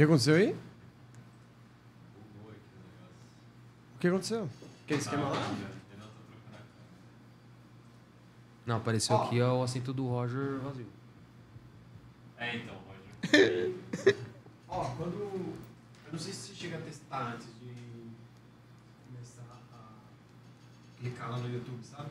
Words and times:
O 0.00 0.02
que 0.02 0.04
aconteceu 0.04 0.34
aí? 0.34 0.56
O 3.96 3.98
que 3.98 4.08
aconteceu? 4.08 4.48
Que 4.86 4.94
esquema 4.94 5.28
lá? 5.28 5.56
Não, 8.64 8.78
apareceu 8.78 9.14
aqui 9.18 9.42
ó, 9.42 9.58
o 9.58 9.62
assento 9.62 9.92
do 9.92 10.08
Roger 10.08 10.58
vazio. 10.60 10.86
É, 12.38 12.56
então, 12.56 12.76
Roger. 12.86 13.74
Ó, 14.68 14.84
quando. 14.96 15.20
Eu 16.06 16.12
não 16.12 16.18
sei 16.18 16.32
se 16.32 16.48
você 16.48 16.54
chega 16.54 16.78
a 16.78 16.80
testar 16.80 17.34
antes 17.34 17.48
de 17.60 17.74
começar 19.06 19.42
a 19.70 20.98
clicar 20.98 21.30
lá 21.30 21.38
no 21.40 21.52
YouTube, 21.52 21.84
sabe? 21.84 22.08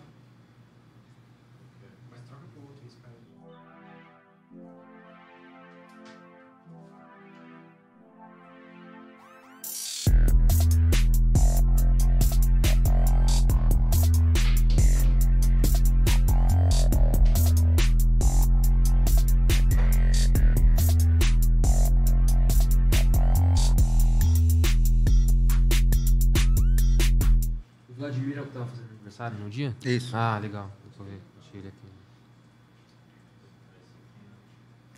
Aniversário 29.20 29.38
no 29.38 29.50
dia? 29.50 29.76
Isso. 29.84 30.16
Ah, 30.16 30.38
legal. 30.40 30.72
Eu 30.86 30.92
tô 30.98 31.04
vendo. 31.04 31.22
Achei 31.40 31.60
ele 31.60 31.68
aqui. 31.68 31.90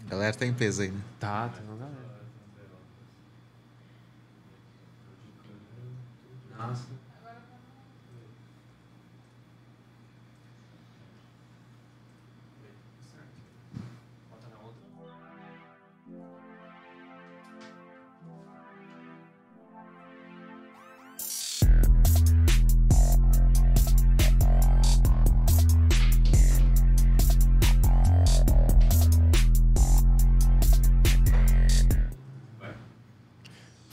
A 0.05 0.09
galera 0.09 0.35
tá 0.35 0.45
em 0.45 0.53
peso 0.53 0.83
aí, 0.83 0.91
né? 0.91 1.01
Tá, 1.19 1.49
tem 1.49 1.63
uma 1.65 1.77
galera. 1.77 2.11
Nossa. 6.57 7.00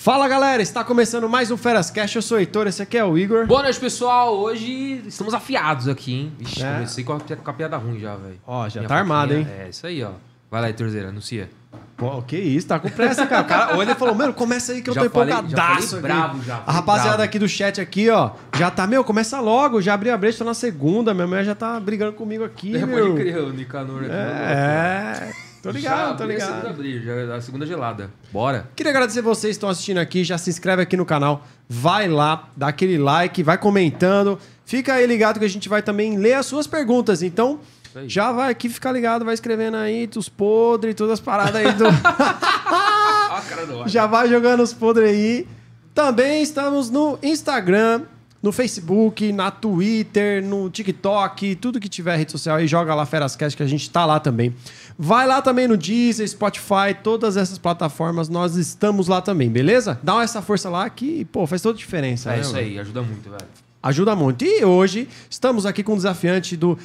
Fala 0.09 0.27
galera, 0.27 0.63
está 0.63 0.83
começando 0.83 1.29
mais 1.29 1.51
um 1.51 1.57
Feras 1.59 1.91
Cash. 1.91 2.15
Eu 2.17 2.23
sou 2.23 2.39
o 2.39 2.41
Heitor, 2.41 2.67
esse 2.67 2.81
aqui 2.81 2.97
é 2.97 3.05
o 3.05 3.19
Igor. 3.19 3.47
Boa 3.47 3.63
noite, 3.65 3.79
pessoal. 3.79 4.35
Hoje 4.39 5.03
estamos 5.07 5.35
afiados 5.35 5.87
aqui, 5.87 6.15
hein? 6.15 6.33
Vixe, 6.39 6.63
É. 6.65 6.73
comecei 6.77 7.05
com 7.05 7.13
a, 7.13 7.21
com 7.21 7.51
a 7.51 7.53
piada 7.53 7.77
ruim 7.77 8.01
já, 8.01 8.17
velho. 8.17 8.41
Ó, 8.47 8.67
já 8.71 8.83
tá 8.85 8.95
armado, 8.97 9.35
hein? 9.35 9.47
É, 9.61 9.69
isso 9.69 9.87
aí, 9.87 10.03
ó. 10.03 10.13
Vai 10.51 10.63
lá, 10.63 10.69
Heitorzeira, 10.69 11.11
anuncia. 11.11 11.51
Pô, 11.95 12.23
que 12.23 12.39
isso, 12.39 12.67
tá 12.69 12.79
com 12.79 12.89
pressa, 12.89 13.27
cara. 13.27 13.43
O 13.43 13.45
cara 13.45 13.77
olha 13.77 13.93
e 13.93 13.95
falou, 13.95 14.15
mano, 14.15 14.33
começa 14.33 14.73
aí 14.73 14.81
que 14.81 14.89
eu 14.89 14.95
Já 14.95 15.03
tô 15.05 15.11
falei- 15.11 15.35
já 15.35 15.41
empolgadaço 15.41 16.01
falei 16.01 16.11
aqui. 16.11 16.21
bravo 16.23 16.43
já, 16.43 16.63
A 16.67 16.73
rapaziada 16.73 17.09
bravo. 17.11 17.23
aqui 17.25 17.39
do 17.39 17.47
chat 17.47 17.79
aqui, 17.79 18.09
ó, 18.09 18.31
já 18.57 18.71
tá, 18.71 18.87
meu, 18.87 19.05
começa 19.05 19.39
logo, 19.41 19.83
já 19.83 19.93
abri 19.93 20.09
a 20.09 20.17
brecha, 20.17 20.39
tô 20.39 20.45
na 20.45 20.55
segunda, 20.55 21.13
minha 21.13 21.27
mulher 21.27 21.45
já 21.45 21.55
tá 21.55 21.79
brigando 21.79 22.15
comigo 22.15 22.45
aqui, 22.45 22.75
É, 22.75 22.87
meu. 22.87 23.11
pode 23.13 23.21
crer, 23.21 23.37
o 23.43 23.53
Nicanor 23.53 24.05
aqui. 24.05 24.11
É, 24.11 25.33
tô 25.73 25.79
ligado, 25.79 26.09
Já 26.11 26.15
tô 26.15 26.23
abri 26.25 26.37
A 26.37 26.41
segunda, 26.41 26.57
ligado. 26.57 26.75
abri, 26.75 27.03
já, 27.05 27.37
a 27.37 27.41
segunda 27.41 27.67
gelada. 27.67 28.11
Bora. 28.33 28.69
Queria 28.75 28.91
agradecer 28.91 29.23
vocês 29.23 29.51
que 29.53 29.57
estão 29.57 29.69
assistindo 29.69 29.99
aqui, 29.99 30.25
já 30.25 30.39
se 30.39 30.51
inscreve 30.51 30.83
aqui 30.83 30.97
no 30.97 31.05
canal, 31.07 31.47
vai 31.69 32.09
lá, 32.09 32.51
dá 32.57 32.69
aquele 32.69 32.99
like, 32.99 33.43
vai 33.43 33.59
comentando, 33.59 34.39
fica 34.65 34.95
aí 34.95 35.07
ligado 35.07 35.39
que 35.39 35.45
a 35.45 35.51
gente 35.51 35.69
vai 35.69 35.83
também 35.83 36.17
ler 36.17 36.35
as 36.35 36.47
suas 36.47 36.67
perguntas, 36.67 37.23
então... 37.23 37.61
Já 38.07 38.31
vai 38.31 38.51
aqui 38.51 38.69
ficar 38.69 38.93
ligado, 38.93 39.25
vai 39.25 39.35
escrevendo 39.35 39.77
aí 39.77 40.09
os 40.15 40.29
podres, 40.29 40.95
todas 40.95 41.15
as 41.15 41.21
paradas 41.21 41.57
aí 41.57 41.73
do 41.73 41.85
Já 43.89 44.07
vai 44.07 44.29
jogando 44.29 44.63
os 44.63 44.73
podres 44.73 45.11
aí. 45.11 45.49
Também 45.95 46.43
estamos 46.43 46.91
no 46.91 47.19
Instagram, 47.23 48.03
no 48.43 48.53
Facebook, 48.53 49.33
na 49.33 49.51
Twitter, 49.51 50.45
no 50.45 50.71
TikTok, 50.71 51.57
tudo 51.57 51.81
que 51.81 51.89
tiver 51.89 52.17
rede 52.17 52.31
social 52.31 52.57
aí, 52.57 52.67
joga 52.67 52.95
lá 52.95 53.05
Ferascast 53.05 53.57
que 53.57 53.63
a 53.63 53.67
gente 53.67 53.91
tá 53.91 54.07
lá 54.07 54.21
também. 54.21 54.55
Vai 54.97 55.27
lá 55.27 55.43
também 55.43 55.67
no 55.67 55.77
Deezer, 55.77 56.29
Spotify, 56.29 56.95
todas 57.03 57.37
essas 57.37 57.59
plataformas, 57.59 58.29
nós 58.29 58.57
estamos 58.57 59.09
lá 59.09 59.21
também, 59.21 59.49
beleza? 59.51 59.99
Dá 60.03 60.23
essa 60.23 60.41
força 60.41 60.69
lá 60.69 60.89
que, 60.89 61.25
pô, 61.27 61.47
faz 61.47 61.63
toda 61.63 61.75
a 61.75 61.79
diferença. 61.79 62.31
É 62.31 62.37
né, 62.37 62.41
isso 62.41 62.53
mano? 62.53 62.65
aí, 62.65 62.79
ajuda 62.79 63.03
muito, 63.03 63.31
velho. 63.31 63.47
Ajuda 63.83 64.17
muito. 64.17 64.45
E 64.45 64.65
hoje 64.65 65.09
estamos 65.31 65.67
aqui 65.67 65.83
com 65.83 65.93
o 65.93 65.97
desafiante 65.97 66.57
do 66.57 66.79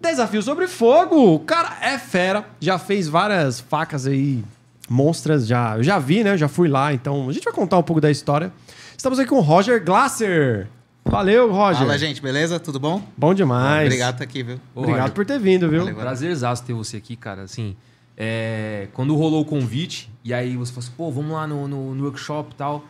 Desafio 0.00 0.42
sobre 0.42 0.66
Fogo. 0.66 1.34
O 1.34 1.40
cara 1.40 1.78
é 1.80 1.98
fera, 1.98 2.44
já 2.60 2.78
fez 2.78 3.08
várias 3.08 3.60
facas 3.60 4.06
aí, 4.06 4.42
monstras, 4.88 5.46
já, 5.46 5.76
eu 5.76 5.82
já 5.82 5.98
vi, 5.98 6.24
né? 6.24 6.36
Já 6.36 6.48
fui 6.48 6.68
lá, 6.68 6.92
então 6.92 7.28
a 7.28 7.32
gente 7.32 7.44
vai 7.44 7.52
contar 7.52 7.78
um 7.78 7.82
pouco 7.82 8.00
da 8.00 8.10
história. 8.10 8.52
Estamos 9.02 9.18
aqui 9.18 9.30
com 9.30 9.38
o 9.38 9.40
Roger 9.40 9.84
Glasser. 9.84 10.68
Valeu, 11.04 11.50
Roger. 11.50 11.80
Fala, 11.80 11.98
gente, 11.98 12.22
beleza? 12.22 12.60
Tudo 12.60 12.78
bom? 12.78 13.02
Bom 13.16 13.34
demais. 13.34 13.86
Obrigado 13.86 14.14
por 14.14 14.22
estar 14.22 14.24
aqui, 14.30 14.42
viu? 14.44 14.60
Ô, 14.76 14.82
Obrigado 14.82 15.00
Roger. 15.00 15.14
por 15.16 15.26
ter 15.26 15.40
vindo, 15.40 15.68
viu? 15.68 15.80
Valeu. 15.80 15.96
Prazerzaço 15.96 16.62
ter 16.62 16.72
você 16.72 16.98
aqui, 16.98 17.16
cara. 17.16 17.42
Assim, 17.42 17.74
é, 18.16 18.86
quando 18.92 19.16
rolou 19.16 19.42
o 19.42 19.44
convite, 19.44 20.08
e 20.22 20.32
aí 20.32 20.56
você 20.56 20.70
falou 20.70 20.86
assim, 20.86 20.96
pô, 20.96 21.10
vamos 21.10 21.32
lá 21.32 21.48
no, 21.48 21.66
no, 21.66 21.96
no 21.96 22.04
workshop 22.04 22.52
e 22.52 22.54
tal. 22.54 22.84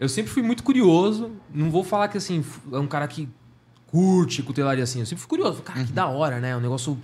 Eu 0.00 0.08
sempre 0.08 0.32
fui 0.32 0.42
muito 0.42 0.64
curioso. 0.64 1.30
Não 1.54 1.70
vou 1.70 1.84
falar 1.84 2.08
que, 2.08 2.18
assim, 2.18 2.44
é 2.72 2.78
um 2.78 2.88
cara 2.88 3.06
que 3.06 3.28
curte 3.86 4.42
cutelaria 4.42 4.82
assim. 4.82 4.98
Eu 4.98 5.06
sempre 5.06 5.20
fui 5.20 5.28
curioso. 5.28 5.58
Falei, 5.58 5.64
Cara, 5.64 5.86
que 5.86 5.92
da 5.92 6.08
hora, 6.08 6.40
né? 6.40 6.56
Um 6.56 6.60
negócio 6.60 6.98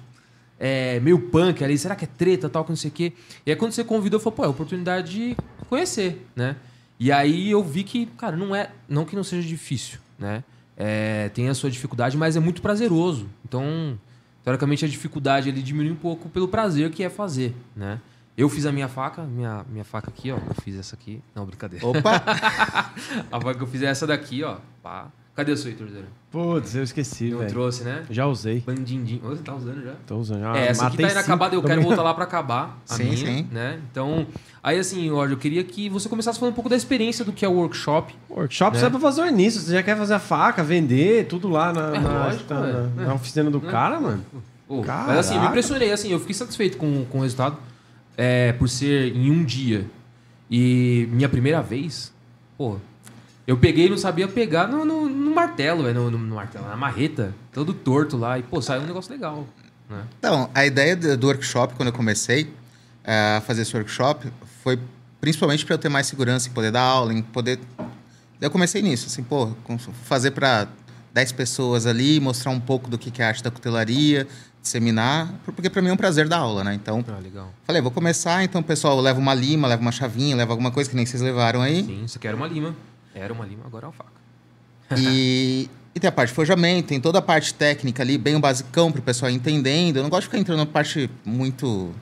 é, 0.58 0.98
meio 0.98 1.20
punk 1.20 1.62
ali. 1.62 1.78
Será 1.78 1.94
que 1.94 2.06
é 2.06 2.08
treta 2.08 2.48
tal, 2.48 2.64
que 2.64 2.72
não 2.72 2.76
sei 2.76 2.90
o 2.90 2.92
quê. 2.92 3.12
E 3.46 3.52
aí 3.52 3.56
quando 3.56 3.70
você 3.70 3.84
convidou, 3.84 4.18
eu 4.18 4.20
falei, 4.24 4.36
pô, 4.36 4.42
é 4.42 4.46
a 4.46 4.50
oportunidade 4.50 5.12
de 5.12 5.36
conhecer, 5.68 6.26
né? 6.34 6.56
E 6.98 7.12
aí 7.12 7.50
eu 7.50 7.62
vi 7.62 7.84
que, 7.84 8.06
cara, 8.06 8.36
não 8.36 8.54
é... 8.54 8.70
Não 8.88 9.04
que 9.04 9.14
não 9.14 9.24
seja 9.24 9.46
difícil, 9.46 9.98
né? 10.18 10.42
É, 10.76 11.28
tem 11.30 11.48
a 11.48 11.54
sua 11.54 11.70
dificuldade, 11.70 12.16
mas 12.16 12.36
é 12.36 12.40
muito 12.40 12.62
prazeroso. 12.62 13.28
Então, 13.44 13.98
teoricamente, 14.44 14.84
a 14.84 14.88
dificuldade 14.88 15.48
ele 15.48 15.62
diminui 15.62 15.92
um 15.92 15.96
pouco 15.96 16.28
pelo 16.28 16.48
prazer 16.48 16.90
que 16.90 17.02
é 17.02 17.10
fazer, 17.10 17.54
né? 17.74 18.00
Eu 18.36 18.48
fiz 18.48 18.64
a 18.66 18.70
minha 18.70 18.86
faca, 18.86 19.24
minha, 19.24 19.64
minha 19.68 19.82
faca 19.82 20.10
aqui, 20.10 20.30
ó. 20.30 20.36
Eu 20.36 20.54
fiz 20.62 20.76
essa 20.76 20.94
aqui. 20.94 21.20
Não, 21.34 21.44
brincadeira. 21.44 21.84
Opa! 21.84 22.22
A 23.32 23.40
faca 23.40 23.54
que 23.54 23.62
eu 23.64 23.66
fiz 23.66 23.82
é 23.82 23.86
essa 23.86 24.06
daqui, 24.06 24.44
ó. 24.44 24.58
Pá. 24.80 25.08
Cadê 25.38 25.52
o 25.52 25.56
seu, 25.56 25.70
Heitorzeiro? 25.70 26.06
Putz, 26.32 26.74
eu 26.74 26.82
esqueci, 26.82 27.30
Não 27.30 27.38
velho. 27.38 27.50
trouxe, 27.50 27.84
né? 27.84 28.02
Já 28.10 28.26
usei. 28.26 28.58
Bandindim. 28.66 29.20
Ô, 29.24 29.28
Você 29.28 29.40
tá 29.44 29.54
usando 29.54 29.84
já? 29.84 29.92
Tô 30.04 30.16
usando. 30.16 30.40
Já 30.40 30.56
é, 30.56 30.66
essa 30.66 30.86
aqui 30.88 30.96
matei 30.96 31.06
tá 31.06 31.10
cinco. 31.10 31.20
inacabada, 31.20 31.54
eu 31.54 31.62
quero 31.62 31.80
voltar 31.80 32.02
lá 32.02 32.12
pra 32.12 32.24
acabar 32.24 32.76
a 32.90 32.94
Sim, 32.96 33.04
minha, 33.04 33.16
sim. 33.16 33.46
né? 33.52 33.78
Então, 33.88 34.26
aí 34.60 34.80
assim, 34.80 35.08
Roger, 35.08 35.34
eu 35.34 35.38
queria 35.38 35.62
que 35.62 35.88
você 35.88 36.08
começasse 36.08 36.40
falando 36.40 36.54
um 36.54 36.56
pouco 36.56 36.68
da 36.68 36.74
experiência 36.74 37.24
do 37.24 37.32
que 37.32 37.44
é 37.44 37.48
o 37.48 37.52
workshop. 37.52 38.12
Workshop 38.28 38.74
Né? 38.74 38.80
serve 38.80 38.98
pra 38.98 39.00
fazer 39.08 39.22
o 39.22 39.26
início. 39.28 39.60
Você 39.60 39.70
já 39.74 39.82
quer 39.84 39.96
fazer 39.96 40.14
a 40.14 40.18
faca, 40.18 40.64
vender, 40.64 41.26
tudo 41.28 41.48
lá 41.48 41.72
na, 41.72 41.94
É, 41.94 42.00
na, 42.00 42.24
lógico, 42.24 42.52
na- 42.52 42.66
é. 42.68 42.72
na- 42.72 43.02
É. 43.04 43.06
na 43.06 43.14
oficina 43.14 43.48
do 43.48 43.60
Né? 43.60 43.70
cara, 43.70 44.00
mano. 44.00 44.24
Pô, 44.66 44.82
Caraca. 44.82 45.06
mas 45.06 45.18
assim, 45.20 45.38
me 45.38 45.46
impressionei, 45.46 45.92
assim, 45.92 46.10
eu 46.10 46.18
fiquei 46.18 46.34
satisfeito 46.34 46.76
com, 46.78 47.04
com 47.04 47.18
o 47.18 47.22
resultado 47.22 47.56
é, 48.16 48.52
por 48.54 48.68
ser 48.68 49.14
em 49.14 49.30
um 49.30 49.44
dia. 49.44 49.86
E 50.50 51.08
minha 51.12 51.28
primeira 51.28 51.62
vez, 51.62 52.12
pô, 52.56 52.76
eu 53.48 53.56
peguei 53.56 53.86
e 53.86 53.90
não 53.90 53.96
sabia 53.96 54.28
pegar 54.28 54.66
no, 54.68 54.84
no- 54.84 55.08
no 55.08 55.34
martelo, 55.34 55.82
velho, 55.82 55.94
no, 56.02 56.10
no- 56.10 56.18
no 56.18 56.34
martelo, 56.34 56.66
na 56.68 56.76
marreta, 56.76 57.34
todo 57.50 57.72
torto 57.72 58.16
lá, 58.16 58.38
e 58.38 58.42
pô, 58.42 58.60
saiu 58.60 58.82
um 58.82 58.86
negócio 58.86 59.10
legal, 59.10 59.46
né? 59.88 60.02
Então, 60.18 60.50
a 60.54 60.66
ideia 60.66 60.94
do 60.94 61.26
workshop, 61.26 61.74
quando 61.74 61.88
eu 61.88 61.92
comecei 61.94 62.52
eh, 63.04 63.36
a 63.38 63.40
fazer 63.40 63.62
esse 63.62 63.74
workshop, 63.74 64.30
foi 64.62 64.78
principalmente 65.18 65.64
para 65.64 65.74
eu 65.74 65.78
ter 65.78 65.88
mais 65.88 66.06
segurança 66.06 66.46
em 66.48 66.52
poder 66.52 66.70
dar 66.70 66.82
aula, 66.82 67.12
em 67.14 67.22
poder. 67.22 67.58
Eu 68.38 68.50
comecei 68.50 68.82
nisso, 68.82 69.06
assim, 69.06 69.22
pô, 69.22 69.50
fazer 70.04 70.32
para 70.32 70.68
10 71.14 71.32
pessoas 71.32 71.86
ali, 71.86 72.20
mostrar 72.20 72.50
um 72.52 72.60
pouco 72.60 72.88
do 72.90 72.98
que 72.98 73.20
é 73.22 73.24
a 73.24 73.28
arte 73.28 73.42
da 73.42 73.50
cutelaria, 73.50 74.28
disseminar, 74.60 75.32
porque 75.46 75.70
para 75.70 75.80
mim 75.80 75.88
é 75.88 75.92
um 75.92 75.96
prazer 75.96 76.28
dar 76.28 76.36
aula, 76.38 76.62
né? 76.62 76.74
Então, 76.74 77.02
Ah, 77.08 77.18
legal. 77.18 77.48
falei, 77.64 77.80
vou 77.80 77.90
começar, 77.90 78.44
então 78.44 78.62
pessoal 78.62 79.00
leva 79.00 79.18
uma 79.18 79.32
lima, 79.32 79.66
leva 79.66 79.80
uma 79.80 79.90
chavinha, 79.90 80.36
leva 80.36 80.52
alguma 80.52 80.70
coisa 80.70 80.90
que 80.90 80.94
nem 80.94 81.06
vocês 81.06 81.22
levaram 81.22 81.62
aí. 81.62 81.82
Sim, 81.82 82.04
você 82.06 82.18
quer 82.18 82.34
uma 82.34 82.46
lima. 82.46 82.76
Era 83.18 83.32
uma 83.32 83.44
lima, 83.44 83.64
agora 83.66 83.86
é 83.86 83.88
uma 83.88 83.92
faca. 83.92 84.10
E, 84.96 85.68
e 85.94 86.00
tem 86.00 86.08
a 86.08 86.12
parte 86.12 86.30
de 86.30 86.34
forjamento, 86.34 86.88
tem 86.88 87.00
toda 87.00 87.18
a 87.18 87.22
parte 87.22 87.54
técnica 87.54 88.02
ali, 88.02 88.18
bem 88.18 88.36
o 88.36 88.40
basicão 88.40 88.90
para 88.90 89.00
o 89.00 89.02
pessoal 89.02 89.30
ir 89.30 89.34
entendendo. 89.34 89.96
Eu 89.96 90.02
não 90.02 90.10
gosto 90.10 90.22
de 90.22 90.26
ficar 90.28 90.38
entrando 90.38 90.58
na 90.58 90.66
parte 90.66 91.10
muito. 91.24 91.92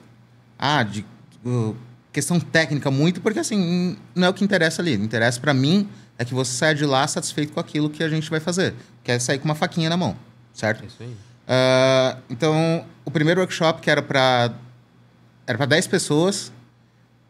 Ah, 0.57 0.83
de. 0.83 1.05
uh, 1.45 1.75
questão 2.11 2.39
técnica 2.39 2.89
muito, 2.89 3.21
porque 3.21 3.39
assim, 3.39 3.97
não 4.15 4.27
é 4.27 4.29
o 4.29 4.33
que 4.33 4.43
interessa 4.43 4.81
ali. 4.81 4.95
O 4.95 4.99
que 4.99 5.05
interessa 5.05 5.39
para 5.39 5.53
mim 5.53 5.87
é 6.17 6.25
que 6.25 6.33
você 6.33 6.51
saia 6.51 6.73
de 6.73 6.85
lá 6.85 7.07
satisfeito 7.07 7.53
com 7.53 7.59
aquilo 7.59 7.89
que 7.89 8.03
a 8.03 8.09
gente 8.09 8.29
vai 8.29 8.39
fazer. 8.39 8.73
Que 9.03 9.11
é 9.11 9.19
sair 9.19 9.39
com 9.39 9.45
uma 9.45 9.55
faquinha 9.55 9.89
na 9.89 9.97
mão, 9.97 10.15
certo? 10.53 10.83
É 10.83 10.87
isso 10.87 10.97
aí. 11.01 11.15
Ah, 11.47 12.17
então, 12.29 12.85
o 13.05 13.11
primeiro 13.11 13.39
workshop 13.39 13.81
que 13.81 13.89
era 13.89 14.01
para 14.01 14.53
era 15.45 15.57
para 15.57 15.65
10 15.65 15.87
pessoas, 15.87 16.51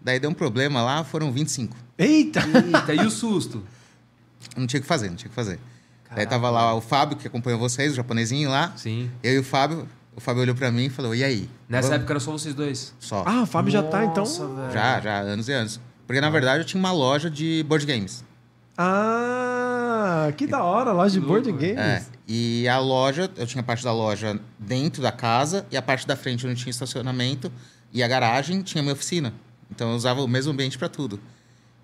Daí 0.08 0.20
deu 0.20 0.30
um 0.30 0.34
problema 0.34 0.82
lá, 0.82 1.04
foram 1.04 1.32
25. 1.32 1.76
Eita! 1.98 2.40
Eita, 2.40 2.94
e 2.94 3.06
o 3.06 3.12
susto? 3.12 3.62
Não 4.56 4.68
tinha 4.68 4.80
o 4.80 4.82
que 4.82 4.88
fazer, 4.88 5.10
não 5.10 5.16
tinha 5.16 5.28
o 5.28 5.30
que 5.30 5.36
fazer. 5.36 5.60
Daí 6.10 6.26
Caraca. 6.26 6.30
tava 6.30 6.50
lá 6.50 6.74
o 6.74 6.82
Fábio, 6.82 7.18
que 7.18 7.28
acompanhou 7.28 7.60
vocês, 7.60 7.92
o 7.92 7.96
japonesinho 7.96 8.50
lá. 8.50 8.72
Sim. 8.76 9.12
Eu 9.22 9.34
e 9.34 9.40
o 9.40 9.44
Fábio, 9.44 9.88
o 10.16 10.22
Fábio 10.22 10.42
olhou 10.42 10.56
pra 10.56 10.72
mim 10.72 10.86
e 10.86 10.90
falou, 10.90 11.14
e 11.14 11.24
aí? 11.24 11.50
Nessa 11.68 11.90
Vamos? 11.90 11.96
época 11.98 12.14
era 12.14 12.20
só 12.20 12.32
vocês 12.32 12.56
dois. 12.56 12.94
Só. 13.00 13.24
Ah, 13.26 13.42
o 13.42 13.46
Fábio 13.46 13.72
já 13.72 13.84
tá, 13.84 14.06
então. 14.06 14.24
Nossa, 14.24 14.48
velho. 14.48 14.72
Já, 14.72 15.02
já, 15.02 15.20
anos 15.20 15.48
e 15.50 15.52
anos. 15.54 15.80
Porque, 16.06 16.22
na 16.22 16.30
verdade, 16.30 16.62
eu 16.62 16.66
tinha 16.66 16.80
uma 16.80 16.92
loja 16.94 17.30
de 17.30 17.64
board 17.68 17.86
games. 17.86 18.24
Ah, 18.78 20.32
que 20.38 20.48
da 20.48 20.64
hora, 20.64 20.92
loja 20.92 21.20
de 21.20 21.26
board 21.26 21.52
games. 21.52 21.78
É, 21.78 22.04
e 22.28 22.68
a 22.68 22.80
loja, 22.80 23.30
eu 23.36 23.46
tinha 23.48 23.64
parte 23.64 23.84
da 23.84 23.92
loja 23.92 24.40
dentro 24.58 25.02
da 25.02 25.12
casa 25.12 25.66
e 25.72 25.76
a 25.76 25.82
parte 25.82 26.08
da 26.08 26.16
frente 26.16 26.46
onde 26.46 26.62
tinha 26.62 26.70
estacionamento 26.72 27.52
e 27.92 28.04
a 28.04 28.08
garagem 28.08 28.62
tinha 28.62 28.82
minha 28.82 28.94
oficina. 28.94 29.34
Então 29.70 29.90
eu 29.90 29.96
usava 29.96 30.22
o 30.22 30.28
mesmo 30.28 30.54
ambiente 30.54 30.78
para 30.78 30.88
tudo. 30.88 31.20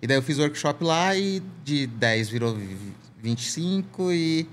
E 0.04 0.06
daí 0.06 0.18
eu 0.18 0.22
fiz 0.22 0.38
workshop 0.38 0.84
lá 0.84 1.16
e 1.16 1.42
de 1.64 1.86
10 1.86 2.28
virou 2.28 2.54
vi- 2.54 2.76
25 3.22 4.12
e 4.12 4.46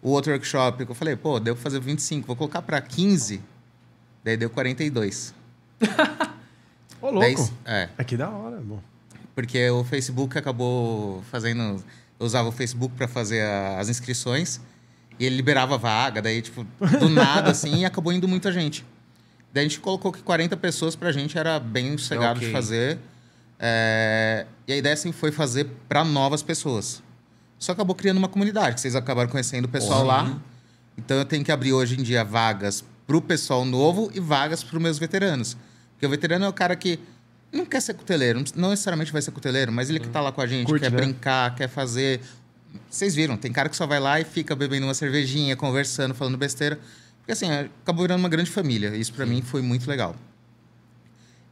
o 0.00 0.08
outro 0.08 0.32
workshop 0.32 0.82
que 0.86 0.90
eu 0.90 0.94
falei, 0.94 1.14
pô, 1.14 1.38
deu 1.38 1.54
pra 1.54 1.62
fazer 1.62 1.78
25, 1.78 2.26
vou 2.26 2.34
colocar 2.34 2.62
para 2.62 2.80
15. 2.80 3.38
Daí 4.24 4.34
deu 4.34 4.48
42. 4.48 5.34
Ô, 7.02 7.10
louco. 7.10 7.20
Daí- 7.20 7.36
é, 7.66 7.88
É 7.98 8.02
que 8.04 8.16
da 8.16 8.30
hora, 8.30 8.56
bom. 8.64 8.80
porque 9.34 9.68
o 9.68 9.84
Facebook 9.84 10.38
acabou 10.38 11.22
fazendo. 11.30 11.84
Eu 12.18 12.24
usava 12.24 12.48
o 12.48 12.52
Facebook 12.52 12.94
para 12.96 13.06
fazer 13.06 13.42
a- 13.42 13.78
as 13.78 13.90
inscrições 13.90 14.58
e 15.18 15.26
ele 15.26 15.36
liberava 15.36 15.76
vaga, 15.76 16.22
daí, 16.22 16.40
tipo, 16.40 16.64
do 16.98 17.10
nada, 17.10 17.50
assim, 17.50 17.80
e 17.80 17.84
acabou 17.84 18.10
indo 18.10 18.26
muita 18.26 18.50
gente. 18.50 18.86
Daí 19.52 19.66
a 19.66 19.68
gente 19.68 19.80
colocou 19.80 20.10
que 20.10 20.22
40 20.22 20.56
pessoas 20.56 20.96
pra 20.96 21.12
gente 21.12 21.36
era 21.36 21.60
bem 21.60 21.98
sossegado 21.98 22.38
Ok. 22.38 22.46
de 22.48 22.52
fazer. 22.54 22.98
É, 23.58 24.46
E 24.66 24.72
a 24.72 24.76
ideia, 24.76 24.94
assim, 24.94 25.12
foi 25.12 25.30
fazer 25.30 25.68
para 25.88 26.04
novas 26.04 26.42
pessoas. 26.42 27.02
Só 27.58 27.72
acabou 27.72 27.94
criando 27.94 28.18
uma 28.18 28.28
comunidade, 28.28 28.74
que 28.74 28.80
vocês 28.80 28.94
acabaram 28.94 29.30
conhecendo 29.30 29.66
o 29.66 29.68
pessoal 29.68 30.04
lá. 30.04 30.38
Então 30.96 31.16
eu 31.16 31.24
tenho 31.24 31.44
que 31.44 31.50
abrir 31.50 31.72
hoje 31.72 31.98
em 31.98 32.02
dia 32.02 32.22
vagas 32.24 32.84
pro 33.06 33.20
pessoal 33.20 33.64
novo 33.64 34.10
e 34.14 34.20
vagas 34.20 34.62
para 34.62 34.78
meus 34.78 34.98
veteranos. 34.98 35.56
Porque 35.92 36.06
o 36.06 36.08
veterano 36.10 36.44
é 36.44 36.48
o 36.48 36.52
cara 36.52 36.76
que 36.76 36.98
não 37.52 37.64
quer 37.64 37.80
ser 37.80 37.94
cuteleiro, 37.94 38.42
não 38.56 38.70
necessariamente 38.70 39.12
vai 39.12 39.22
ser 39.22 39.30
cuteleiro, 39.30 39.72
mas 39.72 39.88
ele 39.88 40.00
que 40.00 40.08
tá 40.08 40.20
lá 40.20 40.32
com 40.32 40.40
a 40.40 40.46
gente, 40.46 40.66
Curte, 40.66 40.82
quer 40.82 40.90
né? 40.90 40.96
brincar, 40.96 41.54
quer 41.54 41.68
fazer. 41.68 42.20
Vocês 42.90 43.14
viram, 43.14 43.36
tem 43.36 43.52
cara 43.52 43.68
que 43.68 43.76
só 43.76 43.86
vai 43.86 44.00
lá 44.00 44.20
e 44.20 44.24
fica 44.24 44.56
bebendo 44.56 44.86
uma 44.86 44.94
cervejinha, 44.94 45.56
conversando, 45.56 46.14
falando 46.14 46.36
besteira. 46.36 46.78
Porque 47.18 47.32
assim, 47.32 47.50
acabou 47.50 48.02
virando 48.02 48.20
uma 48.20 48.28
grande 48.28 48.50
família. 48.50 48.94
Isso 48.96 49.12
para 49.12 49.24
mim 49.24 49.40
foi 49.40 49.62
muito 49.62 49.88
legal. 49.88 50.16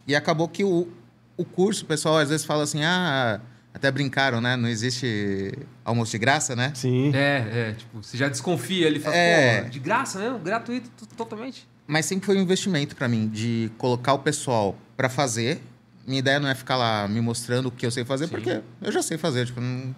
E 0.06 0.16
acabou 0.16 0.48
que 0.48 0.64
o, 0.64 0.88
o 1.36 1.44
curso, 1.44 1.84
o 1.84 1.86
pessoal 1.86 2.18
às 2.18 2.28
vezes 2.28 2.44
fala 2.44 2.62
assim, 2.64 2.82
ah, 2.84 3.40
até 3.74 3.90
brincaram, 3.90 4.40
né? 4.40 4.56
Não 4.56 4.68
existe 4.68 5.52
almoço 5.84 6.12
de 6.12 6.18
graça, 6.18 6.54
né? 6.54 6.72
Sim. 6.74 7.10
É, 7.14 7.70
é, 7.70 7.72
tipo, 7.72 8.02
você 8.02 8.16
já 8.16 8.28
desconfia, 8.28 8.86
ele 8.86 9.00
fala, 9.00 9.16
É. 9.16 9.62
pô, 9.62 9.68
de 9.70 9.78
graça 9.78 10.18
mesmo, 10.18 10.38
gratuito, 10.38 10.90
totalmente. 11.16 11.66
Mas 11.86 12.06
sempre 12.06 12.26
foi 12.26 12.36
um 12.36 12.40
investimento 12.42 12.94
para 12.94 13.08
mim 13.08 13.28
de 13.28 13.70
colocar 13.78 14.12
o 14.14 14.18
pessoal 14.18 14.76
para 14.96 15.08
fazer. 15.08 15.60
Minha 16.06 16.18
ideia 16.20 16.38
não 16.40 16.48
é 16.48 16.54
ficar 16.54 16.76
lá 16.76 17.06
me 17.08 17.20
mostrando 17.20 17.66
o 17.66 17.70
que 17.70 17.84
eu 17.84 17.90
sei 17.90 18.04
fazer, 18.04 18.26
Sim. 18.26 18.30
porque 18.30 18.60
eu 18.80 18.92
já 18.92 19.02
sei 19.02 19.18
fazer. 19.18 19.46
Tipo, 19.46 19.60
não... 19.60 19.90
o 19.90 19.94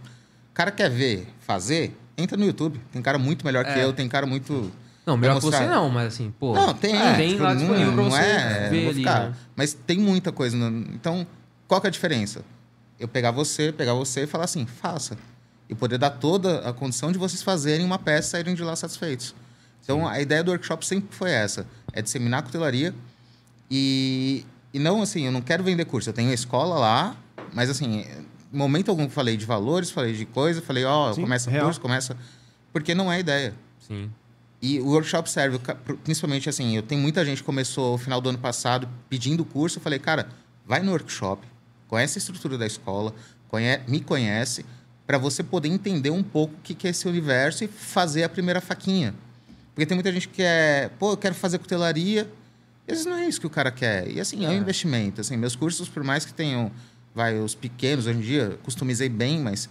cara 0.55 0.70
quer 0.70 0.88
ver 0.90 1.27
fazer, 1.40 1.97
entra 2.16 2.37
no 2.37 2.44
YouTube. 2.44 2.81
Tem 2.92 3.03
cara 3.03 3.18
muito 3.18 3.44
melhor 3.44 3.64
que 3.64 3.70
É. 3.70 3.85
eu, 3.85 3.92
tem 3.92 4.09
cara 4.09 4.27
muito. 4.27 4.70
Não, 5.07 5.17
melhor 5.17 5.37
que 5.38 5.43
você 5.45 5.67
não, 5.67 5.90
mas 5.90 6.14
assim, 6.14 6.33
pô. 6.38 6.55
Não, 6.55 6.73
tem, 6.73 6.97
é, 6.97 7.14
tem 7.14 7.31
tipo, 7.33 7.43
lá 7.43 7.51
não- 7.53 7.59
disponível 7.61 7.93
pra 7.93 8.03
não 8.03 8.11
você 8.11 8.21
é, 8.23 8.69
ver 8.71 8.88
ali, 8.88 9.05
né? 9.05 9.35
Mas 9.55 9.75
tem 9.75 9.99
muita 9.99 10.33
coisa. 10.33 10.57
no- 10.57 10.95
Então, 10.95 11.27
qual 11.69 11.81
que 11.81 11.87
é 11.87 11.88
a 11.88 11.90
diferença? 11.90 12.43
Eu 12.99 13.07
pegar 13.07 13.31
você, 13.31 13.71
pegar 13.73 13.93
você 13.95 14.23
e 14.23 14.27
falar 14.27 14.45
assim, 14.45 14.64
faça. 14.67 15.19
E 15.69 15.75
poder 15.75 15.99
dar 15.99 16.11
toda 16.11 16.67
a 16.69 16.73
condição 16.73 17.12
de 17.12 17.19
vocês 17.19 17.43
fazerem 17.43 17.85
uma 17.85 17.99
peça 17.99 18.29
e 18.29 18.31
saírem 18.31 18.55
de 18.55 18.62
lá 18.62 18.75
satisfeitos. 18.77 19.35
Então, 19.83 20.07
a 20.09 20.21
ideia 20.21 20.43
do 20.43 20.51
workshop 20.51 20.87
sempre 20.87 21.14
foi 21.14 21.31
essa. 21.31 21.67
É 21.93 22.01
disseminar 22.01 22.40
a 22.40 22.43
cutelaria 22.43 22.95
e, 23.71 24.45
e 24.73 24.79
não, 24.79 25.03
assim, 25.03 25.27
eu 25.27 25.33
não 25.33 25.40
quero 25.43 25.62
vender 25.62 25.85
curso. 25.85 26.09
Eu 26.09 26.14
tenho 26.14 26.33
escola 26.33 26.79
lá, 26.79 27.17
mas, 27.53 27.69
assim, 27.69 28.07
momento 28.53 28.90
algum 28.90 29.09
falei 29.09 29.37
de 29.37 29.45
valores, 29.45 29.90
falei 29.90 30.14
de 30.14 30.25
coisa, 30.25 30.62
falei, 30.62 30.85
ó, 30.85 31.12
Sim, 31.12 31.23
começa 31.23 31.51
real. 31.51 31.64
curso, 31.67 31.81
começa... 31.81 32.17
Porque 32.73 32.95
não 32.95 33.12
é 33.12 33.21
ideia. 33.21 33.55
Sim. 33.87 34.11
E 34.66 34.81
o 34.81 34.87
workshop 34.87 35.29
serve, 35.31 35.61
principalmente 36.03 36.48
assim, 36.48 36.74
eu 36.74 36.83
tenho 36.83 36.98
muita 36.98 37.22
gente 37.22 37.38
que 37.38 37.44
começou 37.44 37.92
no 37.92 37.98
final 37.98 38.18
do 38.18 38.31
ano 38.31 38.38
passado 38.38 38.88
pedindo 39.11 39.42
o 39.42 39.44
curso. 39.44 39.77
Eu 39.77 39.83
falei, 39.83 39.98
cara, 39.98 40.27
vai 40.66 40.81
no 40.81 40.90
workshop, 40.90 41.46
conhece 41.87 42.16
a 42.16 42.20
estrutura 42.20 42.57
da 42.57 42.66
escola, 42.66 43.14
conhe- 43.48 43.81
me 43.87 44.00
conhece, 44.00 44.64
para 45.07 45.18
você 45.18 45.42
poder 45.42 45.68
entender 45.68 46.09
um 46.09 46.22
pouco 46.22 46.55
o 46.55 46.61
que 46.62 46.74
que 46.74 46.87
é 46.87 46.90
esse 46.90 47.07
universo 47.07 47.62
e 47.62 47.68
fazer 47.68 48.24
a 48.24 48.29
primeira 48.29 48.59
faquinha. 48.59 49.14
Porque 49.74 49.85
tem 49.85 49.94
muita 49.96 50.11
gente 50.11 50.29
que 50.31 50.42
é, 50.42 50.90
pô, 50.98 51.12
eu 51.12 51.16
quero 51.18 51.35
fazer 51.35 51.59
cutelaria. 51.59 52.27
E 52.88 52.92
às 52.92 52.98
vezes 52.98 53.05
não 53.07 53.16
é 53.18 53.27
isso 53.27 53.38
que 53.40 53.46
o 53.46 53.50
cara 53.50 53.70
quer. 53.70 54.09
E 54.11 54.18
assim, 54.18 54.46
é, 54.46 54.48
um 54.48 54.53
É. 54.53 54.57
investimento. 54.57 55.20
Assim, 55.20 55.37
meus 55.37 55.55
cursos, 55.55 55.90
por 55.90 56.03
mais 56.03 56.24
que 56.24 56.33
tenham, 56.33 56.70
vai, 57.14 57.38
os 57.38 57.55
pequenos 57.55 58.07
hoje 58.07 58.18
em 58.18 58.22
dia, 58.22 58.59
customizei 58.62 59.11
bem, 59.11 59.40
mas 59.40 59.68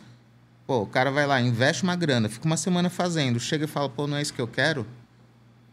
Pô, 0.73 0.81
o 0.81 0.88
cara 0.88 1.12
vai 1.12 1.27
lá, 1.27 1.39
investe 1.39 1.83
uma 1.83 1.95
grana, 1.95 2.27
fica 2.27 2.47
uma 2.47 2.57
semana 2.57 2.89
fazendo, 2.89 3.39
chega 3.39 3.65
e 3.65 3.67
fala, 3.67 3.88
pô, 3.88 4.07
não 4.07 4.17
é 4.17 4.23
isso 4.23 4.33
que 4.33 4.41
eu 4.41 4.47
quero. 4.47 4.88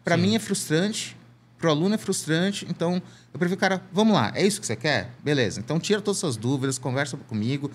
Sim. 0.06 0.16
mim 0.18 0.34
é 0.34 0.38
frustrante, 0.38 1.16
pro 1.56 1.70
aluno 1.70 1.94
é 1.94 1.98
frustrante, 1.98 2.66
então 2.68 3.00
eu 3.32 3.38
prefiro, 3.38 3.58
cara, 3.58 3.82
vamos 3.90 4.12
lá, 4.12 4.30
é 4.34 4.46
isso 4.46 4.60
que 4.60 4.66
você 4.66 4.76
quer? 4.76 5.14
Beleza. 5.24 5.58
Então 5.58 5.80
tira 5.80 6.02
todas 6.02 6.18
as 6.18 6.20
suas 6.20 6.36
dúvidas, 6.36 6.78
conversa 6.78 7.16
comigo 7.16 7.70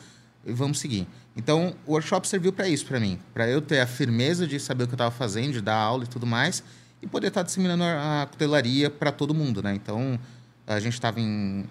e 0.46 0.54
vamos 0.54 0.78
seguir. 0.78 1.08
Então, 1.36 1.76
o 1.88 1.94
workshop 1.94 2.28
serviu 2.28 2.54
para 2.54 2.68
isso 2.68 2.86
para 2.86 3.00
mim, 3.00 3.20
para 3.34 3.50
eu 3.50 3.60
ter 3.60 3.80
a 3.80 3.88
firmeza 3.88 4.46
de 4.46 4.60
saber 4.60 4.84
o 4.84 4.88
que 4.88 4.94
eu 4.94 4.98
estava 4.98 5.10
fazendo, 5.10 5.54
de 5.54 5.62
dar 5.62 5.78
aula 5.78 6.04
e 6.04 6.08
tudo 6.08 6.28
mais, 6.28 6.62
e 7.02 7.08
poder 7.08 7.30
estar 7.30 7.42
disseminando 7.42 7.84
a 7.86 8.22
a 8.22 8.26
cutelaria 8.28 8.88
para 8.92 9.12
todo 9.12 9.34
mundo, 9.34 9.64
né? 9.64 9.74
Então, 9.74 10.20
a 10.68 10.80
gente 10.80 10.94
estava 10.94 11.20
em 11.20 11.66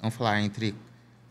vamos 0.00 0.14
falar 0.14 0.40
entre 0.40 0.74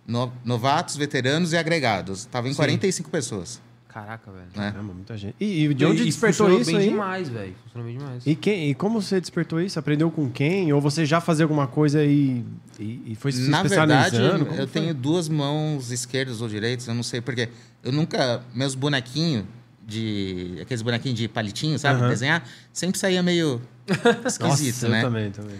no- 0.07 0.31
novatos, 0.43 0.95
veteranos 0.95 1.53
e 1.53 1.57
agregados. 1.57 2.19
Estava 2.21 2.47
em 2.47 2.51
Sim. 2.51 2.57
45 2.57 3.09
pessoas, 3.09 3.61
Caraca, 3.87 4.31
velho. 4.31 4.45
né? 4.55 4.71
Caramba, 4.71 4.91
muita 4.93 5.15
gente. 5.15 5.35
E, 5.39 5.65
e 5.65 5.73
de 5.73 5.85
onde 5.85 6.01
E 6.01 6.05
despertou 6.05 6.47
funcionou 6.47 6.61
isso 6.61 6.71
bem 6.71 6.79
aí? 6.79 6.89
demais, 6.89 7.29
velho. 7.29 7.55
Funcionou 7.63 7.87
bem 7.87 7.97
demais. 7.99 8.23
E, 8.25 8.35
quem, 8.35 8.69
e 8.71 8.73
como 8.73 8.99
você 8.99 9.21
despertou 9.21 9.61
isso? 9.61 9.77
Aprendeu 9.77 10.09
com 10.09 10.27
quem? 10.31 10.73
Ou 10.73 10.81
você 10.81 11.05
já 11.05 11.21
fazia 11.21 11.45
alguma 11.45 11.67
coisa 11.67 12.03
e, 12.03 12.43
e, 12.79 13.03
e 13.11 13.15
foi 13.15 13.31
se 13.31 13.47
Na 13.51 13.61
verdade? 13.61 14.17
Como 14.17 14.51
eu 14.51 14.67
foi? 14.67 14.81
tenho 14.81 14.93
duas 14.95 15.29
mãos 15.29 15.91
esquerdas 15.91 16.41
ou 16.41 16.49
direitas, 16.49 16.87
eu 16.87 16.95
não 16.95 17.03
sei 17.03 17.21
porque. 17.21 17.49
Eu 17.83 17.91
nunca. 17.91 18.41
Meus 18.55 18.73
bonequinhos 18.73 19.45
de. 19.85 20.57
Aqueles 20.61 20.81
bonequinhos 20.81 21.19
de 21.19 21.27
palitinho, 21.27 21.77
sabe? 21.77 21.99
Aham. 21.99 22.09
Desenhar, 22.09 22.43
sempre 22.73 22.97
saía 22.97 23.21
meio 23.21 23.61
esquisito, 24.25 24.73
Nossa, 24.83 24.89
né? 24.89 24.99
Eu 24.99 25.03
também, 25.03 25.29
também. 25.31 25.57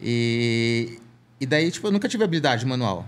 E, 0.00 0.98
e 1.40 1.46
daí, 1.46 1.70
tipo, 1.70 1.86
eu 1.86 1.92
nunca 1.92 2.08
tive 2.08 2.24
habilidade 2.24 2.64
manual. 2.66 3.06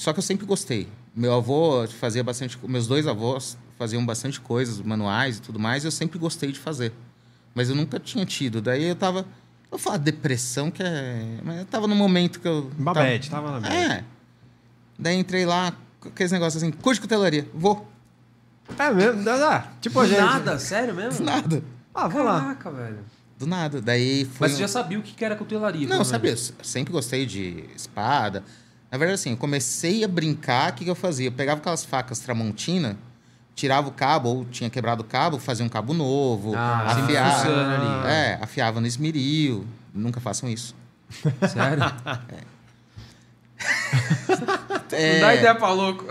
Só 0.00 0.14
que 0.14 0.18
eu 0.18 0.22
sempre 0.22 0.46
gostei. 0.46 0.88
Meu 1.14 1.34
avô 1.34 1.86
fazia 1.88 2.24
bastante. 2.24 2.58
Meus 2.66 2.86
dois 2.86 3.06
avós 3.06 3.58
faziam 3.78 4.04
bastante 4.06 4.40
coisas, 4.40 4.80
manuais 4.80 5.36
e 5.36 5.42
tudo 5.42 5.58
mais, 5.58 5.84
e 5.84 5.86
eu 5.86 5.90
sempre 5.90 6.18
gostei 6.18 6.50
de 6.52 6.58
fazer. 6.58 6.90
Mas 7.54 7.68
eu 7.68 7.76
nunca 7.76 8.00
tinha 8.00 8.24
tido. 8.24 8.62
Daí 8.62 8.84
eu 8.84 8.96
tava. 8.96 9.20
Eu 9.70 9.72
vou 9.72 9.78
falar 9.78 9.98
depressão, 9.98 10.70
que 10.70 10.82
é. 10.82 11.38
Mas 11.44 11.58
eu 11.58 11.64
tava 11.66 11.86
num 11.86 11.94
momento 11.94 12.40
que 12.40 12.48
eu. 12.48 12.70
Babette, 12.78 13.28
tava 13.28 13.52
na 13.52 13.60
Tava, 13.60 13.74
média. 13.74 13.92
é. 13.96 14.04
Daí 14.98 15.16
entrei 15.18 15.44
lá, 15.44 15.76
com 16.00 16.08
aqueles 16.08 16.32
negócios 16.32 16.62
assim, 16.62 16.72
curte 16.72 16.98
cutelaria, 16.98 17.46
vou. 17.52 17.86
É 18.78 18.90
mesmo? 18.90 19.28
Ah, 19.28 19.68
tipo 19.82 20.00
a 20.00 20.04
Do 20.04 20.08
gente. 20.08 20.18
nada, 20.20 20.58
sério 20.58 20.94
mesmo? 20.94 21.18
Do 21.18 21.24
nada. 21.24 21.62
Ah, 21.94 22.08
vou 22.08 22.22
lá. 22.22 22.40
Caraca, 22.40 22.70
velho. 22.70 22.98
Do 23.38 23.46
nada. 23.46 23.82
Daí 23.82 24.24
foi. 24.24 24.46
Mas 24.48 24.52
um- 24.52 24.54
você 24.56 24.60
já 24.62 24.68
sabia 24.68 24.98
o 24.98 25.02
que 25.02 25.22
era 25.22 25.36
cutelaria? 25.36 25.82
Não, 25.86 25.96
pelo 25.96 26.04
sabia, 26.06 26.30
menos. 26.30 26.54
eu 26.58 26.64
sempre 26.64 26.90
gostei 26.90 27.26
de 27.26 27.66
espada. 27.76 28.42
Na 28.90 28.98
verdade, 28.98 29.14
assim, 29.20 29.30
eu 29.30 29.36
comecei 29.36 30.02
a 30.04 30.08
brincar, 30.08 30.72
o 30.72 30.74
que, 30.74 30.84
que 30.84 30.90
eu 30.90 30.94
fazia? 30.94 31.28
Eu 31.28 31.32
pegava 31.32 31.60
aquelas 31.60 31.84
facas 31.84 32.18
Tramontina, 32.18 32.96
tirava 33.54 33.88
o 33.88 33.92
cabo, 33.92 34.28
ou 34.28 34.44
tinha 34.46 34.68
quebrado 34.68 35.02
o 35.02 35.04
cabo, 35.04 35.38
fazia 35.38 35.64
um 35.64 35.68
cabo 35.68 35.94
novo, 35.94 36.54
Ah, 36.56 36.82
afiava. 36.92 37.30
funciona 37.36 37.74
ali. 37.76 38.08
É, 38.12 38.38
afiava 38.42 38.80
no 38.80 38.86
esmeril. 38.86 39.64
Nunca 39.94 40.20
façam 40.20 40.48
isso. 40.48 40.74
Sério? 41.48 41.84
É, 44.92 45.14
Não 45.14 45.20
dá 45.20 45.34
ideia 45.34 45.54
pra 45.54 45.70
louco. 45.72 46.04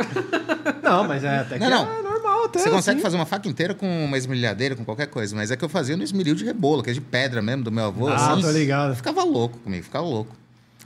Não, 0.84 1.04
mas 1.08 1.24
é 1.24 1.40
até 1.40 1.58
que 1.58 1.64
Não, 1.68 1.70
não. 1.86 1.92
é 2.00 2.02
normal 2.02 2.46
até. 2.46 2.60
Você 2.60 2.70
consegue 2.70 2.98
assim. 2.98 3.04
fazer 3.04 3.16
uma 3.18 3.26
faca 3.26 3.48
inteira 3.50 3.74
com 3.74 4.06
uma 4.06 4.18
esmerilhadeira, 4.18 4.76
com 4.76 4.86
qualquer 4.86 5.08
coisa, 5.08 5.36
mas 5.36 5.52
é 5.52 5.58
que 5.58 5.66
eu 5.66 5.70
fazia 5.70 5.98
no 5.98 6.04
esmeril 6.04 6.36
de 6.36 6.46
rebolo, 6.46 6.82
que 6.84 6.90
é 6.90 6.94
de 6.94 7.02
pedra 7.02 7.42
mesmo, 7.42 7.64
do 7.64 7.72
meu 7.72 7.86
avô. 7.86 8.08
Ah, 8.08 8.34
assim. 8.34 8.42
tô 8.42 8.52
ligado. 8.52 8.96
Ficava 8.96 9.24
louco 9.24 9.58
comigo, 9.60 9.84
ficava 9.84 10.06
louco. 10.06 10.36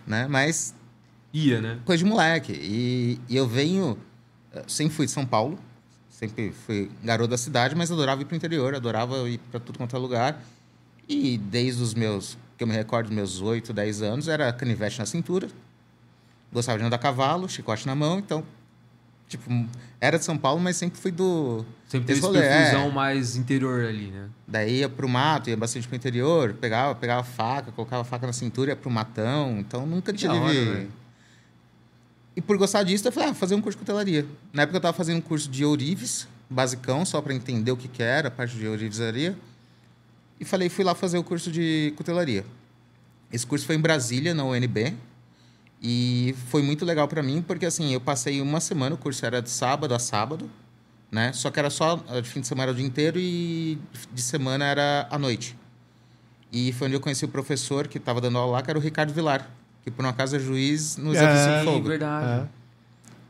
Né? 0.08 0.26
Mas 0.30 0.74
Ia, 1.34 1.60
né? 1.60 1.80
coisa 1.84 2.04
de 2.04 2.10
moleque. 2.10 2.54
E, 2.54 3.20
e 3.28 3.36
eu 3.36 3.48
venho. 3.48 3.98
eh, 4.54 4.64
Sempre 4.68 4.96
fui 4.96 5.06
de 5.08 5.12
São 5.12 5.26
Paulo, 5.26 5.58
sempre 6.10 6.52
fui 6.52 6.92
garoto 7.04 7.32
da 7.32 7.38
cidade, 7.38 7.76
mas 7.76 7.92
adorava 7.92 8.22
ir 8.22 8.26
para 8.26 8.34
o 8.34 8.38
interior, 8.38 8.76
adorava 8.76 9.28
ir 9.28 9.40
para 9.50 9.60
tudo 9.60 9.78
quanto 9.78 9.96
é 9.96 10.00
lugar. 10.00 10.40
E 11.10 11.38
desde 11.38 11.82
os 11.82 11.94
meus, 11.94 12.38
que 12.58 12.64
eu 12.64 12.68
me 12.68 12.74
recordo, 12.74 13.08
dos 13.08 13.16
meus 13.16 13.42
8, 13.42 13.74
10 13.74 14.02
anos, 14.04 14.28
era 14.28 14.54
canivete 14.54 15.00
na 15.00 15.06
cintura, 15.06 15.48
gostava 16.52 16.78
de 16.78 16.86
andar 16.86 16.96
a 16.96 17.00
cavalo, 17.00 17.50
chicote 17.50 17.86
na 17.86 17.96
mão, 17.96 18.20
então, 18.20 18.44
tipo, 19.28 19.44
era 20.00 20.18
de 20.18 20.24
São 20.24 20.38
Paulo, 20.38 20.62
mas 20.62 20.78
sempre 20.78 21.00
fui 21.00 21.12
do... 21.12 21.66
Sempre 21.88 22.08
teve 22.08 22.20
Esse 22.20 22.28
esse 22.28 22.76
rolê, 22.76 22.88
é. 22.88 22.92
mais 22.92 23.36
interior 23.36 23.86
ali, 23.86 24.12
né? 24.12 24.30
Daí 24.48 24.78
ia 24.78 24.88
pro 24.88 25.10
mato, 25.10 25.50
ia 25.50 25.58
bastante 25.58 25.88
pro 25.88 25.96
interior, 25.96 26.54
pegava, 26.54 26.96
pegava 26.96 27.24
faca, 27.24 27.72
colocava 27.72 28.04
faca 28.04 28.28
na 28.28 28.34
cintura, 28.34 28.72
ia 28.72 28.76
pro 28.76 28.90
matão, 28.90 29.58
então 29.60 29.86
nunca 29.86 30.14
tive... 30.14 30.32
hora. 30.32 30.88
E 32.36 32.42
por 32.42 32.58
gostar 32.58 32.84
disso, 32.84 33.08
eu 33.08 33.12
falei, 33.12 33.30
ah, 33.30 33.32
vou 33.32 33.40
fazer 33.40 33.56
um 33.56 33.62
curso 33.62 33.78
de 33.78 33.86
cutelaria. 33.86 34.26
Na 34.52 34.64
época 34.64 34.78
eu 34.78 34.82
tava 34.82 34.96
fazendo 34.96 35.18
um 35.18 35.22
curso 35.22 35.50
de 35.50 35.64
ourives, 35.64 36.28
basicão, 36.50 37.06
só 37.06 37.22
para 37.22 37.34
entender 37.34 37.72
o 37.72 37.78
que 37.78 37.88
que 37.88 38.02
era, 38.02 38.28
a 38.28 38.32
parte 38.32 38.56
de 38.56 38.68
ourivesaria. 38.68 39.38
E 40.40 40.46
falei, 40.46 40.68
fui 40.68 40.84
lá 40.84 40.96
fazer 40.96 41.18
o 41.18 41.24
curso 41.24 41.52
de 41.52 41.94
cutelaria. 41.96 42.46
Esse 43.32 43.46
curso 43.46 43.66
foi 43.66 43.76
em 43.76 43.80
Brasília, 43.80 44.34
na 44.34 44.44
UNB. 44.44 44.96
E 45.82 46.34
foi 46.48 46.64
muito 46.64 46.86
legal 46.86 47.08
para 47.08 47.22
mim, 47.22 47.42
porque 47.42 47.66
assim, 47.66 47.94
eu 47.94 48.02
passei 48.02 48.42
uma 48.42 48.60
semana, 48.60 48.96
o 48.96 48.98
curso 48.98 49.26
era 49.26 49.42
de 49.42 49.50
sábado 49.50 49.94
a 49.94 50.00
sábado, 50.00 50.50
né? 51.12 51.34
Só 51.34 51.52
que 51.52 51.60
era 51.60 51.70
só, 51.70 51.98
de 51.98 52.30
fim 52.30 52.40
de 52.42 52.48
semana 52.48 52.64
era 52.64 52.72
o 52.72 52.76
dia 52.76 52.86
inteiro 52.86 53.20
e 53.20 53.78
de 54.12 54.22
semana 54.22 54.66
era 54.66 55.08
à 55.12 55.20
noite. 55.20 55.58
E 56.52 56.72
foi 56.72 56.88
onde 56.88 56.96
eu 56.96 57.02
conheci 57.02 57.26
o 57.26 57.28
professor 57.28 57.88
que 57.88 57.98
estava 57.98 58.22
dando 58.22 58.38
aula 58.38 58.54
lá, 58.54 58.62
que 58.62 58.70
era 58.70 58.80
o 58.80 58.82
Ricardo 58.82 59.14
Vilar, 59.14 59.50
que 59.84 59.92
por 59.92 60.04
um 60.06 60.08
acaso 60.10 60.36
é 60.36 60.40
juiz 60.40 60.98
no 60.98 61.14
É, 61.14 61.18
Exército 61.18 61.60
de 61.60 61.66
Fogo. 61.66 61.88
verdade. 61.88 62.48
É. 62.48 62.64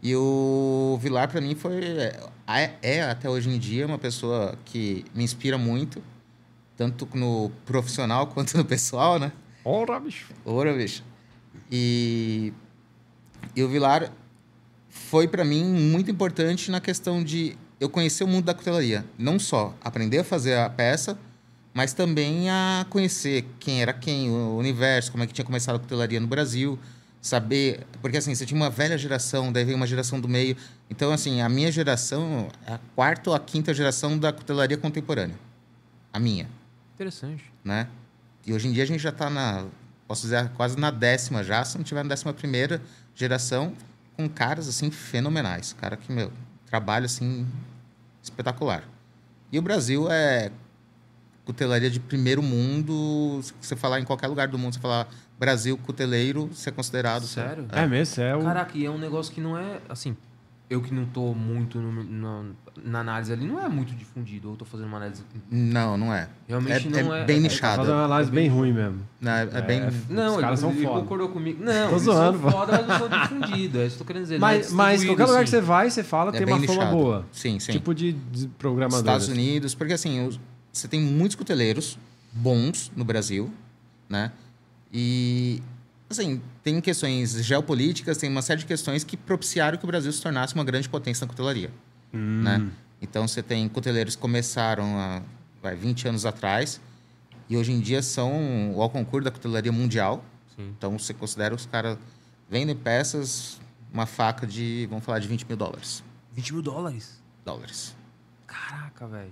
E 0.05 0.15
o 0.15 0.99
Vilar, 1.01 1.29
para 1.29 1.39
mim, 1.39 1.55
foi. 1.55 1.73
É, 2.45 2.71
é, 2.81 3.01
até 3.03 3.29
hoje 3.29 3.49
em 3.49 3.57
dia 3.57 3.85
uma 3.87 3.97
pessoa 3.97 4.55
que 4.65 5.05
me 5.15 5.23
inspira 5.23 5.57
muito, 5.57 6.03
tanto 6.75 7.07
no 7.13 7.49
profissional 7.65 8.27
quanto 8.33 8.57
no 8.57 8.65
pessoal, 8.65 9.17
né? 9.17 9.31
Ora, 9.63 9.99
bicho. 9.99 10.27
Ora, 10.45 10.73
bicho. 10.73 11.03
E, 11.71 12.51
e 13.55 13.63
o 13.63 13.69
Vilar 13.69 14.11
foi 14.89 15.27
para 15.27 15.45
mim 15.45 15.63
muito 15.63 16.11
importante 16.11 16.69
na 16.69 16.81
questão 16.81 17.23
de 17.23 17.55
eu 17.79 17.89
conhecer 17.89 18.23
o 18.23 18.27
mundo 18.27 18.45
da 18.45 18.53
cutelaria. 18.53 19.05
Não 19.17 19.39
só 19.39 19.73
aprender 19.81 20.19
a 20.19 20.23
fazer 20.23 20.55
a 20.57 20.69
peça, 20.69 21.17
mas 21.73 21.93
também 21.93 22.49
a 22.49 22.85
conhecer 22.89 23.45
quem 23.59 23.81
era 23.81 23.91
quem, 23.91 24.29
o 24.29 24.57
universo, 24.57 25.11
como 25.11 25.23
é 25.23 25.27
que 25.27 25.33
tinha 25.33 25.45
começado 25.45 25.75
a 25.75 25.79
cutelaria 25.79 26.19
no 26.19 26.27
Brasil, 26.27 26.77
saber, 27.21 27.85
porque 28.01 28.17
assim, 28.17 28.35
você 28.35 28.45
tinha 28.45 28.59
uma 28.59 28.69
velha 28.69 28.97
geração, 28.97 29.51
daí 29.51 29.63
veio 29.63 29.77
uma 29.77 29.87
geração 29.87 30.19
do 30.19 30.27
meio. 30.27 30.55
Então, 30.89 31.11
assim, 31.11 31.41
a 31.41 31.49
minha 31.49 31.71
geração 31.71 32.49
é 32.67 32.73
a 32.73 32.79
quarta 32.95 33.29
ou 33.29 33.35
a 33.35 33.39
quinta 33.39 33.73
geração 33.73 34.17
da 34.17 34.31
cutelaria 34.31 34.77
contemporânea. 34.77 35.37
A 36.11 36.19
minha 36.19 36.47
Interessante. 36.93 37.51
né? 37.63 37.87
E 38.45 38.53
hoje 38.53 38.67
em 38.67 38.71
dia 38.71 38.83
a 38.83 38.85
gente 38.85 39.01
já 39.01 39.09
está 39.09 39.29
na, 39.29 39.65
posso 40.07 40.23
dizer, 40.23 40.49
quase 40.49 40.77
na 40.77 40.91
décima 40.91 41.43
já, 41.43 41.63
se 41.63 41.77
não 41.77 41.83
tiver 41.83 42.03
na 42.03 42.09
décima 42.09 42.33
primeira 42.33 42.81
geração, 43.15 43.73
com 44.15 44.29
caras, 44.29 44.67
assim, 44.67 44.91
fenomenais. 44.91 45.73
Cara 45.73 45.97
que, 45.97 46.11
meu, 46.11 46.31
trabalho, 46.65 47.05
assim, 47.05 47.47
espetacular. 48.21 48.83
E 49.51 49.57
o 49.57 49.61
Brasil 49.61 50.11
é 50.11 50.51
cutelaria 51.45 51.89
de 51.89 51.99
primeiro 51.99 52.41
mundo. 52.41 53.39
Se 53.43 53.53
você 53.61 53.75
falar 53.75 53.99
em 53.99 54.03
qualquer 54.05 54.27
lugar 54.27 54.47
do 54.47 54.57
mundo, 54.57 54.73
você 54.73 54.79
falar 54.79 55.07
Brasil 55.39 55.77
cuteleiro, 55.77 56.47
você 56.53 56.69
é 56.69 56.71
considerado... 56.71 57.25
Sério? 57.25 57.65
É, 57.71 57.85
mesmo, 57.85 58.23
é 58.23 58.35
o... 58.35 58.41
Caraca, 58.43 58.77
e 58.77 58.85
é 58.85 58.89
um 58.89 58.97
negócio 58.97 59.33
que 59.33 59.41
não 59.41 59.57
é, 59.57 59.79
assim, 59.89 60.15
eu 60.69 60.81
que 60.81 60.93
não 60.93 61.05
tô 61.05 61.33
muito 61.33 61.79
no- 61.79 62.03
na, 62.03 62.43
na 62.83 62.99
análise 63.01 63.33
ali, 63.33 63.45
não 63.45 63.59
é 63.59 63.67
muito 63.67 63.93
difundido, 63.93 64.47
ou 64.47 64.53
eu 64.53 64.57
tô 64.57 64.63
fazendo 64.63 64.87
uma 64.87 64.97
análise... 64.97 65.21
Não, 65.51 65.97
não 65.97 66.13
é. 66.13 66.29
Realmente 66.47 66.87
é, 66.97 67.03
não 67.03 67.13
é- 67.13 67.25
bem 67.25 67.37
é- 67.37 67.41
Tá 67.41 67.43
nichado. 67.49 67.75
fazendo 67.77 67.95
uma 67.95 68.05
análise 68.05 68.31
bem 68.31 68.47
ruim 68.47 68.71
mesmo. 68.71 69.01
Não, 69.19 69.31
é, 69.31 69.41
é 69.51 69.61
bem... 69.61 69.81
É, 69.81 69.91
Não, 70.09 70.35
Os 70.35 70.41
caras 70.41 70.63
ele, 70.63 70.73
são 70.73 70.81
foda. 70.83 71.01
concordou 71.01 71.29
comigo. 71.29 71.59
Não, 71.65 71.89
Tô 71.89 71.95
eles 71.95 72.03
zoando, 72.03 72.39
são 72.39 72.51
foda, 72.51 72.71
mas 72.71 72.87
não 72.87 72.99
são 72.99 73.09
difundidos, 73.09 73.81
é 73.81 73.85
isso 73.85 73.95
que 73.97 74.01
eu 74.01 74.05
tô 74.05 74.05
querendo 74.05 74.23
dizer. 74.23 74.35
é 74.35 74.39
Mas, 74.39 74.71
mas 74.71 75.03
qualquer 75.03 75.25
lugar 75.25 75.37
que 75.39 75.43
assim. 75.43 75.51
você 75.57 75.61
vai, 75.61 75.89
você 75.89 76.03
fala, 76.03 76.29
É 76.29 76.37
tem 76.37 76.45
bem 76.45 76.55
uma 76.55 76.65
fama 76.65 76.79
nichado. 76.79 76.95
boa. 76.97 77.25
Sim, 77.33 77.59
sim. 77.59 77.73
Tipo 77.73 77.93
de, 77.93 78.13
de 78.13 78.47
programador. 78.47 78.99
Estados. 78.99 79.27
Unidos, 79.27 79.75
porque 79.75 79.91
assim, 79.93 80.25
os- 80.25 80.39
você 80.73 80.87
tem 80.87 80.99
muitos 80.99 81.35
cuteleiros 81.35 81.97
bons 82.31 82.91
no 82.95 83.05
Brasil, 83.05 83.53
né? 84.09 84.31
E, 84.91 85.61
assim, 86.09 86.41
tem 86.63 86.81
questões 86.81 87.31
geopolíticas, 87.43 88.17
tem 88.17 88.29
uma 88.29 88.41
série 88.41 88.59
de 88.61 88.65
questões 88.65 89.03
que 89.03 89.15
propiciaram 89.15 89.77
que 89.77 89.83
o 89.83 89.87
Brasil 89.87 90.11
se 90.11 90.21
tornasse 90.21 90.53
uma 90.55 90.63
grande 90.63 90.89
potência 90.89 91.25
na 91.25 91.29
cutelaria, 91.29 91.71
Hum. 92.13 92.41
né? 92.43 92.71
Então, 93.01 93.27
você 93.27 93.41
tem 93.43 93.67
cuteleiros 93.69 94.15
que 94.15 94.21
começaram 94.21 94.97
há 94.97 95.21
vai, 95.61 95.75
20 95.75 96.07
anos 96.07 96.25
atrás 96.25 96.79
e 97.49 97.57
hoje 97.57 97.71
em 97.71 97.79
dia 97.79 98.01
são 98.01 98.71
o 98.75 98.89
concurso 98.89 99.25
da 99.25 99.31
cutelaria 99.31 99.71
mundial. 99.71 100.23
Sim. 100.55 100.73
Então, 100.77 100.97
você 100.97 101.13
considera 101.13 101.53
os 101.53 101.65
caras 101.65 101.97
vendem 102.49 102.75
peças, 102.75 103.59
uma 103.91 104.05
faca 104.05 104.45
de, 104.47 104.87
vamos 104.89 105.03
falar, 105.03 105.19
de 105.19 105.27
20 105.27 105.45
mil 105.47 105.57
dólares. 105.57 106.03
20 106.33 106.53
mil 106.53 106.61
dólares? 106.61 107.21
Dólares. 107.43 107.95
Caraca, 108.47 109.07
velho. 109.07 109.31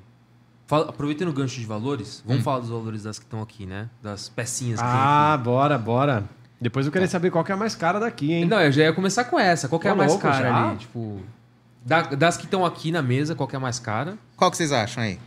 Fala- 0.72 0.88
Aproveitando 0.88 1.28
o 1.28 1.34
gancho 1.34 1.60
de 1.60 1.66
valores, 1.66 2.24
vamos 2.26 2.44
falar 2.46 2.60
dos 2.60 2.70
valores 2.70 3.04
das 3.04 3.20
que 3.20 3.26
estão 3.26 3.42
aqui, 3.42 3.66
né? 3.66 3.90
Das 4.02 4.30
pecinhas 4.30 4.80
que 4.80 4.86
Ah, 4.88 5.38
bora, 5.44 5.78
bora. 5.78 6.24
Depois 6.62 6.86
eu 6.86 6.94
queria 6.94 7.10
saber 7.10 7.30
qual 7.30 7.44
que 7.44 7.52
é 7.52 7.56
a 7.56 7.58
mais 7.58 7.76
cara 7.76 8.00
daqui, 8.00 8.32
hein? 8.32 8.46
Não, 8.46 8.62
eu 8.62 8.72
já 8.72 8.84
ia 8.84 8.94
começar 8.94 9.26
com 9.26 9.38
essa. 9.38 9.68
Qual 9.68 9.82
que 9.82 9.90
é 9.90 9.92
a 9.92 9.96
mais 9.96 10.10
louco, 10.12 10.24
cara 10.26 10.48
já? 10.50 10.70
ali? 10.70 10.78
Tipo, 10.78 11.20
da- 11.86 12.04
das 12.04 12.38
que 12.38 12.46
estão 12.46 12.66
aqui 12.66 12.90
na 12.90 13.02
mesa, 13.02 13.36
qual 13.36 13.50
que 13.50 13.56
é 13.56 13.58
a 13.58 13.60
mais 13.60 13.80
cara? 13.80 14.18
Qual 14.38 14.50
que 14.50 14.56
vocês 14.56 14.72
acham 14.72 15.04
aí? 15.04 15.20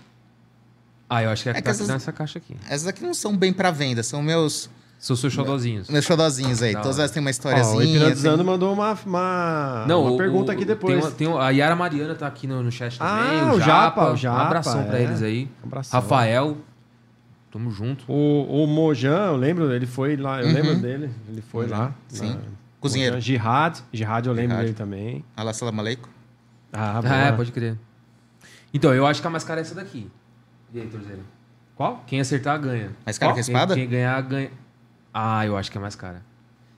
Ah, 1.11 1.23
eu 1.23 1.29
acho 1.29 1.43
que 1.43 1.51
é 1.51 1.53
a 1.53 1.53
É 1.53 1.55
que 1.57 1.61
que 1.61 1.65
tá 1.67 1.71
essas- 1.73 1.89
nessa 1.89 2.11
caixa 2.11 2.39
aqui. 2.39 2.57
Essas 2.67 2.87
aqui 2.87 3.03
não 3.03 3.13
são 3.13 3.37
bem 3.37 3.53
para 3.53 3.71
venda, 3.71 4.03
são 4.03 4.23
meus 4.23 4.71
São 4.99 5.15
seus 5.17 5.33
xodozinhos. 5.35 5.89
meus 5.91 6.05
xodozinhos 6.05 6.63
aí. 6.63 6.73
Da 6.73 6.81
Todas 6.81 6.99
elas 6.99 7.11
têm 7.11 7.21
uma 7.21 7.29
Ó, 7.29 7.31
historiazinha. 7.31 7.79
o 7.79 7.83
Hipnotizando 7.83 8.37
tem- 8.39 8.47
mandou 8.47 8.73
uma, 8.73 8.97
uma, 9.05 9.85
Não, 9.87 10.03
uma 10.03 10.13
o- 10.13 10.17
pergunta 10.17 10.51
o- 10.51 10.55
aqui 10.55 10.65
depois. 10.65 10.95
Tem, 10.95 11.03
uma- 11.05 11.11
tem 11.11 11.27
uma- 11.27 11.45
a 11.45 11.51
Yara 11.51 11.77
Mariana 11.77 12.15
tá 12.15 12.27
aqui 12.27 12.47
no, 12.47 12.63
no 12.63 12.73
chat 12.73 12.99
também. 12.99 13.13
Ah, 13.41 13.53
o 13.53 13.57
o 13.57 13.61
Japa. 13.61 13.67
Japa, 13.67 14.13
o 14.13 14.17
Japa, 14.17 14.39
Um 14.39 14.47
abração 14.47 14.85
pra 14.85 14.99
é. 14.99 15.03
eles 15.03 15.23
aí. 15.23 15.49
Abração. 15.63 16.01
Rafael. 16.01 16.57
Tamo 17.53 17.71
junto. 17.71 18.05
O, 18.11 18.65
o 18.65 18.67
Mojan, 18.67 19.27
eu 19.27 19.37
lembro, 19.37 19.71
ele 19.73 19.87
foi 19.87 20.17
lá, 20.17 20.41
eu 20.41 20.47
Uhum. 20.49 20.53
lembro 20.55 20.75
dele, 20.77 21.11
ele 21.29 21.43
foi 21.43 21.67
lá. 21.67 21.93
sim. 22.09 22.31
na- 22.31 22.41
Cozinheiro. 22.81 23.15
Mojan. 23.15 23.21
Jihad, 23.25 23.79
Jihad 23.93 24.27
eu 24.27 24.33
lembro 24.33 24.51
Jihad. 24.51 24.65
dele 24.65 24.75
também. 24.77 25.25
Alá, 25.37 25.53
salam 25.53 25.79
aleikum. 25.79 26.09
Ah, 26.73 27.01
Ah, 27.05 27.17
é, 27.29 27.33
pode 27.33 27.53
crer. 27.53 27.79
Então, 28.73 28.93
eu 28.93 29.07
acho 29.07 29.21
que 29.21 29.27
a 29.27 29.31
mais 29.31 29.45
cara 29.45 29.61
é 29.61 29.63
essa 29.63 29.75
daqui. 29.75 30.11
E 30.73 30.81
aí, 30.81 30.87
Torzeira? 30.87 31.21
Qual? 31.77 32.03
Quem 32.07 32.21
acertar, 32.21 32.59
ganha. 32.61 32.91
Mais 33.07 33.17
cara 33.17 33.31
Ó, 33.33 33.35
que 33.35 33.41
a 33.41 33.45
Quem- 33.45 33.55
espada? 33.55 33.75
Quem, 33.75 33.89
ganhar, 33.89 34.21
ganha. 34.23 34.51
Ah, 35.15 35.47
eu 35.47 35.57
acho 35.57 35.71
que 35.71 35.79
é 35.79 35.81
mais 35.81 35.95
cara. 35.95 36.23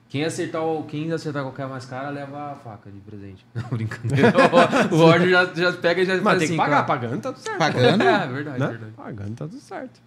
Quem 0.09 0.23
acertar, 0.23 0.61
o- 0.63 0.83
quem 0.85 1.11
acertar 1.11 1.43
qualquer 1.43 1.67
mais 1.67 1.83
cara, 1.85 2.09
leva 2.09 2.51
a 2.51 2.55
faca 2.55 2.89
de 2.89 2.99
presente. 2.99 3.45
Não, 3.53 3.63
brincadeira. 3.69 4.31
o 4.93 4.95
Roger 4.97 5.27
já, 5.29 5.45
já 5.53 5.73
pega 5.73 6.01
e 6.01 6.05
já 6.05 6.13
Mas 6.15 6.23
faz 6.23 6.37
tem 6.37 6.45
assim. 6.45 6.53
que 6.53 6.57
pagar, 6.57 6.85
claro. 6.85 7.01
pagando 7.01 7.21
tá 7.21 7.33
tudo 7.33 7.41
certo. 7.43 7.57
Pagando? 7.57 8.03
É, 8.07 8.27
verdade, 8.27 8.59
né? 8.59 8.67
verdade. 8.67 8.91
Pagando 8.95 9.35
tá 9.35 9.47
tudo 9.47 9.59
certo. 9.59 9.99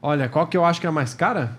Olha, 0.00 0.28
qual 0.28 0.46
que 0.46 0.56
eu 0.56 0.64
acho 0.64 0.80
que 0.80 0.86
é 0.86 0.88
a 0.88 0.92
mais 0.92 1.12
cara? 1.12 1.56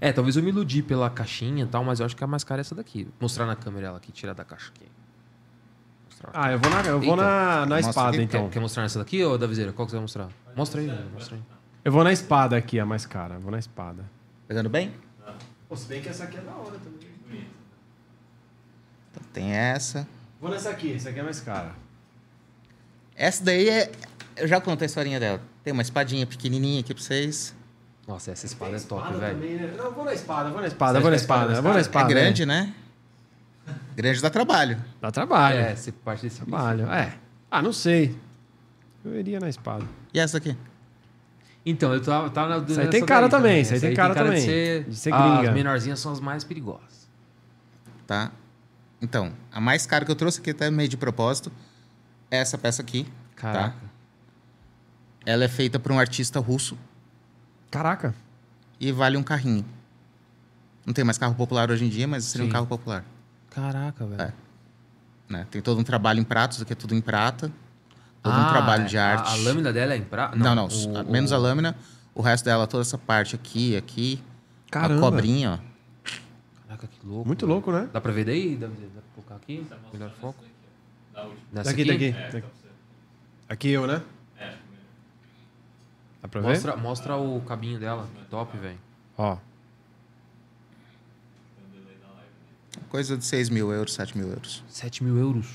É, 0.00 0.12
talvez 0.12 0.36
eu 0.36 0.42
me 0.42 0.48
iludi 0.48 0.82
pela 0.82 1.10
caixinha 1.10 1.64
e 1.64 1.66
tal, 1.66 1.84
mas 1.84 2.00
eu 2.00 2.06
acho 2.06 2.16
que 2.16 2.24
a 2.24 2.26
mais 2.26 2.42
cara 2.42 2.60
é 2.60 2.62
essa 2.62 2.74
daqui. 2.74 3.04
Vou 3.04 3.12
mostrar 3.22 3.44
na 3.46 3.54
câmera 3.56 3.88
ela 3.88 3.96
aqui, 3.98 4.10
tirar 4.12 4.32
da 4.32 4.44
caixa 4.44 4.70
aqui. 4.74 4.86
Mostrar. 6.06 6.30
Ah, 6.34 6.52
eu 6.52 6.58
vou 6.58 6.70
na, 6.70 6.80
eu 6.82 7.00
vou 7.00 7.16
na, 7.16 7.66
na 7.66 7.80
espada, 7.80 8.10
aqui, 8.10 8.22
então. 8.22 8.44
Quer, 8.44 8.54
quer 8.54 8.60
mostrar 8.60 8.82
nessa 8.84 8.98
daqui 8.98 9.22
ou 9.24 9.36
da 9.36 9.46
viseira? 9.46 9.72
Qual 9.72 9.86
que 9.86 9.90
você 9.90 9.96
vai 9.96 10.02
mostrar? 10.02 10.28
Mostra 10.56 10.80
aí, 10.80 10.90
mostra 11.12 11.36
aí. 11.36 11.42
Eu 11.84 11.92
vou 11.92 12.02
na 12.04 12.12
espada 12.12 12.56
aqui, 12.56 12.78
a 12.80 12.86
mais 12.86 13.06
cara. 13.06 13.34
Eu 13.34 13.40
vou 13.40 13.50
na 13.50 13.58
espada. 13.58 14.04
Pegando 14.46 14.68
bem? 14.68 14.92
Pô, 15.68 15.76
se 15.76 15.86
bem 15.86 16.00
que 16.00 16.08
essa 16.08 16.24
aqui 16.24 16.38
é 16.38 16.40
da 16.40 16.52
hora 16.52 16.78
também. 16.78 17.08
Então, 19.10 19.22
tem 19.32 19.52
essa. 19.52 20.06
Vou 20.40 20.50
nessa 20.50 20.70
aqui, 20.70 20.94
essa 20.94 21.10
aqui 21.10 21.18
é 21.18 21.22
mais 21.22 21.40
cara. 21.40 21.72
Essa 23.16 23.44
daí 23.44 23.68
é. 23.68 23.90
Eu 24.36 24.46
já 24.46 24.60
contei 24.60 24.84
a 24.84 24.88
historinha 24.88 25.18
dela. 25.18 25.40
Tem 25.64 25.72
uma 25.72 25.82
espadinha 25.82 26.26
pequenininha 26.26 26.80
aqui 26.80 26.94
pra 26.94 27.02
vocês. 27.02 27.54
Nossa, 28.06 28.30
essa 28.30 28.46
espada 28.46 28.76
é 28.76 28.80
top, 28.80 29.02
Espada 29.02 29.18
velho. 29.18 29.34
também, 29.34 29.56
né? 29.56 29.74
Não, 29.76 29.90
vou 29.92 30.04
na 30.04 30.14
espada, 30.14 30.50
vou 30.50 30.60
na 30.60 30.66
espada, 30.68 31.00
vou 31.00 31.10
na 31.10 31.16
espada 31.16 31.52
espada, 31.52 31.58
é 31.58 31.62
vou 31.62 31.74
na 31.74 31.80
espada. 31.80 32.10
é 32.10 32.14
grande, 32.14 32.46
né? 32.46 32.74
Grande 33.94 34.22
dá 34.22 34.30
trabalho. 34.30 34.82
Dá 35.00 35.10
trabalho. 35.10 35.58
É, 35.58 35.74
você 35.76 35.92
parte 35.92 36.22
desse. 36.22 36.36
Trabalho, 36.36 36.90
é. 36.90 37.18
Ah, 37.50 37.60
não 37.60 37.72
sei. 37.72 38.16
Eu 39.04 39.18
iria 39.18 39.38
na 39.40 39.48
espada. 39.48 39.84
E 40.14 40.20
essa 40.20 40.38
aqui? 40.38 40.56
Então, 41.64 41.92
eu 41.92 42.00
tava, 42.00 42.30
tava 42.30 42.48
na 42.60 42.66
Isso 42.66 42.80
aí 42.80 42.88
tem 42.88 43.04
cara 43.04 43.28
daí 43.28 43.30
também, 43.30 43.60
isso 43.60 43.74
aí 43.74 43.80
tem 43.80 43.94
cara 43.94 44.14
de 44.14 44.20
também, 44.20 44.40
ser, 44.40 44.84
de 44.84 44.96
ser 44.96 45.12
As 45.12 45.52
menorzinhas 45.52 46.00
são 46.00 46.12
as 46.12 46.20
mais 46.20 46.44
perigosas. 46.44 47.08
Tá? 48.06 48.32
Então, 49.00 49.32
a 49.52 49.60
mais 49.60 49.86
cara 49.86 50.04
que 50.04 50.10
eu 50.10 50.16
trouxe 50.16 50.40
aqui 50.40 50.50
até 50.50 50.70
meio 50.70 50.88
de 50.88 50.96
propósito 50.96 51.52
é 52.30 52.38
essa 52.38 52.56
peça 52.56 52.82
aqui. 52.82 53.06
Caraca. 53.36 53.70
Tá? 53.70 53.88
Ela 55.26 55.44
é 55.44 55.48
feita 55.48 55.78
por 55.78 55.92
um 55.92 55.98
artista 55.98 56.40
russo 56.40 56.78
Caraca. 57.70 58.14
e 58.80 58.90
vale 58.90 59.16
um 59.16 59.22
carrinho. 59.22 59.64
Não 60.86 60.94
tem 60.94 61.04
mais 61.04 61.18
carro 61.18 61.34
popular 61.34 61.70
hoje 61.70 61.84
em 61.84 61.88
dia, 61.88 62.08
mas 62.08 62.24
seria 62.24 62.46
Sim. 62.46 62.50
um 62.50 62.52
carro 62.52 62.66
popular. 62.66 63.04
Caraca, 63.50 64.06
velho. 64.06 64.22
É. 64.22 64.32
Né? 65.28 65.46
Tem 65.50 65.60
todo 65.60 65.78
um 65.78 65.84
trabalho 65.84 66.18
em 66.18 66.24
pratos, 66.24 66.62
aqui 66.62 66.72
é 66.72 66.76
tudo 66.76 66.94
em 66.94 67.00
prata. 67.00 67.52
Todo 68.22 68.32
um 68.32 68.36
Ah, 68.36 68.50
trabalho 68.52 68.86
de 68.86 68.98
a- 68.98 69.06
arte. 69.12 69.30
A, 69.32 69.36
lâmina 69.36 69.72
dela 69.72 69.94
é 69.94 69.96
em 69.96 70.02
prata? 70.04 70.36
Não, 70.36 70.54
não. 70.54 70.66
o- 70.68 70.96
a- 70.98 71.02
o- 71.02 71.10
menos 71.10 71.32
a 71.32 71.38
lâmina. 71.38 71.76
O 72.14 72.20
resto 72.22 72.44
dela, 72.46 72.66
toda 72.66 72.82
essa 72.82 72.98
parte 72.98 73.34
aqui, 73.36 73.76
aqui. 73.76 74.20
Caramba. 74.70 75.06
A 75.06 75.10
cobrinha, 75.10 75.52
ó. 75.62 75.68
Caraca, 76.66 76.86
que 76.88 77.06
louco. 77.06 77.26
Muito 77.26 77.46
velho. 77.46 77.52
louco, 77.54 77.72
né? 77.72 77.88
Dá 77.92 78.00
pra 78.00 78.12
ver 78.12 78.24
daí? 78.24 78.56
Dá, 78.56 78.66
dá 78.66 78.72
pra 78.74 79.02
colocar 79.14 79.34
aqui? 79.36 79.64
Tá 79.68 79.76
Melhor 79.92 80.10
foco? 80.20 80.44
Nessa 81.52 81.70
Daqui, 81.70 81.82
aqui? 81.82 81.90
daqui. 81.92 82.04
É, 82.18 82.30
daqui. 82.30 82.46
tá. 82.46 82.68
Aqui 83.48 83.68
eu, 83.70 83.86
né? 83.86 84.02
É, 84.36 84.44
melhor. 84.44 84.56
Dá 86.22 86.28
pra 86.28 86.40
ver? 86.40 86.48
Mostra, 86.48 86.76
mostra 86.76 87.16
o 87.16 87.40
cabinho 87.42 87.78
dela. 87.80 88.06
Que 88.16 88.24
top, 88.26 88.56
velho. 88.58 88.78
Ó. 89.16 89.32
Um 89.32 89.36
né? 89.36 89.38
Coisa 92.88 93.16
de 93.16 93.24
6 93.24 93.48
mil 93.48 93.72
euros, 93.72 93.94
7 93.94 94.16
mil 94.18 94.28
euros. 94.28 94.62
7 94.68 95.02
mil 95.04 95.16
euros. 95.16 95.46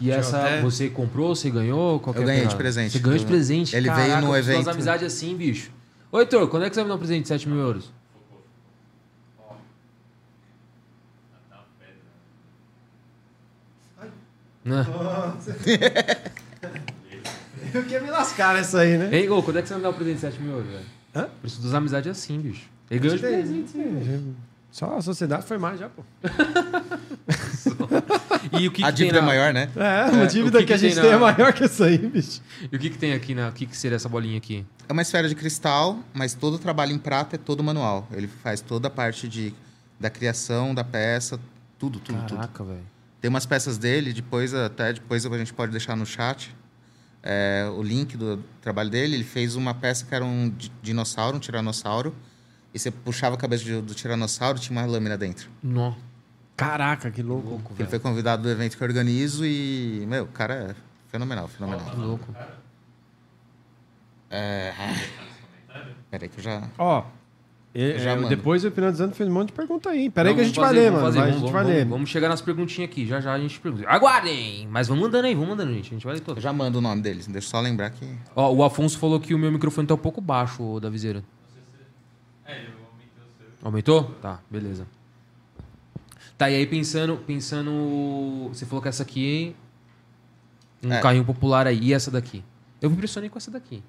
E 0.00 0.10
essa 0.10 0.38
até- 0.40 0.60
você 0.62 0.88
comprou, 0.88 1.34
você 1.34 1.50
ganhou? 1.50 1.98
Qual 2.00 2.14
Eu 2.14 2.22
é 2.22 2.24
ganhei 2.26 2.40
de 2.42 2.46
pegada? 2.48 2.58
presente. 2.62 2.92
Você 2.92 2.98
ganhou 2.98 3.18
de 3.18 3.26
presente. 3.26 3.74
Ele 3.76 3.88
veio 3.90 3.96
Caraca, 4.08 4.20
no 4.20 4.26
eu 4.28 4.32
preciso 4.32 4.50
evento. 4.52 4.64
das 4.66 4.74
amizades 4.74 5.06
assim, 5.12 5.36
bicho. 5.36 5.70
Ô, 6.12 6.18
Heitor, 6.20 6.48
quando 6.48 6.64
é 6.64 6.68
que 6.68 6.74
você 6.74 6.80
vai 6.80 6.84
me 6.84 6.88
dar 6.90 6.94
um 6.94 6.98
presente 6.98 7.22
de 7.22 7.28
7 7.28 7.48
mil 7.48 7.58
euros? 7.58 7.92
Tá 11.50 11.64
pedra. 11.78 12.02
Né? 14.64 14.86
Eu 17.74 17.82
queria 17.82 18.00
me 18.00 18.10
lascar 18.10 18.54
nessa 18.54 18.80
aí, 18.80 18.96
né? 18.96 19.08
Ei, 19.12 19.28
ô, 19.28 19.42
quando 19.42 19.58
é 19.58 19.62
que 19.62 19.68
você 19.68 19.74
vai 19.74 19.78
me 19.78 19.82
dar 19.84 19.90
um 19.90 19.94
presente 19.94 20.14
de 20.14 20.20
7 20.20 20.40
mil 20.40 20.52
euros, 20.52 20.70
velho? 20.70 20.84
Hã? 21.14 21.28
Preciso 21.40 21.62
das 21.62 21.74
amizades 21.74 22.10
assim, 22.10 22.38
bicho. 22.40 22.68
Ele 22.90 23.00
ganhou 23.00 23.16
de 23.16 23.22
presente. 23.22 23.72
Só 24.70 24.96
a 24.96 25.02
sociedade 25.02 25.44
foi 25.46 25.58
mais 25.58 25.78
já, 25.80 25.88
pô. 25.88 26.02
E 28.60 28.68
o 28.68 28.70
que, 28.72 28.82
a 28.82 28.86
que 28.90 28.96
tem 28.98 29.06
dívida 29.06 29.20
na... 29.20 29.24
é 29.24 29.26
maior, 29.26 29.52
né? 29.54 29.68
É, 29.76 29.80
É, 30.18 30.22
a 30.22 30.26
dívida 30.26 30.58
o 30.58 30.60
que 30.60 30.66
que, 30.66 30.72
a 30.72 30.76
que 30.76 30.80
tem 30.82 30.90
gente 30.90 31.00
tem 31.00 31.08
é 31.10 31.12
na- 31.12 31.18
maior 31.18 31.52
que 31.52 31.64
essa 31.64 31.84
aí, 31.86 31.98
bicho. 31.98 32.40
E 32.70 32.76
o 32.76 32.78
que, 32.78 32.90
que 32.90 32.98
tem 32.98 33.12
aqui 33.12 33.34
na. 33.34 33.48
O 33.48 33.52
que, 33.52 33.66
que 33.66 33.76
seria 33.76 33.96
essa 33.96 34.08
bolinha 34.08 34.38
aqui? 34.38 34.64
É 34.88 34.92
uma 34.92 35.02
esfera 35.02 35.28
de 35.28 35.34
cristal, 35.34 35.98
mas 36.14 36.34
todo 36.34 36.54
o 36.54 36.58
trabalho 36.58 36.92
em 36.92 36.98
prata 36.98 37.36
é 37.36 37.38
todo 37.38 37.62
manual. 37.62 38.06
Ele 38.12 38.28
faz 38.28 38.60
toda 38.60 38.88
a 38.88 38.90
parte 38.90 39.28
de, 39.28 39.52
da 39.98 40.08
criação 40.10 40.74
da 40.74 40.84
peça, 40.84 41.38
tudo, 41.78 41.98
tudo, 42.00 42.18
tudo. 42.26 42.36
Caraca, 42.36 42.64
velho. 42.64 42.86
Tem 43.20 43.28
umas 43.28 43.46
peças 43.46 43.76
dele, 43.78 44.12
depois 44.12 44.54
até 44.54 44.92
depois 44.92 45.26
a 45.26 45.38
gente 45.38 45.52
pode 45.52 45.72
deixar 45.72 45.96
no 45.96 46.06
chat 46.06 46.54
é, 47.22 47.66
o 47.76 47.82
link 47.82 48.16
do 48.16 48.42
trabalho 48.60 48.90
dele. 48.90 49.14
Ele 49.16 49.24
fez 49.24 49.56
uma 49.56 49.74
peça 49.74 50.04
que 50.04 50.14
era 50.14 50.24
um 50.24 50.48
di- 50.50 50.70
dinossauro, 50.82 51.36
um 51.36 51.40
tiranossauro. 51.40 52.14
E 52.74 52.78
você 52.78 52.90
puxava 52.90 53.34
a 53.36 53.38
cabeça 53.38 53.64
do, 53.64 53.80
do 53.82 53.94
tiranossauro, 53.94 54.58
tinha 54.58 54.78
uma 54.78 54.86
lâmina 54.86 55.16
dentro. 55.16 55.48
Nó. 55.62 55.94
Caraca, 56.56 57.10
que 57.10 57.22
louco. 57.22 57.48
Louco, 57.50 57.66
Ele 57.72 57.78
velho. 57.78 57.90
foi 57.90 57.98
convidado 57.98 58.42
do 58.44 58.50
evento 58.50 58.76
que 58.76 58.82
eu 58.82 58.88
organizo 58.88 59.44
e, 59.44 60.04
meu, 60.08 60.24
o 60.24 60.28
cara 60.28 60.54
é 60.54 60.74
fenomenal, 61.10 61.46
fenomenal. 61.48 61.84
Que 61.90 61.96
louco. 61.96 62.34
É... 64.30 64.72
Peraí 66.10 66.28
que 66.28 66.38
eu 66.38 66.44
já... 66.44 66.62
Ó, 66.78 67.04
e- 67.74 67.98
Já 67.98 68.12
é, 68.12 68.28
depois 68.28 68.64
o 68.64 68.68
Hipnotizando 68.68 69.14
fez 69.14 69.28
um 69.28 69.32
monte 69.34 69.48
de 69.48 69.52
pergunta 69.52 69.90
aí. 69.90 70.08
Pera 70.08 70.30
aí 70.30 70.32
Não, 70.34 70.36
que 70.36 70.40
a 70.40 70.44
gente 70.46 70.56
vamos 70.56 70.70
vai 70.70 70.74
fazer, 70.76 70.80
ler, 70.80 70.90
vamos 70.90 71.02
mano. 71.02 71.06
fazer, 71.06 71.18
Vai, 71.18 71.28
a 71.28 71.30
vamos, 71.32 71.40
gente 71.42 71.52
vai 71.52 71.62
vamos, 71.64 71.76
ler. 71.78 71.84
Vamos 71.86 72.10
chegar 72.10 72.28
nas 72.30 72.40
perguntinhas 72.40 72.90
aqui. 72.90 73.06
Já 73.06 73.20
já 73.20 73.34
a 73.34 73.38
gente 73.38 73.60
pergunta. 73.60 73.86
Aguardem! 73.86 74.66
Mas 74.70 74.88
vamos 74.88 75.02
mandando 75.04 75.26
aí, 75.26 75.34
vamos 75.34 75.50
mandando, 75.50 75.74
gente. 75.74 75.88
A 75.90 75.92
gente 75.94 76.04
vai 76.06 76.14
ler 76.14 76.20
Eu 76.20 76.24
todas. 76.24 76.42
já 76.42 76.52
mando 76.54 76.78
o 76.78 76.80
nome 76.80 77.02
deles, 77.02 77.26
deixa 77.26 77.46
eu 77.46 77.50
só 77.50 77.60
lembrar 77.60 77.90
que... 77.90 78.06
Ó, 78.34 78.50
o 78.50 78.64
Afonso 78.64 78.98
falou 78.98 79.20
que 79.20 79.34
o 79.34 79.38
meu 79.38 79.52
microfone 79.52 79.86
tá 79.86 79.92
um 79.92 79.98
pouco 79.98 80.22
baixo, 80.22 80.80
da 80.80 80.88
viseira. 80.88 81.22
É, 82.46 82.52
eu 82.52 82.68
aumentei 82.86 83.08
o 83.18 83.58
seu. 83.58 83.66
Aumentou? 83.66 84.04
Tá, 84.22 84.40
beleza. 84.50 84.86
Tá, 86.38 86.50
e 86.50 86.54
aí 86.56 86.66
pensando, 86.66 87.16
pensando. 87.16 88.48
Você 88.52 88.66
falou 88.66 88.82
que 88.82 88.88
essa 88.88 89.02
aqui 89.02 89.56
é 90.82 90.86
um 90.86 90.92
É. 90.92 91.00
carrinho 91.00 91.24
popular 91.24 91.66
aí. 91.66 91.78
E 91.80 91.94
essa 91.94 92.10
daqui? 92.10 92.44
Eu 92.80 92.90
me 92.90 92.96
impressionei 92.96 93.30
com 93.30 93.38
essa 93.38 93.50
daqui. 93.50 93.82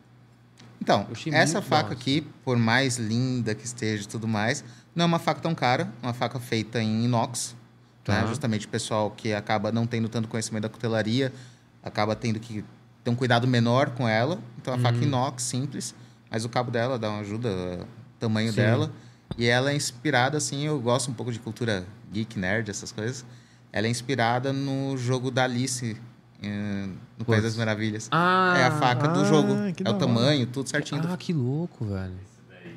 Então, 0.82 1.06
essa 1.34 1.62
faca 1.62 1.90
massa. 1.90 1.94
aqui, 1.94 2.22
por 2.46 2.56
mais 2.58 2.98
linda 2.98 3.54
que 3.54 3.66
esteja 3.66 4.04
e 4.04 4.08
tudo 4.08 4.28
mais, 4.28 4.64
não 4.96 5.04
é 5.04 5.06
uma 5.06 5.20
faca 5.20 5.42
tão 5.42 5.54
cara, 5.54 5.92
uma 6.02 6.14
faca 6.14 6.40
feita 6.40 6.82
em 6.82 7.04
inox, 7.04 7.56
Tá. 8.04 8.22
né? 8.22 8.28
Justamente 8.28 8.66
o 8.66 8.70
pessoal 8.70 9.12
que 9.12 9.34
acaba 9.34 9.72
não 9.72 9.86
tendo 9.86 10.08
tanto 10.08 10.30
conhecimento 10.30 10.64
da 10.64 10.70
cutelaria, 10.70 11.34
acaba 11.84 12.16
tendo 12.16 12.40
que 12.40 12.64
ter 13.04 13.10
um 13.10 13.16
cuidado 13.16 13.46
menor 13.48 13.90
com 13.90 14.08
ela. 14.08 14.40
Então, 14.58 14.74
a 14.74 14.78
Uhum. 14.78 14.84
faca 14.84 15.04
inox, 15.04 15.44
simples, 15.44 15.94
mas 16.32 16.46
o 16.46 16.50
cabo 16.50 16.72
dela 16.72 16.98
dá 16.98 17.10
uma 17.10 17.20
ajuda, 17.20 17.50
o 17.50 18.20
tamanho 18.20 18.52
Sim. 18.52 18.56
dela. 18.58 18.92
E 19.38 19.46
ela 19.46 19.72
é 19.72 19.76
inspirada, 19.76 20.38
assim, 20.38 20.66
eu 20.66 20.80
gosto 20.80 21.12
um 21.12 21.14
pouco 21.14 21.32
de 21.32 21.40
cultura 21.40 21.86
geek, 22.12 22.40
nerd, 22.40 22.70
essas 22.72 22.92
coisas. 22.92 23.24
Ela 23.72 23.88
é 23.88 23.90
inspirada 23.90 24.52
no 24.52 24.98
jogo 24.98 25.30
da 25.30 25.44
Alice, 25.44 25.96
eh, 26.42 26.88
no 27.20 27.26
País 27.26 27.44
das 27.44 27.56
Maravilhas. 27.56 28.08
Ah, 28.12 28.56
é 28.58 28.64
a 28.66 28.72
faca 28.72 29.08
ah, 29.08 29.12
do 29.12 29.26
jogo. 29.26 29.56
que 29.74 29.84
É 29.84 29.88
o 29.88 29.90
hora. 29.92 30.00
tamanho, 30.00 30.48
tudo 30.48 30.68
certinho. 30.70 31.02
Ah, 31.08 31.16
que 31.18 31.34
louco, 31.34 31.86
velho. 31.86 32.14
Esse 32.24 32.40
daí, 32.50 32.74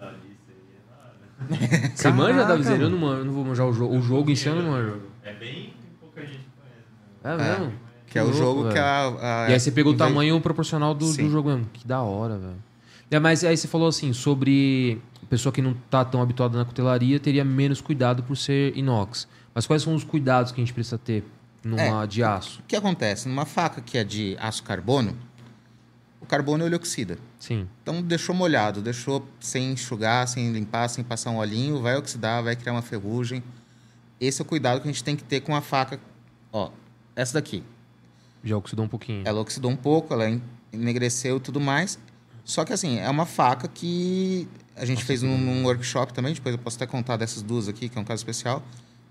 da 0.00 0.08
Alice 0.08 1.58
aí, 1.68 1.84
é. 1.84 1.88
Você 1.94 2.10
manja 2.10 2.32
da 2.38 2.38
Caraca, 2.44 2.56
viseira? 2.58 2.84
Eu 2.84 2.90
não, 2.90 2.98
manjo, 2.98 3.18
eu 3.20 3.24
não 3.26 3.32
vou 3.34 3.44
manjar 3.44 3.66
o 3.66 3.72
jogo. 3.74 3.94
O 3.96 4.00
jogo 4.00 4.30
em 4.30 4.36
si 4.36 4.48
eu 4.48 4.54
não 4.54 4.70
manjo. 4.70 5.02
É 5.24 5.32
bem 5.34 5.74
pouca 6.00 6.22
gente 6.22 6.38
conhece, 6.56 6.88
né? 7.22 7.30
É 7.46 7.54
É. 7.54 7.58
mesmo? 7.58 7.72
Que 8.06 8.18
é 8.18 8.22
o 8.22 8.26
louco, 8.30 8.38
jogo 8.38 8.72
que 8.72 8.78
a, 8.78 9.44
a- 9.44 9.50
E 9.50 9.52
aí 9.52 9.60
você 9.60 9.70
pegou 9.70 9.92
o 9.92 9.96
tamanho 9.96 10.40
proporcional 10.40 10.94
do, 10.94 11.12
do 11.12 11.28
jogo 11.30 11.50
mesmo. 11.50 11.66
Que 11.74 11.86
da 11.86 12.00
hora, 12.00 12.38
velho. 12.38 12.56
É, 13.10 13.18
mas 13.18 13.42
aí 13.44 13.54
você 13.56 13.66
falou 13.68 13.88
assim, 13.88 14.12
sobre 14.14 14.98
pessoa 15.28 15.52
que 15.52 15.60
não 15.62 15.74
tá 15.90 16.04
tão 16.04 16.20
habituada 16.22 16.56
na 16.58 16.64
cutelaria 16.64 17.18
teria 17.20 17.44
menos 17.44 17.80
cuidado 17.80 18.22
por 18.22 18.36
ser 18.36 18.76
inox. 18.76 19.28
Mas 19.54 19.66
quais 19.66 19.82
são 19.82 19.94
os 19.94 20.04
cuidados 20.04 20.52
que 20.52 20.60
a 20.60 20.64
gente 20.64 20.72
precisa 20.74 20.98
ter 20.98 21.24
numa 21.64 22.06
de 22.06 22.22
aço? 22.22 22.60
O 22.60 22.62
que 22.64 22.76
acontece? 22.76 23.28
Numa 23.28 23.44
faca 23.44 23.80
que 23.80 23.98
é 23.98 24.04
de 24.04 24.36
aço 24.40 24.62
carbono, 24.62 25.16
o 26.20 26.26
carbono 26.26 26.64
ele 26.66 26.74
oxida. 26.76 27.18
Sim. 27.38 27.68
Então 27.82 28.02
deixou 28.02 28.34
molhado, 28.34 28.80
deixou 28.80 29.26
sem 29.40 29.72
enxugar, 29.72 30.26
sem 30.28 30.52
limpar, 30.52 30.88
sem 30.88 31.02
passar 31.04 31.30
um 31.30 31.36
olhinho, 31.36 31.80
vai 31.80 31.96
oxidar, 31.96 32.42
vai 32.42 32.56
criar 32.56 32.72
uma 32.72 32.82
ferrugem. 32.82 33.42
Esse 34.20 34.40
é 34.40 34.44
o 34.44 34.46
cuidado 34.46 34.80
que 34.80 34.88
a 34.88 34.92
gente 34.92 35.04
tem 35.04 35.14
que 35.16 35.22
ter 35.22 35.40
com 35.40 35.54
a 35.54 35.60
faca. 35.60 36.00
Ó, 36.52 36.70
essa 37.14 37.34
daqui. 37.34 37.62
Já 38.42 38.56
oxidou 38.56 38.84
um 38.84 38.88
pouquinho. 38.88 39.22
Ela 39.24 39.40
oxidou 39.40 39.70
um 39.70 39.76
pouco, 39.76 40.12
ela 40.14 40.28
en- 40.28 40.42
enegreceu 40.72 41.36
e 41.36 41.40
tudo 41.40 41.60
mais. 41.60 41.98
Só 42.44 42.64
que 42.64 42.72
assim, 42.72 42.98
é 42.98 43.08
uma 43.10 43.26
faca 43.26 43.68
que 43.68 44.48
a 44.80 44.84
gente 44.84 45.04
fez 45.04 45.22
num, 45.22 45.36
num 45.38 45.64
workshop 45.64 46.12
também, 46.12 46.32
depois 46.34 46.54
eu 46.54 46.58
posso 46.58 46.76
até 46.76 46.86
contar 46.86 47.16
dessas 47.16 47.42
duas 47.42 47.68
aqui, 47.68 47.88
que 47.88 47.98
é 47.98 48.00
um 48.00 48.04
caso 48.04 48.20
especial. 48.20 48.62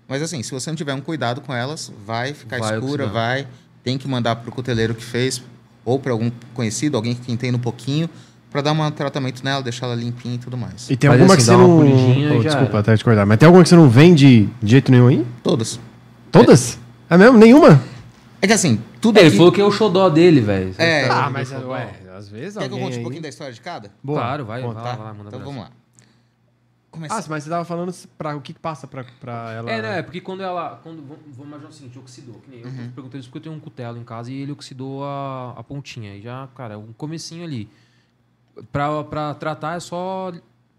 Mas 0.08 0.22
assim, 0.22 0.42
se 0.42 0.50
você 0.52 0.70
não 0.70 0.76
tiver 0.76 0.94
um 0.94 1.00
cuidado 1.00 1.40
com 1.40 1.54
elas, 1.54 1.92
vai 2.06 2.32
ficar 2.32 2.58
Vai 2.58 2.74
escura, 2.74 3.04
oxidar. 3.04 3.12
vai. 3.12 3.46
Tem 3.84 3.98
que 3.98 4.08
mandar 4.08 4.36
pro 4.36 4.50
cuteleiro 4.50 4.94
que 4.94 5.04
fez, 5.04 5.42
ou 5.84 5.98
para 5.98 6.12
algum 6.12 6.30
conhecido, 6.54 6.96
alguém 6.96 7.14
que 7.14 7.30
entenda 7.30 7.56
um 7.56 7.60
pouquinho, 7.60 8.08
para 8.50 8.62
dar 8.62 8.72
um 8.72 8.90
tratamento 8.90 9.44
nela, 9.44 9.62
deixar 9.62 9.86
ela 9.86 9.94
limpinha 9.94 10.36
e 10.36 10.38
tudo 10.38 10.56
mais. 10.56 10.88
E 10.88 10.96
tem 10.96 11.10
Mas 11.10 11.20
alguma 11.20 11.34
assim, 11.34 11.44
que 11.44 11.50
você 11.50 11.56
não. 11.56 12.38
Oh, 12.38 12.42
desculpa 12.42 12.68
era. 12.70 12.78
até 12.80 12.96
te 12.96 13.04
cortar. 13.04 13.26
Mas 13.26 13.38
tem 13.38 13.46
alguma 13.46 13.62
que 13.62 13.68
você 13.68 13.76
não 13.76 13.88
vende 13.90 14.48
de 14.62 14.70
jeito 14.70 14.90
nenhum 14.90 15.08
aí? 15.08 15.26
Todas. 15.42 15.78
Todas? 16.32 16.78
É, 17.10 17.16
mesmo? 17.18 17.36
Nenhuma? 17.38 17.82
É 18.40 18.46
que 18.46 18.52
assim, 18.52 18.80
tudo 19.00 19.18
É, 19.18 19.20
ele 19.20 19.28
aqui... 19.28 19.36
falou 19.36 19.52
que 19.52 19.60
é 19.60 19.64
o 19.64 19.70
xodó 19.70 20.08
dele, 20.08 20.40
velho. 20.40 20.72
Você 20.74 20.82
É. 20.82 21.08
Ah, 21.10 21.30
mas 21.30 21.50
é 21.52 21.58
ué, 21.58 21.94
às 22.16 22.28
vezes 22.28 22.56
Quer 22.58 22.68
que 22.68 22.74
eu 22.74 22.78
conte 22.78 22.98
um 22.98 23.02
pouquinho 23.02 23.22
da 23.22 23.28
história 23.28 23.52
de 23.52 23.60
cada? 23.60 23.90
Boa. 24.02 24.18
Claro, 24.20 24.44
vai, 24.44 24.62
Conta. 24.62 24.80
vai, 24.80 24.84
Tá? 24.96 25.02
vai, 25.02 25.12
manda 25.12 25.28
então 25.28 25.40
abraço. 25.40 25.44
vamos 25.44 25.62
lá. 25.62 25.70
Começa... 26.90 27.14
Ah, 27.14 27.24
mas 27.28 27.44
você 27.44 27.50
tava 27.50 27.64
falando 27.66 27.94
pra, 28.16 28.34
o 28.34 28.40
que, 28.40 28.54
passa 28.54 28.86
pra, 28.86 29.04
pra 29.20 29.52
ela. 29.52 29.70
É, 29.70 29.82
não, 29.82 29.88
é 29.90 30.02
porque 30.02 30.20
quando 30.22 30.42
ela. 30.42 30.80
Quando, 30.82 31.02
vamos, 31.02 31.18
vamos 31.36 31.46
imaginar 31.46 31.68
o 31.68 31.72
seguinte, 31.72 31.98
oxidou. 31.98 32.36
Que 32.40 32.50
nem 32.50 32.60
eu 32.60 32.66
Uhum. 32.66 32.90
perguntei 32.94 33.20
isso 33.20 33.28
porque 33.28 33.38
eu 33.38 33.42
tenho 33.42 33.54
um 33.54 33.60
cutelo 33.60 33.98
em 33.98 34.04
casa 34.04 34.32
e 34.32 34.40
ele 34.40 34.52
oxidou 34.52 35.04
a, 35.04 35.52
a 35.56 35.62
pontinha. 35.62 36.16
E 36.16 36.22
já, 36.22 36.48
cara, 36.54 36.78
um 36.78 36.92
comecinho 36.94 37.44
ali. 37.44 37.68
Pra, 38.72 39.04
pra 39.04 39.34
tratar 39.34 39.76
é 39.76 39.80
só 39.80 40.32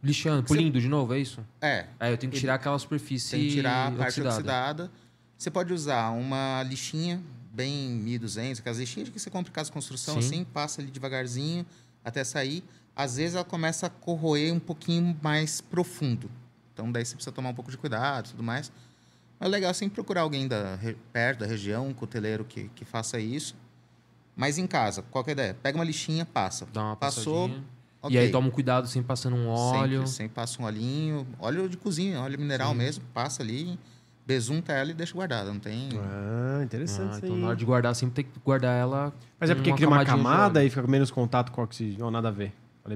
lixando, 0.04 0.44
polindo 0.44 0.82
de 0.82 0.90
novo, 0.90 1.14
é 1.14 1.20
isso? 1.20 1.42
É, 1.62 1.86
Aí 2.00 2.12
eu 2.12 2.18
tenho 2.18 2.32
que 2.32 2.40
tirar 2.40 2.56
aquela 2.56 2.78
superfície 2.80 3.32
Tem 3.32 3.48
que 3.48 3.54
tirar 3.54 3.88
a 3.88 3.92
parte 3.92 4.02
oxidada. 4.22 4.36
oxidada. 4.36 4.92
Você 5.38 5.50
pode 5.52 5.72
usar 5.74 6.10
uma 6.10 6.64
lixinha 6.64 7.22
bem 7.60 7.90
1200, 7.90 8.62
aquelas 8.62 8.80
lixinhas 8.80 9.10
que 9.10 9.20
você 9.20 9.30
compra 9.30 9.52
em 9.52 9.54
casa 9.54 9.66
de 9.66 9.74
construção, 9.74 10.14
Sim. 10.22 10.28
assim, 10.28 10.44
passa 10.46 10.82
ali 10.82 10.90
devagarzinho 10.90 11.66
até 12.06 12.24
sair. 12.24 12.64
Às 12.96 13.18
vezes 13.18 13.36
ela 13.36 13.44
começa 13.44 13.88
a 13.88 13.90
corroer 13.90 14.54
um 14.54 14.60
pouquinho 14.60 15.18
mais 15.22 15.60
profundo. 15.60 16.32
Então 16.74 16.90
daí 16.90 17.04
você 17.06 17.16
precisa 17.16 17.34
tomar 17.34 17.50
um 17.50 17.54
pouco 17.54 17.70
de 17.70 17.78
cuidado 17.78 18.28
e 18.28 18.30
tudo 18.32 18.44
mais. 18.44 18.72
Mas 19.38 19.48
é 19.48 19.52
legal 19.52 19.74
sempre 19.74 19.96
procurar 19.96 20.22
alguém 20.22 20.48
da, 20.48 20.80
perto 21.12 21.40
da 21.40 21.46
região, 21.46 21.88
um 21.90 21.94
cuteleiro 21.94 22.46
que, 22.46 22.70
que 22.70 22.86
faça 22.86 23.20
isso. 23.20 23.56
Mas 24.38 24.58
em 24.58 24.66
casa, 24.66 25.02
qual 25.12 25.22
que 25.22 25.32
é 25.32 25.34
a 25.34 25.34
ideia? 25.34 25.54
Pega 25.62 25.78
uma 25.78 25.84
lixinha, 25.84 26.26
passa. 26.26 26.66
Dá 26.72 26.82
uma 26.82 26.96
Passou, 26.96 27.50
passadinha. 27.50 27.64
ok. 28.02 28.16
E 28.16 28.20
aí 28.20 28.32
toma 28.32 28.48
um 28.48 28.52
cuidado 28.52 28.88
sempre 28.88 29.08
passando 29.10 29.36
um 29.36 29.50
óleo. 29.50 30.00
Sempre, 30.00 30.12
sempre 30.12 30.34
passa 30.34 30.62
um 30.62 30.66
olhinho, 30.66 31.28
óleo 31.38 31.68
de 31.68 31.76
cozinha, 31.76 32.22
óleo 32.22 32.40
mineral 32.40 32.72
Sim. 32.72 32.78
mesmo, 32.78 33.04
passa 33.14 33.44
ali, 33.44 33.78
besunta 34.30 34.72
ela 34.74 34.92
e 34.92 34.94
deixa 34.94 35.12
guardada, 35.16 35.52
não 35.52 35.60
tem... 35.60 35.90
Ah, 36.00 36.62
interessante 36.64 37.16
Ah, 37.16 37.18
então 37.18 37.34
aí. 37.36 37.42
na 37.42 37.48
hora 37.48 37.56
de 37.56 37.66
guardar, 37.66 37.96
sempre 37.96 38.24
tem 38.24 38.32
que 38.32 38.40
guardar 38.46 38.78
ela. 38.80 39.12
Mas 39.40 39.50
é 39.50 39.56
porque 39.56 39.74
cria 39.74 39.88
uma 39.88 40.06
camada 40.06 40.64
e 40.64 40.70
fica 40.70 40.84
com 40.84 40.92
menos 40.92 41.10
contato 41.10 41.52
com 41.52 41.62
o 41.62 41.64
oxigênio. 41.64 42.06
Ou 42.06 42.12
nada 42.12 42.28
a 42.28 42.32
ver. 42.32 42.54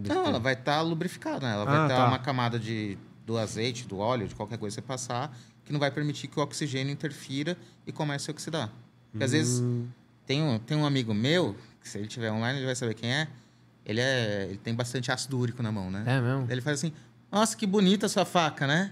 Não, 0.07 0.25
ela 0.27 0.39
vai 0.39 0.53
estar 0.53 0.79
lubrificada, 0.81 1.47
né? 1.47 1.53
Ela 1.55 1.65
vai 1.65 1.75
Ah, 1.75 1.87
ter 1.87 1.95
tá. 1.95 2.07
uma 2.07 2.19
camada 2.19 2.59
de, 2.59 2.97
do 3.25 3.35
azeite, 3.37 3.87
do 3.87 3.97
óleo, 3.97 4.27
de 4.27 4.35
qualquer 4.35 4.59
coisa 4.59 4.75
que 4.75 4.81
você 4.81 4.87
passar, 4.87 5.35
que 5.65 5.73
não 5.73 5.79
vai 5.79 5.89
permitir 5.89 6.27
que 6.27 6.39
o 6.39 6.43
oxigênio 6.43 6.93
interfira 6.93 7.57
e 7.87 7.91
comece 7.91 8.29
a 8.29 8.31
oxidar. 8.31 8.69
Porque 9.11 9.23
às 9.23 9.31
vezes 9.31 9.59
Hum. 9.59 9.87
tem 10.27 10.41
um, 10.43 10.59
tem 10.59 10.77
um 10.77 10.85
amigo 10.85 11.15
meu, 11.15 11.55
que 11.81 11.89
se 11.89 11.97
ele 11.97 12.05
estiver 12.05 12.31
online, 12.31 12.59
ele 12.59 12.65
vai 12.67 12.75
saber 12.75 12.93
quem 12.93 13.11
é. 13.11 13.27
Ele, 13.85 13.99
é, 13.99 14.45
ele 14.49 14.57
tem 14.59 14.73
bastante 14.75 15.11
ácido 15.11 15.37
úrico 15.39 15.63
na 15.63 15.71
mão, 15.71 15.89
né? 15.89 16.03
É 16.05 16.21
mesmo? 16.21 16.45
Ele 16.47 16.61
faz 16.61 16.79
assim, 16.79 16.93
nossa, 17.31 17.57
que 17.57 17.65
bonita 17.65 18.05
a 18.05 18.09
sua 18.09 18.23
faca, 18.23 18.67
né? 18.67 18.91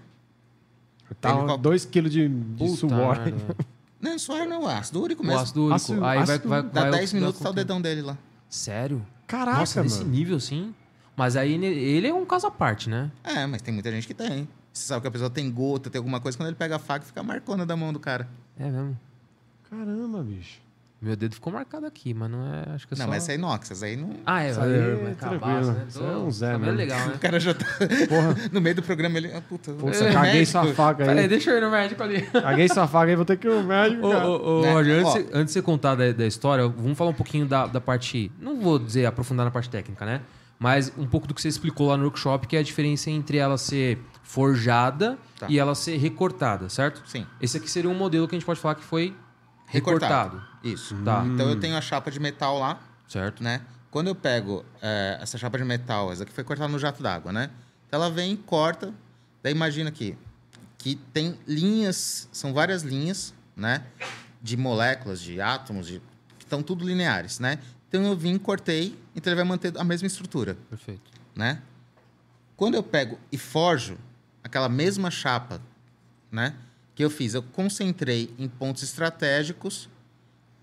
Tá 1.20 1.32
Ele 1.32 1.44
qual- 1.46 1.58
2kg 1.60 2.10
de, 2.10 2.28
de 2.30 2.58
Puta 2.58 2.76
suor. 2.78 3.20
merda. 3.20 3.56
Não, 4.00 4.18
suor 4.18 4.48
não, 4.48 4.68
ácido 4.68 5.02
úrico 5.02 5.22
O 5.22 5.26
mesmo. 5.26 5.42
ácido 5.42 5.62
úrico. 5.62 5.76
Ácido- 5.76 6.06
aí 6.06 6.24
vai, 6.24 6.36
ácido- 6.36 6.50
vai, 6.50 6.64
Dá 6.64 6.82
vai 6.82 6.92
10 6.92 7.04
oxidar 7.04 7.20
minutos, 7.22 7.42
tá 7.42 7.50
o 7.50 7.54
dedão 7.54 7.82
dele 7.82 8.02
lá. 8.02 8.18
Sério? 8.50 9.06
Caraca, 9.28 9.60
Nossa, 9.60 9.84
nesse 9.84 10.00
mano. 10.00 10.10
nível, 10.12 10.40
sim. 10.40 10.74
Mas 11.16 11.36
aí 11.36 11.54
ele 11.54 12.08
é 12.08 12.14
um 12.14 12.26
caso 12.26 12.48
à 12.48 12.52
parte, 12.52 12.90
né? 12.90 13.12
É, 13.24 13.46
mas 13.46 13.62
tem 13.62 13.74
muita 13.74 13.92
gente 13.92 14.08
que 14.08 14.14
tem. 14.14 14.48
Você 14.74 14.86
sabe 14.88 15.02
que 15.02 15.08
a 15.08 15.12
pessoa 15.12 15.30
tem 15.30 15.52
gota, 15.52 15.90
tem 15.90 16.00
alguma 16.00 16.20
coisa, 16.20 16.38
quando 16.38 16.48
ele 16.48 16.56
pega 16.56 16.78
a 16.78 16.80
faca, 16.80 17.06
fica 17.06 17.22
marcona 17.22 17.66
da 17.66 17.76
mão 17.76 17.92
do 17.94 18.00
cara. 18.00 18.28
É 18.58 18.64
mesmo. 18.70 18.98
Caramba, 19.70 20.24
bicho. 20.24 20.60
Meu 21.02 21.16
dedo 21.16 21.34
ficou 21.34 21.52
marcado 21.52 21.88
aqui, 21.88 22.14
mas 22.14 22.30
não 22.30 22.46
é. 22.46 22.76
Acho 22.76 22.88
que 22.88 22.94
é 22.94 22.98
não, 22.98 23.06
só. 23.06 23.10
mas 23.10 23.24
essa 23.24 23.32
é 23.32 23.36
inox, 23.36 23.72
essa 23.72 23.86
aí 23.88 23.98
não... 23.98 24.12
Ah, 24.24 24.44
é, 24.44 24.50
aí 24.50 24.52
é 24.52 25.16
tranquilo. 25.16 25.16
cabaço, 25.42 25.72
né? 25.72 25.86
Isso 25.90 26.04
é 26.04 26.18
um 26.18 26.32
Zé 26.32 26.46
cabelo 26.52 26.64
mesmo. 26.66 26.78
legal, 26.78 27.08
né? 27.08 27.14
O 27.16 27.20
cara 27.20 27.40
já 27.40 27.54
tá 27.56 27.66
Porra. 28.08 28.36
no 28.54 28.62
meio 28.62 28.76
do 28.76 28.84
programa, 28.84 29.18
ele... 29.18 29.34
Ah, 29.34 29.42
puta, 29.42 29.72
é 29.72 29.74
eu 29.74 30.14
caguei 30.14 30.34
médico. 30.34 30.46
sua 30.52 30.74
faca 30.76 31.04
Peraí, 31.04 31.20
aí. 31.22 31.28
deixa 31.28 31.50
eu 31.50 31.58
ir 31.58 31.62
no 31.62 31.72
médico 31.72 32.04
ali. 32.04 32.22
Caguei 32.22 32.70
sua 32.70 32.88
faca 32.88 33.10
aí, 33.10 33.16
vou 33.16 33.26
ter 33.26 33.38
que 33.38 33.48
ir 33.48 33.50
no 33.52 33.64
médico, 33.64 34.06
Ô, 34.06 34.10
ô, 34.12 34.60
ô, 34.60 34.62
Né? 34.62 34.74
Roger, 34.74 35.00
antes, 35.08 35.16
antes 35.34 35.46
de 35.48 35.52
você 35.54 35.62
contar 35.64 35.96
da, 35.96 36.12
da 36.12 36.28
história, 36.28 36.68
vamos 36.68 36.96
falar 36.96 37.10
um 37.10 37.16
pouquinho 37.16 37.48
da, 37.48 37.66
da 37.66 37.82
parte. 37.82 38.32
Não 38.40 38.60
vou 38.62 38.78
dizer 38.78 39.08
aprofundar 39.08 39.44
na 39.44 39.52
parte 39.52 39.70
técnica, 39.72 40.06
né? 40.06 40.22
Mas 40.60 40.94
um 40.96 41.08
pouco 41.08 41.26
do 41.28 41.34
que 41.34 41.42
você 41.42 41.48
explicou 41.48 41.88
lá 41.88 41.98
no 41.98 42.04
workshop, 42.04 42.46
que 42.46 42.56
é 42.56 42.60
a 42.60 42.64
diferença 42.64 43.10
entre 43.10 43.38
ela 43.40 43.58
ser 43.58 43.98
forjada 44.22 45.18
Tá. 45.40 45.48
e 45.50 45.58
ela 45.58 45.74
ser 45.74 45.98
recortada, 45.98 46.70
certo? 46.70 47.02
Sim. 47.08 47.26
Esse 47.42 47.58
aqui 47.58 47.68
seria 47.68 47.90
um 47.90 47.96
modelo 47.96 48.28
que 48.28 48.36
a 48.36 48.38
gente 48.38 48.46
pode 48.46 48.60
falar 48.60 48.76
que 48.76 48.84
foi 48.84 49.16
recortado. 49.66 50.36
Recortado. 50.36 50.51
Isso. 50.64 50.96
Tá. 51.04 51.24
Então 51.26 51.50
eu 51.50 51.60
tenho 51.60 51.76
a 51.76 51.82
chapa 51.82 52.12
de 52.12 52.20
metal 52.20 52.58
lá, 52.60 52.80
Certo? 53.08 53.44
né? 53.44 53.62
Quando 53.90 54.08
eu 54.08 54.16
pego 54.16 54.64
é, 54.82 55.18
essa 55.22 55.38
chapa 55.38 55.58
de 55.58 55.64
metal, 55.66 56.12
essa 56.12 56.24
aqui 56.24 56.32
foi 56.32 56.44
cortada 56.44 56.72
no 56.72 56.80
jato 56.80 57.04
d'água, 57.04 57.32
né? 57.34 57.50
Então 57.88 58.02
ela 58.02 58.10
vem, 58.10 58.36
corta, 58.38 58.94
daí 59.44 59.52
imagina 59.52 59.90
aqui, 59.90 60.18
que 60.78 60.96
tem 60.96 61.38
linhas, 61.48 62.30
são 62.32 62.54
várias 62.54 62.84
linhas, 62.84 63.34
né? 63.56 63.84
De 64.42 64.56
moléculas, 64.56 65.20
de 65.20 65.42
átomos, 65.42 65.88
de, 65.88 66.00
que 66.40 66.46
estão 66.46 66.64
tudo 66.64 66.86
lineares, 66.86 67.40
né? 67.40 67.60
Então 67.90 68.04
eu 68.06 68.16
vim, 68.16 68.38
cortei, 68.38 68.98
então 69.14 69.32
ele 69.32 69.36
vai 69.36 69.44
manter 69.44 69.78
a 69.78 69.84
mesma 69.84 70.08
estrutura, 70.08 70.56
Perfeito. 70.70 71.12
né? 71.36 71.62
Quando 72.56 72.76
eu 72.76 72.84
pego 72.84 73.20
e 73.32 73.38
forjo 73.38 73.98
aquela 74.44 74.70
mesma 74.70 75.12
chapa, 75.12 75.60
né? 76.32 76.56
Que 76.96 77.04
eu 77.04 77.10
fiz, 77.10 77.34
eu 77.34 77.44
concentrei 77.44 78.34
em 78.40 78.48
pontos 78.48 78.84
estratégicos 78.84 79.90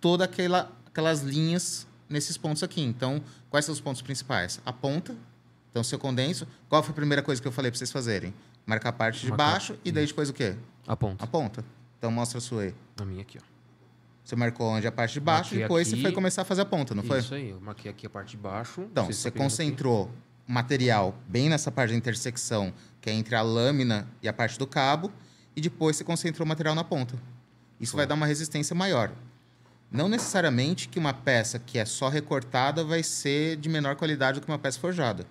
toda 0.00 0.24
aquela, 0.24 0.70
aquelas 0.86 1.22
linhas 1.22 1.86
nesses 2.08 2.36
pontos 2.36 2.62
aqui. 2.62 2.80
Então, 2.80 3.22
quais 3.50 3.64
são 3.64 3.72
os 3.72 3.80
pontos 3.80 4.02
principais? 4.02 4.60
A 4.64 4.72
ponta. 4.72 5.16
Então, 5.70 5.84
se 5.84 5.94
eu 5.94 5.98
condenso, 5.98 6.46
qual 6.68 6.82
foi 6.82 6.92
a 6.92 6.94
primeira 6.94 7.22
coisa 7.22 7.40
que 7.40 7.46
eu 7.46 7.52
falei 7.52 7.70
para 7.70 7.78
vocês 7.78 7.92
fazerem? 7.92 8.34
Marcar 8.66 8.90
a 8.90 8.92
parte 8.92 9.20
de 9.20 9.28
Marcar. 9.28 9.52
baixo 9.52 9.78
e 9.84 9.92
daí 9.92 10.06
depois 10.06 10.28
o 10.28 10.32
quê? 10.32 10.56
A 10.86 10.96
ponta. 10.96 11.24
A 11.24 11.26
ponta. 11.26 11.64
Então, 11.98 12.10
mostra 12.10 12.38
a 12.38 12.40
sua 12.40 12.62
aí. 12.62 12.74
A 13.00 13.04
minha 13.04 13.22
aqui, 13.22 13.38
ó. 13.38 13.58
Você 14.24 14.36
marcou 14.36 14.66
onde 14.66 14.86
a 14.86 14.92
parte 14.92 15.14
de 15.14 15.20
baixo 15.20 15.54
e 15.54 15.58
depois 15.58 15.88
aqui. 15.88 15.96
você 15.96 16.02
foi 16.02 16.12
começar 16.12 16.42
a 16.42 16.44
fazer 16.44 16.60
a 16.60 16.64
ponta, 16.66 16.94
não 16.94 17.02
foi? 17.02 17.20
Isso 17.20 17.34
aí, 17.34 17.48
eu 17.48 17.60
marquei 17.60 17.90
aqui 17.90 18.06
a 18.06 18.10
parte 18.10 18.32
de 18.32 18.36
baixo. 18.36 18.82
Então, 18.82 19.06
você 19.06 19.30
concentrou 19.30 20.10
material 20.46 21.14
bem 21.26 21.48
nessa 21.48 21.70
parte 21.70 21.92
da 21.92 21.96
intersecção, 21.96 22.72
que 23.00 23.08
é 23.08 23.12
entre 23.12 23.34
a 23.34 23.42
lâmina 23.42 24.06
e 24.22 24.28
a 24.28 24.32
parte 24.32 24.58
do 24.58 24.66
cabo, 24.66 25.10
e 25.56 25.60
depois 25.60 25.96
você 25.96 26.04
concentrou 26.04 26.44
o 26.44 26.48
material 26.48 26.74
na 26.74 26.84
ponta. 26.84 27.16
Isso 27.80 27.96
vai 27.96 28.06
dar 28.06 28.14
uma 28.14 28.26
resistência 28.26 28.74
maior. 28.74 29.12
Não 29.90 30.08
necessariamente 30.08 30.88
que 30.88 30.98
uma 30.98 31.14
peça 31.14 31.58
que 31.58 31.78
é 31.78 31.84
só 31.84 32.08
recortada 32.08 32.84
vai 32.84 33.02
ser 33.02 33.56
de 33.56 33.68
menor 33.68 33.96
qualidade 33.96 34.38
do 34.40 34.44
que 34.44 34.50
uma 34.50 34.58
peça 34.58 34.78
forjada. 34.78 35.26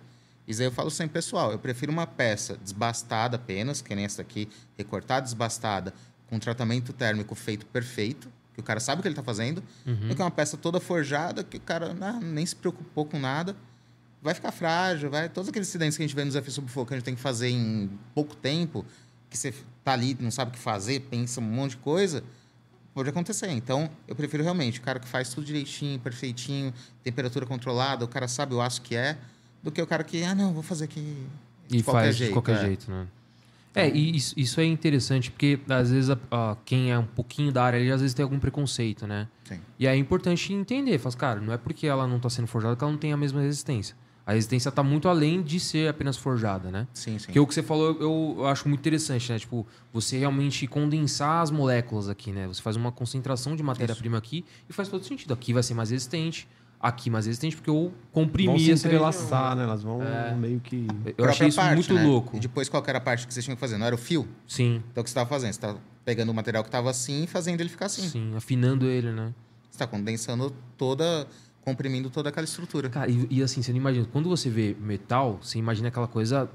Isso 0.47 0.61
aí 0.61 0.67
eu 0.67 0.71
falo 0.71 0.89
sempre, 0.89 1.13
pessoal, 1.13 1.51
eu 1.51 1.59
prefiro 1.59 1.91
uma 1.91 2.07
peça 2.07 2.57
desbastada 2.57 3.35
apenas, 3.35 3.81
que 3.81 3.93
nem 3.93 4.05
essa 4.05 4.21
aqui, 4.21 4.47
recortada, 4.77 5.21
desbastada, 5.23 5.93
com 6.29 6.39
tratamento 6.39 6.91
térmico 6.93 7.35
feito 7.35 7.65
perfeito, 7.65 8.29
que 8.53 8.59
o 8.61 8.63
cara 8.63 8.79
sabe 8.79 8.99
o 8.99 9.01
que 9.03 9.07
ele 9.07 9.13
está 9.13 9.23
fazendo, 9.23 9.61
Uhum. 9.85 10.07
do 10.07 10.15
que 10.15 10.21
uma 10.21 10.31
peça 10.31 10.57
toda 10.57 10.79
forjada, 10.79 11.43
que 11.43 11.57
o 11.57 11.61
cara 11.61 11.95
ah, 12.01 12.13
nem 12.21 12.45
se 12.45 12.55
preocupou 12.55 13.05
com 13.05 13.19
nada, 13.19 13.55
vai 14.21 14.33
ficar 14.33 14.51
frágil, 14.51 15.11
vai. 15.11 15.29
Todos 15.29 15.49
aqueles 15.49 15.67
acidentes 15.67 15.95
que 15.97 16.03
a 16.03 16.07
gente 16.07 16.15
vê 16.15 16.23
no 16.23 16.29
desafio 16.29 16.51
sob 16.51 16.67
fogo, 16.71 16.87
que 16.87 16.93
a 16.93 16.97
gente 16.97 17.05
tem 17.05 17.15
que 17.15 17.21
fazer 17.21 17.49
em 17.49 17.89
pouco 18.15 18.35
tempo, 18.35 18.83
que 19.29 19.37
você 19.37 19.53
tá 19.83 19.93
ali, 19.93 20.17
não 20.19 20.31
sabe 20.31 20.49
o 20.49 20.53
que 20.53 20.59
fazer, 20.59 21.01
pensa 21.01 21.39
um 21.39 21.43
monte 21.43 21.71
de 21.71 21.77
coisa, 21.77 22.23
pode 22.97 23.09
acontecer. 23.09 23.49
Então, 23.51 23.89
eu 24.07 24.15
prefiro 24.15 24.43
realmente 24.43 24.79
o 24.79 24.81
cara 24.81 24.99
que 24.99 25.07
faz 25.07 25.29
tudo 25.29 25.45
direitinho, 25.45 25.99
perfeitinho, 25.99 26.73
temperatura 27.03 27.45
controlada, 27.45 28.03
o 28.03 28.07
cara 28.07 28.27
sabe 28.27 28.53
o 28.55 28.61
aço 28.61 28.81
que 28.81 28.95
é, 28.95 29.17
do 29.61 29.71
que 29.71 29.81
o 29.81 29.87
cara 29.87 30.03
que, 30.03 30.23
ah, 30.23 30.33
não, 30.33 30.51
vou 30.53 30.63
fazer 30.63 30.85
aqui 30.85 31.15
E 31.69 31.77
de 31.77 31.83
qualquer 31.83 32.01
faz 32.01 32.15
jeito. 32.15 32.29
de 32.29 32.33
qualquer 32.33 32.55
é. 32.57 32.59
jeito, 32.65 32.89
né? 32.91 33.07
É, 33.75 33.87
e 33.89 34.15
isso, 34.15 34.33
isso 34.35 34.59
é 34.59 34.65
interessante, 34.65 35.29
porque 35.29 35.59
às 35.69 35.91
vezes 35.91 36.09
a- 36.09 36.17
a- 36.31 36.57
quem 36.65 36.91
é 36.91 36.97
um 36.97 37.05
pouquinho 37.05 37.51
da 37.51 37.63
área 37.63 37.79
ali, 37.79 37.91
às 37.91 38.01
vezes 38.01 38.15
tem 38.15 38.23
algum 38.23 38.39
preconceito, 38.39 39.05
né? 39.05 39.27
Sim. 39.43 39.59
E 39.77 39.87
aí 39.87 39.95
é 39.95 39.99
importante 40.01 40.51
entender, 40.51 40.97
faz, 40.97 41.13
cara, 41.13 41.39
não 41.39 41.53
é 41.53 41.57
porque 41.57 41.85
ela 41.85 42.07
não 42.07 42.17
está 42.17 42.27
sendo 42.29 42.47
forjada 42.47 42.75
que 42.75 42.83
ela 42.83 42.91
não 42.91 42.97
tem 42.97 43.13
a 43.13 43.17
mesma 43.17 43.39
resistência. 43.41 43.95
A 44.27 44.33
resistência 44.33 44.67
está 44.67 44.83
muito 44.83 45.07
além 45.07 45.41
de 45.41 45.57
ser 45.57 45.89
apenas 45.89 46.17
forjada, 46.17 46.69
né? 46.69 46.85
Sim, 46.93 47.17
sim. 47.17 47.27
Porque 47.27 47.39
o 47.39 47.47
que 47.47 47.53
você 47.53 47.63
falou 47.63 47.95
eu, 47.97 48.35
eu 48.39 48.45
acho 48.45 48.67
muito 48.67 48.81
interessante, 48.81 49.31
né? 49.31 49.39
Tipo, 49.39 49.65
você 49.93 50.17
realmente 50.17 50.67
condensar 50.67 51.41
as 51.41 51.49
moléculas 51.49 52.09
aqui, 52.09 52.33
né? 52.33 52.45
Você 52.45 52.61
faz 52.61 52.75
uma 52.75 52.91
concentração 52.91 53.55
de 53.55 53.63
matéria-prima 53.63 54.17
aqui 54.17 54.43
e 54.69 54.73
faz 54.73 54.89
todo 54.89 55.05
sentido. 55.05 55.33
Aqui 55.33 55.53
vai 55.53 55.63
ser 55.63 55.75
mais 55.75 55.91
resistente, 55.91 56.45
aqui 56.77 57.09
mais 57.09 57.25
resistente, 57.25 57.55
porque 57.55 57.69
eu 57.69 57.93
comprimi 58.11 58.49
Vão 58.49 58.59
se 58.59 58.71
entrelaçar, 58.85 59.55
né? 59.55 59.63
Elas 59.63 59.81
vão 59.81 60.01
meio 60.37 60.59
que... 60.59 60.85
Eu 61.17 61.23
achei 61.23 61.47
isso 61.47 61.55
parte, 61.55 61.75
muito 61.75 61.93
né? 61.93 62.03
louco. 62.03 62.35
E 62.35 62.39
depois, 62.41 62.67
qual 62.67 62.83
que 62.83 62.89
era 62.89 62.97
a 62.97 63.01
parte 63.01 63.25
que 63.25 63.33
vocês 63.33 63.45
tinham 63.45 63.55
que 63.55 63.61
fazer? 63.61 63.77
Não 63.77 63.85
era 63.85 63.95
o 63.95 63.97
fio? 63.97 64.27
Sim, 64.45 64.83
Então, 64.91 65.01
o 65.01 65.03
que 65.05 65.09
você 65.09 65.11
estava 65.13 65.29
fazendo? 65.29 65.53
Você 65.53 65.57
estava 65.57 65.79
pegando 66.03 66.29
o 66.29 66.33
material 66.33 66.63
que 66.63 66.67
estava 66.67 66.89
assim 66.89 67.23
e 67.23 67.27
fazendo 67.27 67.61
ele 67.61 67.69
ficar 67.69 67.85
assim. 67.85 68.07
sim, 68.09 68.35
afinando 68.35 68.87
ele, 68.87 69.09
né? 69.11 69.33
Você 69.69 69.75
está 69.75 69.87
condensando 69.87 70.53
toda, 70.77 71.27
comprimindo 71.71 72.09
toda 72.09 72.29
aquela 72.29 72.45
estrutura. 72.45 72.87
Cara, 72.89 73.11
e, 73.11 73.27
e 73.29 73.43
assim, 73.43 73.61
você 73.61 73.71
não 73.71 73.77
imagina. 73.77 74.07
Quando 74.11 74.29
você 74.29 74.49
vê 74.49 74.73
metal, 74.79 75.37
você 75.41 75.59
imagina 75.59 75.89
aquela 75.89 76.07
coisa. 76.07 76.49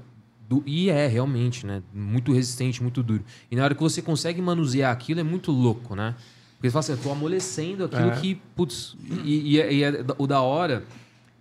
Do, 0.49 0.63
e 0.65 0.89
é 0.89 1.05
realmente, 1.07 1.65
né? 1.67 1.83
Muito 1.93 2.33
resistente, 2.33 2.81
muito 2.81 3.01
duro. 3.03 3.23
E 3.51 3.55
na 3.55 3.63
hora 3.63 3.75
que 3.75 3.81
você 3.81 4.01
consegue 4.01 4.41
manusear 4.41 4.91
aquilo, 4.91 5.19
é 5.19 5.23
muito 5.23 5.51
louco, 5.51 5.95
né? 5.95 6.15
Porque 6.55 6.67
você 6.67 6.71
fala 6.71 6.79
assim, 6.79 6.91
eu 6.93 6.97
tô 6.97 7.11
amolecendo 7.11 7.85
aquilo 7.85 8.09
É. 8.09 8.15
que, 8.19 8.35
putz, 8.55 8.95
e, 9.23 9.53
e 9.53 9.61
é, 9.61 9.73
e 9.73 9.83
é 9.83 10.05
o 10.17 10.25
da 10.25 10.41
hora. 10.41 10.83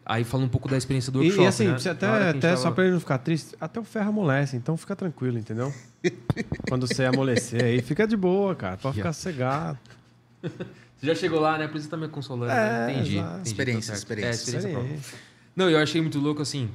Aí 0.05 0.23
fala 0.25 0.45
um 0.45 0.49
pouco 0.49 0.69
da 0.69 0.77
experiência 0.77 1.11
do 1.11 1.21
E, 1.23 1.27
workshop. 1.27 1.45
e 1.45 1.47
assim, 1.49 1.67
né? 1.69 1.75
até, 1.75 2.29
até 2.31 2.41
tava- 2.41 2.57
só 2.59 2.71
pra 2.73 2.85
ele 2.85 2.93
não 2.93 3.01
ficar 3.01 3.19
triste, 3.19 3.57
até 3.61 3.81
o 3.81 3.85
ferro 3.85 4.09
amolece, 4.11 4.57
então 4.57 4.77
fica 4.77 4.95
tranquilo, 4.95 5.39
entendeu? 5.39 5.73
Quando 6.69 6.87
você 6.87 7.05
amolecer 7.05 7.63
aí, 7.65 7.81
fica 7.81 8.07
de 8.07 8.17
boa, 8.17 8.55
cara. 8.55 8.77
Pode 8.77 8.97
ficar 8.97 9.13
cegado. 9.13 9.79
Você 11.03 11.07
já 11.09 11.15
chegou 11.17 11.41
lá, 11.41 11.59
né? 11.59 11.67
Por 11.67 11.79
isso 11.79 11.87
você 11.87 11.91
tá 11.91 11.97
me 11.97 12.07
consolando. 12.07 12.53
É, 12.53 12.87
né? 12.87 12.93
Entendi, 12.93 13.19
entendi. 13.19 13.49
Experiência, 13.49 13.93
tá 13.93 13.99
experiência. 13.99 14.29
É, 14.29 14.35
experiência 14.35 14.71
própria. 14.71 15.01
Não, 15.57 15.69
eu 15.69 15.79
achei 15.81 16.01
muito 16.01 16.21
louco 16.21 16.41
assim. 16.41 16.71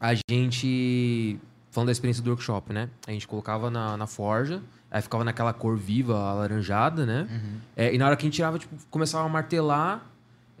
A 0.00 0.14
gente. 0.30 1.38
Falando 1.70 1.88
da 1.88 1.92
experiência 1.92 2.22
do 2.22 2.30
workshop, 2.30 2.72
né? 2.72 2.88
A 3.06 3.10
gente 3.10 3.28
colocava 3.28 3.70
na, 3.70 3.98
na 3.98 4.06
forja, 4.06 4.62
aí 4.90 5.02
ficava 5.02 5.24
naquela 5.24 5.52
cor 5.52 5.76
viva, 5.76 6.18
alaranjada, 6.18 7.04
né? 7.04 7.28
É, 7.76 7.94
e 7.94 7.98
na 7.98 8.06
hora 8.06 8.16
que 8.16 8.22
a 8.22 8.26
gente 8.26 8.34
tirava, 8.34 8.58
tipo, 8.58 8.74
começava 8.90 9.26
a 9.26 9.28
martelar, 9.28 10.09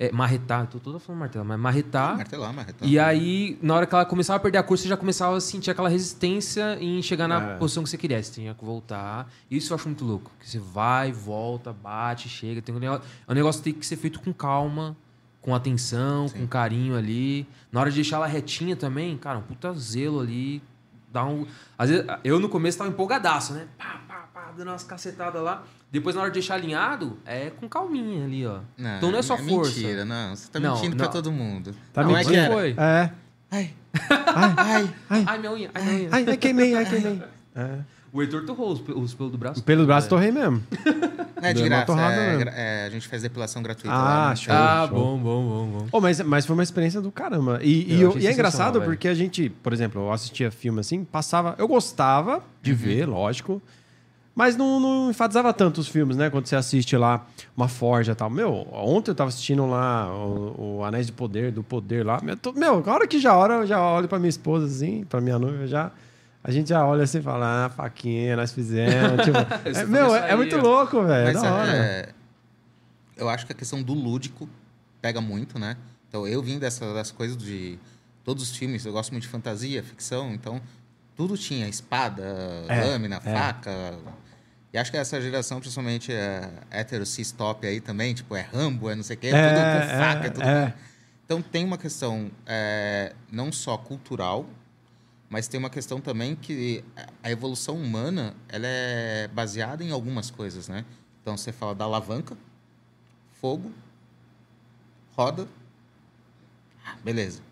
é, 0.02 0.10
marretar, 0.10 0.66
tô 0.66 0.78
toda 0.78 0.98
falando 0.98 1.20
martelar, 1.20 1.46
mas 1.46 1.60
marretar. 1.60 2.16
Martelar, 2.16 2.54
marretar. 2.54 2.88
E 2.88 2.98
aí, 2.98 3.58
na 3.60 3.74
hora 3.74 3.86
que 3.86 3.94
ela 3.94 4.06
começava 4.06 4.38
a 4.38 4.40
perder 4.40 4.56
a 4.56 4.62
cor, 4.62 4.78
você 4.78 4.88
já 4.88 4.96
começava 4.96 5.36
a 5.36 5.40
sentir 5.42 5.70
aquela 5.70 5.90
resistência 5.90 6.78
em 6.80 7.02
chegar 7.02 7.28
na 7.28 7.52
É. 7.52 7.56
posição 7.58 7.82
que 7.82 7.90
você 7.90 7.98
queria. 7.98 8.22
Você 8.22 8.32
tinha 8.32 8.54
que 8.54 8.64
voltar. 8.64 9.30
Isso 9.50 9.72
eu 9.72 9.74
acho 9.74 9.86
muito 9.86 10.02
louco. 10.02 10.32
Que 10.40 10.48
você 10.48 10.58
vai, 10.58 11.12
volta, 11.12 11.70
bate, 11.70 12.30
chega. 12.30 12.62
Tem 12.62 12.74
um 12.74 12.78
negócio, 12.78 13.04
é 13.28 13.30
um 13.30 13.34
negócio 13.34 13.62
que 13.62 13.70
tem 13.72 13.78
que 13.78 13.84
ser 13.84 13.96
feito 13.96 14.20
com 14.20 14.32
calma, 14.32 14.96
com 15.42 15.54
atenção, 15.54 16.30
com 16.30 16.46
carinho 16.46 16.96
ali. 16.96 17.46
Na 17.70 17.80
hora 17.80 17.90
de 17.90 17.96
deixar 17.96 18.16
ela 18.16 18.26
retinha 18.26 18.74
também, 18.76 19.18
cara, 19.18 19.38
um 19.38 19.42
puta 19.42 19.70
zelo 19.74 20.20
ali. 20.20 20.62
Dá 21.12 21.26
um... 21.26 21.44
Às 21.76 21.90
vezes, 21.90 22.06
eu 22.24 22.40
no 22.40 22.48
começo 22.48 22.78
tava 22.78 22.88
empolgadaço, 22.88 23.52
né? 23.52 23.66
Pá, 23.76 24.00
pá, 24.08 24.28
pá, 24.32 24.52
dando 24.56 24.68
umas 24.68 24.82
cacetadas 24.84 25.42
lá. 25.42 25.62
Depois, 25.92 26.14
na 26.14 26.22
hora 26.22 26.30
de 26.30 26.34
deixar 26.34 26.54
alinhado, 26.54 27.18
é 27.26 27.50
com 27.50 27.68
calminha 27.68 28.24
ali, 28.24 28.46
ó. 28.46 28.58
então 28.78 29.10
não 29.10 29.18
é 29.18 29.22
só 29.22 29.36
força. 29.36 29.72
Mentira, 29.80 30.04
não. 30.04 30.36
Você 30.36 30.48
tá 30.50 30.60
Não, 30.60 30.74
mentindo 30.76 30.96
pra 30.96 31.06
não. 31.06 31.12
todo 31.12 31.32
mundo. 31.32 31.74
Tá 31.92 32.02
não 32.04 32.12
mentindo? 32.12 32.34
é 32.36 32.46
que. 32.46 32.52
Foi. 32.52 32.74
É. 32.78 33.10
Ai, 33.50 33.70
Ai, 33.92 34.54
ai. 34.56 34.90
ai, 35.10 35.24
Ai, 35.26 35.38
minha 35.38 35.52
unha, 35.52 35.70
ai, 35.74 35.82
minha 35.82 35.96
unha. 35.98 36.08
ai, 36.12 36.24
ai, 36.28 36.36
queimei, 36.36 36.74
ai, 36.76 36.84
queimei. 36.88 37.20
É. 37.56 37.78
O 38.12 38.20
Heitor 38.22 38.44
torrou 38.44 38.72
os, 38.72 38.80
os 38.80 39.14
pelos 39.14 39.30
do 39.32 39.38
braço. 39.38 39.62
Pelo 39.62 39.86
braço 39.86 40.06
É. 40.06 40.10
torrei 40.10 40.30
mesmo. 40.32 40.62
Não 41.40 41.48
é 41.48 41.52
de 41.52 41.62
graça. 41.62 41.86
torrada 41.86 42.14
é, 42.14 42.26
mesmo. 42.28 42.38
gra- 42.40 42.52
é, 42.56 42.86
a 42.86 42.90
gente 42.90 43.06
faz 43.08 43.22
depilação 43.22 43.62
gratuita 43.62 43.94
Ah, 43.94 44.02
lá. 44.02 44.28
né? 44.30 44.36
show. 44.36 44.54
Ah, 44.54 44.86
show. 44.88 44.98
bom, 44.98 45.18
bom, 45.18 45.48
bom, 45.48 45.66
bom. 45.78 45.86
Oh, 45.92 46.00
mas, 46.00 46.20
mas 46.20 46.44
foi 46.46 46.54
uma 46.54 46.62
experiência 46.62 47.00
do 47.00 47.10
caramba. 47.12 47.60
E, 47.62 47.92
e, 47.94 48.00
Eu 48.00 48.16
e 48.18 48.26
é 48.26 48.32
engraçado 48.32 48.74
velho. 48.80 48.84
porque 48.90 49.06
a 49.08 49.14
gente, 49.14 49.48
por 49.48 49.72
exemplo, 49.72 50.00
eu 50.02 50.12
assistia 50.12 50.50
filme 50.50 50.80
assim, 50.80 51.04
passava. 51.04 51.54
Eu 51.58 51.66
gostava 51.68 52.42
de 52.62 52.72
ver, 52.72 53.06
lógico. 53.06 53.62
Mas 54.40 54.56
não, 54.56 54.80
não 54.80 55.10
enfatizava 55.10 55.52
tanto 55.52 55.82
os 55.82 55.86
filmes, 55.88 56.16
né? 56.16 56.30
Quando 56.30 56.46
você 56.46 56.56
assiste 56.56 56.96
lá 56.96 57.26
uma 57.54 57.68
forja 57.68 58.12
e 58.12 58.14
tal. 58.14 58.30
Meu, 58.30 58.66
ontem 58.72 59.10
eu 59.10 59.14
tava 59.14 59.28
assistindo 59.28 59.66
lá 59.66 60.10
o, 60.16 60.78
o 60.78 60.84
Anéis 60.84 61.04
de 61.08 61.12
Poder, 61.12 61.52
do 61.52 61.62
Poder 61.62 62.06
lá. 62.06 62.18
Meu, 62.22 62.34
tô- 62.38 62.54
meu, 62.54 62.82
a 62.86 62.90
hora 62.94 63.06
que 63.06 63.20
já 63.20 63.36
hora, 63.36 63.54
eu 63.56 63.66
já 63.66 63.78
olho 63.82 64.08
pra 64.08 64.18
minha 64.18 64.30
esposa 64.30 64.64
assim, 64.64 65.04
pra 65.04 65.20
minha 65.20 65.38
noiva, 65.38 65.66
já. 65.66 65.90
a 66.42 66.50
gente 66.50 66.70
já 66.70 66.86
olha 66.86 67.04
assim 67.04 67.18
e 67.18 67.22
fala, 67.22 67.66
ah, 67.66 67.68
faquinha, 67.68 68.34
nós 68.34 68.50
fizemos. 68.50 69.20
tipo, 69.26 69.36
é, 69.78 69.84
meu, 69.84 70.16
é, 70.16 70.30
é 70.30 70.36
muito 70.36 70.56
louco, 70.56 71.02
velho. 71.02 71.28
É 71.28 71.32
da 71.34 71.52
hora. 71.54 71.76
é, 71.76 72.08
eu 73.18 73.28
acho 73.28 73.44
que 73.44 73.52
a 73.52 73.54
questão 73.54 73.82
do 73.82 73.92
lúdico 73.92 74.48
pega 75.02 75.20
muito, 75.20 75.58
né? 75.58 75.76
Então, 76.08 76.26
eu 76.26 76.42
vim 76.42 76.58
dessa, 76.58 76.94
das 76.94 77.10
coisas 77.10 77.36
de 77.36 77.78
todos 78.24 78.42
os 78.50 78.56
filmes, 78.56 78.86
eu 78.86 78.92
gosto 78.92 79.10
muito 79.10 79.24
de 79.24 79.28
fantasia, 79.28 79.82
ficção, 79.82 80.32
então 80.32 80.62
tudo 81.14 81.36
tinha 81.36 81.68
espada, 81.68 82.22
É, 82.68 82.86
lâmina, 82.86 83.16
é. 83.22 83.34
faca. 83.34 83.98
E 84.72 84.78
acho 84.78 84.90
que 84.90 84.96
essa 84.96 85.20
geração, 85.20 85.58
principalmente 85.58 86.12
é, 86.12 86.48
hétero 86.70 87.04
cis 87.04 87.32
top 87.32 87.66
aí 87.66 87.80
também, 87.80 88.14
tipo, 88.14 88.36
é 88.36 88.42
Rambo, 88.42 88.88
é 88.88 88.94
não 88.94 89.02
sei 89.02 89.16
o 89.16 89.18
quê, 89.18 89.28
é, 89.28 89.48
tudo 89.48 89.60
com 89.60 89.98
faca, 89.98 90.26
é, 90.26 90.30
tudo 90.30 90.44
é. 90.48 90.74
Então 91.24 91.42
tem 91.42 91.64
uma 91.64 91.76
questão 91.78 92.30
é, 92.46 93.12
não 93.30 93.50
só 93.50 93.76
cultural, 93.76 94.46
mas 95.28 95.48
tem 95.48 95.58
uma 95.58 95.70
questão 95.70 96.00
também 96.00 96.34
que 96.36 96.84
a 97.22 97.30
evolução 97.30 97.76
humana 97.76 98.34
ela 98.48 98.66
é 98.66 99.28
baseada 99.28 99.82
em 99.82 99.90
algumas 99.90 100.30
coisas, 100.30 100.68
né? 100.68 100.84
Então 101.22 101.36
você 101.36 101.52
fala 101.52 101.74
da 101.74 101.84
alavanca, 101.84 102.36
fogo, 103.40 103.72
roda, 105.16 105.46
ah, 106.84 106.96
beleza, 107.04 107.42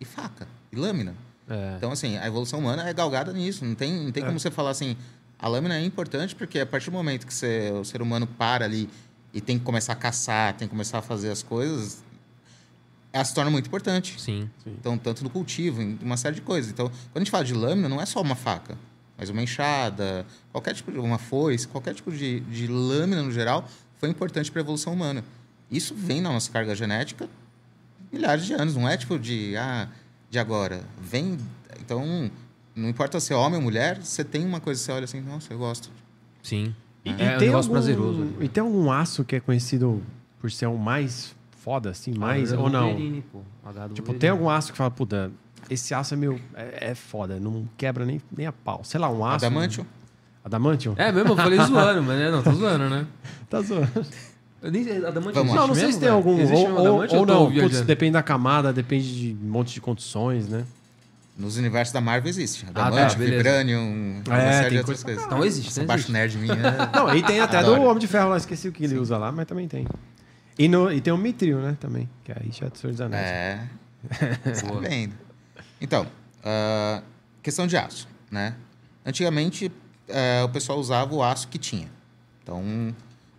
e 0.00 0.04
faca 0.04 0.46
e 0.70 0.76
lâmina. 0.76 1.14
É. 1.48 1.74
Então 1.76 1.90
assim 1.92 2.16
a 2.16 2.26
evolução 2.26 2.58
humana 2.60 2.88
é 2.88 2.92
galgada 2.92 3.32
nisso. 3.32 3.64
Não 3.64 3.74
tem, 3.74 3.92
não 3.92 4.12
tem 4.12 4.22
É. 4.22 4.26
como 4.26 4.38
você 4.38 4.50
falar 4.50 4.70
assim. 4.70 4.96
A 5.44 5.48
lâmina 5.48 5.76
é 5.76 5.84
importante 5.84 6.34
porque 6.34 6.58
a 6.58 6.64
partir 6.64 6.86
do 6.86 6.94
momento 6.94 7.26
que 7.26 7.34
você, 7.34 7.70
o 7.70 7.84
ser 7.84 8.00
humano 8.00 8.26
para 8.26 8.64
ali 8.64 8.88
e 9.30 9.42
tem 9.42 9.58
que 9.58 9.64
começar 9.66 9.92
a 9.92 9.96
caçar, 9.96 10.54
tem 10.56 10.66
que 10.66 10.70
começar 10.70 11.00
a 11.00 11.02
fazer 11.02 11.30
as 11.30 11.42
coisas, 11.42 12.02
ela 13.12 13.22
se 13.26 13.34
torna 13.34 13.50
muito 13.50 13.66
importante. 13.66 14.18
Sim. 14.18 14.48
Então, 14.66 14.96
tanto 14.96 15.22
no 15.22 15.28
cultivo, 15.28 15.82
em 15.82 15.98
uma 16.00 16.16
série 16.16 16.36
de 16.36 16.40
coisas. 16.40 16.72
Então, 16.72 16.88
quando 16.88 17.16
a 17.16 17.18
gente 17.18 17.30
fala 17.30 17.44
de 17.44 17.52
lâmina, 17.52 17.90
não 17.90 18.00
é 18.00 18.06
só 18.06 18.22
uma 18.22 18.34
faca, 18.34 18.78
mas 19.18 19.28
uma 19.28 19.42
enxada, 19.42 20.24
qualquer 20.50 20.74
tipo 20.74 20.90
de 20.90 20.98
uma 20.98 21.18
foice, 21.18 21.68
qualquer 21.68 21.94
tipo 21.94 22.10
de, 22.10 22.40
de 22.40 22.66
lâmina 22.66 23.22
no 23.22 23.30
geral, 23.30 23.68
foi 23.98 24.08
importante 24.08 24.50
para 24.50 24.62
a 24.62 24.64
evolução 24.64 24.94
humana. 24.94 25.22
Isso 25.70 25.94
vem 25.94 26.22
na 26.22 26.32
nossa 26.32 26.50
carga 26.50 26.74
genética 26.74 27.28
milhares 28.10 28.46
de 28.46 28.54
anos, 28.54 28.76
não 28.76 28.88
é 28.88 28.96
tipo 28.96 29.18
de 29.18 29.54
ah, 29.58 29.88
de 30.30 30.38
agora. 30.38 30.82
Vem, 30.98 31.36
então, 31.80 32.30
não 32.74 32.88
importa 32.88 33.20
se 33.20 33.32
é 33.32 33.36
homem 33.36 33.56
ou 33.58 33.62
mulher, 33.62 34.02
você 34.02 34.24
tem 34.24 34.44
uma 34.44 34.60
coisa 34.60 34.80
que 34.80 34.86
você 34.86 34.92
olha 34.92 35.04
assim, 35.04 35.20
nossa, 35.20 35.52
eu 35.52 35.58
gosto. 35.58 35.90
Sim. 36.42 36.74
E, 37.04 37.10
é 37.10 37.12
e 37.12 37.14
um 37.14 37.16
tem 37.16 37.48
negócio 37.48 37.70
algum, 37.70 37.72
prazeroso. 37.72 38.22
ali. 38.22 38.36
E 38.40 38.48
tem 38.48 38.62
algum 38.62 38.90
aço 38.90 39.24
que 39.24 39.36
é 39.36 39.40
conhecido 39.40 40.02
por 40.40 40.50
ser 40.50 40.66
o 40.66 40.76
mais 40.76 41.34
foda, 41.62 41.90
assim, 41.90 42.12
mais 42.14 42.52
Ah, 42.52 42.58
ou 42.58 42.68
não? 42.68 43.22
Pô. 43.32 43.40
Tipo, 43.94 44.14
tem 44.14 44.30
algum 44.30 44.48
aço 44.48 44.72
que 44.72 44.78
fala, 44.78 44.90
puta, 44.90 45.30
esse 45.70 45.94
aço 45.94 46.14
é 46.14 46.16
meu. 46.16 46.38
É, 46.54 46.90
é 46.90 46.94
foda, 46.94 47.38
não 47.38 47.68
quebra 47.76 48.04
nem, 48.04 48.20
nem 48.36 48.46
a 48.46 48.52
pau. 48.52 48.82
Sei 48.84 48.98
lá, 48.98 49.08
um 49.08 49.24
aço. 49.24 49.46
Adamantium, 49.46 49.86
Adamantium? 50.44 50.94
É 50.96 51.10
mesmo, 51.12 51.30
eu 51.30 51.36
falei 51.36 51.58
zoando, 51.64 52.02
mas 52.02 52.18
né, 52.18 52.30
não, 52.30 52.42
tô 52.42 52.52
zoando, 52.52 52.88
né? 52.88 53.06
Tá 53.48 53.60
zoando. 53.60 54.06
Nem 54.62 54.98
lá. 54.98 55.12
Não, 55.12 55.22
não 55.68 55.74
sei 55.74 55.84
mesmo, 55.84 55.92
se 55.92 56.00
tem 56.00 56.08
algum. 56.08 56.38
Existe 56.38 56.66
ou 56.66 57.02
ou, 57.02 57.16
ou 57.18 57.26
não. 57.26 57.52
Putz, 57.52 57.82
depende 57.82 58.12
da 58.12 58.22
camada, 58.22 58.72
depende 58.72 59.34
de 59.34 59.44
um 59.44 59.50
monte 59.50 59.74
de 59.74 59.80
condições, 59.80 60.48
né? 60.48 60.64
Nos 61.36 61.56
universos 61.56 61.92
da 61.92 62.00
Marvel 62.00 62.28
existe. 62.30 62.64
tá, 62.66 62.86
Adamante, 62.86 63.16
beleza. 63.16 63.36
Vibranium, 63.36 64.22
uma 64.26 64.36
É, 64.38 64.52
série 64.52 64.68
tem 64.70 64.78
de 64.78 64.84
coisa 64.84 65.00
outras 65.00 65.02
coisas. 65.04 65.24
Então 65.24 65.44
existe, 65.44 65.68
Essa 65.68 65.80
né? 65.80 65.86
baixo 65.86 66.00
Existe. 66.04 66.12
nerd 66.12 66.38
minha. 66.38 66.54
é- 66.54 66.90
Não, 66.96 67.14
e 67.14 67.22
tem 67.22 67.40
até 67.40 67.58
Adoro. 67.58 67.80
do 67.80 67.86
Homem 67.86 67.98
de 67.98 68.06
Ferro 68.06 68.28
lá, 68.30 68.36
esqueci 68.36 68.68
o 68.68 68.72
que 68.72 68.84
ele 68.84 68.96
usa 68.98 69.18
lá, 69.18 69.32
mas 69.32 69.46
também 69.46 69.66
tem. 69.68 69.86
E, 70.58 70.68
no, 70.68 70.92
e 70.92 71.00
tem 71.00 71.12
o 71.12 71.18
Mithril, 71.18 71.58
né, 71.58 71.76
também, 71.80 72.08
que 72.22 72.30
aí 72.32 72.50
já 72.52 72.66
é 72.66 72.70
do 72.70 72.78
Senhor 72.78 72.92
dos 72.92 73.00
Anéis. 73.00 73.26
É. 73.28 73.60
Você 74.54 74.62
tá 74.66 74.74
vendo. 74.80 75.14
Então, 75.80 76.06
ah, 76.44 77.02
questão 77.42 77.66
de 77.66 77.76
aço, 77.76 78.06
né? 78.30 78.54
Antigamente, 79.04 79.70
eh, 80.08 80.42
o 80.44 80.48
pessoal 80.48 80.78
usava 80.78 81.14
o 81.14 81.22
aço 81.22 81.48
que 81.48 81.58
tinha. 81.58 81.88
Então, 82.42 82.62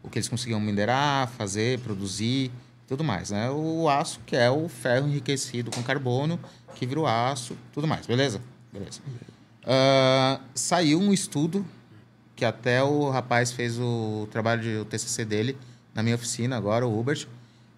o 0.03 0.09
que 0.09 0.17
eles 0.19 0.27
conseguiam 0.27 0.59
minerar, 0.59 1.27
fazer, 1.29 1.79
produzir, 1.79 2.51
tudo 2.87 3.03
mais, 3.03 3.31
né? 3.31 3.49
O 3.49 3.87
aço, 3.89 4.19
que 4.25 4.35
é 4.35 4.49
o 4.51 4.67
ferro 4.67 5.07
enriquecido 5.07 5.71
com 5.71 5.81
carbono, 5.81 6.39
que 6.75 6.85
vira 6.85 6.99
o 6.99 7.07
aço, 7.07 7.57
tudo 7.73 7.87
mais, 7.87 8.05
beleza? 8.05 8.41
Beleza. 8.71 9.01
Ah, 9.65 10.39
saiu 10.53 10.99
um 10.99 11.11
estudo 11.11 11.65
que 12.35 12.45
até 12.45 12.83
o 12.83 13.09
rapaz 13.09 13.51
fez 13.51 13.79
o 13.79 14.27
trabalho 14.29 14.61
de 14.61 14.77
o 14.77 14.85
TCC 14.85 15.25
dele 15.25 15.57
na 15.93 16.03
minha 16.03 16.15
oficina 16.15 16.57
agora, 16.57 16.85
o 16.85 16.99
Hubert. 16.99 17.27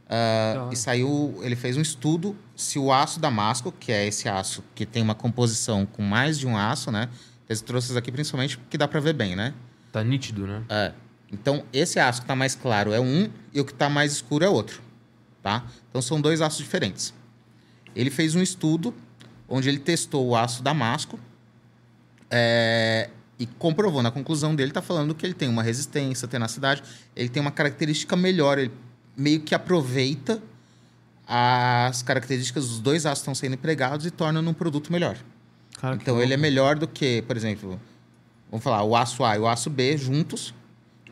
Hora. 0.09 0.69
e 0.71 0.75
saiu, 0.77 1.37
ele 1.41 1.55
fez 1.55 1.75
um 1.75 1.81
estudo 1.81 2.33
se 2.55 2.79
o 2.79 2.93
aço 2.93 3.19
damasco, 3.19 3.73
que 3.73 3.91
é 3.91 4.07
esse 4.07 4.29
aço 4.29 4.63
que 4.73 4.85
tem 4.85 5.03
uma 5.03 5.13
composição 5.13 5.85
com 5.85 6.01
mais 6.01 6.39
de 6.39 6.47
um 6.47 6.55
aço, 6.57 6.89
né? 6.91 7.09
Eles 7.49 7.61
trouxe 7.61 7.89
isso 7.89 7.97
aqui 7.97 8.09
principalmente 8.09 8.57
porque 8.57 8.77
dá 8.77 8.87
para 8.87 9.01
ver 9.01 9.13
bem, 9.13 9.35
né? 9.35 9.53
Tá 9.91 10.03
nítido, 10.03 10.47
né? 10.47 10.63
É. 10.69 10.93
Então, 11.31 11.63
esse 11.73 11.99
aço 11.99 12.21
que 12.21 12.23
está 12.23 12.35
mais 12.35 12.55
claro 12.55 12.93
é 12.93 13.01
um 13.01 13.29
e 13.53 13.59
o 13.59 13.65
que 13.65 13.73
está 13.73 13.89
mais 13.89 14.13
escuro 14.13 14.45
é 14.45 14.49
outro. 14.49 14.81
Tá? 15.43 15.65
Então, 15.89 16.01
são 16.01 16.19
dois 16.21 16.41
aços 16.41 16.59
diferentes. 16.59 17.13
Ele 17.97 18.11
fez 18.11 18.35
um 18.35 18.41
estudo 18.43 18.93
onde 19.49 19.67
ele 19.67 19.79
testou 19.79 20.27
o 20.27 20.35
aço 20.35 20.61
damasco 20.61 21.19
é, 22.29 23.09
e 23.39 23.47
comprovou. 23.47 24.03
Na 24.03 24.11
conclusão 24.11 24.55
dele, 24.55 24.69
está 24.69 24.83
falando 24.83 25.15
que 25.15 25.25
ele 25.25 25.33
tem 25.33 25.49
uma 25.49 25.63
resistência, 25.63 26.27
tenacidade. 26.27 26.83
Ele 27.15 27.27
tem 27.27 27.41
uma 27.41 27.49
característica 27.49 28.15
melhor. 28.15 28.59
Ele 28.59 28.71
meio 29.17 29.39
que 29.41 29.55
aproveita 29.55 30.39
as 31.27 32.03
características 32.03 32.67
dos 32.67 32.79
dois 32.79 33.07
aços 33.07 33.19
que 33.19 33.23
estão 33.23 33.35
sendo 33.35 33.55
empregados 33.55 34.05
e 34.05 34.11
torna 34.11 34.43
num 34.43 34.53
produto 34.53 34.91
melhor. 34.91 35.17
Cara, 35.79 35.95
Então 35.95 36.21
ele 36.21 36.35
é 36.35 36.37
melhor 36.37 36.77
do 36.77 36.87
que, 36.87 37.23
por 37.23 37.35
exemplo, 37.35 37.81
vamos 38.51 38.63
falar, 38.63 38.83
o 38.83 38.95
aço 38.95 39.23
A 39.23 39.35
e 39.35 39.39
o 39.39 39.47
aço 39.47 39.71
B 39.71 39.97
juntos. 39.97 40.53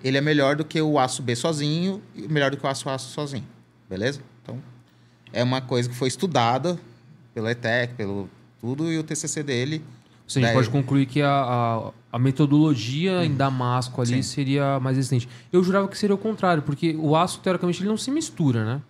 Ele 0.03 0.19
é 0.19 0.21
melhor 0.21 0.55
do 0.55 0.63
que 0.63 0.79
o 0.79 0.99
aço 0.99 1.23
B 1.23 1.35
sozinho 1.35 1.99
e 2.13 2.27
melhor 2.27 2.51
do 2.51 2.57
que 2.57 2.65
o 2.65 2.69
aço 2.69 2.87
A 2.89 2.97
sozinho. 2.99 3.47
Beleza? 3.89 4.21
Então, 4.43 4.61
é 5.35 5.43
uma 5.43 5.59
coisa 5.61 5.89
que 5.89 5.93
foi 5.95 6.07
estudada 6.07 6.79
pelo 7.33 7.47
ETEC, 7.49 7.93
pelo 7.95 8.29
tudo, 8.61 8.91
e 8.91 8.97
o 8.97 9.03
TCC 9.03 9.43
dele. 9.43 9.83
Você 10.25 10.39
a 10.39 10.41
gente 10.41 10.47
Daí- 10.49 10.55
pode 10.55 10.69
concluir 10.69 11.05
que 11.05 11.21
a, 11.21 11.29
a, 11.29 11.91
a 12.13 12.17
metodologia 12.17 13.23
em 13.25 13.35
Damasco 13.35 14.01
ali 14.01 14.15
Sim. 14.15 14.21
seria 14.23 14.79
mais 14.79 14.95
resistente. 14.95 15.27
Eu 15.51 15.61
jurava 15.63 15.87
que 15.89 15.97
seria 15.97 16.15
o 16.15 16.17
contrário, 16.17 16.63
porque 16.63 16.95
o 16.97 17.15
aço, 17.15 17.41
teoricamente, 17.41 17.81
ele 17.81 17.89
não 17.89 17.97
se 17.97 18.09
mistura, 18.09 18.63
né? 18.65 18.81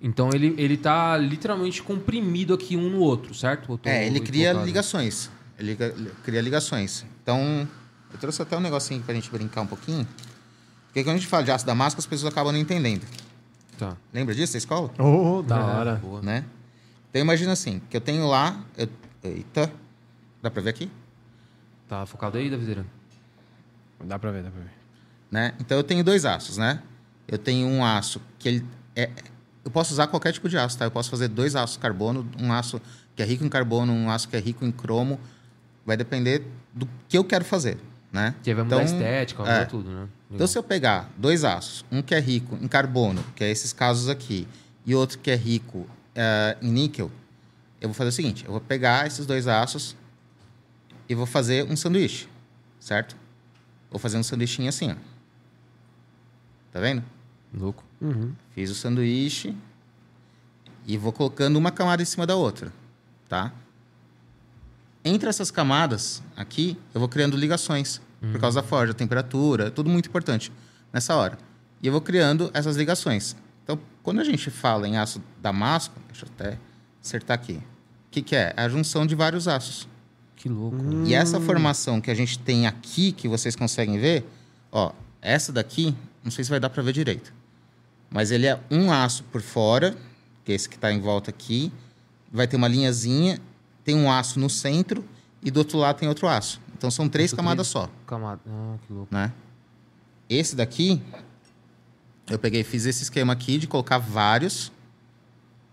Então 0.00 0.28
ele, 0.34 0.54
ele 0.58 0.76
tá 0.76 1.16
literalmente 1.16 1.82
comprimido 1.82 2.52
aqui 2.52 2.76
um 2.76 2.90
no 2.90 2.98
outro, 2.98 3.34
certo? 3.34 3.80
É, 3.84 4.06
ele 4.06 4.20
cria 4.20 4.52
ligações. 4.52 5.30
Ele 5.58 5.74
cria 6.22 6.42
ligações. 6.42 7.06
Então, 7.22 7.66
eu 8.12 8.18
trouxe 8.18 8.42
até 8.42 8.54
um 8.56 8.60
negocinho 8.60 8.98
aqui 8.98 9.06
pra 9.06 9.14
gente 9.14 9.30
brincar 9.30 9.62
um 9.62 9.66
pouquinho. 9.66 10.06
Porque 10.88 11.02
quando 11.02 11.16
a 11.16 11.18
gente 11.18 11.26
fala 11.26 11.42
de 11.42 11.50
aço 11.50 11.64
damasco, 11.64 11.98
as 11.98 12.06
pessoas 12.06 12.30
acabam 12.30 12.52
não 12.52 12.60
entendendo. 12.60 13.02
Tá. 13.78 13.96
Lembra 14.12 14.34
disso 14.34 14.52
da 14.52 14.58
escola? 14.58 14.90
Oh, 14.98 15.42
da 15.42 15.56
É, 15.58 15.62
hora. 15.62 15.94
boa. 15.96 16.22
né? 16.22 16.44
Então 17.10 17.20
imagina 17.20 17.52
assim, 17.52 17.80
que 17.90 17.96
eu 17.96 18.00
tenho 18.00 18.26
lá, 18.26 18.64
eu- 18.76 18.88
eita, 19.22 19.70
dá 20.42 20.50
pra 20.50 20.62
ver 20.62 20.70
aqui, 20.70 20.90
Tá 21.88 22.06
focado 22.06 22.38
aí, 22.38 22.48
Davideira? 22.50 22.84
Dá 24.04 24.18
pra 24.18 24.30
ver, 24.30 24.42
dá 24.42 24.50
pra 24.50 24.60
ver. 24.62 24.70
né? 25.30 25.54
Então 25.60 25.76
eu 25.76 25.84
tenho 25.84 26.02
dois 26.02 26.24
aços, 26.24 26.56
né? 26.56 26.82
Eu 27.28 27.36
tenho 27.38 27.66
um 27.68 27.84
aço 27.84 28.20
que 28.38 28.48
ele 28.48 28.66
é, 28.96 29.10
eu 29.64 29.70
posso 29.70 29.92
usar 29.92 30.06
qualquer 30.06 30.32
tipo 30.32 30.48
de 30.48 30.56
aço, 30.56 30.78
tá? 30.78 30.84
Eu 30.86 30.90
posso 30.90 31.10
fazer 31.10 31.28
dois 31.28 31.54
aços 31.54 31.76
carbono, 31.76 32.26
um 32.40 32.52
aço 32.52 32.80
que 33.14 33.22
é 33.22 33.26
rico 33.26 33.44
em 33.44 33.48
carbono, 33.48 33.92
um 33.92 34.10
aço 34.10 34.28
que 34.28 34.36
é 34.36 34.40
rico 34.40 34.64
em 34.64 34.72
cromo, 34.72 35.20
vai 35.84 35.96
depender 35.96 36.42
do 36.72 36.88
que 37.08 37.16
eu 37.18 37.24
quero 37.24 37.44
fazer, 37.44 37.76
né? 38.12 38.34
Que 38.42 38.54
vai 38.54 38.64
mudar 38.64 38.76
Então, 38.76 38.80
a 38.80 38.84
estética, 38.84 39.42
vai 39.42 39.52
é. 39.52 39.58
mudar 39.58 39.70
tudo, 39.70 39.90
né? 39.90 40.08
Então, 40.30 40.46
se 40.46 40.58
eu 40.58 40.62
pegar 40.62 41.10
dois 41.16 41.44
aços, 41.44 41.84
um 41.92 42.02
que 42.02 42.14
é 42.14 42.20
rico 42.20 42.58
em 42.60 42.66
carbono, 42.66 43.24
que 43.36 43.44
é 43.44 43.50
esses 43.50 43.72
casos 43.72 44.08
aqui, 44.08 44.48
e 44.84 44.94
outro 44.94 45.18
que 45.18 45.30
é 45.30 45.36
rico 45.36 45.86
eh, 46.14 46.56
em 46.60 46.70
níquel, 46.70 47.10
eu 47.80 47.88
vou 47.88 47.94
fazer 47.94 48.08
o 48.08 48.12
seguinte: 48.12 48.44
eu 48.44 48.50
vou 48.50 48.60
pegar 48.60 49.06
esses 49.06 49.26
dois 49.26 49.46
aços 49.46 49.96
e 51.08 51.14
vou 51.14 51.26
fazer 51.26 51.64
um 51.70 51.76
sanduíche, 51.76 52.28
certo? 52.80 53.16
Vou 53.90 53.98
fazer 53.98 54.18
um 54.18 54.22
sanduichinho 54.22 54.68
assim, 54.68 54.90
ó. 54.90 54.96
Tá 56.72 56.80
vendo? 56.80 57.04
Louco. 57.52 57.84
Uhum. 58.00 58.32
Fiz 58.54 58.70
o 58.70 58.74
sanduíche 58.74 59.54
e 60.86 60.98
vou 60.98 61.12
colocando 61.12 61.56
uma 61.56 61.70
camada 61.70 62.02
em 62.02 62.06
cima 62.06 62.26
da 62.26 62.34
outra, 62.34 62.72
tá? 63.28 63.52
Entre 65.04 65.28
essas 65.28 65.50
camadas 65.50 66.22
aqui, 66.34 66.78
eu 66.94 66.98
vou 66.98 67.08
criando 67.08 67.36
ligações 67.36 68.00
por 68.32 68.40
causa 68.40 68.62
da 68.62 68.66
forja, 68.66 68.94
temperatura, 68.94 69.70
tudo 69.70 69.90
muito 69.90 70.08
importante 70.08 70.50
nessa 70.92 71.14
hora. 71.14 71.36
E 71.82 71.86
eu 71.86 71.92
vou 71.92 72.00
criando 72.00 72.50
essas 72.54 72.76
ligações. 72.76 73.36
Então, 73.62 73.78
quando 74.02 74.20
a 74.20 74.24
gente 74.24 74.50
fala 74.50 74.88
em 74.88 74.96
aço 74.96 75.20
damasco, 75.42 75.94
deixa 76.08 76.24
eu 76.24 76.30
até 76.34 76.58
acertar 77.02 77.34
aqui. 77.34 77.54
O 77.54 77.62
que, 78.10 78.22
que 78.22 78.34
é? 78.34 78.54
É 78.56 78.62
a 78.62 78.68
junção 78.68 79.04
de 79.06 79.14
vários 79.14 79.46
aços. 79.46 79.86
Que 80.36 80.48
louco. 80.48 80.76
E 81.04 81.14
essa 81.14 81.40
formação 81.40 82.00
que 82.00 82.10
a 82.10 82.14
gente 82.14 82.38
tem 82.38 82.66
aqui, 82.66 83.12
que 83.12 83.28
vocês 83.28 83.54
conseguem 83.54 83.98
ver, 83.98 84.24
ó, 84.72 84.92
essa 85.20 85.52
daqui, 85.52 85.94
não 86.22 86.30
sei 86.30 86.44
se 86.44 86.50
vai 86.50 86.60
dar 86.60 86.70
para 86.70 86.82
ver 86.82 86.92
direito. 86.92 87.32
Mas 88.10 88.30
ele 88.30 88.46
é 88.46 88.58
um 88.70 88.92
aço 88.92 89.24
por 89.24 89.42
fora, 89.42 89.96
que 90.44 90.52
é 90.52 90.54
esse 90.54 90.68
que 90.68 90.76
está 90.76 90.92
em 90.92 91.00
volta 91.00 91.30
aqui. 91.30 91.72
Vai 92.32 92.46
ter 92.46 92.56
uma 92.56 92.68
linhazinha, 92.68 93.38
tem 93.84 93.94
um 93.94 94.10
aço 94.10 94.38
no 94.40 94.48
centro 94.50 95.04
e 95.42 95.50
do 95.50 95.58
outro 95.58 95.78
lado 95.78 95.98
tem 95.98 96.08
outro 96.08 96.26
aço. 96.28 96.60
Então 96.76 96.90
são 96.90 97.08
três 97.08 97.32
camadas 97.32 97.70
três- 97.70 97.86
só, 97.86 97.90
Camada. 98.06 98.40
Ah, 98.48 98.76
que 98.86 98.92
louco. 98.92 99.14
né? 99.14 99.32
Esse 100.28 100.56
daqui, 100.56 101.02
eu 102.30 102.38
peguei 102.38 102.64
fiz 102.64 102.86
esse 102.86 103.02
esquema 103.02 103.32
aqui 103.32 103.58
de 103.58 103.66
colocar 103.66 103.98
vários, 103.98 104.72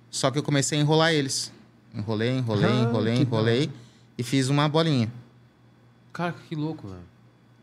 só 0.10 0.30
que 0.30 0.38
eu 0.38 0.44
comecei 0.44 0.78
a 0.78 0.82
enrolar 0.82 1.14
eles. 1.14 1.52
Enrolei, 1.94 2.38
enrolei, 2.38 2.70
Ah, 2.70 2.76
enrolei, 2.84 3.16
enrolei 3.18 3.72
e 4.18 4.24
fiz 4.24 4.50
uma 4.50 4.68
bolinha, 4.70 5.12
Cara, 6.14 6.34
que 6.48 6.56
louco, 6.56 6.88
velho. 6.88 7.02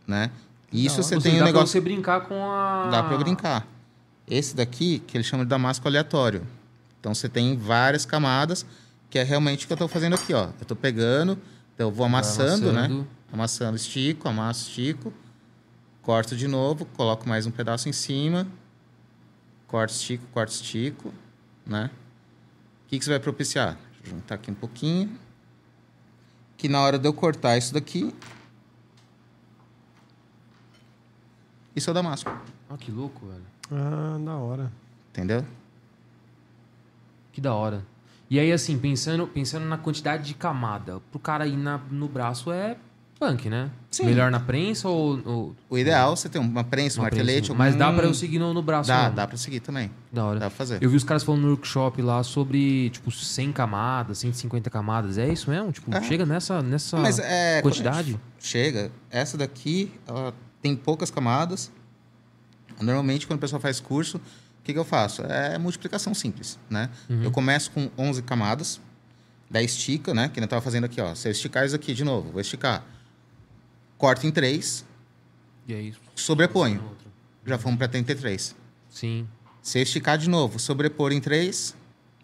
né? 0.07 0.31
E 0.73 0.85
isso 0.85 1.03
você 1.03 1.11
tem 1.15 1.21
seja, 1.21 1.35
um 1.37 1.39
dá 1.39 1.45
pra 1.45 1.53
negócio... 1.53 1.69
você 1.73 1.81
brincar 1.81 2.23
com 2.27 2.51
a... 2.51 2.89
Dá 2.91 3.03
pra 3.03 3.17
brincar. 3.17 3.67
Esse 4.27 4.55
daqui, 4.55 4.99
que 5.07 5.17
ele 5.17 5.25
chama 5.25 5.45
de 5.45 5.49
damasco 5.49 5.87
aleatório. 5.89 6.47
Então 7.01 7.15
você 7.15 7.27
tem 7.29 7.57
várias 7.57 8.05
camadas, 8.05 8.67
que 9.11 9.19
é 9.19 9.23
realmente 9.23 9.65
o 9.65 9.67
que 9.67 9.73
eu 9.73 9.77
tô 9.77 9.89
fazendo 9.89 10.15
aqui, 10.15 10.35
ó. 10.35 10.51
Eu 10.61 10.67
tô 10.67 10.77
pegando, 10.77 11.39
então 11.75 11.89
eu 11.89 11.93
vou 11.93 12.05
amassando, 12.07 12.73
né? 12.73 12.81
amassando. 12.85 13.09
Amassando, 13.33 13.77
estico, 13.77 14.29
amasso, 14.29 14.69
estico. 14.69 15.13
Corto 16.03 16.35
de 16.37 16.49
novo, 16.49 16.85
coloco 16.87 17.29
mais 17.29 17.47
um 17.47 17.51
pedaço 17.51 17.89
em 17.89 17.93
cima. 17.93 18.47
Corto, 19.67 19.93
estico, 19.93 20.25
corto, 20.33 20.53
estico, 20.53 21.13
né? 21.67 21.91
O 22.85 22.89
que, 22.89 22.99
que 22.99 23.05
você 23.05 23.11
vai 23.11 23.21
propiciar? 23.21 23.77
Vou 24.03 24.15
juntar 24.15 24.37
aqui 24.37 24.51
um 24.51 24.55
pouquinho. 24.55 25.19
Que 26.57 26.69
na 26.69 26.81
hora 26.81 26.99
de 26.99 27.07
eu 27.07 27.13
cortar 27.13 27.57
isso 27.59 27.75
daqui... 27.75 28.15
Isso 31.77 31.89
é 31.89 31.93
o 31.93 31.95
damasco, 31.95 32.29
Ah, 32.69 32.77
que 32.77 32.91
louco, 32.91 33.25
velho. 33.27 33.45
Ah, 33.71 34.19
da 34.25 34.37
hora. 34.37 34.73
entendeu? 35.11 35.45
Que 37.33 37.41
da 37.41 37.55
hora. 37.55 37.85
E 38.31 38.39
aí, 38.39 38.53
assim, 38.53 38.79
pensando, 38.79 39.27
pensando 39.27 39.65
na 39.67 39.79
quantidade 39.79 40.25
de 40.25 40.35
camada, 40.35 41.01
pro 41.11 41.19
cara 41.19 41.47
ir 41.47 41.57
na- 41.57 41.81
no 41.91 42.09
braço 42.09 42.53
é 42.53 42.77
punk, 43.19 43.49
né? 43.49 43.71
Sim. 43.91 44.05
Melhor 44.05 44.31
na 44.31 44.39
prensa 44.39 44.89
ou... 44.89 45.21
ou 45.25 45.57
O 45.69 45.77
ideal 45.79 46.13
é 46.13 46.17
você 46.17 46.29
ter 46.29 46.39
uma 46.39 46.63
prensa, 46.63 46.99
um 46.99 47.01
uma 47.01 47.05
martelete. 47.05 47.49
prensa? 47.49 47.55
Mas 47.55 47.75
dá 47.75 47.87
algum- 47.87 47.99
pra 47.99 48.07
eu 48.07 48.15
seguir 48.15 48.39
no, 48.39 48.53
no 48.55 48.63
braço 48.63 48.87
Dá, 48.89 49.03
mesmo. 49.05 49.17
dá 49.17 49.27
pra 49.27 49.37
seguir 49.37 49.61
também. 49.61 49.91
Da 50.13 50.25
hora. 50.25 50.39
Dá 50.39 50.47
pra 50.51 50.57
fazer. 50.57 50.81
Eu 50.83 50.89
vi 50.91 50.97
os 50.97 51.03
caras 51.05 51.25
falando 51.25 51.41
no 51.43 51.49
workshop 51.49 52.01
lá 52.03 52.23
sobre, 52.23 52.91
tipo, 52.91 53.11
100 53.11 53.51
camadas, 53.51 54.19
150 54.19 54.69
camadas. 54.71 55.19
É 55.19 55.27
isso 55.33 55.51
mesmo? 55.51 55.73
Tipo, 55.73 55.93
É. 55.93 56.01
chega 56.03 56.25
nessa, 56.27 56.63
nessa 56.63 56.97
Mas 56.99 57.19
é. 57.19 57.61
quantidade? 57.63 58.21
Chega. 58.39 58.93
Essa 59.11 59.37
daqui, 59.39 59.91
ela 60.07 60.33
tem 60.63 60.77
poucas 60.77 61.11
camadas. 61.11 61.73
Normalmente, 62.81 63.27
quando 63.27 63.39
o 63.39 63.41
pessoal 63.41 63.61
faz 63.61 63.81
curso, 63.81 64.21
que, 64.69 64.75
que 64.75 64.79
eu 64.79 64.85
faço? 64.85 65.23
É 65.23 65.57
multiplicação 65.57 66.13
simples, 66.13 66.59
né? 66.69 66.91
Uhum. 67.09 67.23
Eu 67.23 67.31
começo 67.31 67.71
com 67.71 67.91
11 67.97 68.21
camadas, 68.23 68.79
daí 69.51 69.65
estica, 69.65 70.13
né? 70.13 70.29
Que 70.29 70.41
eu 70.41 70.47
tava 70.47 70.61
fazendo 70.61 70.85
aqui, 70.85 71.01
ó. 71.01 71.15
Se 71.15 71.27
eu 71.27 71.33
esticar 71.33 71.65
isso 71.65 71.75
aqui 71.75 71.95
de 71.95 72.05
novo, 72.05 72.31
vou 72.31 72.41
esticar. 72.41 72.85
Corto 73.97 74.27
em 74.27 74.31
3, 74.31 74.85
E 75.67 75.75
aí... 75.75 75.95
sobreponho. 76.15 76.97
Já 77.47 77.57
fomos 77.57 77.79
para 77.79 77.89
33. 77.89 78.55
Sim. 78.91 79.27
Se 79.63 79.79
eu 79.79 79.83
esticar 79.83 80.19
de 80.19 80.29
novo, 80.29 80.59
sobrepor 80.59 81.13
em 81.13 81.21
3, 81.21 81.75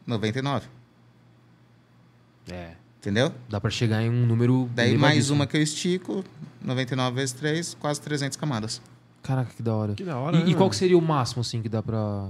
99. 0.07 0.67
É. 2.51 2.73
Entendeu? 2.99 3.33
Dá 3.49 3.59
pra 3.59 3.71
chegar 3.71 4.03
em 4.03 4.11
um 4.11 4.27
número 4.27 4.69
Daí 4.75 4.99
mais 4.99 5.31
uma 5.31 5.47
que 5.47 5.57
eu 5.57 5.63
estico, 5.63 6.23
99 6.61 7.17
vezes 7.17 7.33
3, 7.33 7.75
quase 7.81 8.03
300 8.03 8.37
camadas. 8.37 8.83
Caraca, 9.25 9.51
que 9.57 9.63
da 9.63 9.75
hora. 9.75 9.95
Que 9.95 10.05
da 10.05 10.17
hora. 10.17 10.37
E, 10.37 10.41
e 10.41 10.45
né, 10.45 10.51
qual 10.53 10.59
mano? 10.61 10.71
que 10.71 10.77
seria 10.77 10.97
o 10.97 11.03
máximo, 11.03 11.41
assim, 11.41 11.61
que 11.61 11.69
dá 11.69 11.83
pra... 11.83 12.29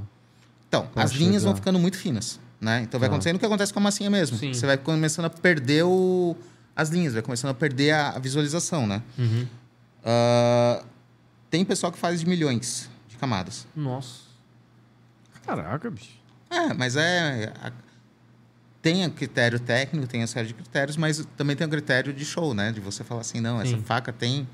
Então, 0.69 0.87
Pra 0.87 1.03
as 1.03 1.11
linhas 1.13 1.35
chegar. 1.43 1.47
vão 1.47 1.57
ficando 1.57 1.79
muito 1.79 1.99
finas, 1.99 2.41
né? 2.61 2.81
Então 2.83 2.99
vai 2.99 3.09
Tá. 3.09 3.15
acontecendo 3.15 3.37
o 3.37 3.39
que 3.39 3.45
acontece 3.47 3.73
com 3.73 3.81
a 3.81 3.83
massinha 3.83 4.09
mesmo. 4.09 4.39
Sim. 4.39 4.55
Você 4.55 4.65
vai 4.65 4.79
começando 4.79 5.27
a 5.27 5.31
perder 5.31 5.85
o... 5.85 6.35
as 6.75 6.89
linhas, 6.89 7.13
vai 7.13 7.23
começando 7.23 7.51
a 7.51 7.55
perder 7.55 7.91
a, 7.93 8.19
visualização, 8.19 8.87
né? 8.87 9.03
Uhum. 9.19 9.47
Ah, 10.05 10.83
tem 11.51 11.65
pessoal 11.65 11.93
que 11.93 11.99
faz 11.99 12.21
de 12.21 12.27
milhões 12.27 12.89
de 13.09 13.17
camadas. 13.17 13.67
Nossa. 13.77 14.21
Caraca, 15.47 15.91
bicho. 15.91 16.15
É, 16.51 16.73
mas 16.73 16.97
é... 16.97 17.53
a- 17.63 17.73
tem 18.81 19.07
o 19.07 19.11
critério 19.11 19.59
técnico, 19.59 20.07
tem 20.07 20.23
a 20.23 20.27
série 20.27 20.49
de 20.49 20.53
critérios, 20.55 20.97
mas 20.99 21.27
também 21.39 21.57
tem 21.57 21.67
o 21.67 21.71
critério 21.71 22.13
de 22.13 22.23
show, 22.25 22.53
né? 22.53 22.71
De 22.71 22.81
você 22.81 23.03
falar 23.03 23.23
assim, 23.23 23.41
não, 23.41 23.59
essa 23.61 23.75
Sim. 23.77 23.83
faca 23.83 24.13
tem 24.13 24.47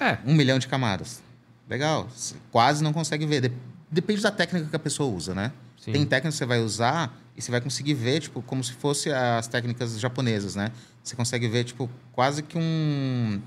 É. 0.00 0.18
um 0.26 0.34
milhão 0.34 0.58
de 0.58 0.66
camadas. 0.66 1.22
Legal. 1.68 2.08
Você 2.14 2.34
quase 2.50 2.82
não 2.82 2.92
consegue 2.92 3.26
ver. 3.26 3.42
Dep- 3.42 3.56
Depende 3.90 4.22
da 4.22 4.30
técnica 4.30 4.66
que 4.68 4.76
a 4.76 4.78
pessoa 4.78 5.08
usa, 5.14 5.34
né? 5.34 5.52
Sim. 5.80 5.92
Tem 5.92 6.04
técnica 6.06 6.30
que 6.32 6.36
você 6.38 6.46
vai 6.46 6.60
usar 6.60 7.16
e 7.36 7.42
você 7.42 7.50
vai 7.50 7.60
conseguir 7.60 7.94
ver, 7.94 8.20
tipo, 8.20 8.40
como 8.42 8.62
se 8.62 8.72
fosse 8.72 9.10
as 9.12 9.46
técnicas 9.48 9.98
japonesas, 9.98 10.54
né? 10.54 10.70
Você 11.02 11.16
consegue 11.16 11.48
ver, 11.48 11.64
tipo, 11.64 11.88
quase 12.12 12.42
que 12.42 12.56
um... 12.58 13.40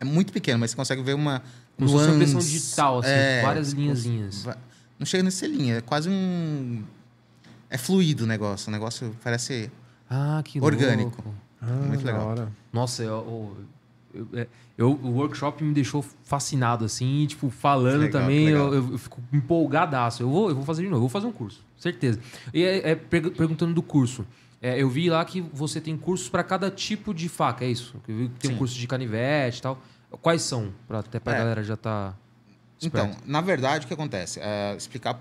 É 0.00 0.04
muito 0.04 0.32
pequeno, 0.32 0.58
mas 0.58 0.70
você 0.70 0.76
consegue 0.76 1.02
ver 1.02 1.14
uma 1.14 1.42
Como 1.76 1.90
uma 1.90 2.14
impressão 2.14 2.40
digital, 2.40 2.98
assim, 3.00 3.10
É, 3.10 3.42
várias 3.42 3.68
você 3.68 3.76
linhazinhas. 3.76 4.46
Não 4.98 5.06
chega 5.06 5.22
nesse 5.22 5.46
linha, 5.46 5.76
é 5.76 5.80
quase 5.80 6.08
um... 6.08 6.82
É 7.68 7.78
fluido 7.78 8.24
o 8.24 8.26
negócio, 8.26 8.68
o 8.68 8.72
negócio 8.72 9.16
parece... 9.22 9.70
Ah, 10.08 10.40
que 10.44 10.60
Orgânico. 10.60 11.22
louco. 11.24 11.34
Ah, 11.62 11.66
Muito 11.86 12.04
legal. 12.04 12.26
hora. 12.26 12.52
Nossa, 12.72 13.02
eu, 13.02 13.08
eu, 13.10 13.56
eu- 14.14 14.28
é, 14.34 14.46
eu- 14.78 14.92
o 15.02 15.12
workshop 15.14 15.62
me 15.64 15.72
deixou 15.74 16.04
fascinado, 16.24 16.84
assim, 16.84 17.22
e, 17.22 17.26
tipo, 17.26 17.50
falando 17.50 18.00
Legal, 18.02 18.22
também, 18.22 18.48
eu, 18.48 18.74
eu 18.74 18.98
fico 18.98 19.20
empolgadaço. 19.32 20.22
Eu 20.22 20.30
vou, 20.30 20.48
eu 20.50 20.54
vou 20.56 20.64
fazer 20.64 20.82
de 20.82 20.88
novo, 20.88 20.96
eu 20.98 21.00
vou 21.02 21.08
fazer 21.08 21.26
um 21.26 21.32
curso, 21.32 21.62
certeza. 21.78 22.20
E 22.52 22.62
é, 22.64 22.90
é, 22.90 22.94
pergu- 22.94 23.30
perguntando 23.30 23.74
do 23.74 23.82
curso. 23.82 24.26
é, 24.62 24.80
eu 24.82 24.90
vi 24.90 25.08
lá 25.08 25.24
que 25.24 25.40
você 25.40 25.80
tem 25.80 25.96
cursos 25.96 26.28
para 26.28 26.44
cada 26.44 26.70
tipo 26.70 27.14
de 27.14 27.28
faca, 27.30 27.64
é 27.64 27.68
isso? 27.70 27.96
Eu 28.06 28.14
vi 28.16 28.28
que 28.28 28.40
tem 28.40 28.50
um 28.50 28.54
Sim. 28.54 28.58
curso 28.58 28.78
de 28.78 28.86
canivete 28.86 29.58
e 29.58 29.62
tal. 29.62 29.80
Quais 30.20 30.42
são? 30.42 30.70
Pra, 30.86 30.98
até 30.98 31.18
pra 31.18 31.34
É. 31.34 31.38
galera 31.38 31.62
já 31.64 31.76
tá. 31.76 32.14
Então, 32.82 33.14
na 33.26 33.40
verdade, 33.40 33.84
o 33.84 33.88
que 33.88 33.94
acontece? 33.94 34.38
É, 34.42 34.74
explicar 34.76 35.18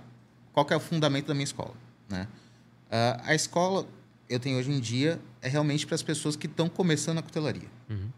qual 0.51 0.65
que 0.65 0.73
é 0.73 0.75
o 0.75 0.79
fundamento 0.79 1.27
da 1.27 1.33
minha 1.33 1.43
escola. 1.45 1.73
Né? 2.09 2.27
Ah, 2.91 3.21
a 3.27 3.35
escola, 3.35 3.85
eu 4.29 4.39
tenho 4.39 4.57
hoje 4.57 4.71
em 4.71 4.79
dia, 4.81 5.19
é 5.41 5.47
realmente 5.47 5.85
para 5.85 5.95
as 5.95 6.03
pessoas 6.03 6.35
que 6.35 6.47
estão 6.47 6.67
começando 6.67 7.19
a 7.19 7.21
cutelaria. 7.21 7.67
Uhum. 7.89 8.09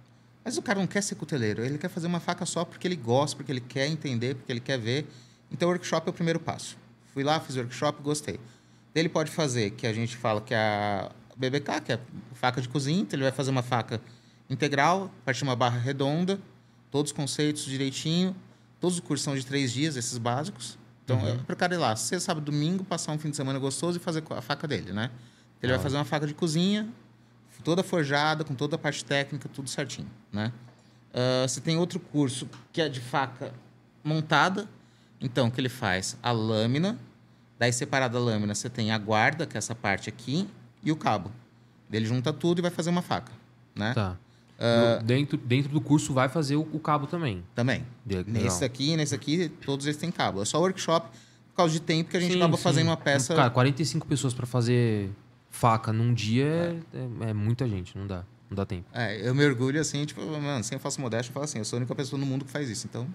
Mas 0.43 0.57
o 0.57 0.61
cara 0.61 0.79
não 0.79 0.87
quer 0.87 1.01
ser 1.03 1.15
cuteleiro, 1.15 1.63
ele 1.63 1.77
quer 1.77 1.89
fazer 1.89 2.07
uma 2.07 2.19
faca 2.19 2.45
só 2.45 2.65
porque 2.65 2.87
ele 2.87 2.95
gosta, 2.95 3.37
porque 3.37 3.51
ele 3.51 3.61
quer 3.61 3.87
entender, 3.87 4.35
porque 4.35 4.51
ele 4.51 4.59
quer 4.59 4.79
ver. 4.79 5.07
Então, 5.51 5.67
o 5.67 5.71
workshop 5.71 6.07
é 6.07 6.09
o 6.09 6.13
primeiro 6.13 6.39
passo. 6.39 6.77
Fui 7.13 7.23
lá, 7.23 7.39
fiz 7.39 7.55
o 7.55 7.59
workshop, 7.59 8.01
gostei. 8.01 8.39
Ele 8.95 9.09
pode 9.09 9.29
fazer, 9.31 9.71
que 9.71 9.85
a 9.85 9.93
gente 9.93 10.17
fala 10.17 10.41
que 10.41 10.53
é 10.53 10.57
a 10.57 11.11
BBK, 11.35 11.81
que 11.81 11.91
é 11.93 11.99
faca 12.33 12.61
de 12.61 12.67
cozinha, 12.67 13.01
então 13.01 13.17
ele 13.17 13.23
vai 13.23 13.31
fazer 13.31 13.51
uma 13.51 13.61
faca 13.61 14.01
integral, 14.49 15.11
a 15.21 15.25
partir 15.25 15.39
de 15.39 15.43
uma 15.45 15.55
barra 15.55 15.79
redonda, 15.79 16.39
todos 16.89 17.11
os 17.11 17.15
conceitos 17.15 17.65
direitinho. 17.65 18.35
Todos 18.81 18.95
os 18.97 18.99
cursos 18.99 19.23
são 19.23 19.35
de 19.35 19.45
três 19.45 19.71
dias, 19.71 19.95
esses 19.95 20.17
básicos. 20.17 20.77
Então, 21.05 21.19
é 21.27 21.37
para 21.37 21.53
o 21.53 21.55
cara 21.55 21.75
ir 21.75 21.77
lá, 21.77 21.95
sexta, 21.95 22.25
sábado, 22.27 22.45
domingo, 22.45 22.83
passar 22.83 23.11
um 23.11 23.19
fim 23.19 23.29
de 23.29 23.35
semana 23.35 23.59
gostoso 23.59 23.97
e 23.97 24.01
fazer 24.01 24.23
a 24.31 24.41
faca 24.41 24.67
dele, 24.67 24.91
né? 24.91 25.11
Ele 25.61 25.71
Da 25.71 25.77
vai 25.77 25.83
fazer 25.83 25.97
uma 25.97 26.05
faca 26.05 26.25
de 26.25 26.33
cozinha, 26.33 26.89
toda 27.63 27.83
forjada, 27.83 28.43
com 28.43 28.53
toda 28.55 28.75
a 28.75 28.79
parte 28.79 29.03
técnica, 29.05 29.49
tudo 29.53 29.69
certinho, 29.69 30.07
né? 30.31 30.51
Ah, 31.13 31.45
você 31.47 31.59
tem 31.61 31.77
outro 31.77 31.99
curso 31.99 32.47
que 32.71 32.81
é 32.81 32.89
de 32.89 32.99
faca 32.99 33.53
montada. 34.03 34.67
Então, 35.19 35.47
o 35.47 35.51
que 35.51 35.61
ele 35.61 35.69
faz? 35.69 36.17
A 36.23 36.31
lâmina. 36.31 36.97
Daí, 37.59 37.71
separada 37.71 38.17
a 38.17 38.21
lâmina, 38.21 38.55
você 38.55 38.69
tem 38.69 38.91
a 38.91 38.97
guarda, 38.97 39.45
que 39.45 39.55
é 39.55 39.59
essa 39.59 39.75
parte 39.75 40.09
aqui, 40.09 40.47
e 40.83 40.91
o 40.91 40.95
cabo. 40.95 41.31
Ele 41.91 42.05
junta 42.05 42.33
tudo 42.33 42.59
e 42.59 42.61
vai 42.61 42.71
fazer 42.71 42.89
uma 42.89 43.01
faca, 43.03 43.31
né? 43.75 43.93
Tá. 43.93 44.17
No- 44.59 45.03
dentro, 45.03 45.37
dentro 45.37 45.71
do 45.71 45.81
curso 45.81 46.13
vai 46.13 46.29
fazer 46.29 46.55
o, 46.55 46.61
o 46.71 46.79
cabo 46.79 47.05
também. 47.07 47.43
Também. 47.53 47.85
Legal. 48.05 48.23
Nesse 48.27 48.63
aqui, 48.63 48.95
nesse 48.95 49.13
aqui, 49.13 49.49
todos 49.63 49.85
eles 49.85 49.97
têm 49.97 50.11
cabo. 50.11 50.41
É 50.41 50.45
só 50.45 50.59
workshop 50.59 51.07
por 51.49 51.55
causa 51.55 51.73
de 51.73 51.79
tempo 51.81 52.09
que 52.09 52.17
a 52.17 52.19
gente 52.19 52.33
Sim, 52.33 52.37
acaba 52.39 52.57
sim. 52.57 52.63
fazendo 52.63 52.87
uma 52.87 52.97
peça. 52.97 53.35
Cara, 53.35 53.49
45 53.49 54.07
pessoas 54.07 54.33
pra 54.33 54.45
fazer 54.47 55.11
faca 55.51 55.93
num 55.93 56.13
dia 56.13 56.81
é, 56.93 56.97
é- 57.27 57.29
é 57.29 57.33
muita 57.33 57.67
gente, 57.67 57.95
não 57.97 58.07
dá. 58.07 58.23
Não 58.49 58.55
dá 58.55 58.65
tempo. 58.65 58.85
É, 58.93 59.27
eu 59.27 59.35
me 59.35 59.45
orgulho 59.45 59.79
assim, 59.79 60.03
tipo, 60.05 60.19
mano, 60.25 60.63
sem 60.63 60.79
falsa 60.79 60.99
modéstia, 61.01 61.29
eu 61.29 61.33
falo 61.33 61.43
assim, 61.45 61.59
eu 61.59 61.65
sou 61.65 61.77
a 61.77 61.79
única 61.79 61.93
pessoa 61.93 62.19
no 62.19 62.25
mundo 62.25 62.43
que 62.45 62.51
faz 62.51 62.69
isso. 62.69 62.87
Então, 62.89 63.07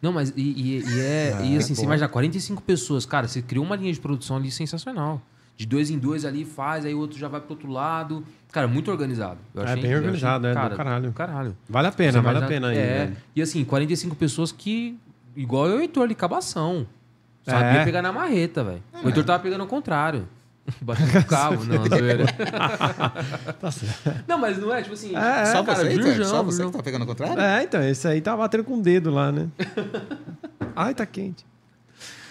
Não, 0.00 0.12
mas 0.12 0.32
e, 0.36 0.40
e- 0.40 0.78
e 0.86 1.00
é. 1.00 1.34
Ah, 1.40 1.42
e 1.42 1.56
assim, 1.56 1.74
você 1.74 1.80
boa. 1.82 1.86
imagina, 1.86 2.08
45 2.08 2.62
pessoas, 2.62 3.04
cara, 3.04 3.26
você 3.26 3.42
criou 3.42 3.64
uma 3.64 3.74
linha 3.76 3.92
de 3.92 3.98
produção 4.00 4.36
ali 4.36 4.50
sensacional. 4.50 5.20
De 5.56 5.66
dois 5.66 5.90
em 5.90 5.98
dois 5.98 6.24
ali, 6.24 6.44
faz, 6.44 6.84
aí 6.86 6.94
o 6.94 6.98
outro 7.00 7.18
já 7.18 7.26
vai 7.26 7.40
pro 7.40 7.50
outro 7.50 7.68
lado. 7.68 8.24
Cara, 8.52 8.68
muito 8.68 8.90
organizado. 8.92 9.38
Eu 9.52 9.62
É 9.62 9.64
achei- 9.64 9.82
bem 9.82 9.90
eu 9.90 9.98
organizado, 9.98 10.46
achei, 10.46 10.50
é 10.50 10.54
do 10.54 10.62
cara, 10.62 10.76
caralho. 10.76 11.12
Caralho. 11.12 11.56
Vale 11.68 11.88
a 11.88 11.92
pena, 11.92 12.12
Você 12.12 12.20
vale 12.20 12.38
a 12.38 12.46
pena 12.46 12.68
aí. 12.68 12.78
É, 12.78 13.12
e 13.34 13.42
assim, 13.42 13.64
45 13.64 14.14
pessoas 14.14 14.52
que, 14.52 14.96
igual 15.34 15.66
eu 15.66 15.74
e 15.74 15.78
o 15.78 15.82
Heitor 15.82 16.04
ali, 16.04 16.14
cabação. 16.14 16.86
Sabia 17.44 17.80
É. 17.80 17.84
pegar 17.84 18.02
na 18.02 18.12
marreta, 18.12 18.62
velho. 18.62 18.82
O 19.02 19.08
Heitor 19.08 19.24
tava 19.24 19.42
pegando 19.42 19.62
ao 19.62 19.66
contrário. 19.66 20.28
Batendo 20.82 21.18
o 21.18 21.24
cabo, 21.24 21.64
não, 21.64 21.84
zoeira. 21.88 22.24
Tá 23.60 23.70
certo. 23.70 24.24
Não, 24.26 24.38
mas 24.38 24.58
não 24.58 24.72
é, 24.74 24.82
tipo 24.82 24.94
assim. 24.94 25.16
É, 25.16 25.46
só 25.46 25.62
cara, 25.64 25.78
você, 25.80 25.88
Heitor? 25.88 26.04
virgão, 26.04 26.24
Só 26.28 26.42
você 26.42 26.64
que 26.66 26.72
tá 26.72 26.82
pegando 26.82 27.02
ao 27.02 27.08
contrário? 27.08 27.40
É, 27.40 27.62
então, 27.62 27.82
esse 27.82 28.06
aí 28.06 28.20
tá 28.20 28.36
batendo 28.36 28.64
com 28.64 28.78
o 28.78 28.82
dedo 28.82 29.10
lá, 29.10 29.32
né? 29.32 29.48
Ai, 30.76 30.94
tá 30.94 31.04
quente. 31.06 31.44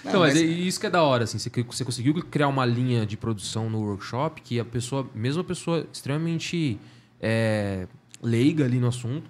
Não, 0.03 0.13
Não, 0.13 0.19
mas, 0.21 0.33
mas- 0.35 0.41
é 0.43 0.45
isso 0.45 0.79
que 0.79 0.85
é 0.85 0.89
da 0.89 1.03
hora, 1.03 1.23
assim. 1.25 1.37
Você, 1.37 1.49
você 1.63 1.83
conseguiu 1.83 2.13
criar 2.29 2.47
uma 2.47 2.65
linha 2.65 3.05
de 3.05 3.17
produção 3.17 3.69
no 3.69 3.81
workshop 3.81 4.41
que 4.41 4.59
a 4.59 4.65
pessoa, 4.65 5.05
mesmo 5.13 5.41
a 5.41 5.43
pessoa 5.43 5.85
extremamente 5.91 6.79
é, 7.21 7.87
leiga 8.21 8.63
ali 8.65 8.79
no 8.79 8.87
assunto. 8.87 9.29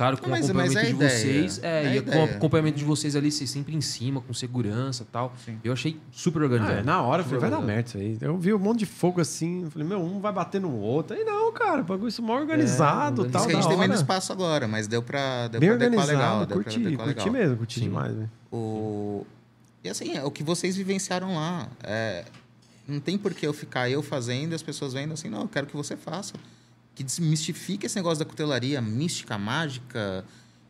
Claro, 0.00 0.16
com 0.16 0.30
o 0.30 0.34
acompanhamento 0.34 0.78
é 0.78 0.82
de 0.84 0.90
ideia. 0.92 1.10
vocês. 1.10 1.60
É, 1.62 1.84
É 1.84 1.96
e 1.96 2.00
com 2.00 2.16
o 2.18 2.24
acompanhamento 2.24 2.78
de 2.78 2.84
vocês 2.86 3.14
ali, 3.14 3.30
vocês 3.30 3.50
sempre 3.50 3.76
em 3.76 3.82
cima, 3.82 4.22
com 4.22 4.32
segurança 4.32 5.02
e 5.02 5.06
tal. 5.12 5.34
Sim. 5.44 5.58
Eu 5.62 5.74
achei 5.74 6.00
super 6.10 6.40
Ah, 6.40 6.44
organizado. 6.44 6.78
é, 6.78 6.82
na 6.82 7.02
hora 7.02 7.20
eu 7.20 7.26
falei, 7.26 7.40
vai 7.40 7.50
dar 7.50 7.60
merda 7.60 7.88
isso 7.88 7.98
aí. 7.98 8.16
Eu 8.18 8.38
vi 8.38 8.54
um 8.54 8.58
monte 8.58 8.78
de 8.78 8.86
fogo 8.86 9.20
assim, 9.20 9.64
eu 9.64 9.70
falei, 9.70 9.86
meu, 9.86 10.00
um 10.00 10.18
vai 10.18 10.32
bater 10.32 10.58
no 10.58 10.74
outro. 10.74 11.14
Aí 11.14 11.22
não, 11.22 11.52
cara, 11.52 11.82
bagulho 11.82 12.08
isso 12.08 12.22
mal 12.22 12.38
organizado, 12.40 13.26
É, 13.26 13.28
tal, 13.28 13.40
Isso 13.42 13.48
que 13.48 13.52
a 13.52 13.56
gente 13.56 13.68
tem 13.68 13.76
hora. 13.76 13.86
menos 13.88 14.00
espaço 14.00 14.32
agora, 14.32 14.66
mas 14.66 14.86
deu 14.86 15.02
pra, 15.02 15.48
deu 15.48 15.60
Bem 15.60 15.68
pra 15.68 15.84
organizado, 15.86 16.12
legal. 16.12 16.46
Deu 16.46 16.56
curti, 16.62 16.80
pra 16.80 17.04
curti 17.04 17.18
legal. 17.28 17.32
mesmo, 17.32 17.56
curti 17.58 17.74
Sim. 17.80 17.84
demais, 17.84 18.14
velho. 18.14 18.30
O... 18.50 19.26
E 19.84 19.88
assim, 19.90 20.16
é 20.16 20.24
o 20.24 20.30
que 20.30 20.42
vocês 20.42 20.76
vivenciaram 20.76 21.34
lá. 21.34 21.68
É, 21.82 22.24
Não 22.88 23.00
tem 23.00 23.16
por 23.18 23.32
que 23.34 23.46
eu 23.46 23.52
ficar 23.52 23.88
eu 23.90 24.02
fazendo 24.02 24.52
e 24.52 24.54
as 24.54 24.62
pessoas 24.62 24.94
vendo 24.94 25.12
assim, 25.12 25.28
não, 25.28 25.42
eu 25.42 25.48
quero 25.48 25.66
que 25.66 25.76
você 25.76 25.96
faça. 25.96 26.34
Que 26.94 27.02
desmistifique 27.02 27.86
esse 27.86 27.96
negócio 27.96 28.18
da 28.18 28.24
cutelaria 28.28 28.80
mística, 28.80 29.38
mágica, 29.38 30.24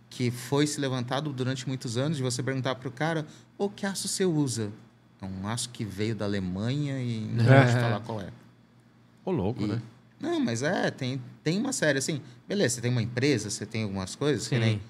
que 0.09 0.31
foi 0.31 0.67
se 0.67 0.81
levantado 0.81 1.33
durante 1.33 1.67
muitos 1.67 1.97
anos, 1.97 2.17
de 2.19 2.23
você 2.23 2.43
perguntar 2.43 2.75
pro 2.77 2.91
cara, 2.91 3.27
ô, 3.59 3.69
que 3.69 3.87
aço 3.87 4.07
você 4.09 4.25
usa? 4.25 4.71
É 5.21 5.25
um 5.25 5.47
aço 5.49 5.69
que 5.71 5.85
veio 5.85 6.15
da 6.15 6.25
Alemanha 6.25 7.01
e 7.03 7.21
não 7.33 7.45
É. 7.53 7.65
de 7.67 7.73
falar 7.73 8.01
qual 8.01 8.21
é. 8.21 8.29
Ô, 9.25 9.31
louco, 9.31 9.63
E- 9.63 9.67
né? 9.67 9.83
Não, 10.21 10.39
mas 10.39 10.63
é, 10.63 10.91
tem, 10.91 11.21
tem 11.43 11.59
uma 11.59 11.73
série 11.73 11.99
assim. 11.99 12.21
Beleza, 12.47 12.75
você 12.75 12.81
tem 12.83 12.91
uma 12.91 13.01
empresa, 13.03 13.49
você 13.49 13.65
tem 13.65 13.85
algumas 13.85 14.15
coisas, 14.15 14.47
que 14.47 14.55
Sim. 14.57 14.61
nem. 14.61 14.83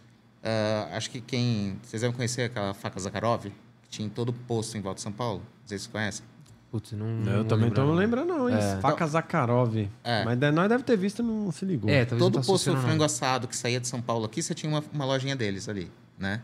ah, 0.42 0.88
acho 0.96 1.08
que 1.08 1.20
quem. 1.20 1.78
Vocês 1.84 2.02
devem 2.02 2.16
conhecer 2.16 2.42
aquela 2.42 2.74
faca 2.74 2.98
Zakharov, 2.98 3.44
que 3.44 3.88
tinha 3.88 4.06
em 4.06 4.10
todo 4.10 4.32
posto 4.32 4.76
em 4.76 4.80
volta 4.80 4.96
de 4.96 5.02
São 5.02 5.12
Paulo. 5.12 5.40
Vocês 5.64 5.86
conhecem. 5.86 6.24
Putz, 6.70 6.92
não, 6.92 7.06
eu 7.06 7.38
não 7.38 7.44
também 7.44 7.68
tô 7.68 7.80
lembro, 7.80 7.86
não 7.86 7.94
lembrando, 7.94 8.28
não, 8.28 8.48
hein? 8.48 8.56
É. 8.56 8.80
Faca 8.80 9.04
Zakharov. 9.04 9.76
É. 10.04 10.24
Mas 10.24 10.38
nós 10.54 10.68
deve 10.68 10.84
ter 10.84 10.96
visto 10.96 11.20
e 11.20 11.22
não 11.24 11.50
se 11.50 11.64
ligou. 11.64 11.90
É, 11.90 12.04
todo 12.04 12.38
tá 12.38 12.46
posto 12.46 12.76
frango 12.76 12.98
não. 12.98 13.04
assado 13.04 13.48
que 13.48 13.56
saía 13.56 13.80
de 13.80 13.88
São 13.88 14.00
Paulo 14.00 14.24
aqui, 14.24 14.40
você 14.40 14.54
tinha 14.54 14.70
uma, 14.70 14.84
uma 14.92 15.04
lojinha 15.04 15.34
deles 15.34 15.68
ali, 15.68 15.90
né? 16.16 16.40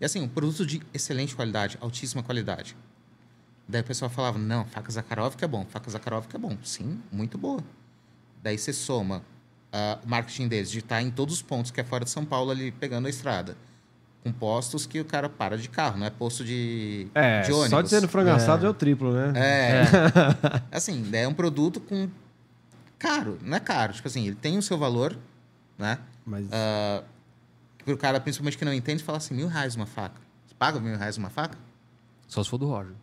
E 0.00 0.04
assim, 0.04 0.20
um 0.20 0.28
produto 0.28 0.64
de 0.64 0.80
excelente 0.94 1.34
qualidade, 1.34 1.76
altíssima 1.80 2.22
qualidade. 2.22 2.76
Daí 3.68 3.80
o 3.80 3.84
pessoal 3.84 4.08
falava, 4.08 4.38
não, 4.38 4.64
faca 4.66 4.92
Zakharov 4.92 5.34
que 5.34 5.44
é 5.44 5.48
bom, 5.48 5.66
faca 5.68 5.90
Zakharov 5.90 6.28
que 6.28 6.36
é 6.36 6.38
bom. 6.38 6.56
Sim, 6.62 7.00
muito 7.10 7.36
boa. 7.36 7.60
Daí 8.42 8.56
você 8.56 8.72
soma 8.72 9.22
ah, 9.72 9.98
o 10.04 10.08
marketing 10.08 10.46
deles 10.46 10.70
de 10.70 10.78
estar 10.78 11.02
em 11.02 11.10
todos 11.10 11.34
os 11.34 11.42
pontos 11.42 11.72
que 11.72 11.80
é 11.80 11.84
fora 11.84 12.04
de 12.04 12.10
São 12.10 12.24
Paulo 12.24 12.52
ali 12.52 12.70
pegando 12.70 13.06
a 13.06 13.10
estrada. 13.10 13.56
Com 14.26 14.32
postos 14.32 14.86
que 14.86 14.98
o 15.00 15.04
cara 15.04 15.28
para 15.28 15.56
de 15.56 15.68
carro, 15.68 15.98
não 15.98 16.06
é 16.06 16.10
posto 16.10 16.44
de, 16.44 17.06
É, 17.14 17.42
de 17.42 17.52
ônibus. 17.52 17.70
só 17.70 17.80
de 17.80 17.88
ser 17.88 18.02
no 18.02 18.08
frango 18.08 18.30
assado 18.30 18.66
é 18.66 18.68
o 18.68 18.74
triplo, 18.74 19.12
né? 19.12 19.32
É. 19.36 19.82
assim, 20.76 21.06
daí 21.10 21.22
é 21.22 21.28
um 21.28 21.32
produto 21.34 21.78
com. 21.80 22.08
Caro, 22.98 23.38
não 23.42 23.56
é 23.56 23.60
caro. 23.60 23.92
Tipo 23.92 24.08
assim, 24.08 24.26
ele 24.26 24.34
tem 24.34 24.58
o 24.58 24.62
seu 24.62 24.76
valor, 24.76 25.16
né? 25.78 25.98
Mas 26.24 26.48
Ah, 26.50 27.04
pro 27.84 27.96
cara, 27.96 28.18
principalmente 28.18 28.58
que 28.58 28.64
não 28.64 28.72
entende, 28.74 29.04
fala 29.04 29.18
assim: 29.18 29.32
mil 29.34 29.46
reais 29.46 29.76
uma 29.76 29.86
faca. 29.86 30.20
Você 30.46 30.54
paga 30.58 30.80
mil 30.80 30.96
reais 30.98 31.16
uma 31.16 31.30
faca? 31.30 31.56
Só 32.26 32.42
se 32.42 32.50
for 32.50 32.58
do 32.58 32.66
Roger. 32.66 32.94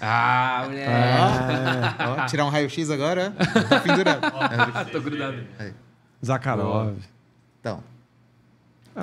Ah, 0.00 0.60
moleque. 0.66 0.88
é, 0.88 2.22
Ó, 2.22 2.26
tirar 2.26 2.44
um 2.44 2.50
raio-x 2.50 2.88
agora, 2.88 3.32
tá 3.68 3.80
pendurado. 3.80 4.20
Tô 4.92 5.00
grudado. 5.00 5.44
Zakharov. 6.24 6.96
Então, 7.60 7.82
Ah, 7.82 7.97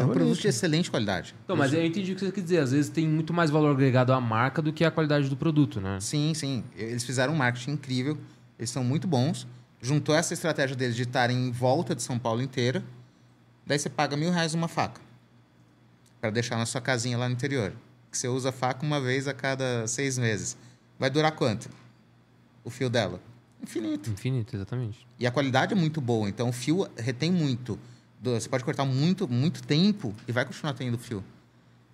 é 0.01 0.05
um 0.05 0.09
produto 0.09 0.41
de 0.41 0.47
excelente 0.47 0.91
qualidade. 0.91 1.35
Então, 1.43 1.55
mas 1.55 1.73
eu 1.73 1.85
entendi 1.85 2.11
o 2.11 2.15
que 2.15 2.25
você 2.25 2.31
quer 2.31 2.41
dizer. 2.41 2.59
Às 2.59 2.71
vezes 2.71 2.89
tem 2.89 3.07
muito 3.07 3.33
mais 3.33 3.49
valor 3.49 3.71
agregado 3.71 4.11
à 4.11 4.19
marca 4.19 4.61
do 4.61 4.73
que 4.73 4.83
a 4.83 4.91
qualidade 4.91 5.29
do 5.29 5.37
produto, 5.37 5.79
né? 5.79 5.99
Sim, 5.99 6.33
sim. 6.33 6.63
Eles 6.75 7.03
fizeram 7.03 7.33
um 7.33 7.37
marketing 7.37 7.71
incrível. 7.71 8.17
Eles 8.59 8.69
são 8.69 8.83
muito 8.83 9.07
bons. 9.07 9.47
Juntou 9.81 10.15
essa 10.15 10.33
estratégia 10.33 10.75
deles 10.75 10.95
de 10.95 11.03
estarem 11.03 11.47
em 11.47 11.51
volta 11.51 11.95
de 11.95 12.01
São 12.01 12.19
Paulo 12.19 12.41
inteira. 12.41 12.83
Daí 13.65 13.79
você 13.79 13.89
paga 13.89 14.17
mil 14.17 14.31
reais 14.31 14.53
uma 14.53 14.67
faca. 14.67 14.99
Para 16.19 16.29
deixar 16.29 16.57
na 16.57 16.65
sua 16.65 16.81
casinha 16.81 17.17
lá 17.17 17.27
no 17.27 17.33
interior. 17.33 17.73
Que 18.11 18.17
você 18.17 18.27
usa 18.27 18.49
a 18.49 18.51
faca 18.51 18.85
uma 18.85 18.99
vez 18.99 19.27
a 19.27 19.33
cada 19.33 19.87
seis 19.87 20.17
meses. 20.17 20.57
Vai 20.99 21.09
durar 21.09 21.31
quanto? 21.33 21.69
O 22.63 22.69
fio 22.69 22.89
dela? 22.89 23.19
Infinito. 23.61 24.09
Infinito, 24.09 24.55
exatamente. 24.55 25.07
E 25.19 25.25
a 25.25 25.31
qualidade 25.31 25.73
é 25.73 25.75
muito 25.75 25.99
boa. 26.01 26.27
Então 26.27 26.49
o 26.49 26.53
fio 26.53 26.87
retém 26.97 27.31
muito. 27.31 27.79
Você 28.31 28.49
pode 28.49 28.63
cortar 28.63 28.85
muito, 28.85 29.27
muito 29.27 29.63
tempo 29.63 30.13
e 30.27 30.31
vai 30.31 30.45
continuar 30.45 30.73
tendo 30.73 30.97
fio. 30.97 31.23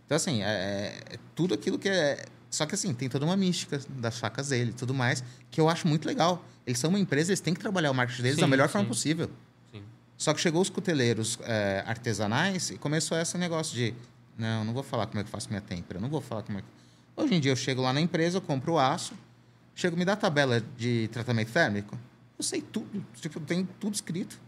Então, 0.06 0.16
assim, 0.16 0.42
é, 0.44 0.98
é 1.10 1.20
tudo 1.36 1.54
aquilo 1.54 1.80
que 1.80 1.90
é. 1.90 2.26
Só 2.50 2.66
que, 2.66 2.76
assim, 2.76 2.94
tem 2.94 3.08
toda 3.08 3.26
uma 3.26 3.38
mística 3.38 3.80
das 3.90 4.20
facas 4.20 4.50
dele 4.50 4.72
e 4.72 4.74
tudo 4.74 4.94
mais, 4.94 5.24
que 5.50 5.62
eu 5.62 5.70
acho 5.70 5.88
muito 5.88 6.06
legal. 6.06 6.44
Eles 6.66 6.80
são 6.80 6.90
uma 6.90 7.00
empresa, 7.00 7.32
eles 7.32 7.40
têm 7.40 7.54
que 7.54 7.60
trabalhar 7.60 7.92
o 7.92 7.94
marketing 7.94 8.22
deles 8.24 8.38
da 8.38 8.46
Sim, 8.46 8.50
melhor 8.50 8.68
sim. 8.68 8.74
forma 8.74 8.88
possível. 8.88 9.30
Sim. 9.72 9.82
Só 10.18 10.34
que 10.34 10.42
chegou 10.42 10.62
os 10.62 10.70
cuteleiros 10.70 11.40
é, 11.44 11.84
artesanais 11.88 12.72
e 12.72 12.78
começou 12.78 13.18
esse 13.18 13.38
negócio 13.38 13.74
de: 13.74 13.94
não, 14.38 14.66
não 14.66 14.74
vou 14.74 14.84
falar 14.84 15.08
como 15.08 15.20
é 15.20 15.24
que 15.24 15.28
eu 15.28 15.32
faço 15.32 15.50
minha 15.50 15.62
têmpera, 15.62 16.00
não 16.00 16.10
vou 16.10 16.22
falar 16.22 16.44
como 16.44 16.58
é 16.58 16.62
que. 16.62 16.68
Hoje 17.16 17.36
em 17.36 17.40
dia 17.40 17.52
eu 17.52 17.56
chego 17.56 17.82
lá 17.82 17.94
na 17.94 18.02
empresa, 18.02 18.38
eu 18.38 18.42
compro 18.42 18.74
o 18.74 18.80
aço, 18.80 19.14
chego, 19.76 19.96
me 19.96 20.04
dá 20.04 20.14
a 20.14 20.18
tabela 20.18 20.62
de 20.78 21.08
tratamento 21.10 21.52
térmico. 21.52 21.98
Eu 22.38 22.44
sei 22.44 22.62
tudo, 22.62 23.06
tipo, 23.16 23.40
tem 23.40 23.68
tudo 23.80 23.94
escrito. 23.94 24.40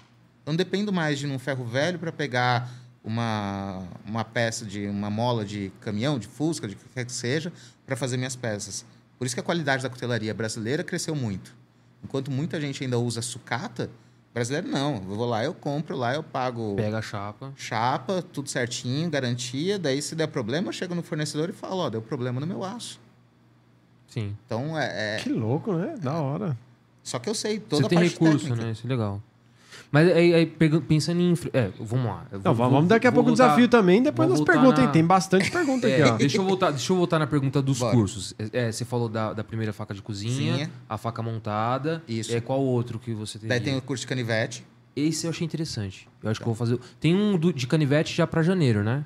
Eu 0.46 0.52
não 0.52 0.56
dependo 0.58 0.92
mais 0.92 1.20
de 1.20 1.28
num 1.28 1.40
ferro 1.40 1.64
velho 1.66 1.98
para 2.00 2.12
pegar 2.12 2.70
uma, 3.04 3.84
uma 4.06 4.24
peça 4.24 4.66
de 4.66 4.86
uma 4.88 5.10
mola 5.10 5.46
de 5.46 5.72
caminhão, 5.82 6.20
de 6.20 6.28
fusca, 6.28 6.68
de 6.68 6.76
o 6.76 6.78
que 6.78 6.90
quer 6.90 7.06
que 7.06 7.12
seja, 7.12 7.52
para 7.86 7.96
fazer 7.96 8.18
minhas 8.18 8.36
peças. 8.36 8.86
Por 9.18 9.26
isso 9.26 9.36
que 9.36 9.40
a 9.40 9.44
qualidade 9.44 9.84
da 9.84 9.90
cutelaria 9.90 10.34
brasileira 10.34 10.84
cresceu 10.84 11.16
muito. 11.16 11.56
Enquanto 12.04 12.30
muita 12.30 12.60
gente 12.60 12.84
ainda 12.84 13.00
usa 13.00 13.22
sucata, 13.22 13.90
brasileiro 14.34 14.68
não. 14.68 14.96
Eu 14.96 15.02
vou 15.16 15.26
lá, 15.26 15.44
eu 15.46 15.54
compro 15.54 15.96
lá, 15.96 16.14
eu 16.14 16.24
pago 16.24 16.76
Pega 16.76 16.98
a 16.98 17.02
chapa. 17.02 17.54
chapa, 17.56 18.22
tudo 18.22 18.50
certinho, 18.50 19.10
garantia. 19.10 19.80
Daí, 19.80 20.02
se 20.02 20.14
der 20.16 20.28
problema, 20.28 20.68
eu 20.70 20.74
chego 20.74 20.94
no 20.94 21.04
fornecedor 21.04 21.50
e 21.50 21.54
falo, 21.54 21.78
ó, 21.78 21.90
deu 21.90 22.02
problema 22.02 22.42
no 22.42 22.48
meu 22.48 22.64
aço. 22.66 23.00
Sim. 24.08 24.36
Então, 24.46 24.78
é... 24.78 25.16
é- 25.16 25.20
Que 25.24 25.30
louco, 25.30 25.74
né? 25.74 25.96
Da 26.02 26.14
hora. 26.20 26.58
Só 27.02 27.20
que 27.20 27.30
eu 27.30 27.36
sei 27.36 27.60
toda 27.60 27.84
Você 27.84 27.86
a 27.86 27.90
tem 27.90 27.98
parte 28.00 28.12
recurso, 28.14 28.40
técnica. 28.46 28.66
né? 28.66 28.72
Isso 28.72 28.86
é 28.86 28.90
legal. 28.90 29.22
Mas 29.94 30.10
aí, 30.12 30.34
aí 30.34 30.46
pensando 30.48 31.22
em. 31.22 31.32
infra- 31.34 31.52
É, 31.54 31.72
vamos 31.80 32.08
lá. 32.08 32.26
Eu 32.32 32.42
Não, 32.44 32.56
vou- 32.56 32.68
vamos 32.68 32.90
daqui 32.90 33.06
a 33.06 33.12
vou 33.12 33.18
pouco 33.24 33.30
o 33.30 33.36
voltar- 33.36 33.44
desafio 33.50 33.68
também, 33.70 34.02
depois 34.02 34.28
vou 34.28 34.38
voltar 34.38 34.54
perguntas, 34.54 34.80
na- 34.80 34.86
hein? 34.86 34.92
Tem 34.92 35.06
bastante 35.06 35.52
pergunta 35.54 35.88
É, 35.88 36.02
aqui, 36.02 36.12
ó. 36.12 36.18
deixa, 36.18 36.38
eu 36.38 36.44
voltar, 36.44 36.72
deixa 36.72 36.92
eu 36.92 36.98
voltar 36.98 37.20
na 37.20 37.28
pergunta 37.28 37.62
dos 37.62 37.78
Bora. 37.78 37.96
cursos. 37.96 38.34
É, 38.52 38.72
você 38.72 38.84
falou 38.86 39.08
da, 39.08 39.34
da 39.34 39.44
primeira 39.44 39.72
faca 39.72 39.94
de 39.94 40.02
cozinha, 40.02 40.66
Sim. 40.66 40.72
a 40.90 40.98
faca 40.98 41.22
montada. 41.22 42.02
Isso. 42.08 42.36
É, 42.36 42.42
qual 42.42 42.60
outro 42.60 42.98
que 42.98 43.14
você 43.14 43.38
tem? 43.38 43.48
Daí 43.48 43.60
tem 43.60 43.78
o 43.78 43.82
curso 43.84 44.02
de 44.02 44.08
canivete. 44.08 44.66
Esse 44.96 45.28
eu 45.28 45.30
achei 45.30 45.46
interessante. 45.46 46.10
Eu 46.24 46.32
acho 46.32 46.40
Tá. 46.40 46.44
que 46.44 46.50
eu 46.50 46.54
vou 46.54 46.68
fazer. 46.68 46.80
Tem 47.00 47.16
um 47.16 47.38
do- 47.38 47.54
de 47.54 47.68
canivete 47.68 48.16
já 48.16 48.26
pra 48.26 48.42
janeiro, 48.42 48.84
né? 48.84 49.06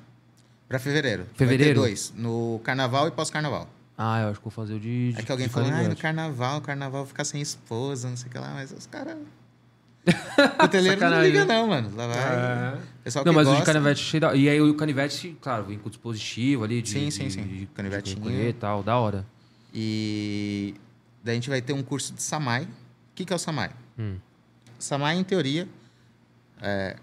Pra 0.66 0.78
fevereiro. 0.78 1.26
Fevereiro? 1.34 1.80
Vai 1.80 1.88
ter 1.90 1.94
dois. 1.96 2.14
No 2.16 2.60
carnaval 2.64 3.08
e 3.08 3.10
pós-carnaval. 3.10 3.68
Ah, 3.96 4.22
eu 4.22 4.28
acho 4.30 4.40
que 4.40 4.46
eu 4.46 4.50
vou 4.50 4.64
fazer 4.64 4.74
o 4.74 4.80
de. 4.80 5.12
É 5.14 5.20
de- 5.20 5.26
que 5.26 5.32
alguém 5.32 5.48
de 5.48 5.52
fala, 5.52 5.66
ah, 5.66 5.68
no 5.70 5.76
canivete. 5.76 6.00
carnaval, 6.02 6.58
o 6.58 6.60
carnaval 6.62 7.04
ficar 7.04 7.24
sem 7.24 7.42
esposa, 7.42 8.08
não 8.08 8.16
sei 8.16 8.28
o 8.28 8.30
que 8.30 8.38
lá, 8.38 8.52
mas 8.54 8.70
os 8.72 8.86
caras. 8.86 9.16
Cuteleiro 10.60 11.00
não 11.00 11.22
liga, 11.22 11.44
não, 11.44 11.66
mano. 11.66 11.94
Lá 11.94 12.06
vai. 12.06 12.18
É. 12.18 12.78
Pessoal 13.04 13.24
Não, 13.24 13.32
que 13.32 13.36
mas 13.36 13.46
o 13.46 13.50
gosta, 13.50 13.64
de 13.64 13.72
canivete 13.72 14.00
achei 14.02 14.20
da... 14.20 14.34
E 14.34 14.48
aí 14.48 14.60
o 14.60 14.74
canivete, 14.74 15.36
claro, 15.40 15.64
vem 15.64 15.78
com 15.78 15.88
dispositivo 15.88 16.64
ali 16.64 16.80
de. 16.82 16.88
Sim, 16.90 17.10
sim, 17.10 17.28
sim. 17.30 17.42
De, 17.42 17.66
Canivetinho. 17.74 18.22
de 18.22 18.48
e 18.48 18.52
tal, 18.52 18.82
da 18.82 18.96
hora. 18.96 19.26
E 19.74 20.74
daí 21.22 21.32
a 21.32 21.34
gente 21.34 21.50
vai 21.50 21.60
ter 21.60 21.72
um 21.72 21.82
curso 21.82 22.12
de 22.14 22.22
Samai. 22.22 22.62
O 22.64 22.68
que, 23.14 23.24
que 23.24 23.32
é 23.32 23.36
o 23.36 23.38
Samai? 23.38 23.70
Hum. 23.98 24.16
Samai, 24.78 25.16
em 25.16 25.24
teoria, 25.24 25.68
é, 26.62 26.96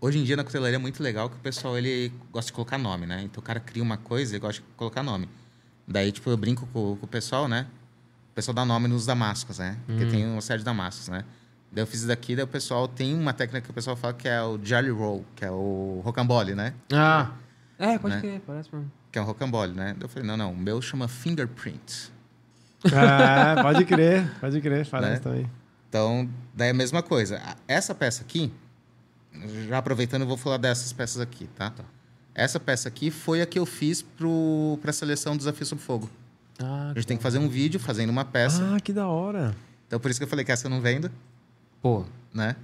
hoje 0.00 0.18
em 0.18 0.24
dia 0.24 0.36
na 0.36 0.44
cutelaria 0.44 0.76
é 0.76 0.78
muito 0.78 1.02
legal 1.02 1.28
que 1.28 1.36
o 1.36 1.40
pessoal 1.40 1.76
ele 1.76 2.12
gosta 2.32 2.46
de 2.48 2.52
colocar 2.52 2.78
nome, 2.78 3.06
né? 3.06 3.22
Então 3.24 3.40
o 3.40 3.44
cara 3.44 3.60
cria 3.60 3.82
uma 3.82 3.96
coisa 3.96 4.36
e 4.36 4.38
gosta 4.38 4.62
de 4.62 4.68
colocar 4.76 5.02
nome. 5.02 5.28
Daí, 5.86 6.12
tipo, 6.12 6.28
eu 6.30 6.36
brinco 6.36 6.66
com, 6.72 6.96
com 6.96 7.06
o 7.06 7.08
pessoal, 7.08 7.48
né? 7.48 7.66
O 8.32 8.34
pessoal 8.34 8.54
dá 8.54 8.64
nome 8.64 8.86
nos 8.88 9.04
damascos, 9.06 9.58
né? 9.58 9.76
Porque 9.86 10.04
Hum. 10.04 10.10
tem 10.10 10.26
uma 10.26 10.40
série 10.40 10.58
de 10.60 10.64
damascos, 10.64 11.08
né? 11.08 11.24
Daí 11.70 11.82
eu 11.82 11.86
fiz 11.86 12.00
isso 12.00 12.08
daqui, 12.08 12.34
daí 12.34 12.44
o 12.44 12.48
pessoal 12.48 12.88
tem 12.88 13.14
uma 13.14 13.32
técnica 13.32 13.64
que 13.66 13.70
o 13.70 13.74
pessoal 13.74 13.94
fala 13.96 14.14
que 14.14 14.26
é 14.28 14.40
o 14.42 14.58
Jolly 14.62 14.90
Roll, 14.90 15.24
que 15.36 15.44
é 15.44 15.50
o 15.50 16.00
rocambole, 16.04 16.54
né? 16.54 16.72
Ah! 16.92 17.30
É, 17.78 17.98
pode 17.98 18.14
Né? 18.16 18.20
crer, 18.20 18.40
parece 18.46 18.68
mesmo. 18.74 18.90
Que 19.12 19.18
é 19.18 19.22
o 19.22 19.24
rocambole, 19.24 19.72
né? 19.72 19.92
Daí 19.96 20.02
eu 20.04 20.08
falei, 20.08 20.26
não, 20.26 20.36
não, 20.36 20.52
o 20.52 20.56
meu 20.56 20.80
chama 20.82 21.06
fingerprint. 21.08 22.10
É, 22.84 23.62
pode 23.62 23.84
crer, 23.84 24.30
pode 24.40 24.60
crer, 24.60 24.86
parece 24.88 25.12
Né? 25.12 25.18
também. 25.18 25.50
Então, 25.88 26.28
daí 26.54 26.68
é 26.68 26.70
a 26.70 26.74
mesma 26.74 27.02
coisa. 27.02 27.40
Essa 27.66 27.94
peça 27.94 28.22
aqui, 28.22 28.52
já 29.68 29.78
aproveitando, 29.78 30.22
eu 30.22 30.28
vou 30.28 30.36
falar 30.36 30.56
dessas 30.56 30.92
peças 30.92 31.20
aqui, 31.20 31.46
tá? 31.56 31.72
Essa 32.34 32.58
peça 32.60 32.88
aqui 32.88 33.10
foi 33.10 33.40
a 33.42 33.46
que 33.46 33.58
eu 33.58 33.66
fiz 33.66 34.02
para 34.02 34.90
a 34.90 34.92
seleção 34.92 35.34
do 35.34 35.38
Desafio 35.38 35.66
Sob 35.66 35.80
Fogo. 35.82 36.08
Ah, 36.60 36.90
A 36.90 36.94
gente 36.94 37.06
tem 37.06 37.16
que 37.16 37.22
fazer 37.22 37.38
um 37.38 37.48
vídeo 37.48 37.78
fazendo 37.80 38.10
uma 38.10 38.24
peça. 38.24 38.74
Ah, 38.74 38.80
que 38.80 38.92
da 38.92 39.06
hora. 39.08 39.54
Então, 39.86 39.98
por 39.98 40.10
isso 40.10 40.20
que 40.20 40.24
eu 40.24 40.28
falei 40.28 40.44
que 40.44 40.52
essa 40.52 40.66
eu 40.66 40.70
não 40.70 40.80
vendo, 40.80 41.10
pô. 41.82 42.04
né? 42.32 42.56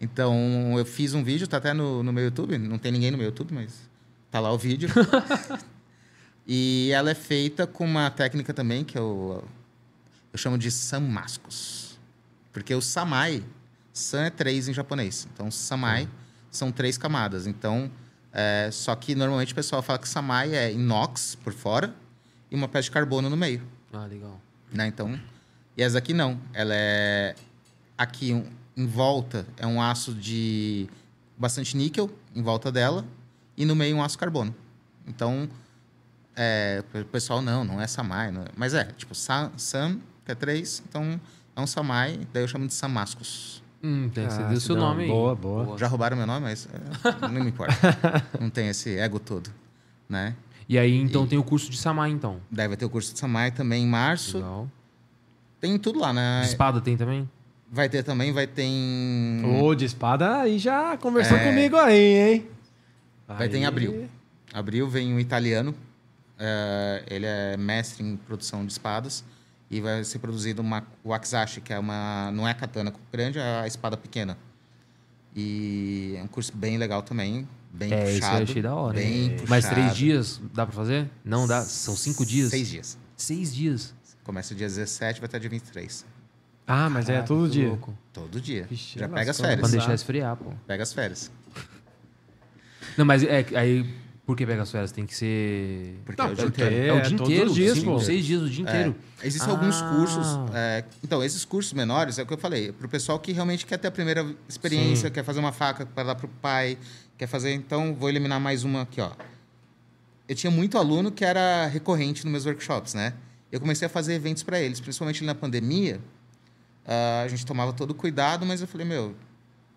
Então, 0.00 0.74
eu 0.76 0.84
fiz 0.84 1.14
um 1.14 1.22
vídeo, 1.22 1.46
tá 1.46 1.58
até 1.58 1.72
no, 1.72 2.02
no 2.02 2.12
meu 2.12 2.24
YouTube. 2.24 2.58
Não 2.58 2.78
tem 2.78 2.90
ninguém 2.90 3.10
no 3.10 3.16
meu 3.16 3.26
YouTube, 3.26 3.54
mas 3.54 3.88
tá 4.30 4.40
lá 4.40 4.52
o 4.52 4.58
vídeo. 4.58 4.88
e 6.46 6.90
ela 6.92 7.10
é 7.10 7.14
feita 7.14 7.66
com 7.66 7.84
uma 7.84 8.10
técnica 8.10 8.52
também 8.52 8.84
que 8.84 8.98
eu, 8.98 9.44
eu 10.32 10.38
chamo 10.38 10.58
de 10.58 10.70
samascos. 10.72 11.98
Porque 12.52 12.74
o 12.74 12.82
samai, 12.82 13.44
San 13.92 14.24
é 14.24 14.30
três 14.30 14.68
em 14.68 14.72
japonês. 14.72 15.28
Então, 15.32 15.50
samai 15.50 16.08
são 16.50 16.72
três 16.72 16.98
camadas. 16.98 17.46
Então, 17.46 17.90
é, 18.32 18.70
só 18.72 18.96
que 18.96 19.14
normalmente 19.14 19.52
o 19.52 19.56
pessoal 19.56 19.82
fala 19.82 19.98
que 19.98 20.08
samai 20.08 20.54
é 20.54 20.72
inox 20.72 21.36
por 21.36 21.52
fora 21.52 21.94
e 22.50 22.56
uma 22.56 22.66
peça 22.66 22.84
de 22.84 22.90
carbono 22.90 23.30
no 23.30 23.36
meio. 23.36 23.62
Ah, 23.92 24.06
legal. 24.06 24.40
Né? 24.72 24.86
Então, 24.88 25.18
e 25.76 25.82
essa 25.82 25.98
aqui 25.98 26.12
não. 26.12 26.40
Ela 26.52 26.74
é 26.74 27.34
aqui 27.96 28.32
um- 28.32 28.46
em 28.76 28.86
volta 28.86 29.46
é 29.56 29.66
um 29.66 29.80
aço 29.82 30.12
de 30.14 30.88
bastante 31.36 31.76
níquel 31.76 32.10
em 32.34 32.42
volta 32.42 32.70
dela 32.72 33.04
e 33.56 33.64
no 33.64 33.74
meio 33.76 33.96
um 33.96 34.02
aço 34.02 34.18
carbono. 34.18 34.54
Então, 35.06 35.48
é, 36.36 36.82
o 36.94 37.04
pessoal 37.06 37.42
não, 37.42 37.64
não 37.64 37.80
é 37.80 37.86
samai, 37.86 38.30
não 38.30 38.42
é- 38.42 38.48
mas 38.56 38.74
é 38.74 38.84
tipo 38.84 39.14
Sa- 39.14 39.50
Sam 39.56 39.98
que 40.24 40.32
é 40.32 40.34
três, 40.34 40.82
então 40.88 41.20
é 41.54 41.60
um 41.60 41.66
samai, 41.66 42.20
daí 42.32 42.42
eu 42.44 42.48
chamo 42.48 42.66
de 42.66 42.74
samascos. 42.74 43.62
Hum, 43.82 44.08
tem, 44.14 44.26
Ah, 44.26 44.28
deu 44.48 44.60
se 44.60 44.66
seu 44.66 44.76
nome 44.76 45.02
aí. 45.02 45.08
boa, 45.08 45.34
boa. 45.34 45.76
Já 45.76 45.88
roubaram 45.88 46.16
meu 46.16 46.26
nome, 46.26 46.40
mas 46.42 46.68
é, 46.72 47.26
não 47.28 47.42
me 47.42 47.48
importa. 47.50 47.74
não 48.40 48.48
tem 48.48 48.68
esse 48.68 48.96
ego 48.96 49.18
todo, 49.18 49.50
né? 50.08 50.36
E 50.68 50.78
aí, 50.78 50.96
então, 50.96 51.24
E- 51.24 51.28
tem 51.28 51.38
o 51.38 51.42
curso 51.42 51.68
de 51.68 51.76
Samai, 51.76 52.10
então. 52.12 52.40
Vai 52.50 52.76
ter 52.76 52.84
o 52.84 52.88
curso 52.90 53.12
de 53.12 53.18
samai 53.18 53.50
também 53.50 53.82
em 53.82 53.86
março. 53.88 54.36
Legal. 54.38 54.70
Tem 55.60 55.76
tudo 55.78 55.98
lá, 55.98 56.12
né? 56.12 56.42
De 56.42 56.46
espada 56.46 56.80
tem 56.80 56.96
também? 56.96 57.28
Vai 57.74 57.88
ter 57.88 58.02
também, 58.02 58.32
vai 58.32 58.46
ter 58.46 58.64
em 58.64 59.42
Ô, 59.62 59.74
de 59.74 59.86
espada 59.86 60.42
aí 60.42 60.58
já 60.58 60.94
conversou 60.98 61.38
É. 61.38 61.44
comigo 61.48 61.74
aí, 61.76 62.32
hein? 62.34 62.46
Vai 63.26 63.48
ter 63.48 63.56
em 63.56 63.60
Aí- 63.60 63.64
abril. 63.66 64.08
Abril 64.52 64.88
vem 64.88 65.12
um 65.14 65.18
italiano. 65.18 65.74
é, 66.44 67.04
ele 67.08 67.24
é 67.24 67.56
mestre 67.56 68.02
em 68.04 68.16
produção 68.16 68.66
de 68.66 68.72
espadas. 68.72 69.24
E 69.70 69.80
vai 69.80 70.02
ser 70.02 70.18
produzido 70.18 70.60
uma 70.60 70.84
wakizashi, 71.06 71.60
que 71.60 71.72
é 71.72 71.78
uma... 71.78 72.30
Não 72.32 72.46
é 72.48 72.50
a 72.50 72.54
katana 72.54 72.92
grande, 73.12 73.38
é 73.38 73.60
a 73.60 73.66
espada 73.66 73.96
pequena. 73.96 74.36
E 75.34 76.14
é 76.18 76.22
um 76.22 76.26
curso 76.26 76.52
bem 76.54 76.76
legal 76.78 77.00
também. 77.02 77.48
Bem 77.72 77.92
é, 77.92 78.04
isso 78.10 78.20
puxado. 78.20 78.38
eu 78.38 78.42
achei 78.42 78.62
da 78.62 78.74
hora. 78.74 78.94
Bem 78.94 79.32
É. 79.34 79.36
Mas 79.48 79.64
três 79.64 79.78
puxado. 79.86 79.94
dias 79.98 80.40
dá 80.52 80.66
pra 80.66 80.74
fazer? 80.74 81.08
Não 81.24 81.46
dá? 81.46 81.62
São 81.62 81.96
cinco 81.96 82.26
dias? 82.26 82.50
Seis 82.50 82.68
dias. 82.68 82.98
Seis 83.16 83.54
dias. 83.54 83.94
Começa 84.24 84.54
dia 84.54 84.66
17, 84.66 85.20
vai 85.20 85.26
até 85.28 85.38
dia 85.38 85.48
23. 85.48 86.04
Ah, 86.66 86.88
mas 86.88 87.08
é 87.08 87.14
Caraca, 87.14 87.28
todo 87.28 87.44
que 87.46 87.52
dia. 87.52 87.68
louco. 87.68 87.98
Todo 88.12 88.40
dia. 88.40 88.66
Vixe, 88.70 88.98
Já 88.98 89.06
lascou. 89.06 89.18
pega 89.18 89.30
as 89.30 89.38
Pra 89.40 89.48
férias. 89.48 89.70
deixar 89.70 89.94
esfriar, 89.94 90.36
pô. 90.36 90.52
Pega 90.66 90.82
as 90.82 90.92
férias. 90.92 91.30
Não, 92.96 93.04
mas 93.04 93.22
é 93.22 93.42
que 93.42 93.56
aí... 93.56 94.02
Por 94.24 94.36
que 94.36 94.46
pega 94.46 94.62
as 94.62 94.70
férias? 94.70 94.92
Tem 94.92 95.04
que 95.04 95.16
ser... 95.16 95.98
Porque 96.06 96.22
Não, 96.22 96.28
é 96.28 96.32
o 96.32 96.36
dia 96.36 96.46
inteiro. 96.46 96.74
É 96.74 96.92
o 96.92 97.00
dia 97.02 97.16
todos 97.18 97.32
inteiro. 97.32 97.50
os 97.50 97.54
dias, 97.56 97.78
cinco, 97.78 97.90
pô. 97.92 97.98
seis 98.00 98.24
dias, 98.24 98.40
o 98.42 98.48
dia 98.48 98.62
inteiro. 98.62 98.94
É, 99.20 99.26
existem 99.26 99.50
alguns 99.50 99.82
Ah. 99.82 99.90
cursos. 99.96 100.26
é, 100.54 100.84
então, 101.02 101.24
esses 101.24 101.44
cursos 101.44 101.72
menores, 101.72 102.18
é 102.18 102.22
o 102.22 102.26
que 102.26 102.32
eu 102.32 102.38
falei, 102.38 102.70
para 102.70 102.86
o 102.86 102.88
pessoal 102.88 103.18
que 103.18 103.32
realmente 103.32 103.66
quer 103.66 103.78
ter 103.78 103.88
a 103.88 103.90
primeira 103.90 104.24
experiência, 104.48 105.08
Sim. 105.08 105.12
quer 105.12 105.24
fazer 105.24 105.40
uma 105.40 105.50
faca 105.50 105.84
para 105.84 106.04
dar 106.04 106.14
para 106.14 106.26
o 106.26 106.28
pai, 106.40 106.78
quer 107.18 107.26
fazer. 107.26 107.52
Então, 107.52 107.96
vou 107.98 108.08
eliminar 108.08 108.38
mais 108.40 108.62
uma 108.62 108.82
aqui, 108.82 109.00
ó. 109.00 109.10
Eu 110.28 110.36
tinha 110.36 110.50
muito 110.52 110.78
aluno 110.78 111.10
que 111.10 111.24
era 111.24 111.66
recorrente 111.66 112.22
nos 112.24 112.30
meus 112.30 112.46
workshops, 112.46 112.94
né? 112.94 113.14
Eu 113.50 113.58
comecei 113.58 113.86
a 113.86 113.88
fazer 113.88 114.14
eventos 114.14 114.44
para 114.44 114.60
eles, 114.60 114.78
principalmente 114.80 115.24
na 115.24 115.34
pandemia. 115.34 116.00
Ah, 116.86 117.22
a 117.24 117.28
gente 117.28 117.44
tomava 117.46 117.72
todo 117.72 117.90
o 117.90 117.94
cuidado, 117.94 118.44
mas 118.46 118.60
eu 118.60 118.66
falei, 118.66 118.86
meu, 118.86 119.14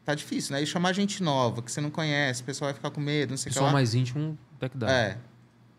tá 0.04 0.14
difícil, 0.16 0.54
né? 0.56 0.62
E 0.62 0.66
chamar 0.66 0.94
gente 0.94 1.22
nova, 1.24 1.62
que 1.62 1.72
você 1.72 1.82
não 1.82 1.90
conhece, 1.90 2.42
o 2.42 2.46
pessoal 2.46 2.68
vai 2.68 2.74
ficar 2.76 2.92
com 2.92 3.02
medo, 3.02 3.32
não 3.32 3.38
sei 3.38 3.50
o 3.50 3.54
que 3.54 3.60
lá. 3.60 3.72
mais 3.74 3.94
íntimo, 3.96 4.38
até 4.58 4.70
que 4.70 4.78
dá. 4.78 4.92
É. 4.92 5.18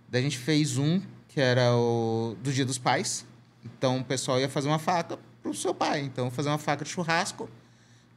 Daí 0.08 0.20
a 0.20 0.24
gente 0.24 0.38
fez 0.38 0.78
um 0.78 1.00
que 1.28 1.40
era 1.40 1.74
o 1.74 2.36
do 2.42 2.52
Dia 2.52 2.64
dos 2.64 2.78
Pais. 2.78 3.26
Então 3.64 3.98
o 3.98 4.04
pessoal 4.04 4.38
ia 4.40 4.48
fazer 4.48 4.68
uma 4.68 4.78
faca 4.78 5.18
pro 5.42 5.52
seu 5.52 5.74
pai. 5.74 6.00
Então 6.00 6.30
fazer 6.30 6.48
uma 6.48 6.58
faca 6.58 6.84
de 6.84 6.90
churrasco. 6.90 7.50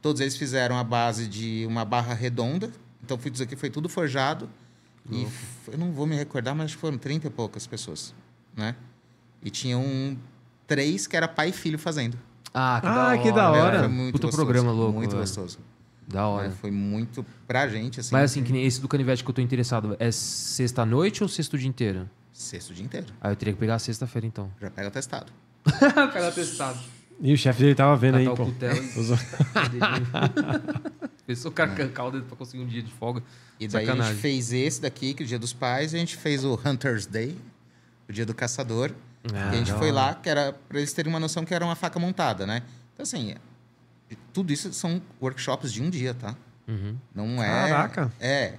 Todos 0.00 0.20
eles 0.20 0.36
fizeram 0.36 0.78
a 0.78 0.84
base 0.84 1.26
de 1.26 1.66
uma 1.66 1.84
barra 1.84 2.14
redonda. 2.14 2.70
Então 3.02 3.18
fui 3.18 3.30
dizer 3.30 3.46
que 3.46 3.56
foi 3.56 3.68
tudo 3.68 3.88
forjado. 3.88 4.48
E 5.10 5.24
f- 5.24 5.72
eu 5.72 5.76
não 5.78 5.90
vou 5.92 6.06
me 6.06 6.14
recordar, 6.16 6.54
mas 6.54 6.72
foram 6.72 6.96
30 6.96 7.26
e 7.26 7.30
poucas 7.30 7.66
pessoas, 7.66 8.14
né? 8.56 8.76
E 9.42 9.50
tinham 9.50 10.16
três 10.66 11.06
que 11.06 11.16
era 11.16 11.26
pai 11.26 11.48
e 11.48 11.52
filho 11.52 11.78
fazendo. 11.78 12.16
Ah, 12.52 12.78
que 12.80 12.86
Ah, 12.88 12.92
da 12.94 13.00
hora. 13.06 13.18
que 13.18 13.32
da 13.32 13.50
hora. 13.50 13.88
muito 13.88 14.12
Puta 14.12 14.26
gostoso, 14.26 14.44
programa 14.46 14.72
louco, 14.72 14.94
Muito 14.98 15.10
velho. 15.10 15.20
gostoso. 15.22 15.58
Da 16.08 16.26
hora. 16.26 16.48
né? 16.48 16.54
Foi 16.60 16.70
muito 16.72 17.24
pra 17.46 17.68
gente, 17.68 18.00
assim. 18.00 18.10
Mas 18.12 18.32
assim, 18.32 18.42
que 18.42 18.52
nem 18.52 18.64
esse 18.66 18.80
do 18.80 18.88
canivete 18.88 19.22
que 19.22 19.30
eu 19.30 19.34
tô 19.34 19.40
interessado, 19.40 19.96
é 20.00 20.10
sexta-noite 20.10 21.22
ou 21.22 21.28
sexta 21.28 21.54
o 21.54 21.58
dia 21.58 21.68
inteiro? 21.68 22.10
Sexto 22.32 22.74
dia 22.74 22.84
inteiro. 22.84 23.06
Ah, 23.20 23.30
eu 23.30 23.36
teria 23.36 23.54
que 23.54 23.60
pegar 23.60 23.76
a 23.76 23.78
sexta-feira 23.78 24.26
então. 24.26 24.50
Já 24.60 24.70
pega 24.70 24.90
testado. 24.90 25.30
Pega 26.12 26.32
testado. 26.32 26.78
E 27.20 27.34
o 27.34 27.36
chefe 27.36 27.60
dele 27.62 27.74
tava 27.74 27.94
vendo 27.96 28.16
aí, 28.16 28.24
Catar 28.24 28.32
o 28.42 28.46
pô. 28.46 28.50
cutelo 28.52 28.82
e... 28.82 28.98
Usou- 28.98 29.18
Pensou 31.26 31.50
o 31.50 31.54
cara 31.54 31.70
arrancar 31.70 32.06
o 32.06 32.10
dedo 32.10 32.24
pra 32.24 32.36
conseguir 32.36 32.62
um 32.62 32.66
dia 32.66 32.82
de 32.82 32.90
folga. 32.92 33.22
E 33.58 33.68
daí 33.68 33.84
a 33.84 33.86
Sacanagem. 33.88 34.12
gente 34.14 34.22
fez 34.22 34.52
esse 34.52 34.80
daqui, 34.80 35.14
que 35.14 35.22
é 35.22 35.26
o 35.26 35.28
Dia 35.28 35.38
dos 35.38 35.52
Pais, 35.52 35.92
e 35.92 35.96
a 35.96 35.98
gente 35.98 36.16
fez 36.16 36.44
o 36.44 36.58
Hunter's 36.64 37.06
Day, 37.06 37.36
o 38.08 38.12
Dia 38.12 38.24
do 38.26 38.34
Caçador. 38.34 38.90
Ah, 39.34 39.50
a 39.50 39.56
gente 39.56 39.72
foi 39.72 39.92
lá, 39.92 40.14
que 40.14 40.28
era 40.28 40.52
para 40.52 40.78
eles 40.78 40.92
terem 40.92 41.12
uma 41.12 41.20
noção 41.20 41.44
que 41.44 41.54
era 41.54 41.64
uma 41.64 41.74
faca 41.74 41.98
montada, 41.98 42.46
né? 42.46 42.62
Então, 42.94 43.02
assim, 43.02 43.34
tudo 44.32 44.52
isso 44.52 44.72
são 44.72 45.00
workshops 45.20 45.72
de 45.72 45.82
um 45.82 45.90
dia, 45.90 46.14
tá? 46.14 46.34
Uhum. 46.66 46.96
Não 47.14 47.42
é. 47.42 47.68
Caraca. 47.68 48.12
É. 48.18 48.58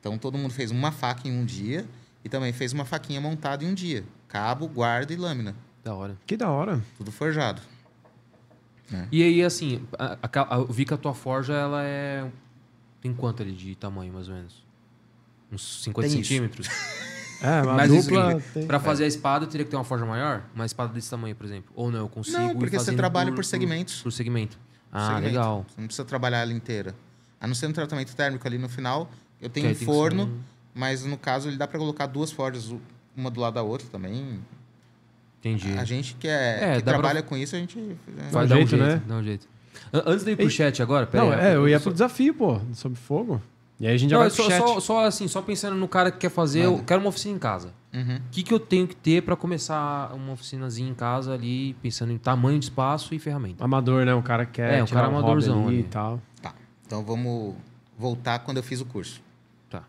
Então 0.00 0.18
todo 0.18 0.38
mundo 0.38 0.52
fez 0.52 0.70
uma 0.70 0.90
faca 0.90 1.28
em 1.28 1.32
um 1.32 1.44
dia 1.44 1.86
e 2.24 2.28
também 2.28 2.52
fez 2.52 2.72
uma 2.72 2.84
faquinha 2.84 3.20
montada 3.20 3.64
em 3.64 3.68
um 3.68 3.74
dia. 3.74 4.04
Cabo, 4.28 4.66
guarda 4.66 5.12
e 5.12 5.16
lâmina. 5.16 5.54
Da 5.84 5.94
hora. 5.94 6.16
Que 6.26 6.36
da 6.36 6.48
hora. 6.48 6.80
Tudo 6.96 7.12
forjado. 7.12 7.60
E 9.10 9.22
aí, 9.22 9.42
assim, 9.42 9.86
a, 9.98 10.18
a, 10.22 10.54
a, 10.54 10.58
eu 10.58 10.66
vi 10.66 10.84
que 10.84 10.92
a 10.92 10.98
tua 10.98 11.14
forja, 11.14 11.54
ela 11.54 11.82
é... 11.82 12.30
Tem 13.00 13.12
quanto 13.14 13.42
ali 13.42 13.52
de 13.52 13.74
tamanho, 13.74 14.12
mais 14.12 14.28
ou 14.28 14.34
menos? 14.34 14.62
Uns 15.50 15.82
50 15.84 16.08
Tem 16.08 16.20
isso. 16.20 16.32
É, 17.42 17.62
Mas 17.62 17.90
isso 17.90 18.08
dupla. 18.08 18.32
aqui, 18.36 18.42
tem- 18.54 18.66
pra 18.66 18.78
fazer 18.80 19.04
a 19.04 19.06
espada, 19.06 19.44
eu 19.44 19.48
teria 19.48 19.64
que 19.64 19.70
ter 19.70 19.76
uma 19.76 19.84
forja 19.84 20.04
maior? 20.06 20.42
Uma 20.54 20.64
espada 20.66 20.92
desse 20.92 21.10
tamanho, 21.10 21.34
por 21.34 21.44
exemplo? 21.44 21.72
Ou 21.74 21.90
não, 21.90 22.00
eu 22.00 22.08
consigo 22.08 22.38
Não, 22.38 22.50
ir 22.52 22.56
porque 22.56 22.78
você 22.78 22.92
trabalha 22.94 23.32
por 23.32 23.44
segmentos. 23.44 24.00
Por, 24.02 24.12
segmento. 24.12 24.58
Ah, 24.92 25.06
Segmento. 25.08 25.26
legal. 25.26 25.66
Você 25.68 25.80
não 25.80 25.86
precisa 25.88 26.04
trabalhar 26.04 26.38
ela 26.38 26.52
inteira. 26.52 26.94
A 27.40 27.46
não 27.46 27.54
ser 27.54 27.66
no 27.68 27.74
tratamento 27.74 28.14
térmico 28.14 28.46
ali 28.46 28.58
no 28.58 28.68
final. 28.68 29.10
Eu 29.40 29.48
tenho 29.50 29.68
um 29.70 29.74
forno, 29.74 30.24
ser 30.24 30.30
um- 30.30 30.38
mas 30.74 31.04
no 31.04 31.16
caso 31.18 31.48
ele 31.48 31.56
dá 31.56 31.66
para 31.66 31.78
colocar 31.78 32.06
duas 32.06 32.30
forjas, 32.30 32.72
uma 33.16 33.30
do 33.30 33.40
lado 33.40 33.54
da 33.54 33.62
outra 33.62 33.88
também. 33.90 34.38
Entendi. 35.40 35.76
A 35.76 35.84
gente 35.84 36.14
que, 36.14 36.28
É, 36.28 36.74
é, 36.74 36.76
que 36.76 36.82
dá 36.82 36.92
pra- 36.92 37.00
trabalha 37.00 37.22
com 37.22 37.36
isso, 37.36 37.56
a 37.56 37.58
gente. 37.58 37.78
é, 37.78 38.30
Vai 38.30 38.44
um 38.44 38.48
dar 38.48 38.54
um 38.54 38.58
jeito, 38.58 38.68
jeito, 38.70 38.84
né? 38.84 39.02
Dá 39.06 39.14
um 39.16 39.22
jeito. 39.24 39.48
An- 39.92 40.02
Antes 40.06 40.24
de 40.24 40.30
ir 40.30 40.36
pro 40.36 40.44
Ei. 40.44 40.50
chat 40.50 40.80
agora, 40.82 41.06
pera 41.06 41.24
Não, 41.24 41.32
aí, 41.32 41.40
é, 41.40 41.56
eu 41.56 41.68
ia 41.68 41.78
só- 41.78 41.84
pro 41.84 41.92
desafio, 41.92 42.32
pô, 42.34 42.60
sobre 42.74 42.96
fogo. 42.98 43.42
E 43.82 43.86
aí 43.88 43.94
a 43.94 43.96
gente 43.96 44.10
já 44.10 44.16
Não, 44.16 44.22
vai 44.22 44.30
pro 44.30 44.44
só, 44.44 44.48
chat. 44.48 44.58
só, 44.60 44.80
só 44.80 45.04
assim, 45.06 45.26
só 45.26 45.42
pensando 45.42 45.74
no 45.76 45.88
cara 45.88 46.12
que 46.12 46.18
quer 46.18 46.28
fazer, 46.30 46.60
eu 46.60 46.70
Manda. 46.74 46.84
quero 46.84 47.00
uma 47.00 47.08
oficina 47.08 47.34
em 47.34 47.38
casa. 47.38 47.74
Uhum. 47.92 48.16
O 48.16 48.20
que, 48.30 48.44
que 48.44 48.54
eu 48.54 48.60
tenho 48.60 48.86
que 48.86 48.94
ter 48.94 49.22
pra 49.22 49.34
começar 49.34 50.14
uma 50.14 50.32
oficinazinha 50.34 50.88
em 50.88 50.94
casa 50.94 51.34
ali, 51.34 51.74
pensando 51.82 52.12
em 52.12 52.16
tamanho 52.16 52.60
de 52.60 52.66
espaço 52.66 53.12
e 53.12 53.18
ferramenta? 53.18 53.64
Amador, 53.64 54.04
né? 54.04 54.14
O 54.14 54.22
cara 54.22 54.46
que 54.46 54.52
quer 54.52 54.78
É, 54.78 54.82
um 54.82 54.86
tirar 54.86 55.00
cara 55.00 55.12
um 55.12 55.18
amadorzão 55.18 55.66
ali 55.66 55.78
ali. 55.78 55.80
e 55.80 55.88
tal. 55.88 56.22
Tá. 56.40 56.54
Então 56.86 57.02
vamos 57.04 57.56
voltar 57.98 58.38
quando 58.38 58.58
eu 58.58 58.62
fiz 58.62 58.80
o 58.80 58.84
curso. 58.86 59.20
Tá. 59.68 59.82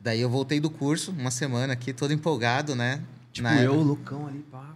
Daí 0.00 0.20
eu 0.20 0.30
voltei 0.30 0.60
do 0.60 0.70
curso, 0.70 1.10
uma 1.10 1.32
semana 1.32 1.72
aqui, 1.72 1.92
todo 1.92 2.12
empolgado, 2.12 2.76
né? 2.76 3.02
Tipo, 3.32 3.48
Na 3.48 3.56
eu, 3.60 3.72
época, 3.72 3.84
loucão 3.88 4.26
ali, 4.28 4.38
pá. 4.52 4.70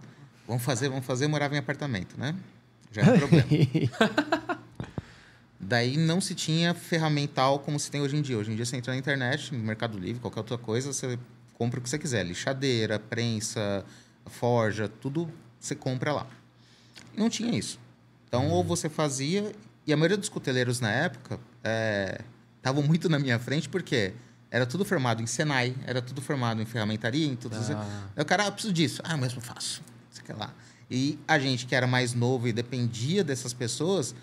Vamos 0.45 0.61
fazer, 0.61 0.89
vamos 0.89 1.05
fazer, 1.05 1.23
eu 1.23 1.29
morava 1.29 1.55
em 1.55 1.57
apartamento, 1.59 2.19
né? 2.19 2.35
Já 2.91 3.01
é 3.01 3.13
um 3.13 3.17
problema. 3.17 3.45
Daí 5.67 5.97
não 5.97 6.21
se 6.21 6.35
tinha 6.35 6.73
ferramental 6.75 7.57
como 7.59 7.79
se 7.79 7.89
tem 7.89 8.01
hoje 8.01 8.15
em 8.15 8.21
dia. 8.21 8.37
Hoje 8.37 8.51
em 8.51 8.55
dia 8.55 8.65
você 8.65 8.77
entra 8.77 8.93
na 8.93 8.99
internet, 8.99 9.53
no 9.53 9.63
Mercado 9.63 9.97
Livre, 9.97 10.21
qualquer 10.21 10.39
outra 10.39 10.57
coisa, 10.59 10.93
você 10.93 11.17
compra 11.55 11.79
o 11.79 11.83
que 11.83 11.89
você 11.89 11.97
quiser. 11.97 12.23
Lixadeira, 12.23 12.99
prensa, 12.99 13.83
forja, 14.27 14.87
tudo 14.87 15.27
você 15.59 15.73
compra 15.73 16.13
lá. 16.13 16.27
Não 17.17 17.29
tinha 17.29 17.57
isso. 17.57 17.79
Então, 18.27 18.49
ou 18.49 18.63
você 18.63 18.89
fazia... 18.89 19.51
E 19.87 19.93
a 19.93 19.97
maioria 19.97 20.17
dos 20.17 20.29
cuteleiros 20.29 20.79
na 20.79 20.91
época 20.91 21.39
estavam 22.57 22.83
muito 22.83 23.07
na 23.07 23.17
minha 23.19 23.39
frente, 23.39 23.69
porque 23.69 24.13
era 24.49 24.65
tudo 24.65 24.85
formado 24.85 25.21
em 25.21 25.27
Senai, 25.27 25.75
era 25.85 26.01
tudo 26.01 26.21
formado 26.21 26.61
em 26.61 26.65
ferramentaria, 26.65 27.25
em 27.25 27.35
tudo 27.35 27.55
isso. 27.59 27.73
Ah. 27.73 28.09
Aí 28.15 28.21
o 28.21 28.25
cara, 28.25 28.47
ah, 28.47 28.51
preciso 28.51 28.73
disso. 28.73 29.01
Ah, 29.03 29.17
mas 29.17 29.33
eu 29.33 29.41
faço. 29.41 29.81
Isso 30.11 30.23
que 30.23 30.33
lá. 30.33 30.53
E 30.89 31.19
a 31.27 31.37
gente 31.39 31.65
que 31.65 31.75
era 31.75 31.87
mais 31.87 32.13
novo 32.13 32.47
e 32.47 32.53
dependia 32.53 33.23
dessas 33.23 33.53
pessoas, 33.53 34.15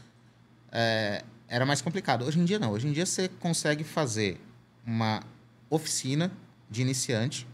é, 0.71 1.25
era 1.55 1.67
mais 1.67 1.83
complicado. 1.83 2.25
Hoje 2.25 2.39
em 2.41 2.45
dia 2.47 2.59
não. 2.59 2.71
Hoje 2.73 2.89
em 2.89 2.93
dia 2.93 3.05
você 3.05 3.29
consegue 3.29 3.85
fazer 3.85 4.41
uma 4.87 5.23
oficina 5.69 6.33
de 6.71 6.81
iniciante 6.81 7.47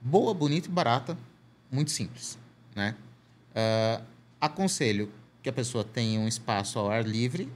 boa, 0.00 0.32
bonita 0.32 0.68
e 0.68 0.70
barata, 0.70 1.18
muito 1.70 1.90
simples, 1.90 2.38
né? 2.74 2.94
Ah, 3.54 4.00
aconselho 4.40 5.10
que 5.42 5.48
a 5.48 5.52
pessoa 5.52 5.82
tenha 5.82 6.20
um 6.20 6.28
espaço 6.28 6.78
ao 6.78 6.88
ar 6.88 7.04
livre 7.04 7.50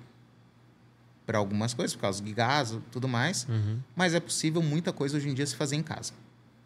para 1.25 1.39
algumas 1.39 1.73
coisas, 1.73 1.95
por 1.95 2.03
causa 2.03 2.23
de 2.23 2.33
gás 2.33 2.73
e 2.73 2.81
tudo 2.91 3.07
mais, 3.09 3.47
Uhum. 3.49 3.79
mas 3.97 4.13
é 4.13 4.21
possível 4.21 4.61
muita 4.61 4.93
coisa 4.93 5.17
hoje 5.17 5.29
em 5.29 5.35
dia 5.35 5.47
se 5.47 5.55
fazer 5.57 5.77
em 5.77 5.83
casa. 5.83 6.13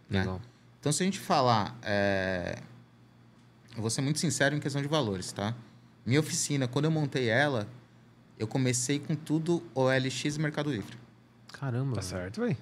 né? 0.08 0.20
Legal. 0.20 0.40
Então, 0.80 0.90
se 0.92 1.02
a 1.02 1.06
gente 1.06 1.18
falar. 1.20 1.76
é, 1.82 2.58
Eu 3.76 3.82
vou 3.82 3.90
ser 3.90 4.00
muito 4.00 4.18
sincero 4.18 4.56
em 4.56 4.60
questão 4.60 4.80
de 4.82 4.88
valores, 4.88 5.30
tá? 5.30 5.54
Minha 6.06 6.18
oficina, 6.20 6.66
quando 6.66 6.86
eu 6.86 6.90
montei 6.90 7.28
ela, 7.28 7.68
eu 8.38 8.46
comecei 8.46 8.98
com 8.98 9.14
tudo 9.14 9.62
OLX 9.74 10.36
e 10.36 10.40
Mercado 10.40 10.70
Livre. 10.70 10.96
Caramba. 11.52 11.96
Tá 11.96 12.02
certo, 12.02 12.40
velho. 12.40 12.56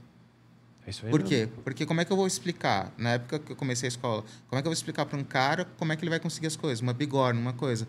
É 0.87 0.91
isso 0.91 1.05
aí. 1.05 1.11
Por 1.11 1.21
mesmo. 1.21 1.29
quê? 1.29 1.49
Porque 1.65 1.85
como 1.85 2.01
é 2.01 2.05
que 2.05 2.13
eu 2.13 2.17
vou 2.17 2.27
explicar? 2.27 2.93
Na 2.97 3.11
época 3.11 3.39
que 3.41 3.53
eu 3.53 3.57
comecei 3.57 3.87
a 3.87 3.89
escola, 3.89 4.25
como 4.49 4.59
é 4.59 4.63
que 4.63 4.67
eu 4.67 4.71
vou 4.71 4.73
explicar 4.73 5.05
para 5.05 5.19
um 5.19 5.25
cara 5.25 5.67
como 5.77 5.93
é 5.93 5.97
que 5.97 6.03
ele 6.03 6.11
vai 6.11 6.21
conseguir 6.21 6.47
as 6.47 6.57
coisas? 6.57 6.81
Uma 6.81 6.93
bigorna, 6.93 7.39
uma 7.39 7.53
coisa. 7.53 7.87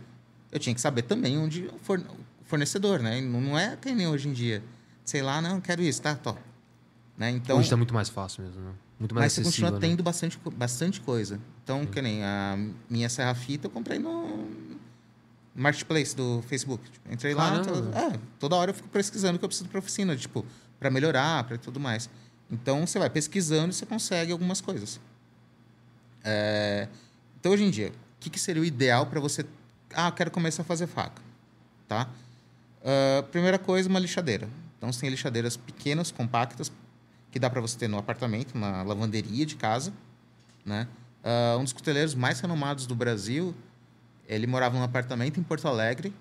Eu 0.52 0.60
tinha 0.60 0.74
que 0.74 0.82
saber 0.82 1.04
também 1.04 1.38
onde 1.38 1.70
fornecedor, 2.44 3.00
né? 3.00 3.22
Não 3.22 3.58
é 3.58 3.76
que 3.76 3.94
nem 3.94 4.08
hoje 4.08 4.28
em 4.28 4.34
dia. 4.34 4.64
Sei 5.06 5.22
lá, 5.22 5.42
não, 5.42 5.62
quero 5.62 5.82
isso, 5.82 6.02
tá? 6.02 6.16
Top. 6.16 6.40
Né? 7.18 7.32
Então, 7.32 7.58
Hoje 7.58 7.70
tá 7.70 7.78
muito 7.78 7.94
mais 7.94 8.10
fácil 8.10 8.44
mesmo, 8.44 8.62
né? 8.62 8.72
Muito 9.00 9.14
mais 9.14 9.26
mas 9.26 9.34
você 9.34 9.44
continua 9.44 9.72
né? 9.72 9.78
tendo 9.80 10.04
bastante, 10.04 10.40
bastante 10.56 11.02
coisa. 11.02 11.40
Então, 11.64 11.86
que 11.86 12.02
nem 12.02 12.24
a 12.24 12.58
minha 12.90 13.10
serra 13.10 13.34
fita, 13.36 13.68
eu 13.68 13.72
comprei 13.72 14.00
no 14.00 14.48
marketplace 15.58 16.16
do 16.16 16.42
Facebook. 16.48 16.90
Tipo, 16.90 17.12
entrei 17.14 17.34
lá, 17.34 17.50
Caramba. 17.64 17.92
to- 17.92 17.98
é, 17.98 18.20
toda 18.40 18.56
hora 18.56 18.72
eu 18.72 18.76
fico 18.76 18.88
pesquisando 18.90 19.36
o 19.36 19.40
que 19.40 19.46
eu 19.46 19.50
preciso 19.50 19.68
para 19.70 19.80
oficina, 19.80 20.16
tipo, 20.16 20.46
para 20.80 20.90
melhorar, 20.90 21.44
para 21.46 21.58
tudo 21.58 21.80
mais. 21.80 22.10
Então, 22.50 22.86
você 22.88 22.98
vai 23.00 23.10
pesquisando 23.10 23.72
e 23.72 23.74
você 23.74 23.86
consegue 23.86 24.32
algumas 24.32 24.62
coisas. 24.62 25.00
É, 26.24 26.88
então, 27.40 27.52
hoje 27.52 27.64
em 27.64 27.70
dia, 27.70 27.90
o 27.90 27.94
que, 28.20 28.30
que 28.30 28.40
seria 28.40 28.62
o 28.62 28.66
ideal 28.66 29.06
para 29.08 29.20
você... 29.20 29.46
Ah, 29.94 30.12
quero 30.12 30.30
começar 30.32 30.62
a 30.62 30.66
fazer 30.66 30.88
faca, 30.88 31.22
tá? 31.88 32.10
Ah, 32.84 33.24
primeira 33.32 33.58
coisa, 33.58 33.90
uma 33.90 34.00
lixadeira. 34.00 34.48
Então, 34.78 34.92
você 34.92 35.02
tem 35.02 35.10
lixadeiras 35.10 35.58
pequenas, 35.58 36.12
compactas, 36.12 36.72
que 37.32 37.40
dá 37.40 37.50
para 37.50 37.60
você 37.62 37.78
ter 37.78 37.88
no 37.88 37.98
apartamento, 37.98 38.58
na 38.58 38.84
lavanderia 38.84 39.46
de 39.46 39.56
casa, 39.56 39.92
né? 40.66 40.88
Ah, 41.24 41.58
um 41.60 41.64
dos 41.64 41.74
cuteleiros 41.74 42.14
mais 42.16 42.40
renomados 42.40 42.86
do 42.86 42.96
Brasil, 42.96 43.56
ele 44.28 44.46
morava 44.48 44.78
num 44.78 44.84
apartamento 44.84 45.40
em 45.40 45.44
Porto 45.44 45.68
Alegre 45.68 46.14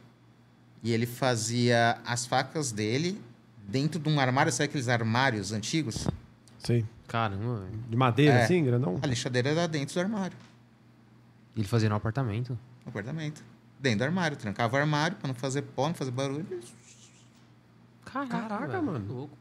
e 0.83 0.93
ele 0.93 1.07
fazia 1.07 1.99
as 2.07 2.25
facas 2.27 2.71
dele 2.73 3.21
dentro 3.67 3.99
de 4.01 4.09
um 4.09 4.21
armário, 4.21 4.53
sabe 4.53 4.65
aqueles 4.69 4.89
armários 4.89 5.53
antigos? 5.53 6.07
Sim. 6.59 6.87
Caramba. 7.09 7.67
De 7.89 7.97
madeira, 7.97 8.35
É. 8.41 8.45
assim, 8.45 8.65
grandão? 8.65 8.99
A 9.03 9.07
lixadeira 9.07 9.51
era 9.51 9.69
dentro 9.69 9.95
do 9.95 10.01
armário, 10.01 10.37
Ele 11.57 11.67
fazia 11.67 11.89
no 11.89 11.95
apartamento. 11.95 12.51
no 12.85 12.89
apartamento. 12.91 13.43
Dentro 13.79 13.99
do 14.01 14.05
armário, 14.05 14.37
trancava 14.37 14.77
o 14.77 14.81
armário 14.81 15.17
para 15.17 15.29
não 15.29 15.35
fazer 15.35 15.63
pó, 15.63 15.87
não 15.89 15.95
fazer 15.95 16.11
barulho. 16.11 16.47
Caraca, 18.05 18.29
Caraca, 18.49 18.67
velho, 18.69 18.83
mano. 18.83 19.05
que 19.07 19.13
Louco. 19.13 19.37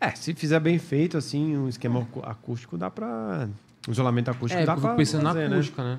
É, 0.00 0.10
se 0.12 0.34
fizer 0.34 0.58
bem 0.60 0.78
feito, 0.78 1.16
assim, 1.16 1.56
um 1.56 1.68
esquema 1.68 2.02
acu- 2.02 2.22
acústico, 2.24 2.76
dá 2.76 2.90
pra. 2.90 3.48
Um 3.88 3.92
isolamento 3.92 4.30
acústico 4.30 4.60
É, 4.62 4.64
dá 4.66 4.76
pra. 4.76 4.94
pensando 4.94 5.22
fazer, 5.24 5.42
na 5.44 5.48
né? 5.48 5.54
acústica, 5.56 5.82
né? 5.84 5.98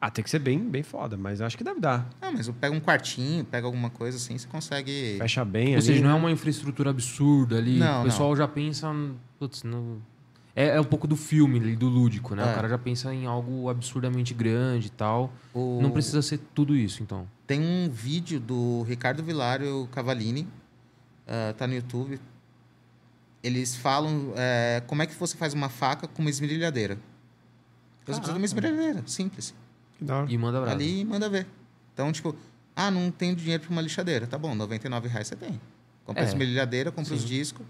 Ah, 0.00 0.10
tem 0.10 0.24
que 0.24 0.30
ser 0.30 0.38
bem, 0.38 0.58
bem 0.58 0.82
foda, 0.82 1.14
mas 1.16 1.42
acho 1.42 1.58
que 1.58 1.62
deve 1.64 1.78
dar. 1.78 2.08
Ah, 2.22 2.30
mas 2.32 2.48
eu 2.48 2.54
pego 2.54 2.74
um 2.74 2.80
quartinho, 2.80 3.44
pega 3.44 3.66
alguma 3.66 3.90
coisa 3.90 4.16
assim, 4.16 4.38
você 4.38 4.48
consegue. 4.48 5.16
Fecha 5.18 5.44
bem 5.44 5.68
Ou 5.68 5.74
ali. 5.74 5.82
seja, 5.82 6.02
não 6.02 6.10
é 6.10 6.14
uma 6.14 6.30
infraestrutura 6.30 6.88
absurda 6.88 7.58
ali. 7.58 7.78
Não, 7.78 8.00
o 8.00 8.04
pessoal 8.04 8.34
já 8.34 8.48
pensa. 8.48 8.90
Putz, 9.38 9.62
no... 9.62 10.00
é, 10.56 10.68
é 10.68 10.80
um 10.80 10.84
pouco 10.84 11.06
do 11.06 11.16
filme, 11.16 11.58
ali, 11.60 11.76
do 11.76 11.86
lúdico, 11.88 12.34
né? 12.34 12.46
É. 12.48 12.50
O 12.50 12.54
cara 12.54 12.66
já 12.68 12.78
pensa 12.78 13.12
em 13.12 13.26
algo 13.26 13.68
absurdamente 13.68 14.32
grande 14.32 14.86
e 14.86 14.90
tal. 14.90 15.34
O- 15.52 15.80
Não 15.82 15.90
precisa 15.90 16.22
ser 16.22 16.38
tudo 16.54 16.74
isso, 16.74 17.02
então. 17.02 17.28
Tem 17.46 17.60
um 17.60 17.90
vídeo 17.90 18.40
do 18.40 18.82
Ricardo 18.84 19.22
Vilário 19.22 19.86
Cavalini, 19.92 20.48
ah, 21.28 21.52
tá 21.58 21.66
no 21.66 21.74
YouTube. 21.74 22.18
Eles 23.42 23.76
falam 23.76 24.32
é, 24.36 24.82
como 24.86 25.02
é 25.02 25.06
que 25.06 25.14
você 25.14 25.36
faz 25.36 25.52
uma 25.52 25.68
faca 25.68 26.08
com 26.08 26.22
uma 26.22 26.30
esmerilhadeira. 26.30 26.94
Você 28.04 28.14
precisa 28.16 28.32
de 28.32 28.38
uma 28.38 28.44
esmerilhadeira, 28.46 29.02
simples. 29.06 29.54
Que 30.00 30.04
da 30.06 30.16
hora. 30.20 30.32
E 30.32 30.38
manda 30.38 30.58
brasa. 30.60 30.74
Ali 30.74 31.04
manda 31.04 31.28
ver. 31.28 31.46
Então, 31.92 32.10
tipo, 32.10 32.34
ah, 32.74 32.90
não 32.90 33.10
tenho 33.10 33.36
dinheiro 33.36 33.62
para 33.62 33.70
uma 33.70 33.82
lixadeira. 33.82 34.26
Tá 34.26 34.38
bom, 34.38 34.54
99 34.54 35.06
reais 35.08 35.28
você 35.28 35.36
tem. 35.36 35.60
Compra 36.06 36.22
É. 36.22 36.24
a 36.24 36.28
esmerilhadeira, 36.28 36.90
compra 36.90 37.12
os 37.14 37.20
Sim. 37.20 37.26
discos 37.28 37.66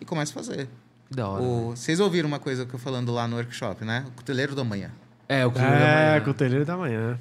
e 0.00 0.04
começa 0.04 0.30
a 0.30 0.34
fazer. 0.34 0.68
Que 1.08 1.16
da 1.16 1.26
hora. 1.28 1.42
né? 1.42 1.48
O- 1.48 1.70
vocês 1.70 1.98
ouviram 1.98 2.28
uma 2.28 2.38
coisa 2.38 2.66
que 2.66 2.74
eu 2.74 2.78
falando 2.78 3.10
lá 3.12 3.26
no 3.26 3.36
workshop, 3.36 3.84
né? 3.84 4.04
O 4.08 4.10
cuteleiro 4.12 4.54
do 4.54 4.60
amanhã. 4.60 4.90
É, 5.28 5.46
o 5.46 5.50
da 5.50 5.62
É, 5.62 6.10
manhã. 6.12 6.24
cuteleiro 6.24 6.64
da 6.66 6.76
manhã. 6.76 7.18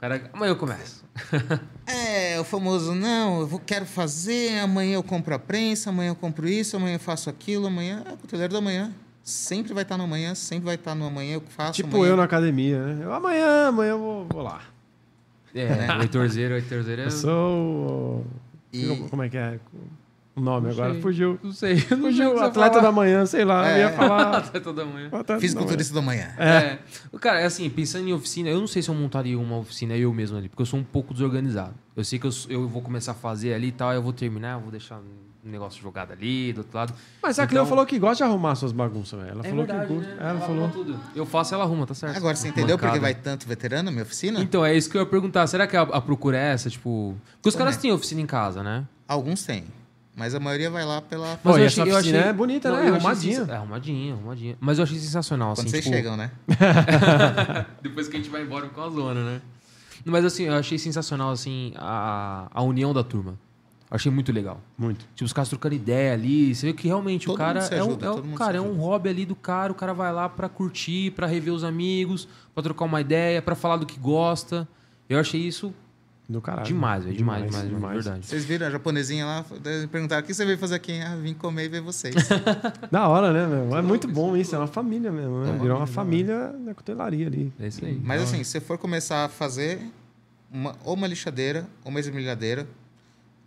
Cara... 0.00 0.30
Amanhã 0.32 0.50
eu 0.52 0.56
começo. 0.56 1.04
É, 1.86 2.38
o 2.40 2.44
famoso, 2.44 2.94
não, 2.94 3.40
eu 3.40 3.46
vou, 3.46 3.58
quero 3.60 3.84
fazer, 3.84 4.58
amanhã 4.60 4.94
eu 4.94 5.02
compro 5.02 5.34
a 5.34 5.38
prensa, 5.38 5.90
amanhã 5.90 6.10
eu 6.10 6.14
compro 6.14 6.48
isso, 6.48 6.76
amanhã 6.76 6.94
eu 6.94 7.00
faço 7.00 7.28
aquilo, 7.28 7.66
amanhã 7.66 8.02
é 8.06 8.12
o 8.12 8.16
cuteleiro 8.16 8.52
do 8.52 8.58
amanhã. 8.58 8.92
Sempre 9.22 9.72
vai 9.74 9.82
estar 9.82 9.96
no 9.96 10.04
amanhã, 10.04 10.34
sempre 10.34 10.64
vai 10.66 10.74
estar 10.74 10.94
no 10.94 11.04
amanhã 11.06 11.34
eu 11.34 11.42
faço. 11.48 11.72
Tipo 11.74 11.96
amanhã. 11.98 12.12
eu 12.12 12.16
na 12.16 12.24
academia, 12.24 12.78
né? 12.84 13.04
Eu, 13.04 13.12
amanhã, 13.12 13.68
amanhã 13.68 13.90
eu 13.90 13.98
vou, 13.98 14.26
vou 14.30 14.42
lá. 14.42 14.60
É, 15.54 15.96
o 15.98 16.02
Heitorzeiro, 16.02 16.54
o 16.54 16.56
Heitorzeiro 16.56 17.02
é... 17.02 17.06
Eu 17.06 17.10
sou. 17.10 18.26
E- 18.72 18.86
Como 19.10 19.22
é 19.22 19.28
que 19.28 19.36
é? 19.36 19.58
O 20.36 20.40
nome 20.40 20.66
Não 20.68 20.72
agora 20.72 20.92
sei. 20.92 21.02
fugiu. 21.02 21.38
Não 21.42 21.52
sei. 21.52 21.72
eu 21.72 21.76
Não 21.76 21.86
sei 21.86 21.96
Fugiu, 22.12 22.30
você 22.32 22.44
atleta 22.44 22.70
falar. 22.74 22.82
da 22.82 22.92
manhã, 22.92 23.26
sei 23.26 23.44
lá. 23.44 23.68
Eu 23.68 23.74
É. 23.76 23.78
ia 23.80 23.90
falar. 23.92 24.36
Atleta 24.38 24.72
da 24.72 24.84
manhã. 24.84 25.06
atleta 25.08 25.34
da 25.34 25.40
Fisiculturista 25.40 25.92
do 25.92 25.98
amanhã. 25.98 26.32
É. 26.38 26.78
Cara, 27.20 27.40
é 27.40 27.44
assim, 27.46 27.68
pensando 27.68 28.08
em 28.08 28.12
oficina, 28.12 28.48
eu 28.48 28.60
não 28.60 28.66
sei 28.68 28.80
se 28.80 28.88
eu 28.88 28.94
montaria 28.94 29.36
uma 29.38 29.58
oficina 29.58 29.96
eu 29.96 30.14
mesmo 30.14 30.38
ali, 30.38 30.48
porque 30.48 30.62
eu 30.62 30.66
sou 30.66 30.78
um 30.78 30.84
pouco 30.84 31.12
desorganizado. 31.12 31.74
Eu 31.96 32.04
sei 32.04 32.18
que 32.18 32.26
eu, 32.26 32.30
eu 32.48 32.68
vou 32.68 32.80
começar 32.80 33.10
a 33.12 33.14
fazer 33.16 33.52
ali 33.52 33.66
e 33.68 33.72
tal, 33.72 33.92
eu 33.92 34.00
vou 34.00 34.12
terminar, 34.12 34.54
eu 34.54 34.60
vou 34.60 34.70
deixar 34.70 35.00
um 35.44 35.50
negócio 35.50 35.80
jogado 35.82 36.12
ali, 36.12 36.52
do 36.52 36.58
outro 36.58 36.76
lado. 36.76 36.94
Mas 37.22 37.38
a 37.38 37.42
Então- 37.44 37.50
Cleo 37.50 37.66
falou 37.66 37.86
que 37.86 37.98
gosta 37.98 38.16
de 38.16 38.22
arrumar 38.30 38.54
suas 38.54 38.72
bagunças, 38.72 39.18
velho. 39.18 39.30
Ela 39.32 39.40
É 39.40 39.48
falou 39.50 39.64
verdade, 39.66 39.86
que 39.88 39.94
curte. 39.94 40.08
né? 40.10 40.16
Ela, 40.20 40.40
falou. 40.40 40.64
arruma 40.64 40.68
tudo. 40.72 41.00
Eu 41.16 41.24
faço, 41.26 41.54
ela 41.54 41.64
arruma, 41.64 41.86
tá 41.86 41.94
certo. 41.94 42.16
Agora 42.16 42.36
você 42.36 42.48
entendeu 42.48 42.76
por 42.76 42.82
que 42.82 42.86
Mancada. 42.98 43.00
vai 43.00 43.14
tanto 43.14 43.46
veterano 43.48 43.84
na 43.84 43.90
minha 43.90 44.02
oficina? 44.02 44.40
Então, 44.40 44.64
é 44.64 44.74
isso 44.76 44.90
que 44.90 44.96
eu 44.96 45.00
ia 45.00 45.06
perguntar. 45.06 45.46
Será 45.46 45.66
que 45.66 45.76
a, 45.76 45.82
a 45.82 46.00
procura 46.00 46.36
é 46.38 46.52
essa? 46.52 46.68
Tipo. 46.68 47.16
Porque 47.36 47.48
os 47.48 47.56
caras 47.56 47.76
É. 47.76 47.80
têm 47.80 47.92
oficina 47.92 48.20
em 48.20 48.26
casa, 48.26 48.62
né? 48.62 48.84
Alguns 49.08 49.42
têm, 49.42 49.64
mas 50.14 50.34
a 50.34 50.40
maioria 50.40 50.68
vai 50.70 50.84
lá 50.84 51.00
pela... 51.00 51.36
Pô, 51.38 51.56
e 51.56 51.62
eu 51.62 51.66
essa 51.66 51.82
oficina 51.82 52.18
é 52.18 52.32
bonita, 52.32 52.70
né? 52.70 52.76
eu 52.76 52.80
achei 52.82 52.94
Arrumadinha. 52.96 53.46
É, 53.48 53.56
arrumadinha, 53.56 54.12
arrumadinha. 54.14 54.56
Mas 54.60 54.78
eu 54.78 54.84
achei 54.84 54.98
sensacional, 54.98 55.54
Quando 55.54 55.60
assim, 55.66 55.70
vocês 55.70 55.84
tipo, 55.84 55.96
chegam, 55.96 56.16
né? 56.16 56.30
Depois 57.82 58.08
que 58.08 58.16
a 58.16 58.20
gente 58.20 58.30
vai 58.30 58.42
embora 58.42 58.68
com 58.68 58.80
a 58.82 58.88
zona, 58.90 59.24
né? 59.24 59.40
Mas 60.04 60.24
assim, 60.24 60.44
eu 60.44 60.54
achei 60.54 60.78
sensacional, 60.78 61.30
assim, 61.30 61.72
a, 61.76 62.48
a 62.52 62.62
união 62.62 62.92
da 62.94 63.02
turma. 63.02 63.34
Achei 63.90 64.10
muito 64.12 64.30
legal. 64.30 64.60
Muito. 64.78 65.00
Tipo, 65.16 65.24
os 65.24 65.32
caras 65.32 65.48
trocando 65.48 65.74
ideia 65.74 66.12
ali. 66.12 66.54
Você 66.54 66.66
vê 66.66 66.72
que 66.72 66.86
realmente 66.86 67.26
Todo 67.26 67.34
o 67.34 67.38
cara 67.38 67.58
é, 67.58 67.82
um, 67.82 67.86
ajuda, 67.88 68.06
é, 68.06 68.10
um- 68.10 68.16
mundo 68.22 68.36
cara, 68.38 68.56
é 68.58 68.60
um 68.60 68.74
hobby 68.76 69.08
ali 69.08 69.26
do 69.26 69.34
cara. 69.34 69.72
O 69.72 69.74
cara 69.74 69.92
vai 69.92 70.12
lá 70.12 70.28
pra 70.28 70.48
curtir, 70.48 71.10
pra 71.10 71.26
rever 71.26 71.52
os 71.52 71.64
amigos, 71.64 72.28
pra 72.54 72.62
trocar 72.62 72.84
uma 72.84 73.00
ideia, 73.00 73.42
pra 73.42 73.56
falar 73.56 73.78
do 73.78 73.86
que 73.86 73.98
gosta. 73.98 74.68
Eu 75.08 75.18
achei 75.18 75.40
isso 75.40 75.74
Do 76.28 76.40
caralho. 76.40 76.68
demais, 76.68 77.02
velho. 77.02 77.16
Demais, 77.16 77.44
demais, 77.46 77.68
demais, 77.68 78.04
verdade. 78.04 78.26
Vocês 78.26 78.44
viram 78.44 78.68
a 78.68 78.70
japonesinha 78.70 79.26
lá? 79.26 79.44
Perguntaram, 79.90 80.22
o 80.22 80.24
que 80.24 80.32
você 80.32 80.44
veio 80.46 80.56
fazer 80.56 80.76
aqui? 80.76 80.92
Ah, 81.00 81.16
vim 81.16 81.34
comer 81.34 81.64
e 81.64 81.68
ver 81.68 81.80
vocês. 81.80 82.14
Da 82.92 83.08
hora, 83.08 83.32
né, 83.32 83.44
meu? 83.44 83.76
É 83.76 83.82
muito 83.82 84.06
bom 84.06 84.36
isso. 84.36 84.54
É 84.54 84.58
uma 84.58 84.68
família 84.68 85.10
mesmo, 85.10 85.40
né? 85.42 85.48
É 85.48 85.52
uma 85.52 85.58
Virou 85.60 85.76
uma 85.78 85.88
família 85.88 86.52
na 86.64 86.74
cutelaria 86.74 87.26
ali. 87.26 87.52
É 87.58 87.66
isso 87.66 87.84
aí. 87.84 88.00
Mas 88.04 88.22
assim, 88.22 88.44
se 88.44 88.50
você 88.52 88.60
for 88.60 88.78
começar 88.78 89.24
a 89.24 89.28
fazer 89.28 89.80
uma, 90.48 90.76
ou 90.84 90.94
uma 90.94 91.08
lixadeira 91.08 91.66
ou 91.84 91.90
uma 91.90 91.98
esmerilhadeira, 91.98 92.68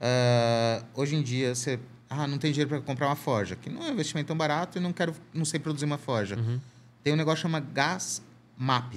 ah, 0.03 0.83
hoje 0.93 1.15
em 1.15 1.21
dia 1.21 1.55
você... 1.55 1.79
Ah, 2.09 2.27
não 2.27 2.37
tem 2.37 2.51
dinheiro 2.51 2.69
para 2.69 2.81
comprar 2.81 3.07
uma 3.07 3.15
forja. 3.15 3.55
Que 3.55 3.69
não 3.69 3.81
é 3.81 3.89
um 3.89 3.93
investimento 3.93 4.27
tão 4.27 4.37
barato 4.37 4.77
e 4.77 4.81
não 4.81 4.93
quero, 4.93 5.15
não 5.33 5.45
sei 5.45 5.59
produzir 5.59 5.85
uma 5.85 5.97
forja. 5.97 6.35
Uhum. 6.35 6.59
Tem 7.03 7.13
um 7.13 7.15
negócio 7.15 7.37
que 7.37 7.41
chama 7.43 7.59
Gas 7.59 8.21
Map. 8.57 8.93